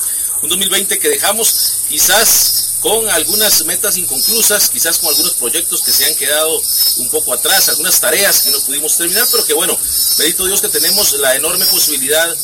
Un 0.42 0.48
2020 0.48 0.98
que 0.98 1.08
dejamos 1.08 1.84
quizás 1.88 2.61
con 2.82 3.08
algunas 3.08 3.64
metas 3.64 3.96
inconclusas, 3.96 4.68
quizás 4.68 4.98
con 4.98 5.10
algunos 5.10 5.34
proyectos 5.34 5.82
que 5.82 5.92
se 5.92 6.04
han 6.04 6.16
quedado 6.16 6.60
un 6.96 7.08
poco 7.10 7.32
atrás, 7.32 7.68
algunas 7.68 8.00
tareas 8.00 8.42
que 8.42 8.50
no 8.50 8.60
pudimos 8.60 8.96
terminar, 8.96 9.24
pero 9.30 9.46
que 9.46 9.54
bueno, 9.54 9.78
bendito 10.18 10.44
Dios 10.46 10.60
que 10.60 10.68
tenemos 10.68 11.12
la 11.20 11.36
enorme 11.36 11.64
posibilidad 11.66 12.36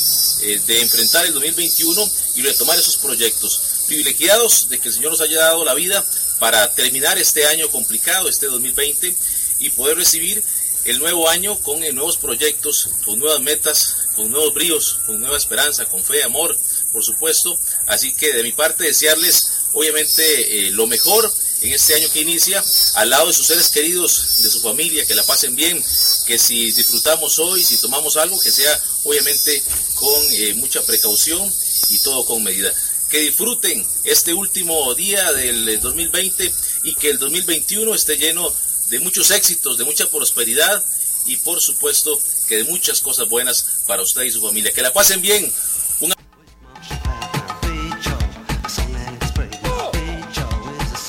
eh, 0.43 0.60
de 0.65 0.81
enfrentar 0.81 1.27
el 1.27 1.32
2021 1.35 2.12
y 2.36 2.43
retomar 2.43 2.78
esos 2.78 2.97
proyectos. 2.98 3.60
Privilegiados 3.89 4.69
de 4.69 4.78
que 4.78 4.89
el 4.89 4.94
Señor 4.94 5.10
nos 5.10 5.20
haya 5.23 5.40
dado 5.40 5.65
la 5.65 5.74
vida 5.74 6.05
para 6.39 6.73
terminar 6.73 7.19
este 7.19 7.44
año 7.47 7.69
complicado, 7.69 8.28
este 8.28 8.47
2020, 8.47 9.16
y 9.59 9.70
poder 9.70 9.97
recibir 9.97 10.44
el 10.85 11.01
nuevo 11.01 11.28
año 11.28 11.59
con 11.60 11.82
eh, 11.82 11.93
nuevos 11.93 12.16
proyectos, 12.16 12.90
con 13.05 13.19
nuevas 13.19 13.40
metas, 13.40 13.97
con 14.15 14.31
nuevos 14.31 14.55
bríos, 14.55 15.01
con 15.05 15.20
nueva 15.20 15.36
esperanza, 15.36 15.86
con 15.86 16.05
fe, 16.05 16.23
amor, 16.23 16.56
por 16.93 17.02
supuesto. 17.02 17.59
Así 17.86 18.15
que 18.15 18.32
de 18.32 18.44
mi 18.44 18.52
parte 18.52 18.85
desearles 18.85 19.57
obviamente 19.73 20.69
eh, 20.69 20.70
lo 20.70 20.86
mejor 20.86 21.32
en 21.61 21.73
este 21.73 21.95
año 21.95 22.09
que 22.11 22.20
inicia, 22.20 22.62
al 22.95 23.11
lado 23.11 23.27
de 23.27 23.32
sus 23.32 23.47
seres 23.47 23.69
queridos, 23.70 24.43
de 24.43 24.51
su 24.51 24.61
familia, 24.61 25.05
que 25.07 25.15
la 25.15 25.24
pasen 25.24 25.57
bien, 25.57 25.82
que 26.27 26.39
si 26.39 26.70
disfrutamos 26.70 27.39
hoy, 27.39 27.65
si 27.65 27.77
tomamos 27.78 28.16
algo, 28.16 28.39
que 28.40 28.53
sea 28.53 28.81
obviamente 29.05 29.62
con 29.95 30.23
eh, 30.32 30.55
mucha 30.55 30.82
precaución 30.82 31.53
y 31.89 31.99
todo 31.99 32.24
con 32.27 32.43
medida. 32.43 32.73
Que 33.11 33.20
disfruten 33.20 33.86
este 34.05 34.35
último 34.35 34.95
día 34.95 35.32
del 35.32 35.81
2020 35.81 36.53
y 36.85 36.95
que 36.95 37.11
el 37.11 37.19
2021 37.19 37.95
esté 37.95 38.16
lleno 38.19 38.53
de 38.90 39.01
muchos 39.01 39.31
éxitos, 39.31 39.78
de 39.78 39.85
mucha 39.85 40.09
prosperidad 40.11 40.85
y 41.27 41.36
por 41.36 41.61
supuesto 41.61 42.20
que 42.47 42.57
de 42.57 42.65
muchas 42.65 43.01
cosas 43.01 43.28
buenas 43.28 43.65
para 43.86 44.03
usted 44.03 44.23
y 44.23 44.31
su 44.31 44.40
familia. 44.40 44.73
Que 44.73 44.82
la 44.82 44.93
pasen 44.93 45.20
bien. 45.20 45.53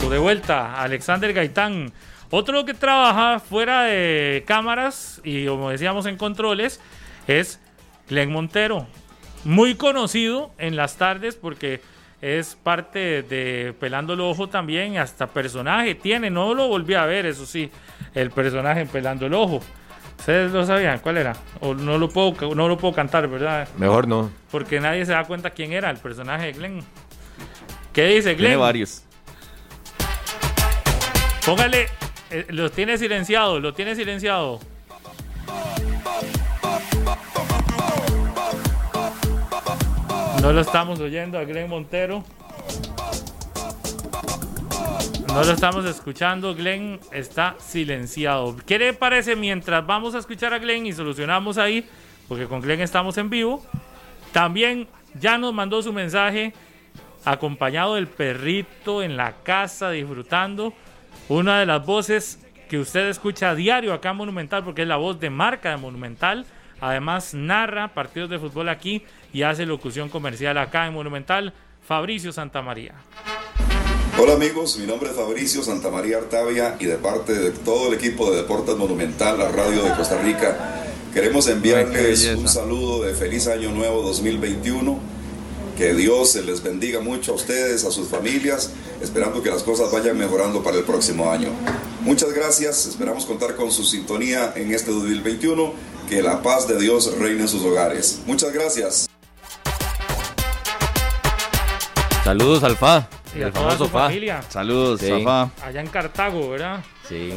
De 0.09 0.17
vuelta, 0.17 0.81
Alexander 0.81 1.31
Gaitán. 1.33 1.91
Otro 2.31 2.65
que 2.65 2.73
trabaja 2.73 3.39
fuera 3.39 3.83
de 3.83 4.43
cámaras 4.47 5.21
y 5.23 5.45
como 5.45 5.69
decíamos 5.69 6.07
en 6.07 6.17
controles 6.17 6.81
es 7.27 7.59
Glenn 8.09 8.31
Montero. 8.31 8.87
Muy 9.43 9.75
conocido 9.75 10.51
en 10.57 10.75
las 10.75 10.97
tardes 10.97 11.35
porque 11.35 11.81
es 12.21 12.55
parte 12.55 13.21
de 13.21 13.75
Pelando 13.79 14.13
el 14.13 14.21
Ojo 14.21 14.49
también, 14.49 14.97
hasta 14.97 15.27
personaje 15.27 15.93
tiene, 15.93 16.31
no 16.31 16.55
lo 16.55 16.67
volví 16.67 16.95
a 16.95 17.05
ver, 17.05 17.27
eso 17.27 17.45
sí, 17.45 17.69
el 18.15 18.31
personaje 18.31 18.81
en 18.81 18.87
Pelando 18.87 19.27
el 19.27 19.35
Ojo. 19.35 19.61
¿Ustedes 20.17 20.51
lo 20.51 20.65
sabían? 20.65 20.99
¿Cuál 20.99 21.17
era? 21.17 21.35
O 21.61 21.75
no 21.75 21.99
lo 21.99 22.09
puedo, 22.09 22.55
no 22.55 22.67
lo 22.67 22.77
puedo 22.79 22.95
cantar, 22.95 23.27
¿verdad? 23.27 23.67
Mejor 23.77 24.07
no. 24.07 24.31
Porque 24.49 24.79
nadie 24.79 25.05
se 25.05 25.11
da 25.11 25.23
cuenta 25.25 25.51
quién 25.51 25.71
era 25.71 25.91
el 25.91 25.97
personaje 25.97 26.47
de 26.47 26.53
Glenn. 26.53 26.83
¿Qué 27.93 28.05
dice 28.07 28.33
Glenn? 28.33 28.37
Tiene 28.37 28.55
varios. 28.55 29.03
Póngale, 31.45 31.87
eh, 32.29 32.45
lo 32.49 32.69
tiene 32.69 32.97
silenciado, 32.97 33.59
lo 33.59 33.73
tiene 33.73 33.95
silenciado. 33.95 34.59
No 40.41 40.53
lo 40.53 40.61
estamos 40.61 40.99
oyendo 40.99 41.37
a 41.37 41.43
Glenn 41.43 41.69
Montero. 41.69 42.23
No 45.27 45.43
lo 45.43 45.51
estamos 45.51 45.85
escuchando, 45.85 46.55
Glenn 46.55 46.99
está 47.11 47.55
silenciado. 47.59 48.55
¿Qué 48.65 48.79
le 48.79 48.93
parece 48.93 49.35
mientras 49.35 49.85
vamos 49.85 50.15
a 50.15 50.19
escuchar 50.19 50.53
a 50.53 50.59
Glenn 50.59 50.85
y 50.85 50.93
solucionamos 50.93 51.57
ahí? 51.57 51.87
Porque 52.27 52.45
con 52.45 52.61
Glenn 52.61 52.81
estamos 52.81 53.17
en 53.17 53.29
vivo. 53.29 53.63
También 54.31 54.87
ya 55.19 55.37
nos 55.37 55.53
mandó 55.53 55.81
su 55.81 55.93
mensaje 55.93 56.53
acompañado 57.25 57.95
del 57.95 58.07
perrito 58.07 59.03
en 59.03 59.17
la 59.17 59.33
casa 59.43 59.91
disfrutando. 59.91 60.73
Una 61.29 61.59
de 61.59 61.67
las 61.67 61.85
voces 61.85 62.39
que 62.69 62.79
usted 62.79 63.07
escucha 63.07 63.51
a 63.51 63.55
diario 63.55 63.93
acá 63.93 64.09
en 64.09 64.17
Monumental 64.17 64.63
porque 64.63 64.81
es 64.81 64.87
la 64.87 64.97
voz 64.97 65.19
de 65.19 65.29
marca 65.29 65.69
de 65.69 65.77
Monumental. 65.77 66.47
Además 66.81 67.35
narra 67.35 67.93
partidos 67.93 68.31
de 68.31 68.39
fútbol 68.39 68.67
aquí 68.67 69.03
y 69.31 69.43
hace 69.43 69.67
locución 69.67 70.09
comercial 70.09 70.57
acá 70.57 70.87
en 70.87 70.93
Monumental. 70.95 71.53
Fabricio 71.87 72.33
Santamaría. 72.33 72.95
Hola 74.17 74.33
amigos, 74.33 74.79
mi 74.79 74.87
nombre 74.87 75.11
es 75.11 75.15
Fabricio 75.15 75.61
Santamaría 75.61 76.17
Artavia 76.17 76.75
y 76.79 76.85
de 76.85 76.95
parte 76.95 77.33
de 77.33 77.51
todo 77.51 77.89
el 77.89 77.93
equipo 77.93 78.31
de 78.31 78.37
Deportes 78.37 78.75
Monumental, 78.75 79.37
la 79.37 79.49
radio 79.49 79.83
de 79.83 79.91
Costa 79.91 80.19
Rica, 80.21 80.83
queremos 81.13 81.47
enviarles 81.47 82.25
un 82.35 82.47
saludo 82.47 83.03
de 83.03 83.13
feliz 83.13 83.47
año 83.47 83.69
nuevo 83.69 84.01
2021. 84.01 85.18
Que 85.79 85.93
Dios 85.93 86.33
se 86.33 86.41
les 86.43 86.61
bendiga 86.61 86.99
mucho 86.99 87.31
a 87.31 87.35
ustedes, 87.35 87.85
a 87.85 87.91
sus 87.91 88.09
familias, 88.09 88.73
esperando 89.01 89.41
que 89.41 89.49
las 89.49 89.63
cosas 89.63 89.89
vayan 89.93 90.17
mejorando 90.17 90.61
para 90.61 90.75
el 90.77 90.83
próximo 90.83 91.31
año. 91.31 91.51
Muchas 92.01 92.33
gracias, 92.33 92.85
esperamos 92.85 93.25
contar 93.25 93.55
con 93.55 93.71
su 93.71 93.85
sintonía 93.85 94.51
en 94.57 94.73
este 94.73 94.91
2021, 94.91 95.71
que 96.09 96.21
la 96.21 96.41
paz 96.41 96.67
de 96.67 96.77
Dios 96.77 97.17
reine 97.17 97.43
en 97.43 97.47
sus 97.47 97.63
hogares. 97.63 98.19
Muchas 98.25 98.51
gracias. 98.51 99.07
Saludos, 102.25 102.61
Alfa. 102.65 103.07
Y 103.33 103.41
a 103.43 103.49
toda 103.49 103.77
su 103.77 103.87
familia. 103.87 104.41
Saludos, 104.49 104.99
Sí. 104.99 105.07
Zafá. 105.07 105.49
Allá 105.63 105.79
en 105.79 105.87
Cartago, 105.87 106.49
¿verdad? 106.49 106.83
Sí. 107.07 107.31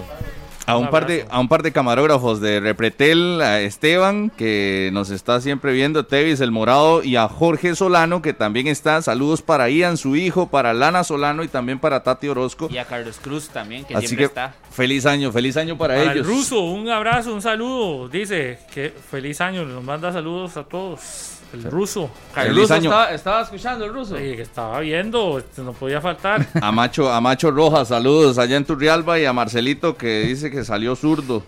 A 0.65 0.77
un, 0.77 0.91
par 0.91 1.07
de, 1.09 1.27
a 1.29 1.41
un 1.41 1.49
par 1.49 1.63
de 1.63 1.73
camarógrafos 1.73 2.41
de 2.41 2.61
Repretel, 2.61 3.41
a 3.43 3.61
Esteban, 3.61 4.31
que 4.31 4.91
nos 4.93 5.11
está 5.11 5.41
siempre 5.41 5.73
viendo, 5.73 6.07
Tevis 6.07 6.41
el 6.41 6.53
Morado, 6.53 7.03
y 7.03 7.17
a 7.17 7.27
Jorge 7.29 7.75
Solano, 7.75 8.23
que 8.23 8.33
también 8.33 8.69
está. 8.69 9.03
Saludos 9.03 9.43
para 9.43 9.69
Ian, 9.71 9.97
su 9.97 10.15
hijo, 10.15 10.49
para 10.49 10.73
Lana 10.73 11.03
Solano 11.03 11.43
y 11.43 11.49
también 11.49 11.81
para 11.81 12.05
Tati 12.05 12.29
Orozco. 12.29 12.69
Y 12.71 12.79
a 12.79 12.85
Carlos 12.85 13.19
Cruz 13.21 13.49
también, 13.49 13.85
que 13.85 13.97
Así 13.97 14.07
siempre 14.07 14.27
que 14.27 14.29
está. 14.29 14.55
feliz 14.71 15.05
año, 15.05 15.33
feliz 15.33 15.57
año 15.57 15.77
para, 15.77 15.95
Para 15.95 16.13
ellos. 16.13 16.27
el 16.29 16.33
ruso, 16.33 16.61
un 16.61 16.89
abrazo, 16.89 17.35
un 17.35 17.43
saludo. 17.43 18.09
Dice 18.09 18.61
que 18.73 18.91
feliz 18.91 19.41
año, 19.41 19.65
nos 19.65 19.83
manda 19.83 20.13
saludos 20.13 20.57
a 20.57 20.63
todos. 20.63 21.41
El 21.53 21.65
ruso. 21.65 22.11
El 22.37 22.57
ruso 22.57 22.75
Estaba, 22.77 23.13
estaba 23.13 23.43
escuchando 23.43 23.85
el 23.85 23.93
ruso. 23.93 24.17
Sí, 24.17 24.35
que 24.37 24.43
estaba 24.43 24.81
viendo, 24.81 25.39
este, 25.39 25.63
no 25.63 25.73
podía 25.73 26.01
faltar. 26.01 26.47
A 26.61 26.73
Macho, 26.73 27.13
a 27.13 27.21
Macho 27.21 27.51
Rojas, 27.51 27.89
saludos 27.89 28.39
allá 28.39 28.57
en 28.57 28.65
Turrialba 28.65 29.19
y 29.19 29.25
a 29.27 29.33
Marcelito 29.33 29.97
que 29.97 30.23
dice 30.25 30.51
que 30.51 30.65
salió 30.65 30.97
zurdo. 30.97 31.45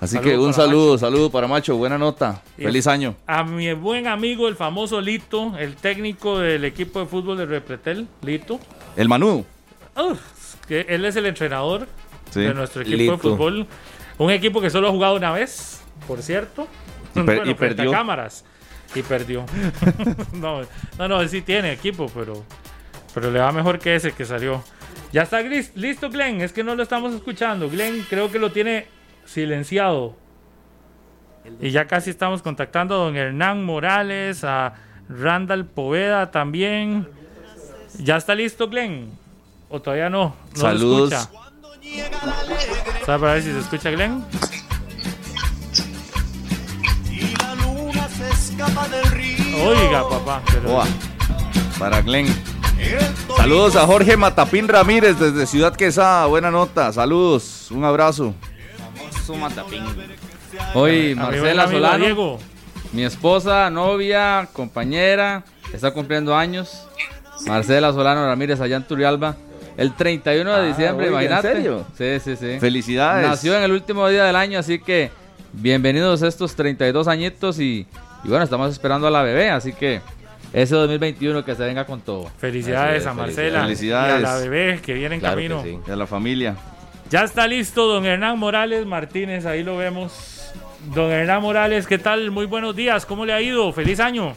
Así 0.00 0.16
Saludo 0.16 0.30
que 0.30 0.38
un 0.38 0.52
saludo, 0.52 0.98
saludo 0.98 1.30
para 1.30 1.46
Macho, 1.46 1.76
buena 1.76 1.96
nota. 1.96 2.42
Y 2.58 2.62
Feliz 2.64 2.86
año. 2.88 3.14
A 3.26 3.44
mi 3.44 3.72
buen 3.74 4.08
amigo, 4.08 4.48
el 4.48 4.56
famoso 4.56 5.00
Lito, 5.00 5.56
el 5.58 5.76
técnico 5.76 6.38
del 6.40 6.64
equipo 6.64 6.98
de 7.00 7.06
fútbol 7.06 7.36
de 7.38 7.46
Repretel, 7.46 8.08
Lito. 8.22 8.58
El 8.96 9.08
Manu. 9.08 9.44
Uf, 9.96 10.20
que 10.66 10.86
él 10.88 11.04
es 11.04 11.14
el 11.16 11.26
entrenador 11.26 11.86
Sí. 12.30 12.40
de 12.40 12.54
nuestro 12.54 12.82
equipo 12.82 12.96
Lito. 12.96 13.12
de 13.12 13.18
fútbol. 13.18 13.66
Un 14.18 14.30
equipo 14.30 14.60
que 14.60 14.70
solo 14.70 14.88
ha 14.88 14.90
jugado 14.90 15.14
una 15.16 15.30
vez, 15.32 15.82
por 16.08 16.20
cierto. 16.22 16.66
Y 17.14 17.20
per- 17.20 17.24
Bueno, 17.24 17.42
y 17.50 17.54
frente 17.54 17.74
a 17.82 17.84
perdió. 17.84 17.92
cámaras. 17.92 18.44
Y 18.94 19.02
perdió. 19.02 19.46
no, 20.34 20.60
no, 20.98 21.08
no, 21.08 21.20
él 21.22 21.28
sí 21.28 21.40
tiene 21.42 21.72
equipo, 21.72 22.10
pero, 22.14 22.44
pero 23.14 23.30
le 23.30 23.38
va 23.40 23.50
mejor 23.52 23.78
que 23.78 23.94
ese 23.96 24.12
que 24.12 24.24
salió. 24.24 24.62
Ya 25.12 25.22
está 25.22 25.40
gris- 25.42 25.72
listo, 25.74 26.10
Glenn. 26.10 26.40
Es 26.40 26.52
que 26.52 26.62
no 26.64 26.74
lo 26.74 26.82
estamos 26.82 27.14
escuchando. 27.14 27.68
Glenn 27.70 28.04
creo 28.08 28.30
que 28.30 28.38
lo 28.38 28.52
tiene 28.52 28.86
silenciado. 29.24 30.16
Y 31.60 31.70
ya 31.70 31.86
casi 31.86 32.10
estamos 32.10 32.40
contactando 32.42 32.94
a 32.94 32.98
don 32.98 33.16
Hernán 33.16 33.64
Morales, 33.64 34.44
a 34.44 34.74
Randall 35.08 35.66
Poveda 35.66 36.30
también. 36.30 37.08
¿Ya 37.98 38.16
está 38.16 38.34
listo, 38.34 38.68
Glenn? 38.68 39.10
¿O 39.68 39.80
todavía 39.80 40.08
no? 40.10 40.36
no 40.54 40.54
lo 40.54 40.60
Saludos. 40.60 41.12
escucha. 41.12 41.38
¿Sabe 43.04 43.18
para 43.20 43.32
ver 43.34 43.42
si 43.42 43.52
se 43.52 43.58
escucha, 43.58 43.90
Glenn? 43.90 44.24
Oiga, 48.64 50.08
papá. 50.08 50.42
pero- 50.52 50.74
Oa, 50.76 50.86
para 51.78 52.00
Glenn. 52.02 52.26
Saludos 53.36 53.76
a 53.76 53.86
Jorge 53.86 54.16
Matapín 54.16 54.68
Ramírez 54.68 55.18
desde 55.18 55.46
Ciudad 55.46 55.74
Quesada. 55.74 56.26
Buena 56.26 56.50
nota. 56.50 56.92
Saludos. 56.92 57.70
Un 57.70 57.84
abrazo. 57.84 58.34
Famoso 58.78 59.34
Matapín. 59.36 59.82
Hoy 60.74 61.14
Marcela 61.14 61.68
Solano, 61.68 62.04
Diego. 62.04 62.38
mi 62.92 63.02
esposa, 63.04 63.70
novia, 63.70 64.48
compañera, 64.52 65.44
está 65.72 65.92
cumpliendo 65.92 66.36
años. 66.36 66.86
Marcela 67.46 67.92
Solano 67.92 68.26
Ramírez 68.26 68.60
allá 68.60 68.76
en 68.76 68.84
Turrialba. 68.84 69.36
El 69.76 69.94
31 69.94 70.50
de 70.52 70.56
Ah, 70.56 70.62
diciembre, 70.66 71.06
oiga, 71.08 71.20
¿en 71.20 71.26
imagínate. 71.26 71.54
serio? 71.54 71.86
Sí, 71.96 72.20
sí, 72.22 72.36
sí. 72.36 72.60
Felicidades. 72.60 73.26
Nació 73.26 73.56
en 73.56 73.62
el 73.62 73.72
último 73.72 74.06
día 74.08 74.24
del 74.24 74.36
año, 74.36 74.58
así 74.58 74.78
que 74.78 75.10
bienvenidos 75.52 76.22
a 76.22 76.28
estos 76.28 76.54
32 76.54 77.08
añitos 77.08 77.58
y, 77.58 77.86
y 78.24 78.28
bueno, 78.28 78.44
estamos 78.44 78.70
esperando 78.72 79.06
a 79.06 79.10
la 79.10 79.22
bebé, 79.22 79.50
así 79.50 79.72
que 79.72 80.00
ese 80.52 80.74
2021 80.74 81.44
que 81.44 81.54
se 81.54 81.62
venga 81.64 81.86
con 81.86 82.00
todo. 82.02 82.30
Felicidades 82.38 83.06
a 83.06 83.14
Marcela 83.14 83.62
Felicidades. 83.62 84.20
y 84.20 84.24
a 84.24 84.28
la 84.28 84.36
bebé 84.38 84.80
que 84.82 84.94
viene 84.94 85.14
en 85.16 85.20
Claro 85.20 85.36
camino. 85.36 85.62
sí. 85.62 85.78
Y 85.86 85.90
a 85.90 85.96
la 85.96 86.06
familia. 86.06 86.56
Ya 87.10 87.24
está 87.24 87.46
listo 87.46 87.86
don 87.86 88.04
Hernán 88.06 88.38
Morales 88.38 88.86
Martínez, 88.86 89.44
ahí 89.46 89.62
lo 89.62 89.76
vemos. 89.76 90.50
Don 90.94 91.10
Hernán 91.10 91.42
Morales, 91.42 91.86
¿qué 91.86 91.98
tal? 91.98 92.30
Muy 92.30 92.46
buenos 92.46 92.74
días, 92.76 93.06
¿cómo 93.06 93.24
le 93.24 93.32
ha 93.32 93.40
ido? 93.40 93.72
Feliz 93.72 94.00
año. 94.00 94.34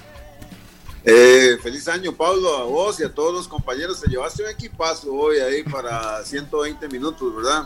Eh, 1.03 1.57
feliz 1.62 1.88
año, 1.88 2.14
Pablo, 2.14 2.57
a 2.57 2.64
vos 2.64 2.99
y 2.99 3.03
a 3.03 3.14
todos 3.14 3.34
los 3.34 3.48
compañeros. 3.48 4.02
Te 4.02 4.10
llevaste 4.10 4.44
un 4.44 4.49
equipazo 4.49 5.14
hoy 5.14 5.38
ahí 5.38 5.64
para 5.64 6.24
120 6.24 6.88
minutos, 6.88 7.36
¿verdad? 7.36 7.64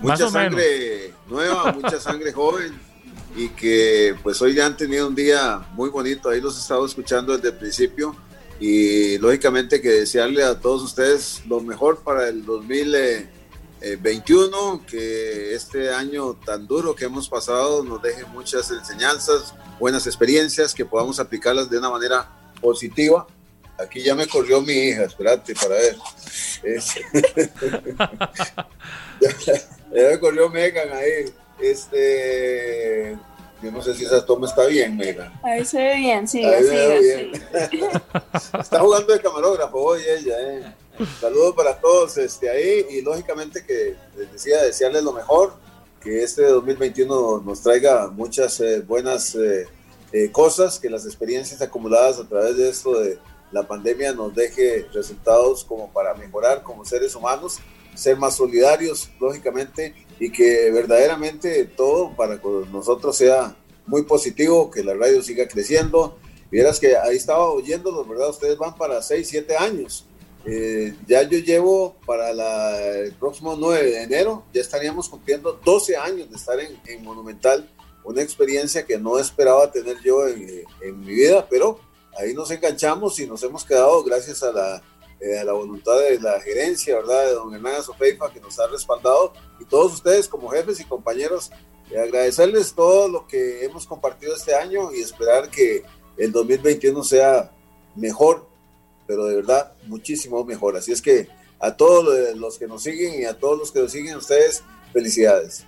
Mucha 0.00 0.26
o 0.26 0.30
sangre 0.30 1.12
nueva, 1.28 1.72
mucha 1.72 1.98
sangre 1.98 2.32
joven 2.32 2.87
y 3.36 3.50
que 3.50 4.16
pues 4.22 4.40
hoy 4.42 4.54
ya 4.54 4.66
han 4.66 4.76
tenido 4.76 5.06
un 5.08 5.14
día 5.14 5.66
muy 5.74 5.90
bonito. 5.90 6.28
Ahí 6.28 6.40
los 6.40 6.56
he 6.56 6.60
estado 6.60 6.84
escuchando 6.86 7.36
desde 7.36 7.50
el 7.50 7.56
principio 7.56 8.16
y 8.60 9.18
lógicamente 9.18 9.80
que 9.80 9.90
desearle 9.90 10.42
a 10.42 10.58
todos 10.58 10.82
ustedes 10.82 11.42
lo 11.46 11.60
mejor 11.60 12.02
para 12.02 12.28
el 12.28 12.44
2021, 12.44 14.84
que 14.86 15.54
este 15.54 15.90
año 15.90 16.34
tan 16.34 16.66
duro 16.66 16.92
que 16.94 17.04
hemos 17.04 17.28
pasado 17.28 17.84
nos 17.84 18.02
deje 18.02 18.24
muchas 18.26 18.70
enseñanzas, 18.70 19.54
buenas 19.78 20.06
experiencias, 20.06 20.74
que 20.74 20.84
podamos 20.84 21.20
aplicarlas 21.20 21.70
de 21.70 21.78
una 21.78 21.90
manera 21.90 22.28
positiva. 22.60 23.26
Aquí 23.78 24.02
ya 24.02 24.16
me 24.16 24.26
corrió 24.26 24.60
mi 24.60 24.72
hija, 24.72 25.04
espérate 25.04 25.54
para 25.54 25.76
ver. 25.76 25.96
Ya 29.90 30.10
me 30.10 30.20
corrió 30.20 30.50
Megan 30.50 30.92
ahí. 30.92 31.32
Este, 31.60 33.16
yo 33.62 33.72
no 33.72 33.82
sé 33.82 33.94
si 33.94 34.04
esa 34.04 34.24
toma 34.24 34.46
está 34.46 34.66
bien, 34.66 34.96
Megan. 34.96 35.32
Ahí 35.42 35.64
se 35.64 35.78
ve 35.78 35.96
bien, 35.96 36.28
sí, 36.28 36.44
Ahí 36.44 36.62
veo 36.62 37.02
sí. 37.02 37.30
bien. 37.70 37.92
Está 38.60 38.80
jugando 38.80 39.12
de 39.12 39.20
camarógrafo 39.20 39.78
hoy 39.78 40.02
ella, 40.08 40.34
eh. 40.40 40.74
Saludos 41.20 41.54
para 41.54 41.78
todos 41.80 42.18
este, 42.18 42.50
ahí 42.50 42.86
y 42.90 43.02
lógicamente 43.02 43.64
que 43.64 43.94
les 44.16 44.32
decía 44.32 44.62
desearles 44.62 45.04
lo 45.04 45.12
mejor, 45.12 45.54
que 46.00 46.24
este 46.24 46.42
2021 46.42 47.42
nos 47.44 47.62
traiga 47.62 48.08
muchas 48.08 48.60
eh, 48.60 48.80
buenas 48.80 49.34
eh, 49.36 49.68
eh, 50.12 50.32
cosas, 50.32 50.78
que 50.80 50.90
las 50.90 51.06
experiencias 51.06 51.62
acumuladas 51.62 52.18
a 52.18 52.28
través 52.28 52.56
de 52.56 52.68
esto 52.68 52.98
de 52.98 53.18
la 53.52 53.62
pandemia 53.62 54.12
nos 54.12 54.34
deje 54.34 54.86
resultados 54.92 55.64
como 55.64 55.92
para 55.92 56.14
mejorar 56.14 56.62
como 56.62 56.84
seres 56.84 57.14
humanos, 57.14 57.58
ser 57.94 58.16
más 58.16 58.36
solidarios, 58.36 59.08
lógicamente, 59.20 59.94
y 60.20 60.30
que 60.30 60.70
verdaderamente 60.70 61.64
todo 61.64 62.14
para 62.16 62.40
nosotros 62.72 63.16
sea 63.16 63.56
muy 63.86 64.02
positivo, 64.02 64.70
que 64.70 64.82
la 64.84 64.94
radio 64.94 65.22
siga 65.22 65.46
creciendo. 65.48 66.18
Vieras 66.50 66.80
que 66.80 66.96
ahí 66.96 67.16
estaba 67.16 67.50
oyéndolos, 67.50 68.08
¿verdad? 68.08 68.30
Ustedes 68.30 68.56
van 68.58 68.74
para 68.74 69.00
6, 69.02 69.26
7 69.28 69.56
años. 69.56 70.04
Eh, 70.46 70.94
ya 71.06 71.22
yo 71.22 71.38
llevo 71.38 71.96
para 72.06 72.32
la- 72.32 72.80
el 72.80 73.12
próximo 73.14 73.54
9 73.58 73.90
de 73.90 74.02
enero, 74.04 74.44
ya 74.54 74.60
estaríamos 74.62 75.08
cumpliendo 75.08 75.60
12 75.64 75.96
años 75.96 76.30
de 76.30 76.36
estar 76.36 76.58
en, 76.58 76.78
en 76.86 77.02
Monumental, 77.04 77.68
una 78.04 78.22
experiencia 78.22 78.86
que 78.86 78.96
no 78.98 79.18
esperaba 79.18 79.70
tener 79.70 79.96
yo 80.02 80.26
en, 80.26 80.64
en 80.80 81.00
mi 81.00 81.12
vida, 81.12 81.46
pero 81.50 81.80
ahí 82.18 82.32
nos 82.32 82.50
enganchamos 82.50 83.18
y 83.20 83.26
nos 83.26 83.42
hemos 83.42 83.64
quedado 83.64 84.02
gracias 84.04 84.42
a 84.42 84.52
la, 84.52 84.82
eh, 85.20 85.38
a 85.38 85.44
la 85.44 85.52
voluntad 85.52 85.98
de 85.98 86.20
la 86.20 86.40
gerencia, 86.40 86.96
¿verdad? 86.96 87.26
De 87.26 87.32
don 87.32 87.54
Hernán 87.54 87.76
Azofeifa 87.76 88.32
que 88.32 88.40
nos 88.40 88.58
ha 88.60 88.68
respaldado 88.68 89.32
y 89.58 89.64
todos 89.64 89.94
ustedes 89.94 90.28
como 90.28 90.48
jefes 90.48 90.78
y 90.80 90.84
compañeros, 90.84 91.50
eh, 91.90 91.98
agradecerles 91.98 92.72
todo 92.72 93.08
lo 93.08 93.26
que 93.26 93.64
hemos 93.64 93.86
compartido 93.86 94.34
este 94.34 94.54
año 94.54 94.92
y 94.92 95.00
esperar 95.00 95.50
que 95.50 95.82
el 96.16 96.30
2021 96.30 97.02
sea 97.02 97.50
mejor, 97.96 98.46
pero 99.06 99.24
de 99.24 99.36
verdad 99.36 99.72
muchísimo 99.86 100.44
mejor. 100.44 100.76
Así 100.76 100.92
es 100.92 101.02
que 101.02 101.28
a 101.58 101.76
todos 101.76 102.36
los 102.36 102.58
que 102.58 102.66
nos 102.66 102.82
siguen 102.82 103.20
y 103.20 103.24
a 103.24 103.38
todos 103.38 103.58
los 103.58 103.72
que 103.72 103.80
nos 103.80 103.90
siguen, 103.90 104.16
ustedes, 104.16 104.62
felicidades. 104.92 105.64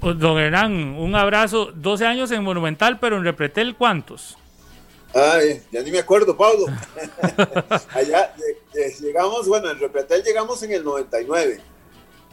Don 0.00 0.38
Hernán, 0.38 0.96
un 0.96 1.14
abrazo. 1.14 1.72
12 1.74 2.06
años 2.06 2.30
en 2.30 2.42
Monumental, 2.42 2.98
pero 3.00 3.16
en 3.16 3.24
Repretel, 3.24 3.76
¿cuántos? 3.76 4.36
Ay, 5.14 5.62
ya 5.70 5.80
ni 5.82 5.92
me 5.92 6.00
acuerdo, 6.00 6.36
Pablo. 6.36 6.66
Allá 7.90 8.34
llegamos, 9.00 9.46
bueno, 9.46 9.70
en 9.70 9.78
Repretel 9.78 10.22
llegamos 10.24 10.62
en 10.62 10.72
el 10.72 10.84
99. 10.84 11.60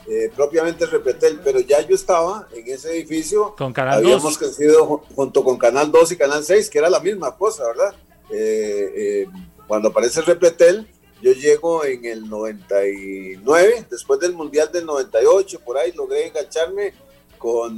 Eh, 0.08 0.32
propiamente 0.36 0.88
Repretel, 0.88 1.40
pero 1.44 1.60
ya 1.60 1.80
yo 1.82 1.94
estaba 1.94 2.48
en 2.54 2.68
ese 2.68 2.92
edificio. 2.92 3.56
Con 3.56 3.72
Canal 3.72 4.00
Habíamos 4.00 4.36
crecido 4.38 5.04
junto 5.16 5.44
con 5.44 5.60
Canal 5.60 5.92
2 5.92 6.14
y 6.14 6.18
Canal 6.18 6.44
6, 6.44 6.70
que 6.72 6.80
era 6.80 6.90
la 6.90 7.00
misma 7.00 7.38
cosa, 7.38 7.68
¿verdad? 7.68 7.94
Eh, 8.32 8.94
eh, 8.96 9.28
cuando 9.68 9.90
aparece 9.90 10.22
Repretel, 10.22 10.88
yo 11.22 11.34
llego 11.34 11.86
en 11.86 12.04
el 12.06 12.28
99, 12.28 13.86
después 13.92 14.20
del 14.20 14.34
Mundial 14.34 14.72
del 14.72 14.88
98, 14.88 15.60
por 15.60 15.78
ahí 15.78 15.92
logré 15.92 16.28
engancharme 16.28 16.96
con 17.38 17.78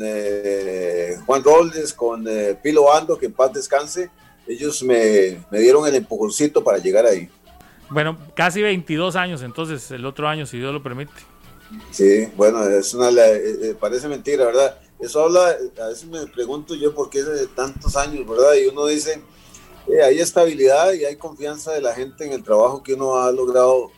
Juan 1.25 1.43
Robles, 1.43 1.93
con 1.93 2.25
Pilo 2.61 2.93
Ando, 2.93 3.17
que 3.17 3.25
en 3.25 3.33
paz 3.33 3.51
descanse. 3.51 4.09
Ellos 4.47 4.83
me, 4.83 5.43
me 5.49 5.59
dieron 5.59 5.87
el 5.87 5.95
empujoncito 5.95 6.63
para 6.63 6.77
llegar 6.77 7.05
ahí. 7.05 7.29
Bueno, 7.89 8.17
casi 8.35 8.61
22 8.61 9.15
años, 9.15 9.41
entonces 9.43 9.91
el 9.91 10.05
otro 10.05 10.27
año, 10.27 10.45
si 10.45 10.57
Dios 10.57 10.73
lo 10.73 10.81
permite. 10.81 11.13
Sí, 11.91 12.27
bueno, 12.35 12.63
es 12.63 12.93
una, 12.93 13.09
eh, 13.09 13.69
eh, 13.69 13.75
parece 13.79 14.07
mentira, 14.07 14.45
¿verdad? 14.45 14.79
Eso 14.99 15.23
habla, 15.23 15.55
a 15.81 15.87
veces 15.87 16.05
me 16.05 16.25
pregunto 16.27 16.75
yo 16.75 16.93
por 16.93 17.09
qué 17.09 17.23
de 17.23 17.47
tantos 17.47 17.95
años, 17.95 18.27
¿verdad? 18.27 18.53
Y 18.55 18.67
uno 18.67 18.85
dice, 18.85 19.21
eh, 19.87 20.01
hay 20.01 20.19
estabilidad 20.19 20.93
y 20.93 21.05
hay 21.05 21.15
confianza 21.17 21.71
de 21.71 21.81
la 21.81 21.93
gente 21.93 22.25
en 22.25 22.33
el 22.33 22.43
trabajo 22.43 22.83
que 22.83 22.93
uno 22.93 23.17
ha 23.17 23.31
logrado 23.31 23.91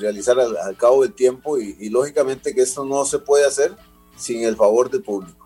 realizar 0.00 0.36
al, 0.40 0.76
cabo 0.76 1.02
del 1.02 1.12
tiempo 1.12 1.56
y, 1.56 1.88
lógicamente 1.90 2.52
que 2.52 2.62
esto 2.62 2.84
no 2.84 3.04
se 3.04 3.20
puede 3.20 3.46
hacer 3.46 3.76
sin 4.16 4.42
el 4.42 4.56
favor 4.56 4.90
del 4.90 5.00
público. 5.00 5.39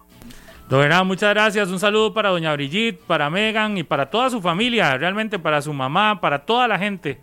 Don 0.69 1.07
muchas 1.07 1.31
gracias. 1.31 1.69
Un 1.69 1.79
saludo 1.79 2.15
para 2.15 2.31
doña 2.31 2.53
Brigitte, 2.55 3.01
para 3.07 3.29
Megan 3.29 3.77
y 3.77 3.83
para 3.83 4.09
toda 4.11 4.31
su 4.31 4.41
familia, 4.41 4.97
realmente 4.97 5.39
para 5.39 5.61
su 5.61 5.73
mamá, 5.73 6.21
para 6.21 6.45
toda 6.45 6.67
la 6.67 6.79
gente. 6.79 7.21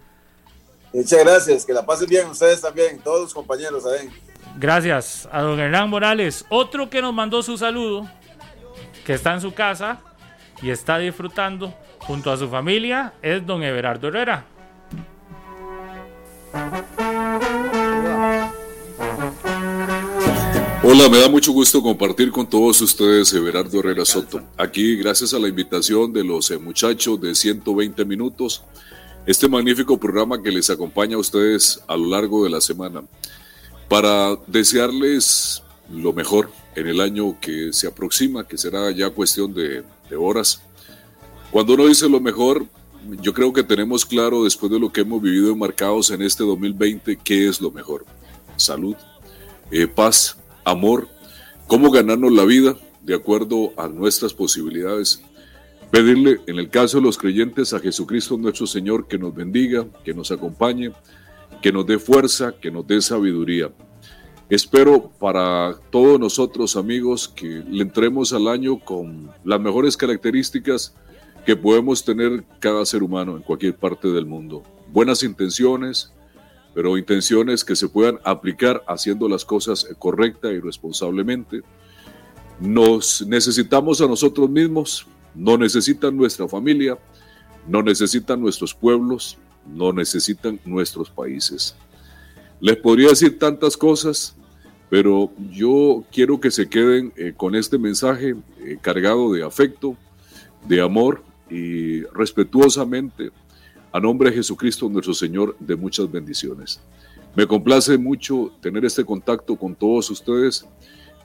Muchas 0.93 1.19
gracias, 1.23 1.65
que 1.65 1.73
la 1.73 1.85
pasen 1.85 2.07
bien 2.07 2.27
ustedes 2.27 2.61
también, 2.61 2.99
todos 2.99 3.21
los 3.21 3.33
compañeros. 3.33 3.83
¿saben? 3.83 4.11
Gracias 4.57 5.27
a 5.31 5.41
don 5.41 5.59
Hernán 5.59 5.89
Morales. 5.89 6.45
Otro 6.49 6.89
que 6.89 7.01
nos 7.01 7.13
mandó 7.13 7.41
su 7.41 7.57
saludo, 7.57 8.07
que 9.05 9.13
está 9.13 9.33
en 9.33 9.41
su 9.41 9.53
casa 9.53 9.99
y 10.61 10.69
está 10.69 10.97
disfrutando 10.97 11.73
junto 11.99 12.31
a 12.31 12.37
su 12.37 12.47
familia, 12.47 13.13
es 13.21 13.45
don 13.45 13.63
Everardo 13.63 14.09
Herrera. 14.09 14.45
Hola, 20.83 21.07
me 21.09 21.19
da 21.19 21.29
mucho 21.29 21.51
gusto 21.51 21.79
compartir 21.79 22.31
con 22.31 22.49
todos 22.49 22.81
ustedes 22.81 23.31
Everardo 23.33 23.79
Herrera 23.79 24.03
Soto. 24.03 24.41
Aquí, 24.57 24.95
gracias 24.95 25.31
a 25.31 25.37
la 25.37 25.47
invitación 25.47 26.11
de 26.11 26.23
los 26.23 26.49
eh, 26.49 26.57
muchachos 26.57 27.21
de 27.21 27.35
120 27.35 28.03
minutos, 28.03 28.63
este 29.27 29.47
magnífico 29.47 29.99
programa 29.99 30.41
que 30.41 30.49
les 30.49 30.71
acompaña 30.71 31.17
a 31.17 31.19
ustedes 31.19 31.79
a 31.87 31.95
lo 31.95 32.07
largo 32.07 32.43
de 32.43 32.49
la 32.49 32.59
semana 32.61 33.03
para 33.87 34.35
desearles 34.47 35.61
lo 35.87 36.13
mejor 36.13 36.49
en 36.75 36.87
el 36.87 36.99
año 36.99 37.39
que 37.39 37.71
se 37.73 37.85
aproxima, 37.85 38.47
que 38.47 38.57
será 38.57 38.89
ya 38.89 39.11
cuestión 39.11 39.53
de, 39.53 39.83
horas. 40.17 40.63
Cuando 41.51 41.75
uno 41.75 41.85
dice 41.85 42.09
lo 42.09 42.19
mejor, 42.19 42.65
yo 43.21 43.35
creo 43.35 43.53
que 43.53 43.61
tenemos 43.61 44.03
claro, 44.03 44.45
después 44.45 44.71
de 44.71 44.79
lo 44.79 44.91
que 44.91 45.01
hemos 45.01 45.21
vivido 45.21 45.51
enmarcados 45.51 46.09
en 46.09 46.23
este 46.23 46.43
2020, 46.43 47.19
qué 47.23 47.47
es 47.47 47.61
lo 47.61 47.69
mejor. 47.69 48.03
Salud, 48.57 48.95
eh, 49.69 49.85
paz, 49.85 50.40
amor, 50.63 51.07
cómo 51.67 51.91
ganarnos 51.91 52.31
la 52.31 52.45
vida 52.45 52.75
de 53.01 53.15
acuerdo 53.15 53.73
a 53.77 53.87
nuestras 53.87 54.33
posibilidades. 54.33 55.23
Pedirle, 55.89 56.39
en 56.47 56.57
el 56.57 56.69
caso 56.69 56.97
de 56.97 57.03
los 57.03 57.17
creyentes, 57.17 57.73
a 57.73 57.79
Jesucristo 57.79 58.37
nuestro 58.37 58.65
Señor 58.65 59.07
que 59.07 59.17
nos 59.17 59.35
bendiga, 59.35 59.85
que 60.05 60.13
nos 60.13 60.31
acompañe, 60.31 60.91
que 61.61 61.71
nos 61.71 61.85
dé 61.85 61.99
fuerza, 61.99 62.53
que 62.53 62.71
nos 62.71 62.87
dé 62.87 63.01
sabiduría. 63.01 63.71
Espero 64.49 65.09
para 65.19 65.75
todos 65.91 66.19
nosotros 66.19 66.75
amigos 66.75 67.27
que 67.27 67.63
le 67.69 67.83
entremos 67.83 68.33
al 68.33 68.47
año 68.47 68.79
con 68.79 69.31
las 69.45 69.59
mejores 69.61 69.95
características 69.95 70.93
que 71.45 71.55
podemos 71.55 72.03
tener 72.03 72.43
cada 72.59 72.85
ser 72.85 73.03
humano 73.03 73.35
en 73.35 73.43
cualquier 73.43 73.75
parte 73.75 74.09
del 74.09 74.25
mundo. 74.25 74.63
Buenas 74.91 75.23
intenciones, 75.23 76.11
pero 76.73 76.97
intenciones 76.97 77.65
que 77.65 77.75
se 77.75 77.87
puedan 77.87 78.19
aplicar 78.23 78.83
haciendo 78.87 79.27
las 79.27 79.43
cosas 79.45 79.87
correcta 79.99 80.51
y 80.51 80.59
responsablemente. 80.59 81.61
Nos 82.59 83.25
necesitamos 83.27 84.01
a 84.01 84.07
nosotros 84.07 84.49
mismos, 84.49 85.07
no 85.35 85.57
necesitan 85.57 86.15
nuestra 86.15 86.47
familia, 86.47 86.97
no 87.67 87.81
necesitan 87.81 88.39
nuestros 88.39 88.73
pueblos, 88.73 89.37
no 89.67 89.91
necesitan 89.91 90.59
nuestros 90.65 91.09
países. 91.09 91.75
Les 92.59 92.77
podría 92.77 93.09
decir 93.09 93.39
tantas 93.39 93.75
cosas, 93.75 94.35
pero 94.89 95.31
yo 95.51 96.03
quiero 96.11 96.39
que 96.39 96.51
se 96.51 96.69
queden 96.69 97.11
eh, 97.15 97.33
con 97.35 97.55
este 97.55 97.77
mensaje 97.77 98.35
eh, 98.59 98.77
cargado 98.81 99.31
de 99.33 99.43
afecto, 99.43 99.97
de 100.67 100.81
amor 100.81 101.23
y 101.49 102.03
respetuosamente 102.03 103.31
a 103.91 103.99
nombre 103.99 104.29
de 104.29 104.37
Jesucristo 104.37 104.89
nuestro 104.89 105.13
Señor 105.13 105.55
de 105.59 105.75
muchas 105.75 106.09
bendiciones. 106.09 106.81
Me 107.35 107.45
complace 107.45 107.97
mucho 107.97 108.51
tener 108.61 108.85
este 108.85 109.03
contacto 109.03 109.55
con 109.55 109.75
todos 109.75 110.09
ustedes, 110.09 110.67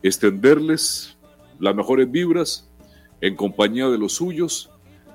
extenderles 0.03 1.17
las 1.59 1.75
mejores 1.75 2.11
vibras 2.11 2.69
en 3.21 3.35
compañía 3.37 3.89
de 3.89 3.99
los 3.99 4.15
suyos 4.15 4.71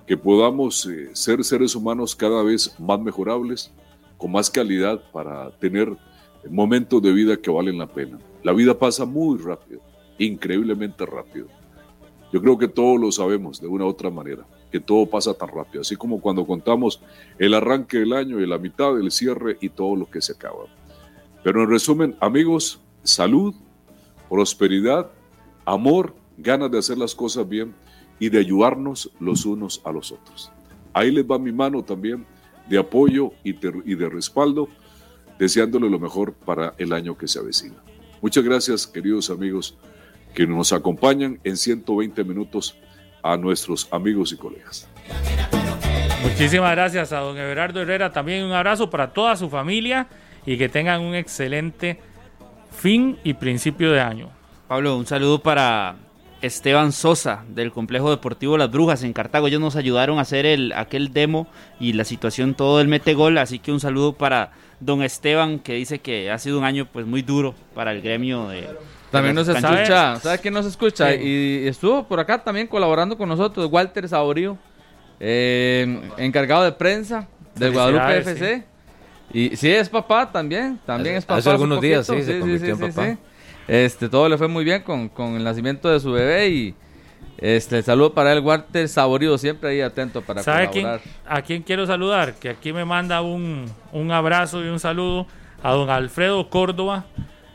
que 0.07 0.17
podamos 0.17 0.85
eh, 0.87 1.09
ser 1.13 1.43
seres 1.43 1.75
humanos 1.75 2.15
cada 2.15 2.43
vez 2.43 2.77
más 2.79 2.99
mejorables, 2.99 3.71
con 4.17 4.31
más 4.31 4.49
calidad 4.49 5.01
para 5.11 5.51
tener 5.59 5.95
momentos 6.49 7.01
de 7.01 7.11
vida 7.11 7.37
que 7.37 7.51
valen 7.51 7.77
la 7.77 7.87
pena. 7.87 8.19
La 8.43 8.53
vida 8.53 8.77
pasa 8.77 9.05
muy 9.05 9.37
rápido, 9.37 9.81
increíblemente 10.17 11.05
rápido. 11.05 11.47
Yo 12.33 12.41
creo 12.41 12.57
que 12.57 12.67
todos 12.67 12.99
lo 12.99 13.11
sabemos 13.11 13.61
de 13.61 13.67
una 13.67 13.85
u 13.85 13.89
otra 13.89 14.09
manera, 14.09 14.45
que 14.71 14.79
todo 14.79 15.05
pasa 15.05 15.33
tan 15.33 15.49
rápido, 15.49 15.81
así 15.81 15.95
como 15.95 16.21
cuando 16.21 16.45
contamos 16.45 17.01
el 17.37 17.53
arranque 17.53 17.99
del 17.99 18.13
año 18.13 18.39
y 18.39 18.47
la 18.47 18.57
mitad 18.57 18.95
del 18.95 19.11
cierre 19.11 19.57
y 19.59 19.69
todo 19.69 19.95
lo 19.95 20.09
que 20.09 20.21
se 20.21 20.33
acaba. 20.33 20.65
Pero 21.43 21.63
en 21.63 21.69
resumen, 21.69 22.15
amigos, 22.19 22.79
salud, 23.03 23.53
prosperidad, 24.29 25.11
amor, 25.65 26.15
ganas 26.37 26.71
de 26.71 26.79
hacer 26.79 26.97
las 26.97 27.13
cosas 27.13 27.47
bien 27.47 27.73
y 28.19 28.29
de 28.29 28.39
ayudarnos 28.39 29.11
los 29.19 29.45
unos 29.45 29.81
a 29.83 29.91
los 29.91 30.11
otros. 30.11 30.51
Ahí 30.93 31.11
les 31.11 31.25
va 31.25 31.39
mi 31.39 31.51
mano 31.51 31.83
también 31.83 32.25
de 32.69 32.77
apoyo 32.77 33.33
y 33.43 33.53
de, 33.53 34.09
respaldo, 34.09 34.69
deseándole 35.37 35.89
lo 35.89 35.99
mejor 35.99 36.33
para 36.33 36.73
el 36.77 36.93
año 36.93 37.17
que 37.17 37.27
se 37.27 37.39
avecina. 37.39 37.75
Muchas 38.21 38.43
gracias, 38.43 38.87
queridos 38.87 39.29
amigos, 39.29 39.77
que 40.33 40.45
nos 40.47 40.71
acompañan 40.71 41.39
en 41.43 41.57
120 41.57 42.23
minutos 42.23 42.77
a 43.23 43.37
nuestros 43.37 43.87
amigos 43.91 44.31
y 44.31 44.37
colegas. 44.37 44.87
Muchísimas 46.23 46.71
gracias 46.71 47.11
a 47.13 47.19
don 47.19 47.37
Everardo 47.37 47.81
Herrera. 47.81 48.11
También 48.11 48.43
un 48.43 48.51
abrazo 48.51 48.89
para 48.89 49.11
toda 49.11 49.35
su 49.35 49.49
familia 49.49 50.07
y 50.45 50.57
que 50.57 50.69
tengan 50.69 51.01
un 51.01 51.15
excelente 51.15 51.99
fin 52.71 53.17
y 53.23 53.33
principio 53.33 53.91
de 53.91 54.01
año. 54.01 54.29
Pablo, 54.67 54.97
un 54.97 55.05
saludo 55.05 55.39
para 55.39 55.95
Esteban 56.41 56.91
Sosa 56.91 57.43
del 57.49 57.71
Complejo 57.71 58.09
Deportivo 58.09 58.57
Las 58.57 58.71
Brujas 58.71 59.03
en 59.03 59.13
Cartago. 59.13 59.47
Ellos 59.47 59.61
nos 59.61 59.75
ayudaron 59.75 60.17
a 60.17 60.21
hacer 60.21 60.45
el, 60.45 60.73
aquel 60.73 61.13
demo 61.13 61.47
y 61.79 61.93
la 61.93 62.05
situación 62.05 62.55
todo 62.55 62.77
del 62.77 62.87
metegol. 62.87 63.37
Así 63.37 63.59
que 63.59 63.71
un 63.71 63.79
saludo 63.79 64.13
para 64.13 64.51
don 64.79 65.03
Esteban 65.03 65.59
que 65.59 65.73
dice 65.73 65.99
que 65.99 66.31
ha 66.31 66.37
sido 66.39 66.57
un 66.57 66.65
año 66.65 66.87
pues 66.91 67.05
muy 67.05 67.21
duro 67.21 67.53
para 67.75 67.91
el 67.91 68.01
gremio 68.01 68.47
de... 68.47 68.67
También 69.11 69.35
nos 69.35 69.47
escucha, 69.47 70.19
¿sabe 70.19 70.39
quién 70.39 70.53
nos 70.53 70.65
escucha? 70.65 71.13
Y 71.13 71.67
estuvo 71.67 72.07
por 72.07 72.19
acá 72.19 72.43
también 72.43 72.67
colaborando 72.67 73.17
con 73.17 73.27
nosotros, 73.27 73.67
Walter 73.69 74.07
Saborío, 74.07 74.57
eh, 75.19 76.01
encargado 76.17 76.63
de 76.63 76.71
prensa 76.71 77.27
del 77.55 77.73
Guadalupe 77.73 78.17
FC. 78.19 78.63
Y 79.33 79.55
sí, 79.55 79.71
es 79.71 79.89
papá 79.89 80.31
también, 80.31 80.79
también 80.85 81.15
es 81.15 81.25
papá. 81.25 81.39
Hace 81.39 81.49
algunos 81.49 81.81
días, 81.81 82.05
sí, 82.07 82.23
se 82.23 82.39
convirtió 82.39 82.73
en 82.73 82.79
papá. 82.79 83.17
Este, 83.67 84.09
todo 84.09 84.27
le 84.27 84.37
fue 84.37 84.47
muy 84.47 84.63
bien 84.63 84.81
con, 84.81 85.09
el 85.35 85.43
nacimiento 85.43 85.89
de 85.89 85.99
su 85.99 86.11
bebé 86.11 86.49
y 86.49 86.75
este, 87.37 87.81
saludo 87.81 88.13
para 88.13 88.33
el 88.33 88.39
Walter 88.39 88.87
Saborido, 88.89 89.37
siempre 89.37 89.69
ahí 89.69 89.81
atento 89.81 90.21
para 90.21 90.43
¿Sabe 90.43 90.69
a 91.25 91.41
quién 91.41 91.63
quiero 91.63 91.85
saludar? 91.87 92.33
Que 92.35 92.49
aquí 92.49 92.73
me 92.73 92.85
manda 92.85 93.21
un, 93.21 93.71
abrazo 94.11 94.63
y 94.63 94.67
un 94.67 94.79
saludo 94.79 95.27
a 95.63 95.71
don 95.71 95.89
Alfredo 95.89 96.49
Córdoba, 96.49 97.05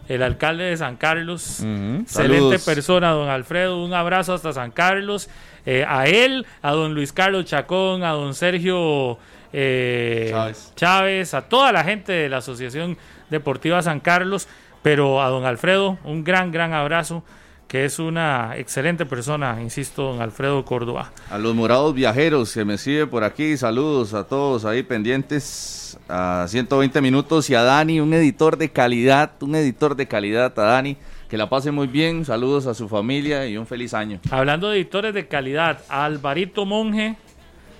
el 0.08 0.22
alcalde 0.22 0.64
de 0.64 0.76
San 0.76 0.96
Carlos. 0.96 1.62
Excelente 2.00 2.58
persona, 2.58 3.10
don 3.10 3.28
Alfredo. 3.28 3.84
Un 3.84 3.94
abrazo 3.94 4.34
hasta 4.34 4.52
San 4.52 4.70
Carlos. 4.70 5.28
Eh, 5.64 5.84
a 5.86 6.06
él, 6.06 6.46
a 6.62 6.72
don 6.72 6.94
Luis 6.94 7.12
Carlos 7.12 7.44
Chacón, 7.44 8.04
a 8.04 8.10
don 8.10 8.34
Sergio 8.34 9.18
eh, 9.52 10.32
Chávez. 10.76 11.34
a 11.34 11.42
toda 11.42 11.72
la 11.72 11.82
gente 11.82 12.12
de 12.12 12.28
la 12.28 12.36
Asociación 12.38 12.96
Deportiva 13.30 13.82
San 13.82 13.98
Carlos, 13.98 14.46
pero 14.82 15.20
a 15.20 15.28
don 15.28 15.44
Alfredo, 15.44 15.98
un 16.04 16.22
gran, 16.22 16.52
gran 16.52 16.72
abrazo 16.72 17.24
que 17.68 17.84
es 17.84 17.98
una 17.98 18.56
excelente 18.56 19.06
persona, 19.06 19.60
insisto, 19.60 20.12
don 20.12 20.22
Alfredo 20.22 20.64
Córdoba. 20.64 21.10
A 21.30 21.38
los 21.38 21.55
morados 21.55 21.94
viajeros 21.94 22.55
que 22.55 22.64
me 22.64 22.78
sigue 22.78 23.06
por 23.06 23.24
aquí, 23.24 23.56
saludos 23.56 24.14
a 24.14 24.24
todos 24.24 24.64
ahí 24.64 24.84
pendientes 24.84 25.98
a 26.09 26.47
120 26.48 27.01
minutos 27.01 27.51
y 27.51 27.55
a 27.55 27.62
Dani, 27.62 28.01
un 28.01 28.14
editor 28.14 28.56
de 28.56 28.70
calidad, 28.70 29.32
un 29.40 29.56
editor 29.56 29.97
de 29.97 30.06
calidad 30.06 30.56
a 30.59 30.62
Dani. 30.62 30.97
Que 31.28 31.36
la 31.36 31.48
pase 31.48 31.72
muy 31.72 31.88
bien, 31.88 32.24
saludos 32.24 32.68
a 32.68 32.74
su 32.74 32.88
familia 32.88 33.48
y 33.48 33.56
un 33.56 33.66
feliz 33.66 33.94
año. 33.94 34.20
Hablando 34.30 34.70
de 34.70 34.76
editores 34.76 35.12
de 35.12 35.26
calidad, 35.26 35.80
a 35.88 36.05
Alvarito 36.05 36.64
Monje, 36.64 37.16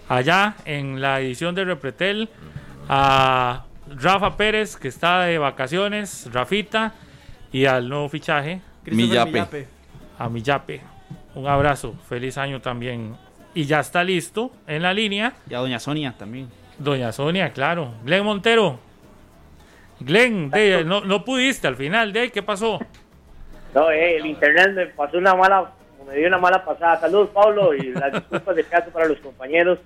allá 0.09 0.57
en 0.65 1.01
la 1.01 1.21
edición 1.21 1.55
de 1.55 1.65
Repretel, 1.65 2.29
a 2.89 3.67
Rafa 3.89 4.37
Pérez, 4.37 4.77
que 4.77 4.89
está 4.89 5.21
de 5.21 5.39
vacaciones, 5.39 6.29
Rafita, 6.33 6.95
y 7.53 7.67
al 7.67 7.89
nuevo 7.89 8.09
fichaje, 8.09 8.61
Millape 8.85 9.76
a 10.19 10.29
Millape. 10.29 10.81
Un 11.35 11.47
abrazo, 11.47 11.95
feliz 12.09 12.39
año 12.39 12.61
también. 12.61 13.17
Y 13.55 13.65
ya 13.65 13.81
está 13.81 14.05
listo 14.05 14.53
en 14.67 14.83
la 14.83 14.93
línea. 14.93 15.35
Y 15.49 15.55
a 15.55 15.59
Doña 15.59 15.79
Sonia 15.79 16.15
también. 16.17 16.49
Doña 16.79 17.13
Sonia, 17.13 17.53
claro. 17.53 17.95
Glenn 18.05 18.25
Montero. 18.25 18.79
Glenn, 20.01 20.51
no, 20.85 21.03
no 21.03 21.25
pudiste 21.25 21.67
al 21.67 21.77
final, 21.77 22.13
de 22.13 22.31
¿qué 22.31 22.43
pasó? 22.43 22.79
No, 23.75 23.91
eh, 23.91 24.17
el 24.17 24.27
internet 24.27 24.73
me 24.75 24.87
pasó 24.87 25.19
una 25.19 25.35
mala, 25.35 25.71
me 26.07 26.17
dio 26.17 26.29
una 26.29 26.39
mala 26.39 26.65
pasada. 26.65 27.01
Saludos, 27.01 27.31
Pablo, 27.31 27.75
y 27.75 27.93
las 27.93 28.13
disculpas 28.13 28.57
de 28.57 28.65
caso 28.65 28.91
para 28.91 29.07
los 29.07 29.19
compañeros. 29.19 29.79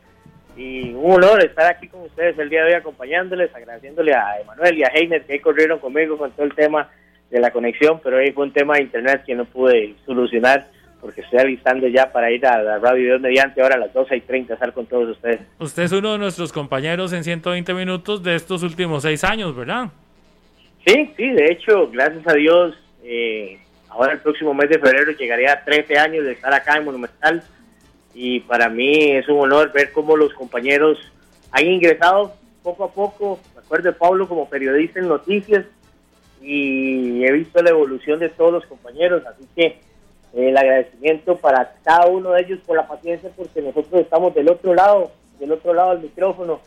Y 0.57 0.93
un 0.93 1.13
honor 1.13 1.45
estar 1.45 1.67
aquí 1.67 1.89
con 1.89 2.03
ustedes 2.03 2.39
el 2.39 2.51
día 2.51 2.63
de 2.65 2.69
hoy 2.69 2.75
acompañándoles, 2.75 3.55
agradeciéndole 3.55 4.15
a 4.15 4.41
Emanuel 4.41 4.79
y 4.79 4.83
a 4.83 4.89
Heiner 4.89 5.25
que 5.25 5.35
ahí 5.35 5.41
corrieron 5.41 5.79
conmigo 5.79 6.19
con 6.19 6.33
todo 6.33 6.45
el 6.45 6.55
tema 6.55 6.91
de 7.31 7.41
la 7.41 7.51
conexión, 7.51 8.01
pero 8.03 8.19
ahí 8.19 8.33
fue 8.33 8.45
un 8.45 8.53
tema 8.53 8.77
de 8.77 8.83
internet 8.83 9.23
que 9.25 9.35
no 9.35 9.45
pude 9.45 9.95
solucionar 10.05 10.67
porque 11.01 11.23
estoy 11.23 11.39
alistando 11.39 11.89
ya 11.89 12.13
para 12.13 12.31
ir 12.31 12.45
a 12.47 12.63
la 12.63 12.79
radio 12.79 13.05
Dios 13.05 13.21
mediante 13.21 13.63
ahora 13.63 13.77
a 13.77 13.79
las 13.79 13.93
12 13.93 14.17
y 14.17 14.21
30 14.21 14.55
estar 14.55 14.73
con 14.73 14.87
todos 14.87 15.09
ustedes. 15.09 15.41
Usted 15.59 15.85
es 15.85 15.93
uno 15.93 16.13
de 16.13 16.19
nuestros 16.19 16.53
compañeros 16.53 17.13
en 17.13 17.25
120 17.25 17.73
minutos 17.73 18.23
de 18.23 18.35
estos 18.35 18.63
últimos 18.63 19.03
seis 19.03 19.25
años, 19.25 19.57
¿verdad? 19.57 19.89
Sí, 20.87 21.11
sí, 21.17 21.31
de 21.31 21.47
hecho, 21.53 21.91
gracias 21.91 22.27
a 22.27 22.35
Dios, 22.35 22.75
eh, 23.03 23.59
ahora 23.89 24.13
el 24.13 24.19
próximo 24.21 24.53
mes 24.55 24.69
de 24.69 24.79
febrero 24.79 25.13
llegaría 25.13 25.53
a 25.53 25.65
13 25.65 25.99
años 25.99 26.25
de 26.25 26.33
estar 26.33 26.53
acá 26.53 26.77
en 26.77 26.85
Monumental 26.85 27.43
y 28.15 28.41
para 28.41 28.69
mí 28.69 29.13
es 29.13 29.29
un 29.29 29.41
honor 29.41 29.73
ver 29.73 29.93
cómo 29.93 30.17
los 30.17 30.33
compañeros 30.35 30.99
han 31.53 31.67
ingresado 31.67 32.35
poco 32.63 32.85
a 32.85 32.93
poco, 32.93 33.41
me 33.55 33.61
acuerdo 33.61 33.91
de 33.91 33.97
Pablo 33.97 34.29
como 34.29 34.49
periodista 34.49 35.01
en 35.01 35.09
noticias, 35.09 35.65
y 36.41 37.25
he 37.25 37.33
visto 37.33 37.63
la 37.63 37.71
evolución 37.71 38.19
de 38.19 38.31
todos 38.31 38.53
los 38.53 38.67
compañeros, 38.67 39.23
así 39.27 39.47
que 39.55 39.67
eh, 39.67 39.79
el 40.49 40.57
agradecimiento 40.57 41.37
para 41.37 41.75
cada 41.85 42.07
uno 42.07 42.33
de 42.33 42.43
ellos 42.43 42.61
por 42.67 42.77
la 42.77 42.89
paciencia, 42.89 43.31
porque 43.37 43.61
nosotros 43.61 44.01
estamos 44.01 44.35
del 44.35 44.49
otro 44.49 44.75
lado, 44.75 45.11
del 45.39 45.53
otro 45.53 45.75
lado 45.75 45.91
del 45.93 46.03
micrófono, 46.03 46.61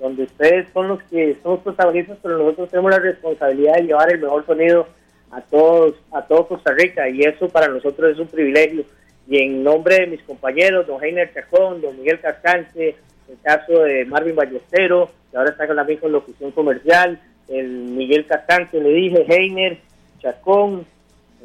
donde 0.00 0.24
ustedes 0.24 0.66
son 0.72 0.88
los 0.88 1.02
que 1.04 1.36
son 1.42 1.52
los 1.52 1.60
protagonistas, 1.60 2.18
pero 2.22 2.38
nosotros 2.38 2.70
tenemos 2.70 2.90
la 2.90 2.98
responsabilidad 2.98 3.74
de 3.76 3.82
llevar 3.84 4.12
el 4.12 4.20
mejor 4.20 4.44
sonido 4.44 4.86
a 5.30 5.40
todos, 5.40 5.94
a 6.12 6.22
todo 6.22 6.48
Costa 6.48 6.72
Rica, 6.72 7.08
y 7.08 7.20
eso 7.20 7.48
para 7.48 7.68
nosotros 7.68 8.12
es 8.12 8.18
un 8.18 8.26
privilegio. 8.26 8.84
Y 9.26 9.42
en 9.42 9.64
nombre 9.64 9.96
de 10.00 10.06
mis 10.06 10.22
compañeros, 10.22 10.86
don 10.86 11.02
Heiner 11.02 11.32
Chacón, 11.32 11.80
don 11.80 11.96
Miguel 11.96 12.20
Cascante, 12.20 12.96
el 13.28 13.38
caso 13.42 13.80
de 13.80 14.04
Marvin 14.04 14.36
Ballestero, 14.36 15.10
que 15.30 15.36
ahora 15.36 15.50
está 15.50 15.66
con 15.66 15.76
la 15.76 15.84
misma 15.84 16.08
locución 16.08 16.50
comercial, 16.50 17.20
el 17.48 17.68
Miguel 17.68 18.26
Cascante, 18.26 18.80
le 18.80 18.90
dije, 18.90 19.26
Heiner, 19.28 19.78
Chacón, 20.20 20.86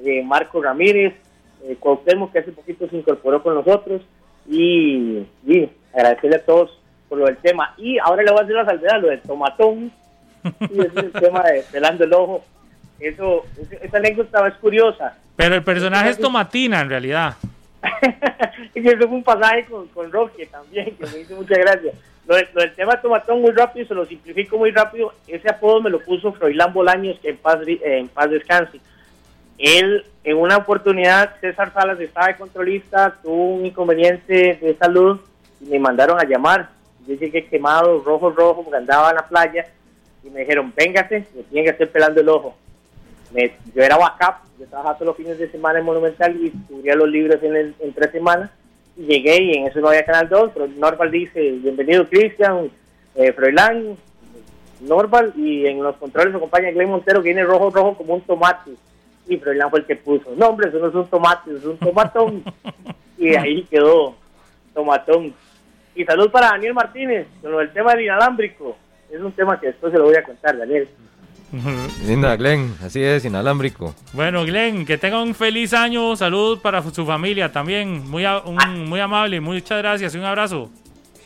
eh, 0.04 0.24
Marco 0.24 0.62
Ramírez, 0.62 1.14
eh, 1.64 1.78
que 1.82 2.40
hace 2.40 2.52
poquito 2.52 2.88
se 2.90 2.98
incorporó 2.98 3.44
con 3.44 3.56
nosotros, 3.56 4.02
y, 4.48 5.26
agradecerle 5.94 6.38
a 6.38 6.46
todos 6.46 6.80
por 7.08 7.18
lo 7.18 7.26
del 7.26 7.38
tema. 7.38 7.74
Y 7.78 7.98
ahora 8.00 8.24
le 8.24 8.32
voy 8.32 8.40
a 8.40 8.44
hacer 8.44 8.56
la 8.56 8.66
salvedad, 8.66 9.02
lo 9.02 9.10
del 9.10 9.22
tomatón, 9.22 9.92
y 10.70 10.80
es 10.82 10.96
el 10.96 11.12
tema 11.20 11.44
de 11.44 11.64
pelando 11.72 12.04
el 12.04 12.14
ojo. 12.14 12.46
Eso, 13.00 13.46
esa 13.82 13.98
anécdota 13.98 14.48
es 14.48 14.56
curiosa. 14.56 15.18
Pero 15.36 15.56
el 15.56 15.64
personaje 15.64 16.10
es 16.10 16.18
Tomatina 16.18 16.82
en 16.82 16.90
realidad. 16.90 17.36
y 18.76 18.88
eso 18.88 19.08
fue 19.08 19.18
un 19.18 19.24
pasaje 19.24 19.66
con, 19.66 19.88
con 19.88 20.12
Roque 20.12 20.46
también, 20.48 20.96
que 20.98 21.06
me 21.06 21.20
hizo 21.20 21.36
mucha 21.36 21.56
gracia. 21.56 21.94
Lo, 22.30 22.36
del 22.36 22.76
tema 22.76 23.02
Tomatón 23.02 23.42
muy 23.42 23.50
rápido, 23.50 23.88
se 23.88 23.96
lo 23.96 24.06
simplifico 24.06 24.56
muy 24.56 24.70
rápido. 24.70 25.12
Ese 25.28 25.50
apodo 25.50 25.82
me 25.82 25.90
lo 25.90 26.00
puso 26.00 26.32
Froilán 26.32 26.72
Bolaños, 26.72 27.18
que 27.20 27.30
en 27.30 27.38
paz, 27.38 27.58
en 27.66 28.08
paz 28.08 28.30
descanse. 28.30 28.80
Él, 29.58 30.06
en 30.24 30.38
una 30.38 30.58
oportunidad, 30.58 31.38
César 31.42 31.74
Salas 31.74 32.00
estaba 32.00 32.28
de 32.28 32.38
controlista, 32.38 33.18
tuvo 33.24 33.56
un 33.56 33.66
inconveniente 33.66 34.60
de 34.62 34.78
salud 34.80 35.20
y 35.60 35.66
me 35.72 35.80
mandaron 35.80 36.20
a 36.20 36.24
llamar. 36.24 36.70
Yo 37.08 37.16
llegué 37.16 37.48
quemado, 37.48 38.00
rojo, 38.04 38.30
rojo, 38.30 38.64
porque 38.64 38.78
andaba 38.78 39.10
en 39.10 39.16
la 39.16 39.28
playa 39.28 39.66
y 40.24 40.30
me 40.30 40.42
dijeron, 40.42 40.72
véngase, 40.76 41.26
me 41.36 41.42
tienen 41.42 41.66
que 41.66 41.72
hacer 41.72 41.92
pelando 41.92 42.22
el 42.22 42.30
ojo. 42.30 42.56
yo 43.34 43.82
era 43.82 43.98
backup, 43.98 44.36
yo 44.60 44.68
trabajaba 44.68 45.00
todos 45.00 45.08
los 45.08 45.18
fines 45.18 45.40
de 45.40 45.50
semana 45.50 45.80
en 45.80 45.86
Monumental 45.86 46.38
y 46.40 46.52
cubría 46.68 46.94
los 46.94 47.10
libros 47.10 47.42
en, 47.42 47.74
en 47.80 47.94
tres 47.94 48.12
semanas 48.12 48.52
llegué 49.00 49.42
y 49.42 49.54
en 49.54 49.68
eso 49.68 49.80
no 49.80 49.90
había 49.90 50.06
Canal 50.06 50.30
2, 50.30 50.52
pero 50.54 50.68
Norval 50.68 51.12
dice, 51.12 51.52
bienvenido 51.52 52.08
Cristian, 52.08 52.70
eh, 53.16 53.32
Froilán, 53.32 53.96
Norval, 54.82 55.34
y 55.36 55.66
en 55.66 55.82
los 55.82 55.96
controles 55.98 56.36
acompaña 56.36 56.72
Glenn 56.72 56.90
Montero, 56.90 57.22
que 57.22 57.30
viene 57.30 57.44
rojo, 57.44 57.70
rojo 57.70 57.98
como 57.98 58.16
un 58.16 58.22
tomate. 58.22 58.72
Y 59.28 59.38
Froilán 59.38 59.70
fue 59.70 59.80
el 59.80 59.86
que 59.86 59.96
puso, 59.96 60.32
no 60.36 60.50
hombre, 60.50 60.70
eso 60.70 60.80
no 60.80 60.88
es 60.88 60.96
un 60.96 61.08
tomate, 61.08 61.52
es 61.56 61.64
un 61.64 61.78
tomatón. 61.78 62.44
y 63.18 63.36
ahí 63.36 63.64
quedó 63.64 64.16
tomatón. 64.74 65.34
Y 65.96 66.06
salud 66.06 66.30
para 66.32 66.52
Daniel 66.52 66.74
Martínez, 66.74 67.28
con 67.42 67.52
lo 67.52 67.60
del 67.60 67.72
tema 67.72 67.92
del 67.92 68.06
inalámbrico. 68.06 68.78
Es 69.12 69.20
un 69.20 69.32
tema 69.32 69.60
que 69.60 69.68
después 69.68 69.92
se 69.92 69.98
lo 69.98 70.06
voy 70.06 70.16
a 70.16 70.24
contar, 70.24 70.58
Daniel. 70.58 70.88
Linda, 72.06 72.36
Glenn, 72.36 72.76
así 72.84 73.02
es, 73.02 73.26
inalámbrico. 73.26 73.96
Bueno, 74.14 74.44
Glenn, 74.44 74.86
que 74.86 74.98
tenga 74.98 75.22
un 75.22 75.34
feliz 75.34 75.74
año, 75.74 76.16
salud 76.16 76.60
para 76.60 76.82
su 76.82 77.06
familia 77.06 77.52
también, 77.52 78.10
muy, 78.10 78.26
muy 78.86 79.00
amable, 79.00 79.40
muchas 79.42 79.80
gracias 79.80 80.14
y 80.14 80.18
un 80.18 80.26
abrazo. 80.26 80.70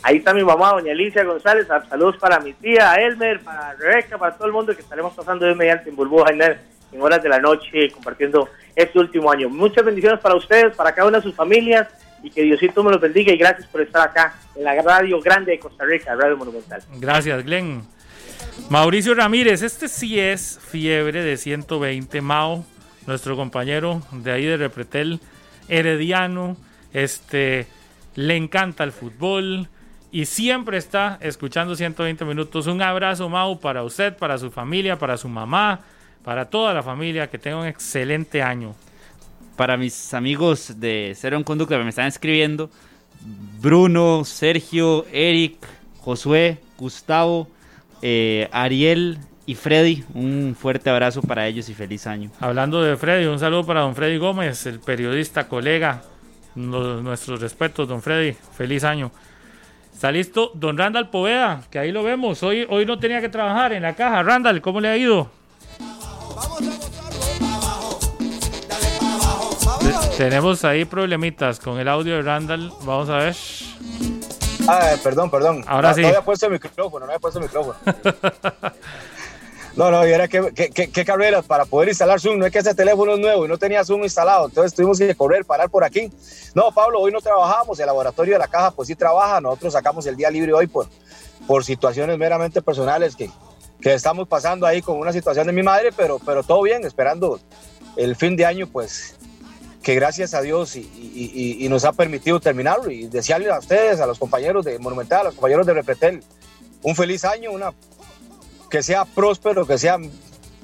Ahí 0.01 0.17
está 0.17 0.33
mi 0.33 0.43
mamá, 0.43 0.71
doña 0.71 0.91
Alicia 0.91 1.23
González, 1.23 1.67
saludos 1.89 2.17
para 2.17 2.39
mi 2.39 2.53
tía 2.53 2.95
Elmer, 2.95 3.39
para 3.39 3.73
Rebeca, 3.75 4.17
para 4.17 4.35
todo 4.35 4.47
el 4.47 4.53
mundo 4.53 4.75
que 4.75 4.81
estaremos 4.81 5.13
pasando 5.13 5.45
de 5.45 5.55
mediante 5.55 5.89
en 5.89 5.95
Burbuja 5.95 6.31
en 6.33 7.01
horas 7.01 7.23
de 7.23 7.29
la 7.29 7.39
noche 7.39 7.89
compartiendo 7.91 8.49
este 8.75 8.99
último 8.99 9.31
año. 9.31 9.49
Muchas 9.49 9.83
bendiciones 9.83 10.19
para 10.19 10.35
ustedes, 10.35 10.75
para 10.75 10.93
cada 10.93 11.07
una 11.07 11.17
de 11.17 11.23
sus 11.23 11.35
familias 11.35 11.87
y 12.21 12.29
que 12.29 12.43
Diosito 12.43 12.83
me 12.83 12.91
los 12.91 13.01
bendiga 13.01 13.33
y 13.33 13.37
gracias 13.37 13.67
por 13.67 13.81
estar 13.81 14.09
acá 14.09 14.35
en 14.55 14.63
la 14.63 14.81
radio 14.81 15.21
grande 15.21 15.53
de 15.53 15.59
Costa 15.59 15.85
Rica, 15.85 16.15
Radio 16.15 16.37
Monumental. 16.37 16.81
Gracias, 16.99 17.43
Glenn. 17.43 17.83
Mauricio 18.70 19.14
Ramírez, 19.14 19.61
este 19.61 19.88
sí 19.88 20.20
es 20.20 20.60
fiebre 20.72 21.24
de 21.24 21.38
120. 21.38 22.22
Mao, 22.22 22.65
nuestro 23.06 23.36
compañero 23.36 24.02
de 24.11 24.32
ahí 24.32 24.45
de 24.45 24.57
Repretel, 24.57 25.20
herediano, 25.68 26.57
este, 26.94 27.68
le 28.15 28.36
encanta 28.36 28.84
el 28.84 28.91
fútbol 28.91 29.68
y 30.11 30.26
siempre 30.26 30.78
está 30.78 31.18
escuchando 31.22 31.76
120 31.76 32.24
minutos. 32.26 32.68
Un 32.68 32.82
abrazo, 32.82 33.30
Mau, 33.30 33.60
para 33.60 33.84
usted, 33.84 34.15
para 34.15 34.38
su 34.38 34.52
familia, 34.52 34.98
para 34.98 35.18
su 35.18 35.28
mamá, 35.28 35.82
para 36.24 36.49
toda 36.49 36.74
la 36.74 36.84
familia. 36.84 37.30
Que 37.30 37.40
tenga 37.40 37.57
un 37.57 37.68
excelente 37.68 38.41
año. 38.41 38.76
Para 39.56 39.76
mis 39.76 40.14
amigos 40.14 40.80
de 40.80 41.14
Cero 41.15 41.38
en 41.38 41.44
Conducta 41.44 41.78
que 41.78 41.84
me 41.84 41.90
están 41.90 42.07
escribiendo, 42.07 42.70
Bruno, 43.60 44.24
Sergio, 44.26 45.06
Eric, 45.11 45.57
Josué, 45.99 46.60
Gustavo, 46.78 47.48
eh, 48.05 48.49
Ariel 48.51 49.17
y 49.45 49.55
Freddy, 49.55 50.03
un 50.13 50.57
fuerte 50.59 50.89
abrazo 50.89 51.21
para 51.21 51.47
ellos 51.47 51.69
y 51.69 51.73
feliz 51.73 52.05
año. 52.05 52.31
Hablando 52.41 52.84
de 52.84 52.97
Freddy, 52.97 53.25
un 53.27 53.39
saludo 53.39 53.65
para 53.65 53.80
don 53.80 53.95
Freddy 53.95 54.17
Gómez, 54.17 54.65
el 54.65 54.81
periodista, 54.81 55.47
colega. 55.47 56.01
nuestros 56.55 57.39
respetos, 57.39 57.88
don 57.88 58.01
Freddy, 58.01 58.34
feliz 58.34 58.84
año. 58.84 59.09
Está 59.93 60.11
listo 60.11 60.51
don 60.53 60.77
Randall 60.77 61.09
Poveda, 61.09 61.63
que 61.71 61.80
ahí 61.80 61.93
lo 61.93 62.03
vemos. 62.03 62.43
Hoy, 62.43 62.67
hoy 62.69 62.85
no 62.85 62.99
tenía 62.99 63.21
que 63.21 63.30
trabajar 63.30 63.71
en 63.71 63.84
la 63.84 63.95
caja. 63.95 64.21
Randall, 64.21 64.61
¿cómo 64.61 64.81
le 64.81 64.89
ha 64.89 64.97
ido? 64.97 65.31
Tenemos 70.17 70.65
ahí 70.65 70.84
problemitas 70.84 71.59
con 71.59 71.80
el 71.80 71.88
audio 71.88 72.15
de 72.15 72.21
Randall. 72.21 72.71
Vamos 72.85 73.09
a 73.09 73.17
ver. 73.17 73.35
Ah, 74.68 74.95
perdón, 75.03 75.30
perdón. 75.30 75.64
Ahora 75.68 75.90
no, 75.90 75.95
sí. 75.95 76.02
No 76.02 76.07
había 76.07 76.22
puesto 76.22 76.45
el 76.45 76.53
micrófono, 76.53 77.06
no 77.06 77.11
había 77.11 77.19
puesto 77.19 77.40
el 77.40 77.45
micrófono. 77.45 77.77
no, 79.76 79.91
no, 79.91 80.07
y 80.07 80.11
era 80.11 80.27
que, 80.27 80.52
qué 80.53 81.06
carreras 81.06 81.45
para 81.45 81.65
poder 81.65 81.90
instalar 81.90 82.19
Zoom. 82.19 82.40
No 82.40 82.45
es 82.45 82.52
que 82.52 82.60
ese 82.60 82.73
teléfono 82.73 83.14
es 83.14 83.19
nuevo 83.19 83.45
y 83.45 83.48
no 83.48 83.57
tenía 83.57 83.84
Zoom 83.84 84.03
instalado. 84.03 84.45
Entonces 84.45 84.73
tuvimos 84.73 84.99
que 84.99 85.15
correr, 85.15 85.45
parar 85.45 85.69
por 85.69 85.84
aquí. 85.84 86.11
No, 86.53 86.72
Pablo, 86.72 86.99
hoy 86.99 87.11
no 87.11 87.19
trabajamos. 87.19 87.80
El 87.80 87.88
laboratorio 87.88 88.34
de 88.34 88.40
la 88.40 88.48
caja, 88.48 88.72
pues 88.72 88.88
sí 88.88 88.95
trabaja. 88.95 89.41
Nosotros 89.41 89.73
sacamos 89.73 90.06
el 90.06 90.15
día 90.15 90.30
libre 90.30 90.53
hoy 90.53 90.68
por, 90.68 90.88
por 91.48 91.65
situaciones 91.65 92.18
meramente 92.18 92.61
personales 92.61 93.15
que, 93.15 93.30
que 93.81 93.94
estamos 93.94 94.27
pasando 94.27 94.65
ahí 94.65 94.81
con 94.81 94.98
una 94.98 95.11
situación 95.11 95.48
de 95.48 95.53
mi 95.53 95.64
madre, 95.64 95.91
pero, 95.95 96.19
pero 96.19 96.41
todo 96.44 96.61
bien, 96.61 96.85
esperando 96.85 97.40
el 97.98 98.15
fin 98.15 98.35
de 98.35 98.45
año, 98.45 98.68
pues 98.68 99.18
que 99.84 99.95
gracias 99.95 100.34
a 100.34 100.41
Dios 100.41 100.76
y, 100.76 101.68
nos 101.69 101.84
ha 101.85 101.91
permitido 101.91 102.39
terminarlo 102.39 102.89
y 102.89 103.07
desearle 103.07 103.51
a 103.51 103.60
ustedes, 103.60 103.99
a 103.99 104.05
los 104.05 104.18
compañeros 104.18 104.64
de 104.64 104.80
Monumental, 104.80 105.22
a 105.22 105.23
los 105.26 105.35
compañeros 105.35 105.68
de 105.68 105.73
Repretel, 105.73 106.23
un 106.81 106.95
feliz 106.95 107.26
año, 107.26 107.51
una, 107.51 107.73
que 108.69 108.81
sea 108.81 109.05
próspero, 109.05 109.68
que 109.68 109.77
sea 109.77 109.97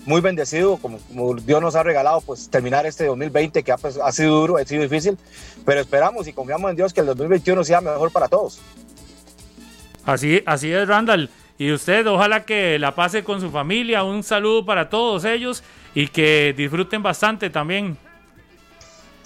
muy 0.06 0.22
bendecido, 0.22 0.78
como, 0.78 1.00
como 1.00 1.36
Dios 1.36 1.62
nos 1.62 1.76
ha 1.76 1.84
regalado, 1.84 2.22
pues 2.22 2.50
terminar 2.50 2.86
este 2.86 3.06
2020 3.06 3.62
que 3.62 3.72
ha, 3.72 3.78
pues, 3.78 3.98
ha 3.98 4.12
sido 4.12 4.40
duro, 4.40 4.58
ha 4.58 4.66
sido 4.66 4.84
difícil, 4.84 5.18
pero 5.66 5.82
esperamos 5.82 6.28
y 6.28 6.34
confiamos 6.34 6.70
en 6.70 6.78
Dios 6.78 6.94
que 6.94 7.02
el 7.02 7.08
2021 7.08 7.64
sea 7.64 7.82
mejor 7.82 8.12
para 8.12 8.30
todos. 8.30 8.62
Así, 10.06 10.41
así 10.46 10.72
es, 10.72 10.88
Randall. 10.88 11.30
Y 11.58 11.74
usted, 11.74 12.08
ojalá 12.08 12.46
que 12.46 12.80
la 12.80 12.96
pase 12.96 13.24
con 13.26 13.41
su 13.41 13.52
familia. 13.52 14.04
Un 14.04 14.24
saludo 14.24 14.66
para 14.66 14.90
todos 14.90 15.26
ellos 15.26 15.62
y 15.94 16.08
que 16.08 16.54
disfruten 16.56 17.04
bastante 17.04 17.50
también. 17.50 17.98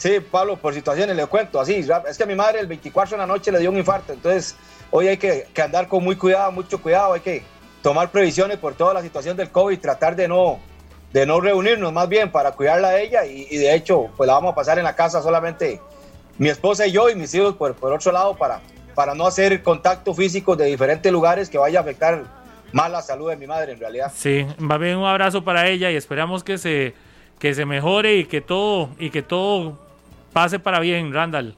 Sí, 0.03 0.19
Pablo, 0.19 0.57
por 0.57 0.73
situaciones 0.73 1.15
le 1.15 1.25
cuento 1.27 1.61
así. 1.61 1.75
Es 2.09 2.17
que 2.17 2.23
a 2.23 2.25
mi 2.25 2.35
madre 2.35 2.59
el 2.59 2.67
24 2.67 3.11
de 3.11 3.17
la 3.19 3.25
noche 3.25 3.53
le 3.53 3.59
dio 3.59 3.69
un 3.69 3.77
infarto, 3.77 4.11
entonces 4.11 4.57
hoy 4.91 5.07
hay 5.07 5.15
que, 5.15 5.47
andar 5.63 5.87
con 5.87 6.03
muy 6.03 6.17
cuidado, 6.17 6.51
mucho 6.51 6.81
cuidado, 6.81 7.13
hay 7.13 7.21
que 7.21 7.41
tomar 7.81 8.11
previsiones 8.11 8.57
por 8.57 8.73
toda 8.73 8.93
la 8.93 9.01
situación 9.01 9.37
del 9.37 9.49
COVID, 9.49 9.79
tratar 9.79 10.17
de 10.17 10.27
no, 10.27 10.59
de 11.13 11.25
no 11.25 11.39
reunirnos 11.39 11.93
más 11.93 12.09
bien 12.09 12.33
para 12.33 12.51
cuidarla 12.51 12.89
a 12.89 12.99
ella 12.99 13.25
y, 13.25 13.47
y 13.49 13.55
de 13.55 13.73
hecho 13.73 14.09
pues 14.17 14.27
la 14.27 14.33
vamos 14.33 14.51
a 14.51 14.55
pasar 14.55 14.77
en 14.77 14.83
la 14.83 14.93
casa 14.93 15.21
solamente 15.21 15.79
mi 16.37 16.49
esposa 16.49 16.85
y 16.85 16.91
yo 16.91 17.09
y 17.09 17.15
mis 17.15 17.33
hijos 17.33 17.55
por, 17.55 17.73
por 17.73 17.93
otro 17.93 18.11
lado 18.11 18.35
para, 18.35 18.59
para 18.95 19.15
no 19.15 19.25
hacer 19.25 19.63
contacto 19.63 20.13
físico 20.13 20.57
de 20.57 20.65
diferentes 20.65 21.09
lugares 21.13 21.49
que 21.49 21.57
vaya 21.57 21.79
a 21.79 21.81
afectar 21.81 22.25
más 22.73 22.91
la 22.91 23.01
salud 23.01 23.29
de 23.29 23.37
mi 23.37 23.47
madre 23.47 23.71
en 23.71 23.79
realidad. 23.79 24.11
Sí, 24.13 24.45
va 24.69 24.77
bien 24.77 24.97
un 24.97 25.05
abrazo 25.05 25.45
para 25.45 25.69
ella 25.69 25.91
y 25.91 25.95
esperamos 25.95 26.43
que 26.43 26.57
se, 26.57 26.93
que 27.39 27.53
se 27.53 27.65
mejore 27.65 28.17
y 28.17 28.25
que 28.25 28.41
todo, 28.41 28.89
y 28.99 29.09
que 29.09 29.21
todo 29.21 29.82
pase 30.33 30.59
para 30.59 30.79
bien, 30.79 31.13
Randall. 31.13 31.55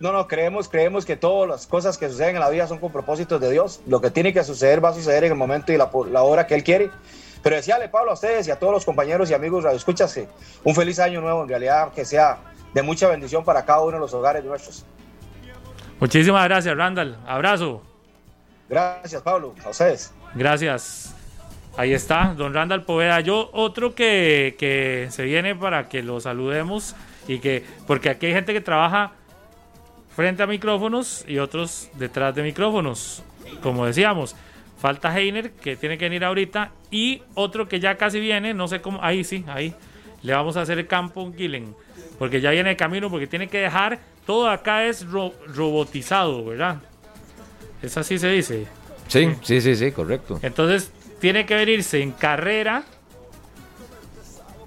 No, 0.00 0.12
no, 0.12 0.26
creemos, 0.26 0.68
creemos 0.68 1.06
que 1.06 1.16
todas 1.16 1.48
las 1.48 1.66
cosas 1.66 1.96
que 1.96 2.10
suceden 2.10 2.34
en 2.34 2.40
la 2.40 2.50
vida 2.50 2.66
son 2.66 2.78
con 2.78 2.92
propósitos 2.92 3.40
de 3.40 3.50
Dios. 3.50 3.80
Lo 3.86 4.00
que 4.00 4.10
tiene 4.10 4.34
que 4.34 4.42
suceder 4.44 4.84
va 4.84 4.90
a 4.90 4.94
suceder 4.94 5.24
en 5.24 5.32
el 5.32 5.38
momento 5.38 5.72
y 5.72 5.76
la, 5.76 5.88
la 6.10 6.22
hora 6.22 6.46
que 6.46 6.54
Él 6.54 6.64
quiere. 6.64 6.90
Pero 7.42 7.56
decíale, 7.56 7.88
Pablo, 7.88 8.10
a 8.10 8.14
ustedes 8.14 8.48
y 8.48 8.50
a 8.50 8.58
todos 8.58 8.72
los 8.72 8.84
compañeros 8.84 9.30
y 9.30 9.34
amigos 9.34 9.64
radioescuchas 9.64 10.12
que 10.12 10.26
un 10.64 10.74
feliz 10.74 10.98
año 10.98 11.20
nuevo, 11.20 11.42
en 11.42 11.48
realidad, 11.48 11.92
que 11.92 12.04
sea 12.04 12.38
de 12.72 12.82
mucha 12.82 13.08
bendición 13.08 13.44
para 13.44 13.64
cada 13.64 13.80
uno 13.82 13.92
de 13.92 14.00
los 14.00 14.12
hogares 14.12 14.44
nuestros. 14.44 14.84
Muchísimas 16.00 16.44
gracias, 16.44 16.76
Randall. 16.76 17.16
Abrazo. 17.26 17.82
Gracias, 18.68 19.22
Pablo. 19.22 19.54
A 19.64 19.70
ustedes. 19.70 20.12
Gracias. 20.34 21.14
Ahí 21.76 21.92
está, 21.92 22.34
don 22.36 22.54
Randall 22.54 22.82
Poveda. 22.82 23.20
Yo, 23.20 23.50
otro 23.52 23.94
que, 23.94 24.56
que 24.58 25.08
se 25.10 25.24
viene 25.24 25.54
para 25.54 25.88
que 25.88 26.02
lo 26.02 26.20
saludemos 26.20 26.94
y 27.28 27.38
que, 27.38 27.64
porque 27.86 28.10
aquí 28.10 28.26
hay 28.26 28.32
gente 28.32 28.52
que 28.52 28.60
trabaja 28.60 29.12
frente 30.14 30.42
a 30.42 30.46
micrófonos 30.46 31.24
y 31.26 31.38
otros 31.38 31.88
detrás 31.94 32.34
de 32.34 32.42
micrófonos. 32.42 33.22
Como 33.62 33.86
decíamos, 33.86 34.36
falta 34.80 35.16
Heiner, 35.18 35.52
que 35.52 35.76
tiene 35.76 35.98
que 35.98 36.04
venir 36.06 36.24
ahorita, 36.24 36.70
y 36.90 37.22
otro 37.34 37.68
que 37.68 37.80
ya 37.80 37.96
casi 37.96 38.20
viene, 38.20 38.54
no 38.54 38.68
sé 38.68 38.80
cómo, 38.80 39.02
ahí 39.02 39.24
sí, 39.24 39.44
ahí. 39.48 39.74
Le 40.22 40.32
vamos 40.32 40.56
a 40.56 40.62
hacer 40.62 40.78
el 40.78 40.86
campo 40.86 41.22
en 41.22 41.32
Killen, 41.34 41.74
porque 42.18 42.40
ya 42.40 42.50
viene 42.50 42.70
de 42.70 42.76
camino, 42.76 43.10
porque 43.10 43.26
tiene 43.26 43.48
que 43.48 43.58
dejar, 43.58 43.98
todo 44.26 44.48
acá 44.48 44.84
es 44.84 45.06
ro- 45.06 45.34
robotizado, 45.46 46.44
¿verdad? 46.44 46.78
Es 47.82 47.96
así 47.98 48.18
se 48.18 48.28
dice. 48.28 48.66
Sí, 49.08 49.28
sí, 49.42 49.60
sí, 49.60 49.76
sí, 49.76 49.92
correcto. 49.92 50.38
Entonces 50.42 50.90
tiene 51.20 51.44
que 51.44 51.54
venirse 51.54 52.00
en 52.00 52.12
carrera. 52.12 52.84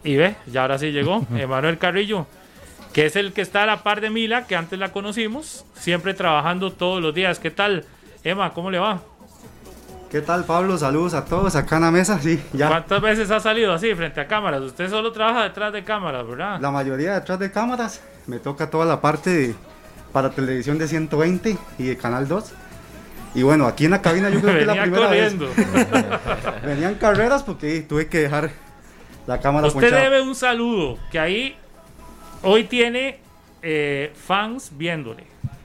Y 0.04 0.16
ve, 0.16 0.36
ya 0.46 0.62
ahora 0.62 0.78
sí 0.78 0.92
llegó 0.92 1.26
Emanuel 1.36 1.78
Carrillo, 1.80 2.28
que 2.98 3.06
es 3.06 3.16
el 3.16 3.32
que 3.32 3.42
está 3.44 3.62
a 3.62 3.66
la 3.68 3.84
par 3.84 4.02
de 4.02 4.10
Mila, 4.10 4.48
que 4.48 4.56
antes 4.56 4.80
la 4.80 4.92
conocimos, 4.92 5.66
siempre 5.76 6.16
trabajando 6.16 6.72
todos 6.74 7.00
los 7.00 7.14
días. 7.14 7.38
¿Qué 7.38 7.52
tal, 7.52 7.86
Emma? 8.24 8.54
¿Cómo 8.56 8.72
le 8.72 8.80
va? 8.80 9.02
¿Qué 10.10 10.20
tal, 10.22 10.46
Pablo? 10.46 10.80
Saludos 10.80 11.14
a 11.14 11.24
todos 11.24 11.56
acá 11.56 11.76
en 11.76 11.84
la 11.84 11.92
mesa. 11.92 12.18
Sí, 12.20 12.42
ya. 12.54 12.70
¿Cuántas 12.70 13.00
veces 13.00 13.30
ha 13.30 13.40
salido 13.40 13.72
así 13.72 13.94
frente 13.94 14.20
a 14.20 14.26
cámaras? 14.28 14.62
Usted 14.62 14.90
solo 14.90 15.12
trabaja 15.12 15.44
detrás 15.44 15.72
de 15.74 15.84
cámaras, 15.84 16.26
¿verdad? 16.28 16.60
La 16.60 16.72
mayoría 16.72 17.14
detrás 17.14 17.38
de 17.38 17.52
cámaras. 17.52 18.02
Me 18.26 18.40
toca 18.40 18.68
toda 18.72 18.88
la 18.88 19.00
parte 19.00 19.30
de- 19.30 19.56
para 20.12 20.32
televisión 20.32 20.80
de 20.80 20.88
120 20.88 21.56
y 21.78 21.84
de 21.84 21.98
Canal 21.98 22.28
2. 22.28 22.52
Y 23.36 23.44
bueno, 23.44 23.68
aquí 23.68 23.86
en 23.86 23.92
la 23.92 24.02
cabina 24.02 24.32
yo 24.32 24.42
creo 24.42 24.56
que 24.56 24.62
es 24.62 24.66
la 24.66 24.82
primera 24.82 25.06
corriendo. 25.06 25.48
vez. 25.56 26.64
Venían 26.66 26.96
carreras 26.96 27.44
porque 27.44 27.80
tuve 27.82 28.08
que 28.08 28.22
dejar 28.22 28.50
la 29.28 29.40
cámara 29.40 29.68
Usted 29.68 29.82
ponchada. 29.82 30.02
debe 30.02 30.22
un 30.24 30.34
saludo, 30.34 30.98
que 31.12 31.20
ahí 31.20 31.56
hoy 32.44 32.64
tiene 32.66 33.20
eh, 33.62 34.12
fans 34.16 34.72
viéndole. 34.76 35.24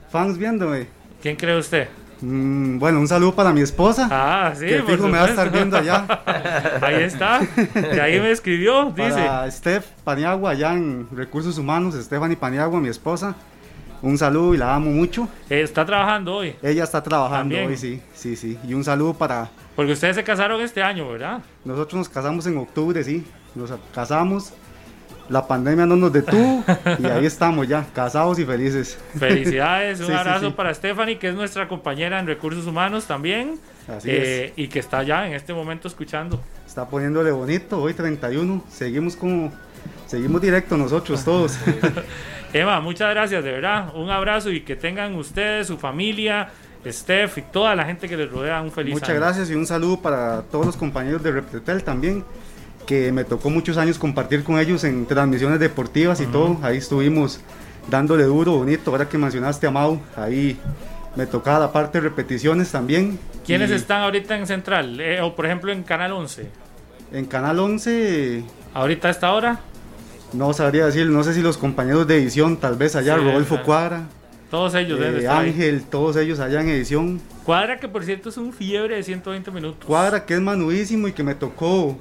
Fans 0.09 0.37
viéndome. 0.37 0.87
¿Quién 1.21 1.35
cree 1.35 1.57
usted? 1.57 1.87
Mm, 2.21 2.79
bueno, 2.79 2.99
un 2.99 3.07
saludo 3.07 3.35
para 3.35 3.51
mi 3.51 3.61
esposa. 3.61 4.07
Ah, 4.09 4.53
sí, 4.55 4.65
Que 4.65 4.77
por 4.81 4.91
fijo 4.95 5.07
me 5.07 5.17
va 5.17 5.25
a 5.25 5.29
estar 5.29 5.51
viendo 5.51 5.75
allá. 5.77 6.05
Ahí 6.81 7.03
está. 7.03 7.41
Y 7.93 7.99
ahí 7.99 8.19
me 8.19 8.31
escribió, 8.31 8.85
dice. 8.95 9.11
Para 9.11 9.51
Steph 9.51 9.85
Paniagua, 10.03 10.51
allá 10.51 10.73
en 10.73 11.07
Recursos 11.11 11.57
Humanos, 11.57 11.95
Stephanie 11.95 12.37
Paniagua, 12.37 12.79
mi 12.79 12.87
esposa. 12.89 13.35
Un 14.01 14.17
saludo 14.17 14.53
y 14.53 14.57
la 14.57 14.75
amo 14.75 14.91
mucho. 14.91 15.27
Está 15.49 15.85
trabajando 15.85 16.35
hoy. 16.35 16.55
Ella 16.61 16.83
está 16.83 17.01
trabajando 17.01 17.55
También. 17.55 17.67
hoy, 17.67 17.77
sí, 17.77 18.01
sí, 18.13 18.35
sí. 18.35 18.57
Y 18.67 18.73
un 18.73 18.83
saludo 18.83 19.13
para... 19.13 19.49
Porque 19.77 19.93
ustedes 19.93 20.17
se 20.17 20.23
casaron 20.25 20.59
este 20.61 20.83
año, 20.83 21.09
¿verdad? 21.09 21.41
Nosotros 21.63 21.99
nos 21.99 22.09
casamos 22.09 22.45
en 22.45 22.57
octubre, 22.57 23.01
sí. 23.03 23.25
Nos 23.55 23.71
casamos. 23.95 24.53
La 25.29 25.47
pandemia 25.47 25.85
no 25.85 25.95
nos 25.95 26.11
detuvo 26.11 26.63
y 26.99 27.05
ahí 27.05 27.25
estamos 27.25 27.67
ya, 27.67 27.85
casados 27.93 28.37
y 28.39 28.45
felices. 28.45 28.97
Felicidades, 29.17 29.99
un 30.01 30.07
Sí, 30.07 30.11
sí, 30.11 30.17
abrazo 30.17 30.47
sí. 30.47 30.53
para 30.55 30.73
Stephanie, 30.73 31.17
que 31.17 31.29
es 31.29 31.35
nuestra 31.35 31.67
compañera 31.67 32.19
en 32.19 32.27
recursos 32.27 32.67
humanos 32.67 33.05
también. 33.05 33.57
Así 33.87 34.09
eh, 34.11 34.53
Y 34.55 34.67
que 34.67 34.79
está 34.79 35.01
ya 35.03 35.25
en 35.27 35.33
este 35.33 35.53
momento 35.53 35.87
escuchando. 35.87 36.41
Está 36.67 36.87
poniéndole 36.87 37.31
bonito, 37.31 37.81
hoy 37.81 37.93
31. 37.93 38.63
Seguimos 38.69 39.15
como... 39.15 39.51
Seguimos 40.07 40.41
directo 40.41 40.77
nosotros 40.77 41.23
todos. 41.23 41.57
Emma, 42.53 42.79
muchas 42.81 43.09
gracias, 43.09 43.43
de 43.43 43.51
verdad. 43.51 43.95
Un 43.95 44.09
abrazo 44.09 44.51
y 44.51 44.61
que 44.61 44.75
tengan 44.75 45.15
ustedes, 45.15 45.67
su 45.67 45.77
familia, 45.77 46.49
Steph 46.85 47.37
y 47.39 47.41
toda 47.41 47.75
la 47.75 47.85
gente 47.85 48.07
que 48.07 48.15
les 48.17 48.29
rodea 48.29 48.61
un 48.61 48.71
feliz 48.71 48.93
Muchas 48.93 49.09
año. 49.09 49.19
gracias 49.19 49.49
y 49.49 49.55
un 49.55 49.65
saludo 49.65 50.01
para 50.01 50.41
todos 50.43 50.65
los 50.65 50.77
compañeros 50.77 51.23
de 51.23 51.31
Reptetel 51.31 51.83
también, 51.83 52.23
que 52.85 53.11
me 53.11 53.23
tocó 53.23 53.49
muchos 53.49 53.77
años 53.77 53.97
compartir 53.99 54.43
con 54.43 54.59
ellos 54.59 54.83
en 54.83 55.05
transmisiones 55.05 55.59
deportivas 55.59 56.19
y 56.21 56.25
todo. 56.27 56.57
Ahí 56.61 56.77
estuvimos 56.77 57.39
dándole 57.89 58.23
duro, 58.23 58.53
bonito. 58.57 58.91
Ahora 58.91 59.07
que 59.09 59.17
mencionaste 59.17 59.67
a 59.67 59.71
Mau, 59.71 59.99
ahí 60.15 60.57
me 61.15 61.25
tocaba 61.25 61.59
la 61.59 61.71
parte 61.71 61.99
de 61.99 62.09
repeticiones 62.09 62.71
también. 62.71 63.19
¿Quiénes 63.45 63.69
Y 63.71 63.73
están 63.73 64.01
ahorita 64.01 64.37
en 64.37 64.47
Central? 64.47 64.99
Eh, 64.99 65.21
o 65.21 65.35
por 65.35 65.45
ejemplo 65.45 65.71
en 65.71 65.83
Canal 65.83 66.11
11. 66.13 66.47
En 67.11 67.25
Canal 67.25 67.59
11... 67.59 68.43
¿Ahorita 68.73 69.07
a 69.07 69.11
esta 69.11 69.31
hora? 69.33 69.59
No 70.33 70.51
sabría 70.53 70.87
decir, 70.87 71.05
no 71.07 71.23
sé 71.23 71.33
si 71.35 71.41
los 71.41 71.57
compañeros 71.57 72.07
de 72.07 72.17
edición, 72.17 72.57
tal 72.57 72.75
vez 72.75 72.95
allá, 72.95 73.17
Sí, 73.17 73.23
Rodolfo. 73.23 73.61
Cuadra, 73.61 74.07
Todos 74.49 74.73
ellos 74.73 74.99
eh, 74.99 75.27
ahí. 75.27 75.49
Ángel, 75.49 75.83
todos 75.83 76.15
ellos 76.15 76.39
allá 76.39 76.61
en 76.61 76.69
edición. 76.69 77.21
Cuadra 77.43 77.77
que 77.79 77.87
por 77.87 78.03
cierto 78.03 78.29
es 78.29 78.37
un 78.37 78.51
fiebre 78.51 78.95
de 78.95 79.03
120 79.03 79.51
minutos. 79.51 79.85
Cuadra 79.85 80.25
que 80.25 80.33
es 80.33 80.41
manudísimo 80.41 81.07
y 81.07 81.11
que 81.11 81.21
me 81.23 81.35
tocó 81.35 81.97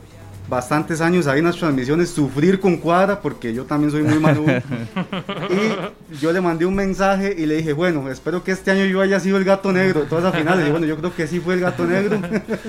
bastantes 0.48 1.00
años 1.00 1.26
ahí 1.26 1.38
en 1.38 1.46
las 1.46 1.56
transmisiones 1.56 2.10
sufrir 2.10 2.60
con 2.60 2.76
Cuadra 2.76 3.20
porque 3.20 3.54
yo 3.54 3.64
también 3.64 3.90
soy 3.90 4.02
muy 4.02 4.18
manudo. 4.18 4.52
y 6.12 6.16
yo 6.18 6.32
le 6.32 6.40
mandé 6.40 6.66
un 6.66 6.74
mensaje 6.74 7.34
y 7.36 7.46
le 7.46 7.56
dije, 7.56 7.72
bueno, 7.72 8.10
espero 8.10 8.42
que 8.44 8.52
este 8.52 8.70
año 8.70 8.84
yo 8.84 9.00
haya 9.00 9.18
sido 9.20 9.38
el 9.38 9.44
gato 9.44 9.72
negro 9.72 10.00
de 10.02 10.06
todas 10.06 10.24
las 10.24 10.34
finales. 10.36 10.66
Y 10.68 10.70
bueno, 10.70 10.86
yo 10.86 10.96
creo 10.98 11.14
que 11.14 11.26
sí 11.26 11.40
fue 11.40 11.54
el 11.54 11.60
gato 11.60 11.84
negro. 11.86 12.18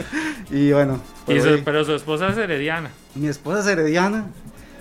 y 0.51 0.71
bueno, 0.71 0.99
Y 1.23 1.25
pues 1.25 1.43
su- 1.43 1.49
hoy- 1.49 1.61
pero 1.63 1.83
su 1.83 1.93
esposa 1.93 2.29
es 2.29 2.37
herediana. 2.37 2.89
mi 3.15 3.27
esposa 3.27 3.59
es 3.59 3.67
herediana. 3.67 4.25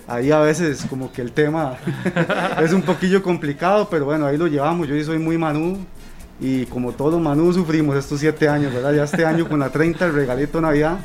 Ahí 0.09 0.31
a 0.33 0.41
veces 0.41 0.85
como 0.91 1.13
que 1.13 1.23
el 1.23 1.33
tema 1.33 1.77
es 2.63 2.73
un 2.73 2.83
poquillo 2.83 3.23
complicado, 3.23 3.89
pero 3.91 4.05
bueno, 4.05 4.27
ahí 4.27 4.37
lo 4.37 4.47
llevamos. 4.49 4.89
Yo 4.89 5.03
soy 5.05 5.19
muy 5.19 5.39
manudo 5.39 5.79
y 6.41 6.67
como 6.67 6.93
todos 6.93 7.13
los 7.13 7.23
manudos 7.23 7.55
sufrimos 7.55 7.97
estos 7.97 8.19
siete 8.21 8.49
años, 8.49 8.75
¿verdad? 8.75 8.93
Ya 8.95 9.05
este 9.05 9.25
año 9.25 9.49
con 9.49 9.61
la 9.61 9.71
30, 9.71 10.07
el 10.07 10.13
regalito 10.13 10.59
de 10.59 10.63
Navidad 10.63 10.99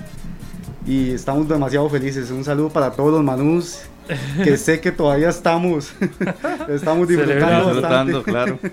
y 0.88 1.12
estamos 1.12 1.48
demasiado 1.48 1.90
felices. 1.90 2.32
Un 2.32 2.44
saludo 2.44 2.70
para 2.70 2.92
todos 2.92 3.12
los 3.12 3.24
manudos 3.24 3.82
que 4.42 4.56
sé 4.56 4.80
que 4.80 4.92
todavía 4.92 5.30
estamos, 5.30 5.92
estamos 6.70 7.08
disfrutando 7.08 7.82
bastante. 8.24 8.72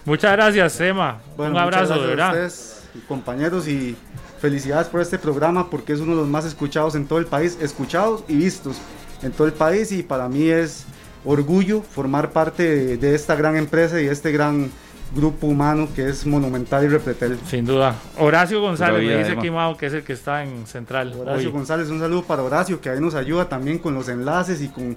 Muchas 0.04 0.32
gracias, 0.32 0.80
Emma. 0.80 1.20
Bueno, 1.36 1.52
un 1.52 1.58
abrazo, 1.58 1.94
de 1.94 2.14
gracias 2.14 2.30
a 2.30 2.32
verdad. 2.32 2.44
ustedes, 2.44 2.82
compañeros, 3.08 3.66
y 3.66 3.96
felicidades 4.40 4.86
por 4.86 5.00
este 5.00 5.18
programa 5.18 5.68
porque 5.68 5.92
es 5.92 6.00
uno 6.00 6.12
de 6.12 6.18
los 6.18 6.28
más 6.28 6.44
escuchados 6.44 6.94
en 6.94 7.06
todo 7.06 7.18
el 7.18 7.26
país, 7.26 7.58
escuchados 7.60 8.22
y 8.28 8.36
vistos 8.36 8.76
en 9.22 9.32
todo 9.32 9.48
el 9.48 9.52
país 9.52 9.90
y 9.90 10.04
para 10.04 10.28
mí 10.28 10.48
es 10.48 10.84
orgullo 11.24 11.82
formar 11.82 12.30
parte 12.30 12.62
de, 12.62 12.96
de 12.96 13.16
esta 13.16 13.34
gran 13.34 13.56
empresa 13.56 14.00
y 14.00 14.04
de 14.06 14.12
este 14.12 14.30
gran 14.30 14.70
grupo 15.14 15.46
humano 15.46 15.88
que 15.94 16.08
es 16.08 16.26
Monumental 16.26 16.84
y 16.84 16.88
Repretel. 16.88 17.38
Sin 17.46 17.64
duda. 17.64 17.94
Horacio 18.18 18.60
González 18.60 19.02
me 19.02 19.16
dice 19.18 19.32
Emma. 19.32 19.42
Quimao 19.42 19.76
que 19.76 19.86
es 19.86 19.92
el 19.92 20.02
que 20.02 20.12
está 20.12 20.42
en 20.42 20.66
Central. 20.66 21.14
Horacio 21.18 21.48
hoy. 21.48 21.52
González, 21.52 21.88
un 21.88 22.00
saludo 22.00 22.22
para 22.24 22.42
Horacio, 22.42 22.80
que 22.80 22.90
ahí 22.90 23.00
nos 23.00 23.14
ayuda 23.14 23.48
también 23.48 23.78
con 23.78 23.94
los 23.94 24.08
enlaces 24.08 24.60
y 24.60 24.68
con 24.68 24.96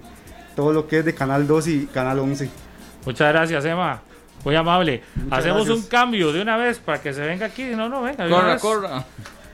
todo 0.55 0.73
lo 0.73 0.87
que 0.87 0.99
es 0.99 1.05
de 1.05 1.13
Canal 1.13 1.47
2 1.47 1.67
y 1.67 1.85
Canal 1.87 2.19
11. 2.19 2.49
Muchas 3.05 3.33
gracias, 3.33 3.65
Emma. 3.65 4.01
Muy 4.43 4.55
amable. 4.55 5.03
Muchas 5.15 5.39
Hacemos 5.39 5.65
gracias. 5.65 5.85
un 5.85 5.89
cambio 5.89 6.33
de 6.33 6.41
una 6.41 6.57
vez 6.57 6.79
para 6.79 7.01
que 7.01 7.13
se 7.13 7.21
venga 7.21 7.45
aquí. 7.45 7.63
No, 7.75 7.89
no, 7.89 8.01
venga. 8.01 8.27
Corra, 8.27 8.57
corra. 8.57 9.05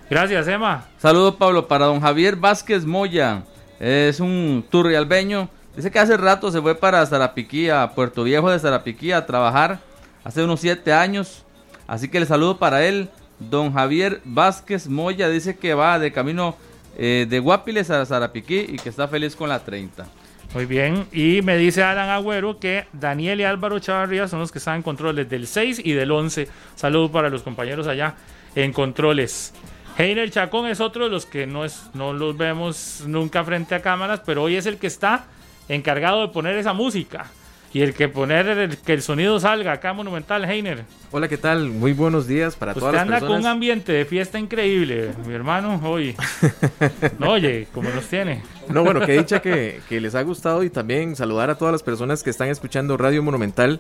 Gracias, 0.09 0.47
Emma. 0.47 0.85
Saludos, 0.97 1.35
Pablo, 1.35 1.67
para 1.67 1.85
don 1.85 1.99
Javier 1.99 2.35
Vázquez 2.35 2.85
Moya. 2.85 3.43
Es 3.79 4.19
un 4.19 4.65
turrialbeño. 4.69 5.49
Dice 5.75 5.91
que 5.91 5.99
hace 5.99 6.17
rato 6.17 6.51
se 6.51 6.61
fue 6.61 6.73
para 6.73 7.05
Zarapiquí, 7.05 7.69
a 7.69 7.91
Puerto 7.93 8.23
Viejo 8.23 8.49
de 8.49 8.57
Zarapiquí, 8.57 9.11
a 9.11 9.25
trabajar 9.25 9.79
hace 10.27 10.43
unos 10.43 10.59
siete 10.59 10.91
años. 10.91 11.45
Así 11.87 12.09
que 12.09 12.19
le 12.19 12.25
saludo 12.25 12.57
para 12.57 12.85
él. 12.85 13.09
Don 13.39 13.71
Javier 13.71 14.19
Vázquez 14.25 14.89
Moya 14.89 15.29
dice 15.29 15.57
que 15.57 15.73
va 15.73 15.99
de 15.99 16.11
camino 16.11 16.57
eh, 16.97 17.25
de 17.29 17.39
Guapiles 17.39 17.89
a 17.91 18.05
Zarapiquí 18.05 18.65
y 18.67 18.75
que 18.77 18.89
está 18.89 19.07
feliz 19.07 19.37
con 19.37 19.47
la 19.47 19.59
30. 19.59 20.05
Muy 20.53 20.65
bien. 20.65 21.07
Y 21.13 21.41
me 21.43 21.55
dice 21.55 21.81
Alan 21.81 22.09
Agüero 22.09 22.59
que 22.59 22.87
Daniel 22.91 23.39
y 23.39 23.45
Álvaro 23.45 23.79
Chavarría 23.79 24.27
son 24.27 24.39
los 24.39 24.51
que 24.51 24.57
están 24.57 24.77
en 24.77 24.81
controles 24.81 25.29
del 25.29 25.47
6 25.47 25.81
y 25.83 25.93
del 25.93 26.11
11. 26.11 26.49
Saludos 26.75 27.11
para 27.11 27.29
los 27.29 27.41
compañeros 27.43 27.87
allá 27.87 28.15
en 28.53 28.73
controles. 28.73 29.53
Heiner 29.97 30.29
Chacón 30.29 30.67
es 30.67 30.81
otro 30.81 31.05
de 31.05 31.09
los 31.09 31.25
que 31.25 31.47
no, 31.47 31.63
es, 31.63 31.89
no 31.93 32.11
los 32.11 32.35
vemos 32.35 33.03
nunca 33.07 33.45
frente 33.45 33.75
a 33.75 33.81
cámaras, 33.81 34.21
pero 34.25 34.43
hoy 34.43 34.57
es 34.57 34.65
el 34.65 34.77
que 34.77 34.87
está 34.87 35.25
encargado 35.69 36.21
de 36.21 36.33
poner 36.33 36.57
esa 36.57 36.73
música. 36.73 37.27
Y 37.73 37.81
el 37.81 37.93
que 37.93 38.07
poner 38.07 38.47
el, 38.47 38.77
que 38.77 38.93
el 38.93 39.01
sonido 39.01 39.39
salga 39.39 39.73
acá 39.73 39.93
Monumental, 39.93 40.45
Heiner. 40.45 40.83
Hola, 41.11 41.27
¿qué 41.27 41.37
tal? 41.37 41.69
Muy 41.69 41.93
buenos 41.93 42.25
días 42.25 42.55
para 42.55 42.71
Usted 42.71 42.79
todas 42.79 42.93
las 42.95 43.01
anda 43.03 43.19
con 43.19 43.27
personas. 43.27 43.45
un 43.45 43.51
ambiente 43.51 43.91
de 43.91 44.05
fiesta 44.05 44.39
increíble, 44.39 45.11
mi 45.27 45.33
hermano, 45.33 45.79
hoy. 45.83 46.15
No, 47.19 47.31
oye, 47.31 47.67
como 47.73 47.89
nos 47.89 48.05
tiene. 48.07 48.41
No, 48.69 48.83
bueno, 48.83 49.01
qué 49.05 49.17
dicha 49.17 49.41
que, 49.41 49.79
que 49.89 49.99
les 50.01 50.15
ha 50.15 50.21
gustado 50.23 50.63
y 50.63 50.69
también 50.69 51.15
saludar 51.15 51.49
a 51.49 51.55
todas 51.57 51.71
las 51.71 51.83
personas 51.83 52.23
que 52.23 52.29
están 52.29 52.47
escuchando 52.49 52.97
Radio 52.97 53.21
Monumental. 53.21 53.79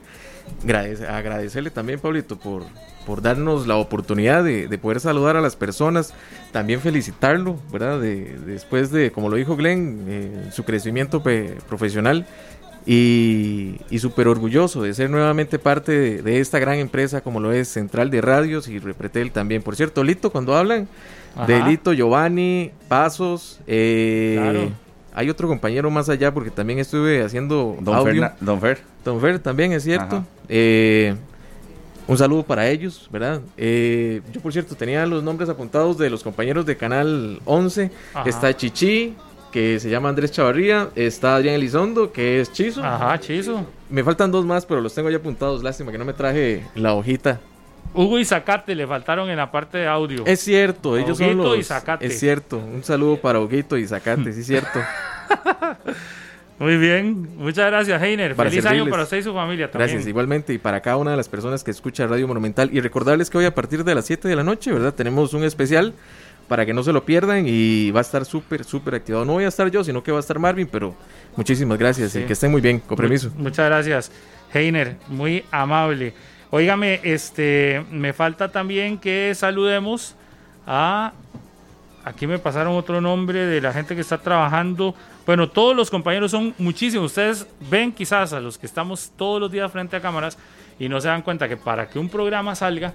Agradece- 0.63 1.07
agradecerle 1.07 1.71
también, 1.71 1.99
Pablito, 1.99 2.37
por, 2.37 2.63
por 3.05 3.21
darnos 3.21 3.67
la 3.67 3.77
oportunidad 3.77 4.43
de, 4.43 4.67
de 4.67 4.77
poder 4.77 4.99
saludar 4.99 5.37
a 5.37 5.41
las 5.41 5.55
personas. 5.55 6.13
También 6.51 6.81
felicitarlo, 6.81 7.57
¿verdad? 7.71 7.99
De, 7.99 8.37
después 8.45 8.91
de, 8.91 9.11
como 9.11 9.29
lo 9.29 9.37
dijo 9.37 9.55
Glenn, 9.55 10.05
eh, 10.07 10.49
su 10.53 10.63
crecimiento 10.65 11.23
pe- 11.23 11.57
profesional. 11.67 12.25
Y, 12.89 13.81
y 13.89 13.99
súper 13.99 14.29
orgulloso 14.29 14.81
de 14.81 14.93
ser 14.93 15.09
nuevamente 15.09 15.59
parte 15.59 15.91
de, 15.91 16.21
de 16.21 16.39
esta 16.39 16.57
gran 16.57 16.77
empresa 16.79 17.19
como 17.19 17.41
lo 17.41 17.51
es 17.51 17.67
Central 17.67 18.09
de 18.09 18.21
Radios 18.21 18.69
y 18.69 18.79
Repretel 18.79 19.31
también. 19.31 19.61
Por 19.61 19.75
cierto, 19.75 20.05
Lito, 20.05 20.31
cuando 20.31 20.55
hablan 20.55 20.87
de 21.45 21.55
Ajá. 21.55 21.67
Lito, 21.67 21.91
Giovanni, 21.91 22.71
Pasos, 22.87 23.59
eh, 23.67 24.37
Claro. 24.41 24.71
hay 25.13 25.29
otro 25.29 25.49
compañero 25.49 25.91
más 25.91 26.07
allá 26.07 26.33
porque 26.33 26.49
también 26.49 26.79
estuve 26.79 27.21
haciendo 27.23 27.77
Don 27.81 27.93
audio. 27.93 28.13
Ferna- 28.23 28.35
Don 28.39 28.61
Fer. 28.61 28.79
Don 29.03 29.19
Fer 29.19 29.39
también, 29.39 29.73
es 29.73 29.83
cierto. 29.83 30.23
Eh, 30.47 31.13
un 32.07 32.17
saludo 32.17 32.43
para 32.43 32.69
ellos, 32.69 33.09
¿verdad? 33.11 33.41
Eh, 33.57 34.21
yo, 34.31 34.39
por 34.39 34.53
cierto, 34.53 34.75
tenía 34.75 35.05
los 35.05 35.21
nombres 35.23 35.49
apuntados 35.49 35.97
de 35.97 36.09
los 36.09 36.23
compañeros 36.23 36.65
de 36.65 36.77
Canal 36.77 37.41
11. 37.43 37.91
Ajá. 38.13 38.29
Está 38.29 38.55
Chichi, 38.55 39.13
que 39.51 39.79
se 39.79 39.89
llama 39.89 40.09
Andrés 40.09 40.31
Chavarría. 40.31 40.89
Está 40.95 41.35
Adrián 41.35 41.55
Elizondo, 41.55 42.11
que 42.11 42.39
es 42.41 42.51
Chizo. 42.51 42.83
Ajá, 42.83 43.19
Chizo. 43.19 43.65
Me 43.89 44.03
faltan 44.03 44.31
dos 44.31 44.45
más, 44.45 44.65
pero 44.65 44.81
los 44.81 44.93
tengo 44.93 45.09
ya 45.09 45.17
apuntados. 45.17 45.63
Lástima 45.63 45.91
que 45.91 45.97
no 45.97 46.05
me 46.05 46.13
traje 46.13 46.63
la 46.75 46.93
hojita. 46.93 47.39
Hugo 47.93 48.19
y 48.19 48.25
Zacate 48.25 48.75
le 48.75 48.85
faltaron 48.85 49.29
en 49.29 49.37
la 49.37 49.51
parte 49.51 49.79
de 49.79 49.87
audio. 49.87 50.23
Es 50.25 50.41
cierto, 50.41 50.97
ellos 50.97 51.17
son 51.17 51.27
Huguito 51.27 51.49
los... 51.49 51.59
y 51.59 51.63
Zacate. 51.63 52.05
Es 52.05 52.19
cierto, 52.19 52.57
un 52.57 52.83
saludo 52.83 53.17
para 53.17 53.39
Huguito 53.39 53.77
y 53.77 53.87
Zacate, 53.87 54.33
sí 54.33 54.41
es 54.41 54.45
cierto. 54.47 54.79
Muy 56.59 56.77
bien, 56.77 57.29
muchas 57.37 57.67
gracias, 57.67 58.01
Heiner. 58.01 58.35
Para 58.35 58.49
Feliz 58.49 58.65
año 58.65 58.87
para 58.89 59.03
usted 59.03 59.17
y 59.17 59.23
su 59.23 59.31
familia 59.31 59.69
también. 59.69 59.89
Gracias, 59.89 60.07
igualmente, 60.07 60.53
y 60.53 60.57
para 60.57 60.81
cada 60.81 60.97
una 60.97 61.11
de 61.11 61.17
las 61.17 61.29
personas 61.29 61.63
que 61.63 61.69
escucha 61.69 62.07
Radio 62.07 62.27
Monumental. 62.27 62.69
Y 62.73 62.79
recordarles 62.79 63.29
que 63.29 63.37
hoy 63.37 63.45
a 63.45 63.53
partir 63.53 63.83
de 63.83 63.93
las 63.93 64.05
7 64.05 64.27
de 64.27 64.35
la 64.35 64.43
noche, 64.43 64.71
¿verdad? 64.71 64.93
Tenemos 64.93 65.35
un 65.35 65.43
especial 65.43 65.93
para 66.47 66.65
que 66.65 66.73
no 66.73 66.83
se 66.83 66.93
lo 66.93 67.03
pierdan 67.03 67.45
y 67.47 67.91
va 67.91 67.99
a 67.99 68.01
estar 68.01 68.23
súper, 68.25 68.63
súper 68.63 68.95
activado. 68.95 69.25
No 69.25 69.33
voy 69.33 69.43
a 69.43 69.49
estar 69.49 69.69
yo, 69.69 69.83
sino 69.83 70.01
que 70.03 70.11
va 70.11 70.17
a 70.17 70.21
estar 70.21 70.39
Marvin, 70.39 70.67
pero 70.71 70.95
muchísimas 71.35 71.77
gracias 71.77 72.11
Sí. 72.13 72.19
y 72.19 72.23
que 72.23 72.33
estén 72.33 72.51
muy 72.51 72.61
bien, 72.61 72.79
con 72.79 72.95
permiso. 72.97 73.29
Mu- 73.35 73.43
Muchas 73.43 73.65
gracias, 73.67 74.11
Heiner, 74.53 74.95
muy 75.07 75.43
amable. 75.51 76.13
Óigame, 76.49 77.01
este, 77.03 77.83
me 77.91 78.13
falta 78.13 78.49
también 78.51 78.97
que 78.97 79.33
saludemos 79.35 80.15
a. 80.65 81.13
Aquí 82.05 82.25
me 82.25 82.39
pasaron 82.39 82.73
otro 82.77 83.01
nombre 83.01 83.45
de 83.45 83.59
la 83.59 83.73
gente 83.73 83.93
que 83.93 83.99
está 83.99 84.17
trabajando. 84.17 84.95
Bueno, 85.25 85.49
todos 85.49 85.75
los 85.75 85.89
compañeros 85.89 86.31
son 86.31 86.53
muchísimos. 86.57 87.07
Ustedes 87.07 87.45
ven 87.69 87.91
quizás 87.91 88.31
a 88.31 88.39
los 88.39 88.57
que 88.57 88.65
estamos 88.65 89.11
todos 89.17 89.41
los 89.41 89.51
días 89.51 89.69
frente 89.69 89.97
a 89.97 89.99
cámaras 90.01 90.37
y 90.79 90.87
no 90.87 91.01
se 91.01 91.09
dan 91.09 91.21
cuenta 91.21 91.49
que 91.49 91.57
para 91.57 91.89
que 91.89 91.99
un 91.99 92.07
programa 92.07 92.55
salga, 92.55 92.93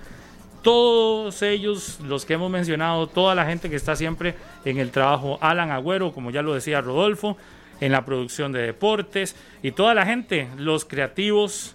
todos 0.62 1.42
ellos, 1.42 1.98
los 2.04 2.24
que 2.24 2.34
hemos 2.34 2.50
mencionado, 2.50 3.06
toda 3.06 3.34
la 3.34 3.44
gente 3.46 3.68
que 3.68 3.76
está 3.76 3.96
siempre 3.96 4.34
en 4.64 4.78
el 4.78 4.90
trabajo, 4.90 5.38
Alan 5.40 5.70
Agüero, 5.70 6.12
como 6.12 6.30
ya 6.30 6.42
lo 6.42 6.54
decía 6.54 6.80
Rodolfo, 6.80 7.36
en 7.80 7.92
la 7.92 8.04
producción 8.04 8.52
de 8.52 8.62
deportes, 8.62 9.34
y 9.62 9.72
toda 9.72 9.92
la 9.94 10.06
gente, 10.06 10.48
los 10.56 10.84
creativos, 10.84 11.74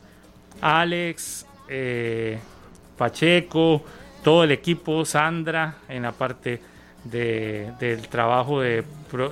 Alex, 0.62 1.46
eh, 1.70 2.40
Pacheco, 2.98 3.84
todo 4.24 4.44
el 4.44 4.52
equipo, 4.52 5.06
Sandra, 5.06 5.76
en 5.90 6.04
la 6.04 6.14
parte 6.14 6.62
de- 7.04 7.72
del 7.80 8.08
trabajo 8.08 8.62
de, 8.62 8.84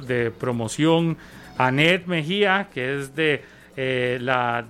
de 0.06 0.32
promoción, 0.32 1.18
Anet 1.58 2.06
Mejía, 2.08 2.68
que 2.74 3.00
es 3.00 3.16
de 3.16 3.44
eh, 3.78 4.18
la 4.22 4.66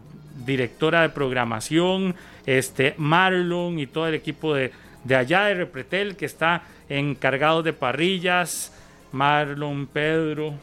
directora 0.45 1.01
de 1.01 1.09
programación, 1.09 2.15
este 2.45 2.93
Marlon 2.97 3.80
y 3.80 3.88
todo 3.88 4.07
el 4.07 4.13
equipo 4.15 4.53
de, 4.53 4.72
de 5.03 5.15
allá 5.15 5.45
de 5.45 5.55
Repretel 5.55 6.15
que 6.15 6.26
está 6.26 6.63
encargado 6.89 7.63
de 7.63 7.73
parrillas, 7.73 8.72
Marlon, 9.11 9.88
Pedro. 9.88 10.53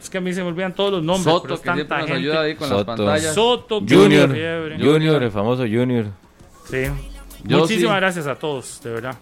Es 0.00 0.10
que 0.10 0.18
a 0.18 0.20
mí 0.20 0.32
se 0.32 0.42
me 0.42 0.48
olvidan 0.48 0.74
todos 0.74 0.90
los 0.92 1.02
nombres. 1.02 1.24
Soto, 1.24 1.42
pero 1.42 1.54
es 1.54 1.60
que 1.60 1.64
siempre 1.64 1.84
tanta 1.84 1.98
nos 1.98 2.06
gente. 2.08 2.20
ayuda 2.28 2.40
ahí 2.42 2.54
con 2.56 2.68
las 2.68 2.78
Soto. 2.78 2.86
pantallas. 2.86 3.34
Soto, 3.34 3.80
Junior. 3.80 4.28
Junior, 4.80 5.22
el 5.22 5.30
famoso 5.30 5.62
Junior. 5.62 6.06
Sí. 6.68 6.84
Yo 7.44 7.58
Muchísimas 7.58 7.94
sí. 7.94 8.00
gracias 8.00 8.26
a 8.26 8.34
todos, 8.36 8.80
de 8.82 8.90
verdad. 8.90 9.16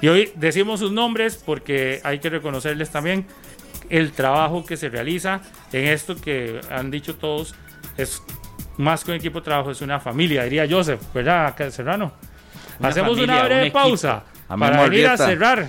Y 0.00 0.08
hoy 0.08 0.30
decimos 0.34 0.80
sus 0.80 0.92
nombres 0.92 1.42
porque 1.44 2.00
hay 2.04 2.18
que 2.18 2.28
reconocerles 2.28 2.90
también 2.90 3.26
el 3.88 4.12
trabajo 4.12 4.64
que 4.64 4.76
se 4.76 4.88
realiza 4.90 5.40
en 5.72 5.86
esto 5.86 6.16
que 6.16 6.60
han 6.70 6.90
dicho 6.90 7.14
todos. 7.14 7.54
Es 7.96 8.22
más 8.78 9.04
que 9.04 9.10
un 9.10 9.16
equipo 9.16 9.40
de 9.40 9.44
trabajo, 9.44 9.70
es 9.70 9.80
una 9.80 10.00
familia, 10.00 10.44
diría 10.44 10.66
Joseph, 10.68 11.00
¿verdad, 11.12 11.46
acá, 11.46 11.70
Serrano? 11.70 12.12
Una 12.78 12.88
Hacemos 12.88 13.12
familia, 13.12 13.34
una 13.34 13.42
un 13.42 13.48
breve 13.48 13.70
pausa 13.70 14.24
A 14.48 14.56
Memo 14.56 14.72
para 14.72 14.88
venir 14.88 15.06
a 15.06 15.16
cerrar. 15.16 15.68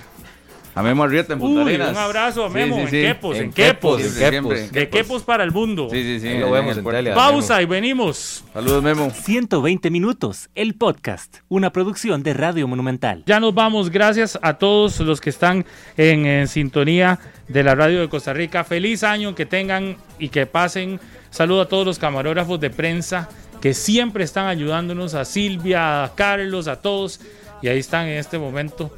A 0.74 0.82
Memo 0.82 1.04
Arrieta 1.04 1.32
en 1.32 1.38
Punta 1.38 1.62
Uy, 1.62 1.70
Arenas. 1.70 1.92
un 1.92 1.96
abrazo 1.96 2.44
a 2.44 2.48
Sí, 2.48 2.54
Memo 2.54 2.86
sí, 2.86 2.98
en. 2.98 3.06
Quepos, 3.06 3.36
en, 3.38 3.44
En 3.44 3.52
Quepos. 3.52 3.96
Quepos, 3.96 4.14
de 4.18 4.24
en 4.26 4.70
Quepos. 4.70 4.90
Quepos. 4.90 5.22
para 5.22 5.42
el 5.42 5.50
mundo. 5.50 5.88
Sí, 5.90 6.02
sí, 6.02 6.20
sí. 6.20 6.28
Ahí 6.28 6.38
lo 6.38 6.50
vemos 6.50 6.76
en 6.76 7.14
Pausa 7.14 7.62
y 7.62 7.64
venimos. 7.64 8.44
Saludos, 8.52 8.82
Memo. 8.82 9.08
120 9.10 9.88
minutos, 9.90 10.50
el 10.54 10.74
podcast, 10.74 11.38
una 11.48 11.72
producción 11.72 12.22
de 12.22 12.34
Radio 12.34 12.68
Monumental. 12.68 13.22
Ya 13.24 13.40
nos 13.40 13.54
vamos, 13.54 13.88
gracias 13.88 14.38
a 14.42 14.54
todos 14.58 15.00
los 15.00 15.22
que 15.22 15.30
están 15.30 15.64
en, 15.96 16.26
en 16.26 16.46
sintonía 16.46 17.20
de 17.48 17.62
la 17.62 17.74
radio 17.74 18.00
de 18.00 18.10
Costa 18.10 18.34
Rica. 18.34 18.62
Feliz 18.62 19.02
año 19.02 19.34
que 19.34 19.46
tengan 19.46 19.96
y 20.18 20.28
que 20.28 20.44
pasen. 20.44 21.00
Saludo 21.30 21.62
a 21.62 21.68
todos 21.68 21.86
los 21.86 21.98
camarógrafos 21.98 22.60
de 22.60 22.70
prensa 22.70 23.28
que 23.60 23.74
siempre 23.74 24.24
están 24.24 24.46
ayudándonos, 24.46 25.14
a 25.14 25.24
Silvia, 25.24 26.04
a 26.04 26.14
Carlos, 26.14 26.68
a 26.68 26.76
todos. 26.80 27.20
Y 27.62 27.68
ahí 27.68 27.78
están 27.78 28.06
en 28.06 28.18
este 28.18 28.38
momento 28.38 28.90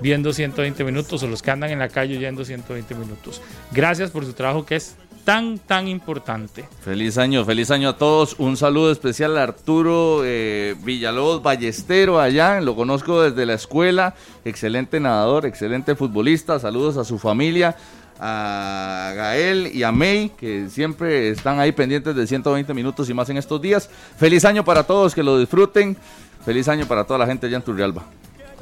viendo 0.00 0.32
120 0.32 0.84
minutos 0.84 1.22
o 1.22 1.26
los 1.26 1.42
que 1.42 1.50
andan 1.50 1.70
en 1.70 1.78
la 1.78 1.88
calle 1.88 2.18
yendo 2.18 2.44
120 2.44 2.94
minutos. 2.94 3.42
Gracias 3.72 4.10
por 4.10 4.24
su 4.24 4.32
trabajo 4.32 4.64
que 4.64 4.76
es 4.76 4.96
tan, 5.24 5.58
tan 5.58 5.88
importante. 5.88 6.68
Feliz 6.82 7.18
año, 7.18 7.44
feliz 7.44 7.70
año 7.70 7.90
a 7.90 7.96
todos. 7.96 8.36
Un 8.38 8.56
saludo 8.56 8.92
especial 8.92 9.36
a 9.38 9.42
Arturo 9.42 10.20
eh, 10.24 10.76
Villalobos 10.84 11.42
Ballestero 11.42 12.20
allá. 12.20 12.60
Lo 12.60 12.76
conozco 12.76 13.22
desde 13.22 13.46
la 13.46 13.54
escuela. 13.54 14.14
Excelente 14.44 15.00
nadador, 15.00 15.46
excelente 15.46 15.94
futbolista. 15.96 16.58
Saludos 16.58 16.96
a 16.98 17.04
su 17.04 17.18
familia, 17.18 17.76
a 18.20 19.12
Gael 19.16 19.70
y 19.74 19.82
a 19.82 19.92
May, 19.92 20.30
que 20.30 20.68
siempre 20.68 21.30
están 21.30 21.58
ahí 21.60 21.72
pendientes 21.72 22.14
de 22.14 22.26
120 22.26 22.72
minutos 22.74 23.08
y 23.10 23.14
más 23.14 23.28
en 23.30 23.36
estos 23.36 23.60
días. 23.60 23.90
Feliz 24.16 24.44
año 24.44 24.64
para 24.64 24.84
todos, 24.84 25.14
que 25.14 25.22
lo 25.22 25.38
disfruten. 25.38 25.96
Feliz 26.44 26.68
año 26.68 26.86
para 26.86 27.04
toda 27.04 27.18
la 27.18 27.26
gente 27.26 27.46
allá 27.46 27.56
en 27.56 27.62
Turrialba. 27.62 28.04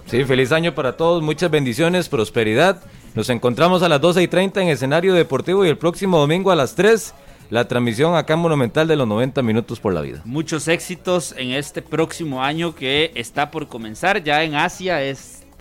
Sí, 0.07 0.25
feliz 0.25 0.53
año 0.53 0.75
para 0.75 0.97
todos, 0.97 1.23
muchas 1.23 1.51
bendiciones, 1.51 2.09
prosperidad. 2.09 2.83
Nos 3.15 3.29
encontramos 3.31 3.83
a 3.83 3.89
las 3.89 4.01
12 4.01 4.23
y 4.23 4.29
30 4.29 4.63
en 4.63 4.69
escenario 4.69 5.15
deportivo 5.15 5.65
y 5.65 5.69
el 5.69 5.79
próximo 5.79 6.19
domingo 6.19 6.51
a 6.51 6.57
las 6.57 6.75
3 6.75 7.15
la 7.53 7.69
transmisión 7.69 8.17
acá 8.17 8.33
en 8.33 8.41
Monumental 8.41 8.89
de 8.89 8.97
los 8.97 9.07
90 9.07 9.43
minutos 9.43 9.79
por 9.79 9.93
la 9.93 10.01
vida. 10.01 10.23
Muchos 10.25 10.69
éxitos 10.69 11.35
en 11.37 11.51
este 11.51 11.83
próximo 11.83 12.43
año 12.43 12.75
que 12.75 13.13
está 13.15 13.51
por 13.51 13.69
comenzar. 13.69 14.25
Ya 14.25 14.43
en 14.43 14.55
Asia 14.55 15.03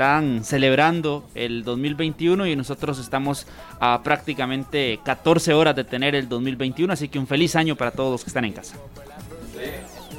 están 0.02 0.44
celebrando 0.44 1.26
el 1.36 1.64
2021 1.64 2.48
y 2.48 2.56
nosotros 2.56 2.98
estamos 2.98 3.45
a 3.80 4.02
prácticamente 4.03 4.99
14 5.06 5.53
horas 5.53 5.76
de 5.76 5.84
tener 5.84 6.15
el 6.15 6.28
2021. 6.28 6.91
Así 6.91 7.07
que 7.07 7.19
un 7.19 7.28
feliz 7.28 7.56
año 7.56 7.76
para 7.76 7.91
todos 7.91 8.11
los 8.11 8.23
que 8.23 8.32
están 8.32 8.45
en 8.45 8.53
casa. 8.53 8.78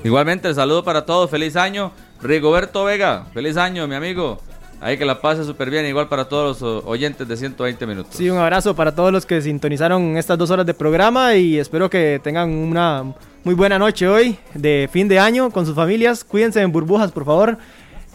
Igualmente, 0.04 0.46
el 0.46 0.54
saludo 0.54 0.84
para 0.84 1.04
todos, 1.04 1.28
feliz 1.28 1.56
año. 1.56 1.90
Rigoberto 2.22 2.84
Vega, 2.84 3.26
feliz 3.34 3.56
año, 3.56 3.88
mi 3.88 3.96
amigo. 3.96 4.40
Ahí 4.80 4.96
que 4.96 5.04
la 5.04 5.20
pase 5.20 5.42
súper 5.44 5.68
bien, 5.68 5.84
igual 5.86 6.08
para 6.08 6.28
todos 6.28 6.62
los 6.62 6.84
oyentes 6.86 7.26
de 7.26 7.36
120 7.36 7.84
minutos. 7.84 8.14
Sí, 8.14 8.30
un 8.30 8.38
abrazo 8.38 8.76
para 8.76 8.94
todos 8.94 9.10
los 9.10 9.26
que 9.26 9.42
sintonizaron 9.42 10.16
estas 10.16 10.38
dos 10.38 10.52
horas 10.52 10.64
de 10.64 10.74
programa 10.74 11.34
y 11.34 11.58
espero 11.58 11.90
que 11.90 12.20
tengan 12.22 12.50
una 12.50 13.02
muy 13.42 13.56
buena 13.56 13.80
noche 13.80 14.06
hoy 14.06 14.38
de 14.54 14.88
fin 14.92 15.08
de 15.08 15.18
año 15.18 15.50
con 15.50 15.66
sus 15.66 15.74
familias. 15.74 16.22
Cuídense 16.22 16.60
en 16.60 16.70
burbujas, 16.70 17.10
por 17.10 17.24
favor. 17.24 17.58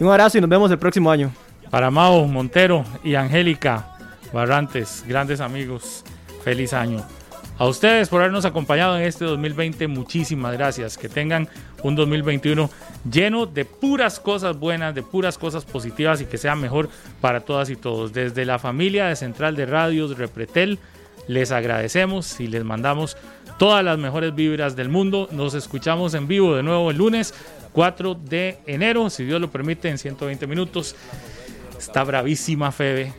un 0.00 0.08
abrazo 0.08 0.38
y 0.38 0.40
nos 0.40 0.48
vemos 0.48 0.70
el 0.70 0.78
próximo 0.78 1.10
año. 1.10 1.30
Para 1.70 1.90
Mao 1.90 2.26
Montero 2.26 2.84
y 3.04 3.14
Angélica 3.14 3.94
Barrantes, 4.32 5.04
grandes 5.06 5.40
amigos, 5.40 6.04
feliz 6.42 6.72
año. 6.72 7.04
A 7.58 7.66
ustedes 7.66 8.08
por 8.08 8.20
habernos 8.20 8.44
acompañado 8.44 8.96
en 8.96 9.04
este 9.04 9.24
2020, 9.24 9.88
muchísimas 9.88 10.52
gracias. 10.52 10.96
Que 10.96 11.08
tengan 11.08 11.48
un 11.82 11.96
2021 11.96 12.70
lleno 13.10 13.46
de 13.46 13.64
puras 13.64 14.20
cosas 14.20 14.56
buenas, 14.58 14.94
de 14.94 15.02
puras 15.02 15.36
cosas 15.36 15.64
positivas 15.64 16.20
y 16.20 16.26
que 16.26 16.38
sea 16.38 16.54
mejor 16.54 16.88
para 17.20 17.40
todas 17.40 17.68
y 17.68 17.76
todos. 17.76 18.12
Desde 18.12 18.44
la 18.44 18.58
familia 18.58 19.06
de 19.06 19.16
Central 19.16 19.56
de 19.56 19.66
Radios 19.66 20.16
Repretel, 20.16 20.78
les 21.26 21.50
agradecemos 21.50 22.38
y 22.40 22.46
les 22.46 22.64
mandamos 22.64 23.16
todas 23.58 23.84
las 23.84 23.98
mejores 23.98 24.34
vibras 24.34 24.76
del 24.76 24.88
mundo. 24.88 25.28
Nos 25.32 25.54
escuchamos 25.54 26.14
en 26.14 26.28
vivo 26.28 26.54
de 26.54 26.62
nuevo 26.62 26.90
el 26.90 26.96
lunes 26.96 27.34
4 27.72 28.14
de 28.14 28.58
enero, 28.66 29.10
si 29.10 29.24
Dios 29.24 29.40
lo 29.40 29.50
permite, 29.50 29.88
en 29.88 29.98
120 29.98 30.46
minutos. 30.46 30.94
Está 31.78 32.04
bravísima 32.04 32.72
Febe 32.72 33.12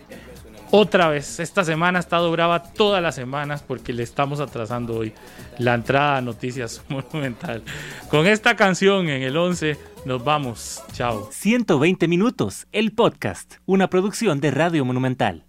otra 0.72 1.10
vez, 1.10 1.40
esta 1.40 1.64
semana 1.64 1.98
ha 1.98 2.02
estado 2.02 2.31
brava 2.31 2.61
todas 2.61 3.02
las 3.02 3.15
semanas 3.15 3.64
porque 3.64 3.91
le 3.91 4.03
estamos 4.03 4.40
atrasando 4.40 4.98
hoy 4.98 5.14
la 5.57 5.73
entrada 5.73 6.18
a 6.18 6.22
Noticias 6.22 6.84
Monumental. 6.90 7.64
Con 8.10 8.27
esta 8.27 8.56
canción 8.56 9.10
en 9.10 9.23
el 9.23 9.36
11 9.36 9.77
nos 10.06 10.23
vamos. 10.23 10.84
Chao. 10.91 11.27
120 11.31 12.07
minutos, 12.07 12.68
el 12.72 12.91
podcast, 12.91 13.56
una 13.65 13.90
producción 13.90 14.40
de 14.41 14.52
Radio 14.52 14.86
Monumental. 14.86 15.49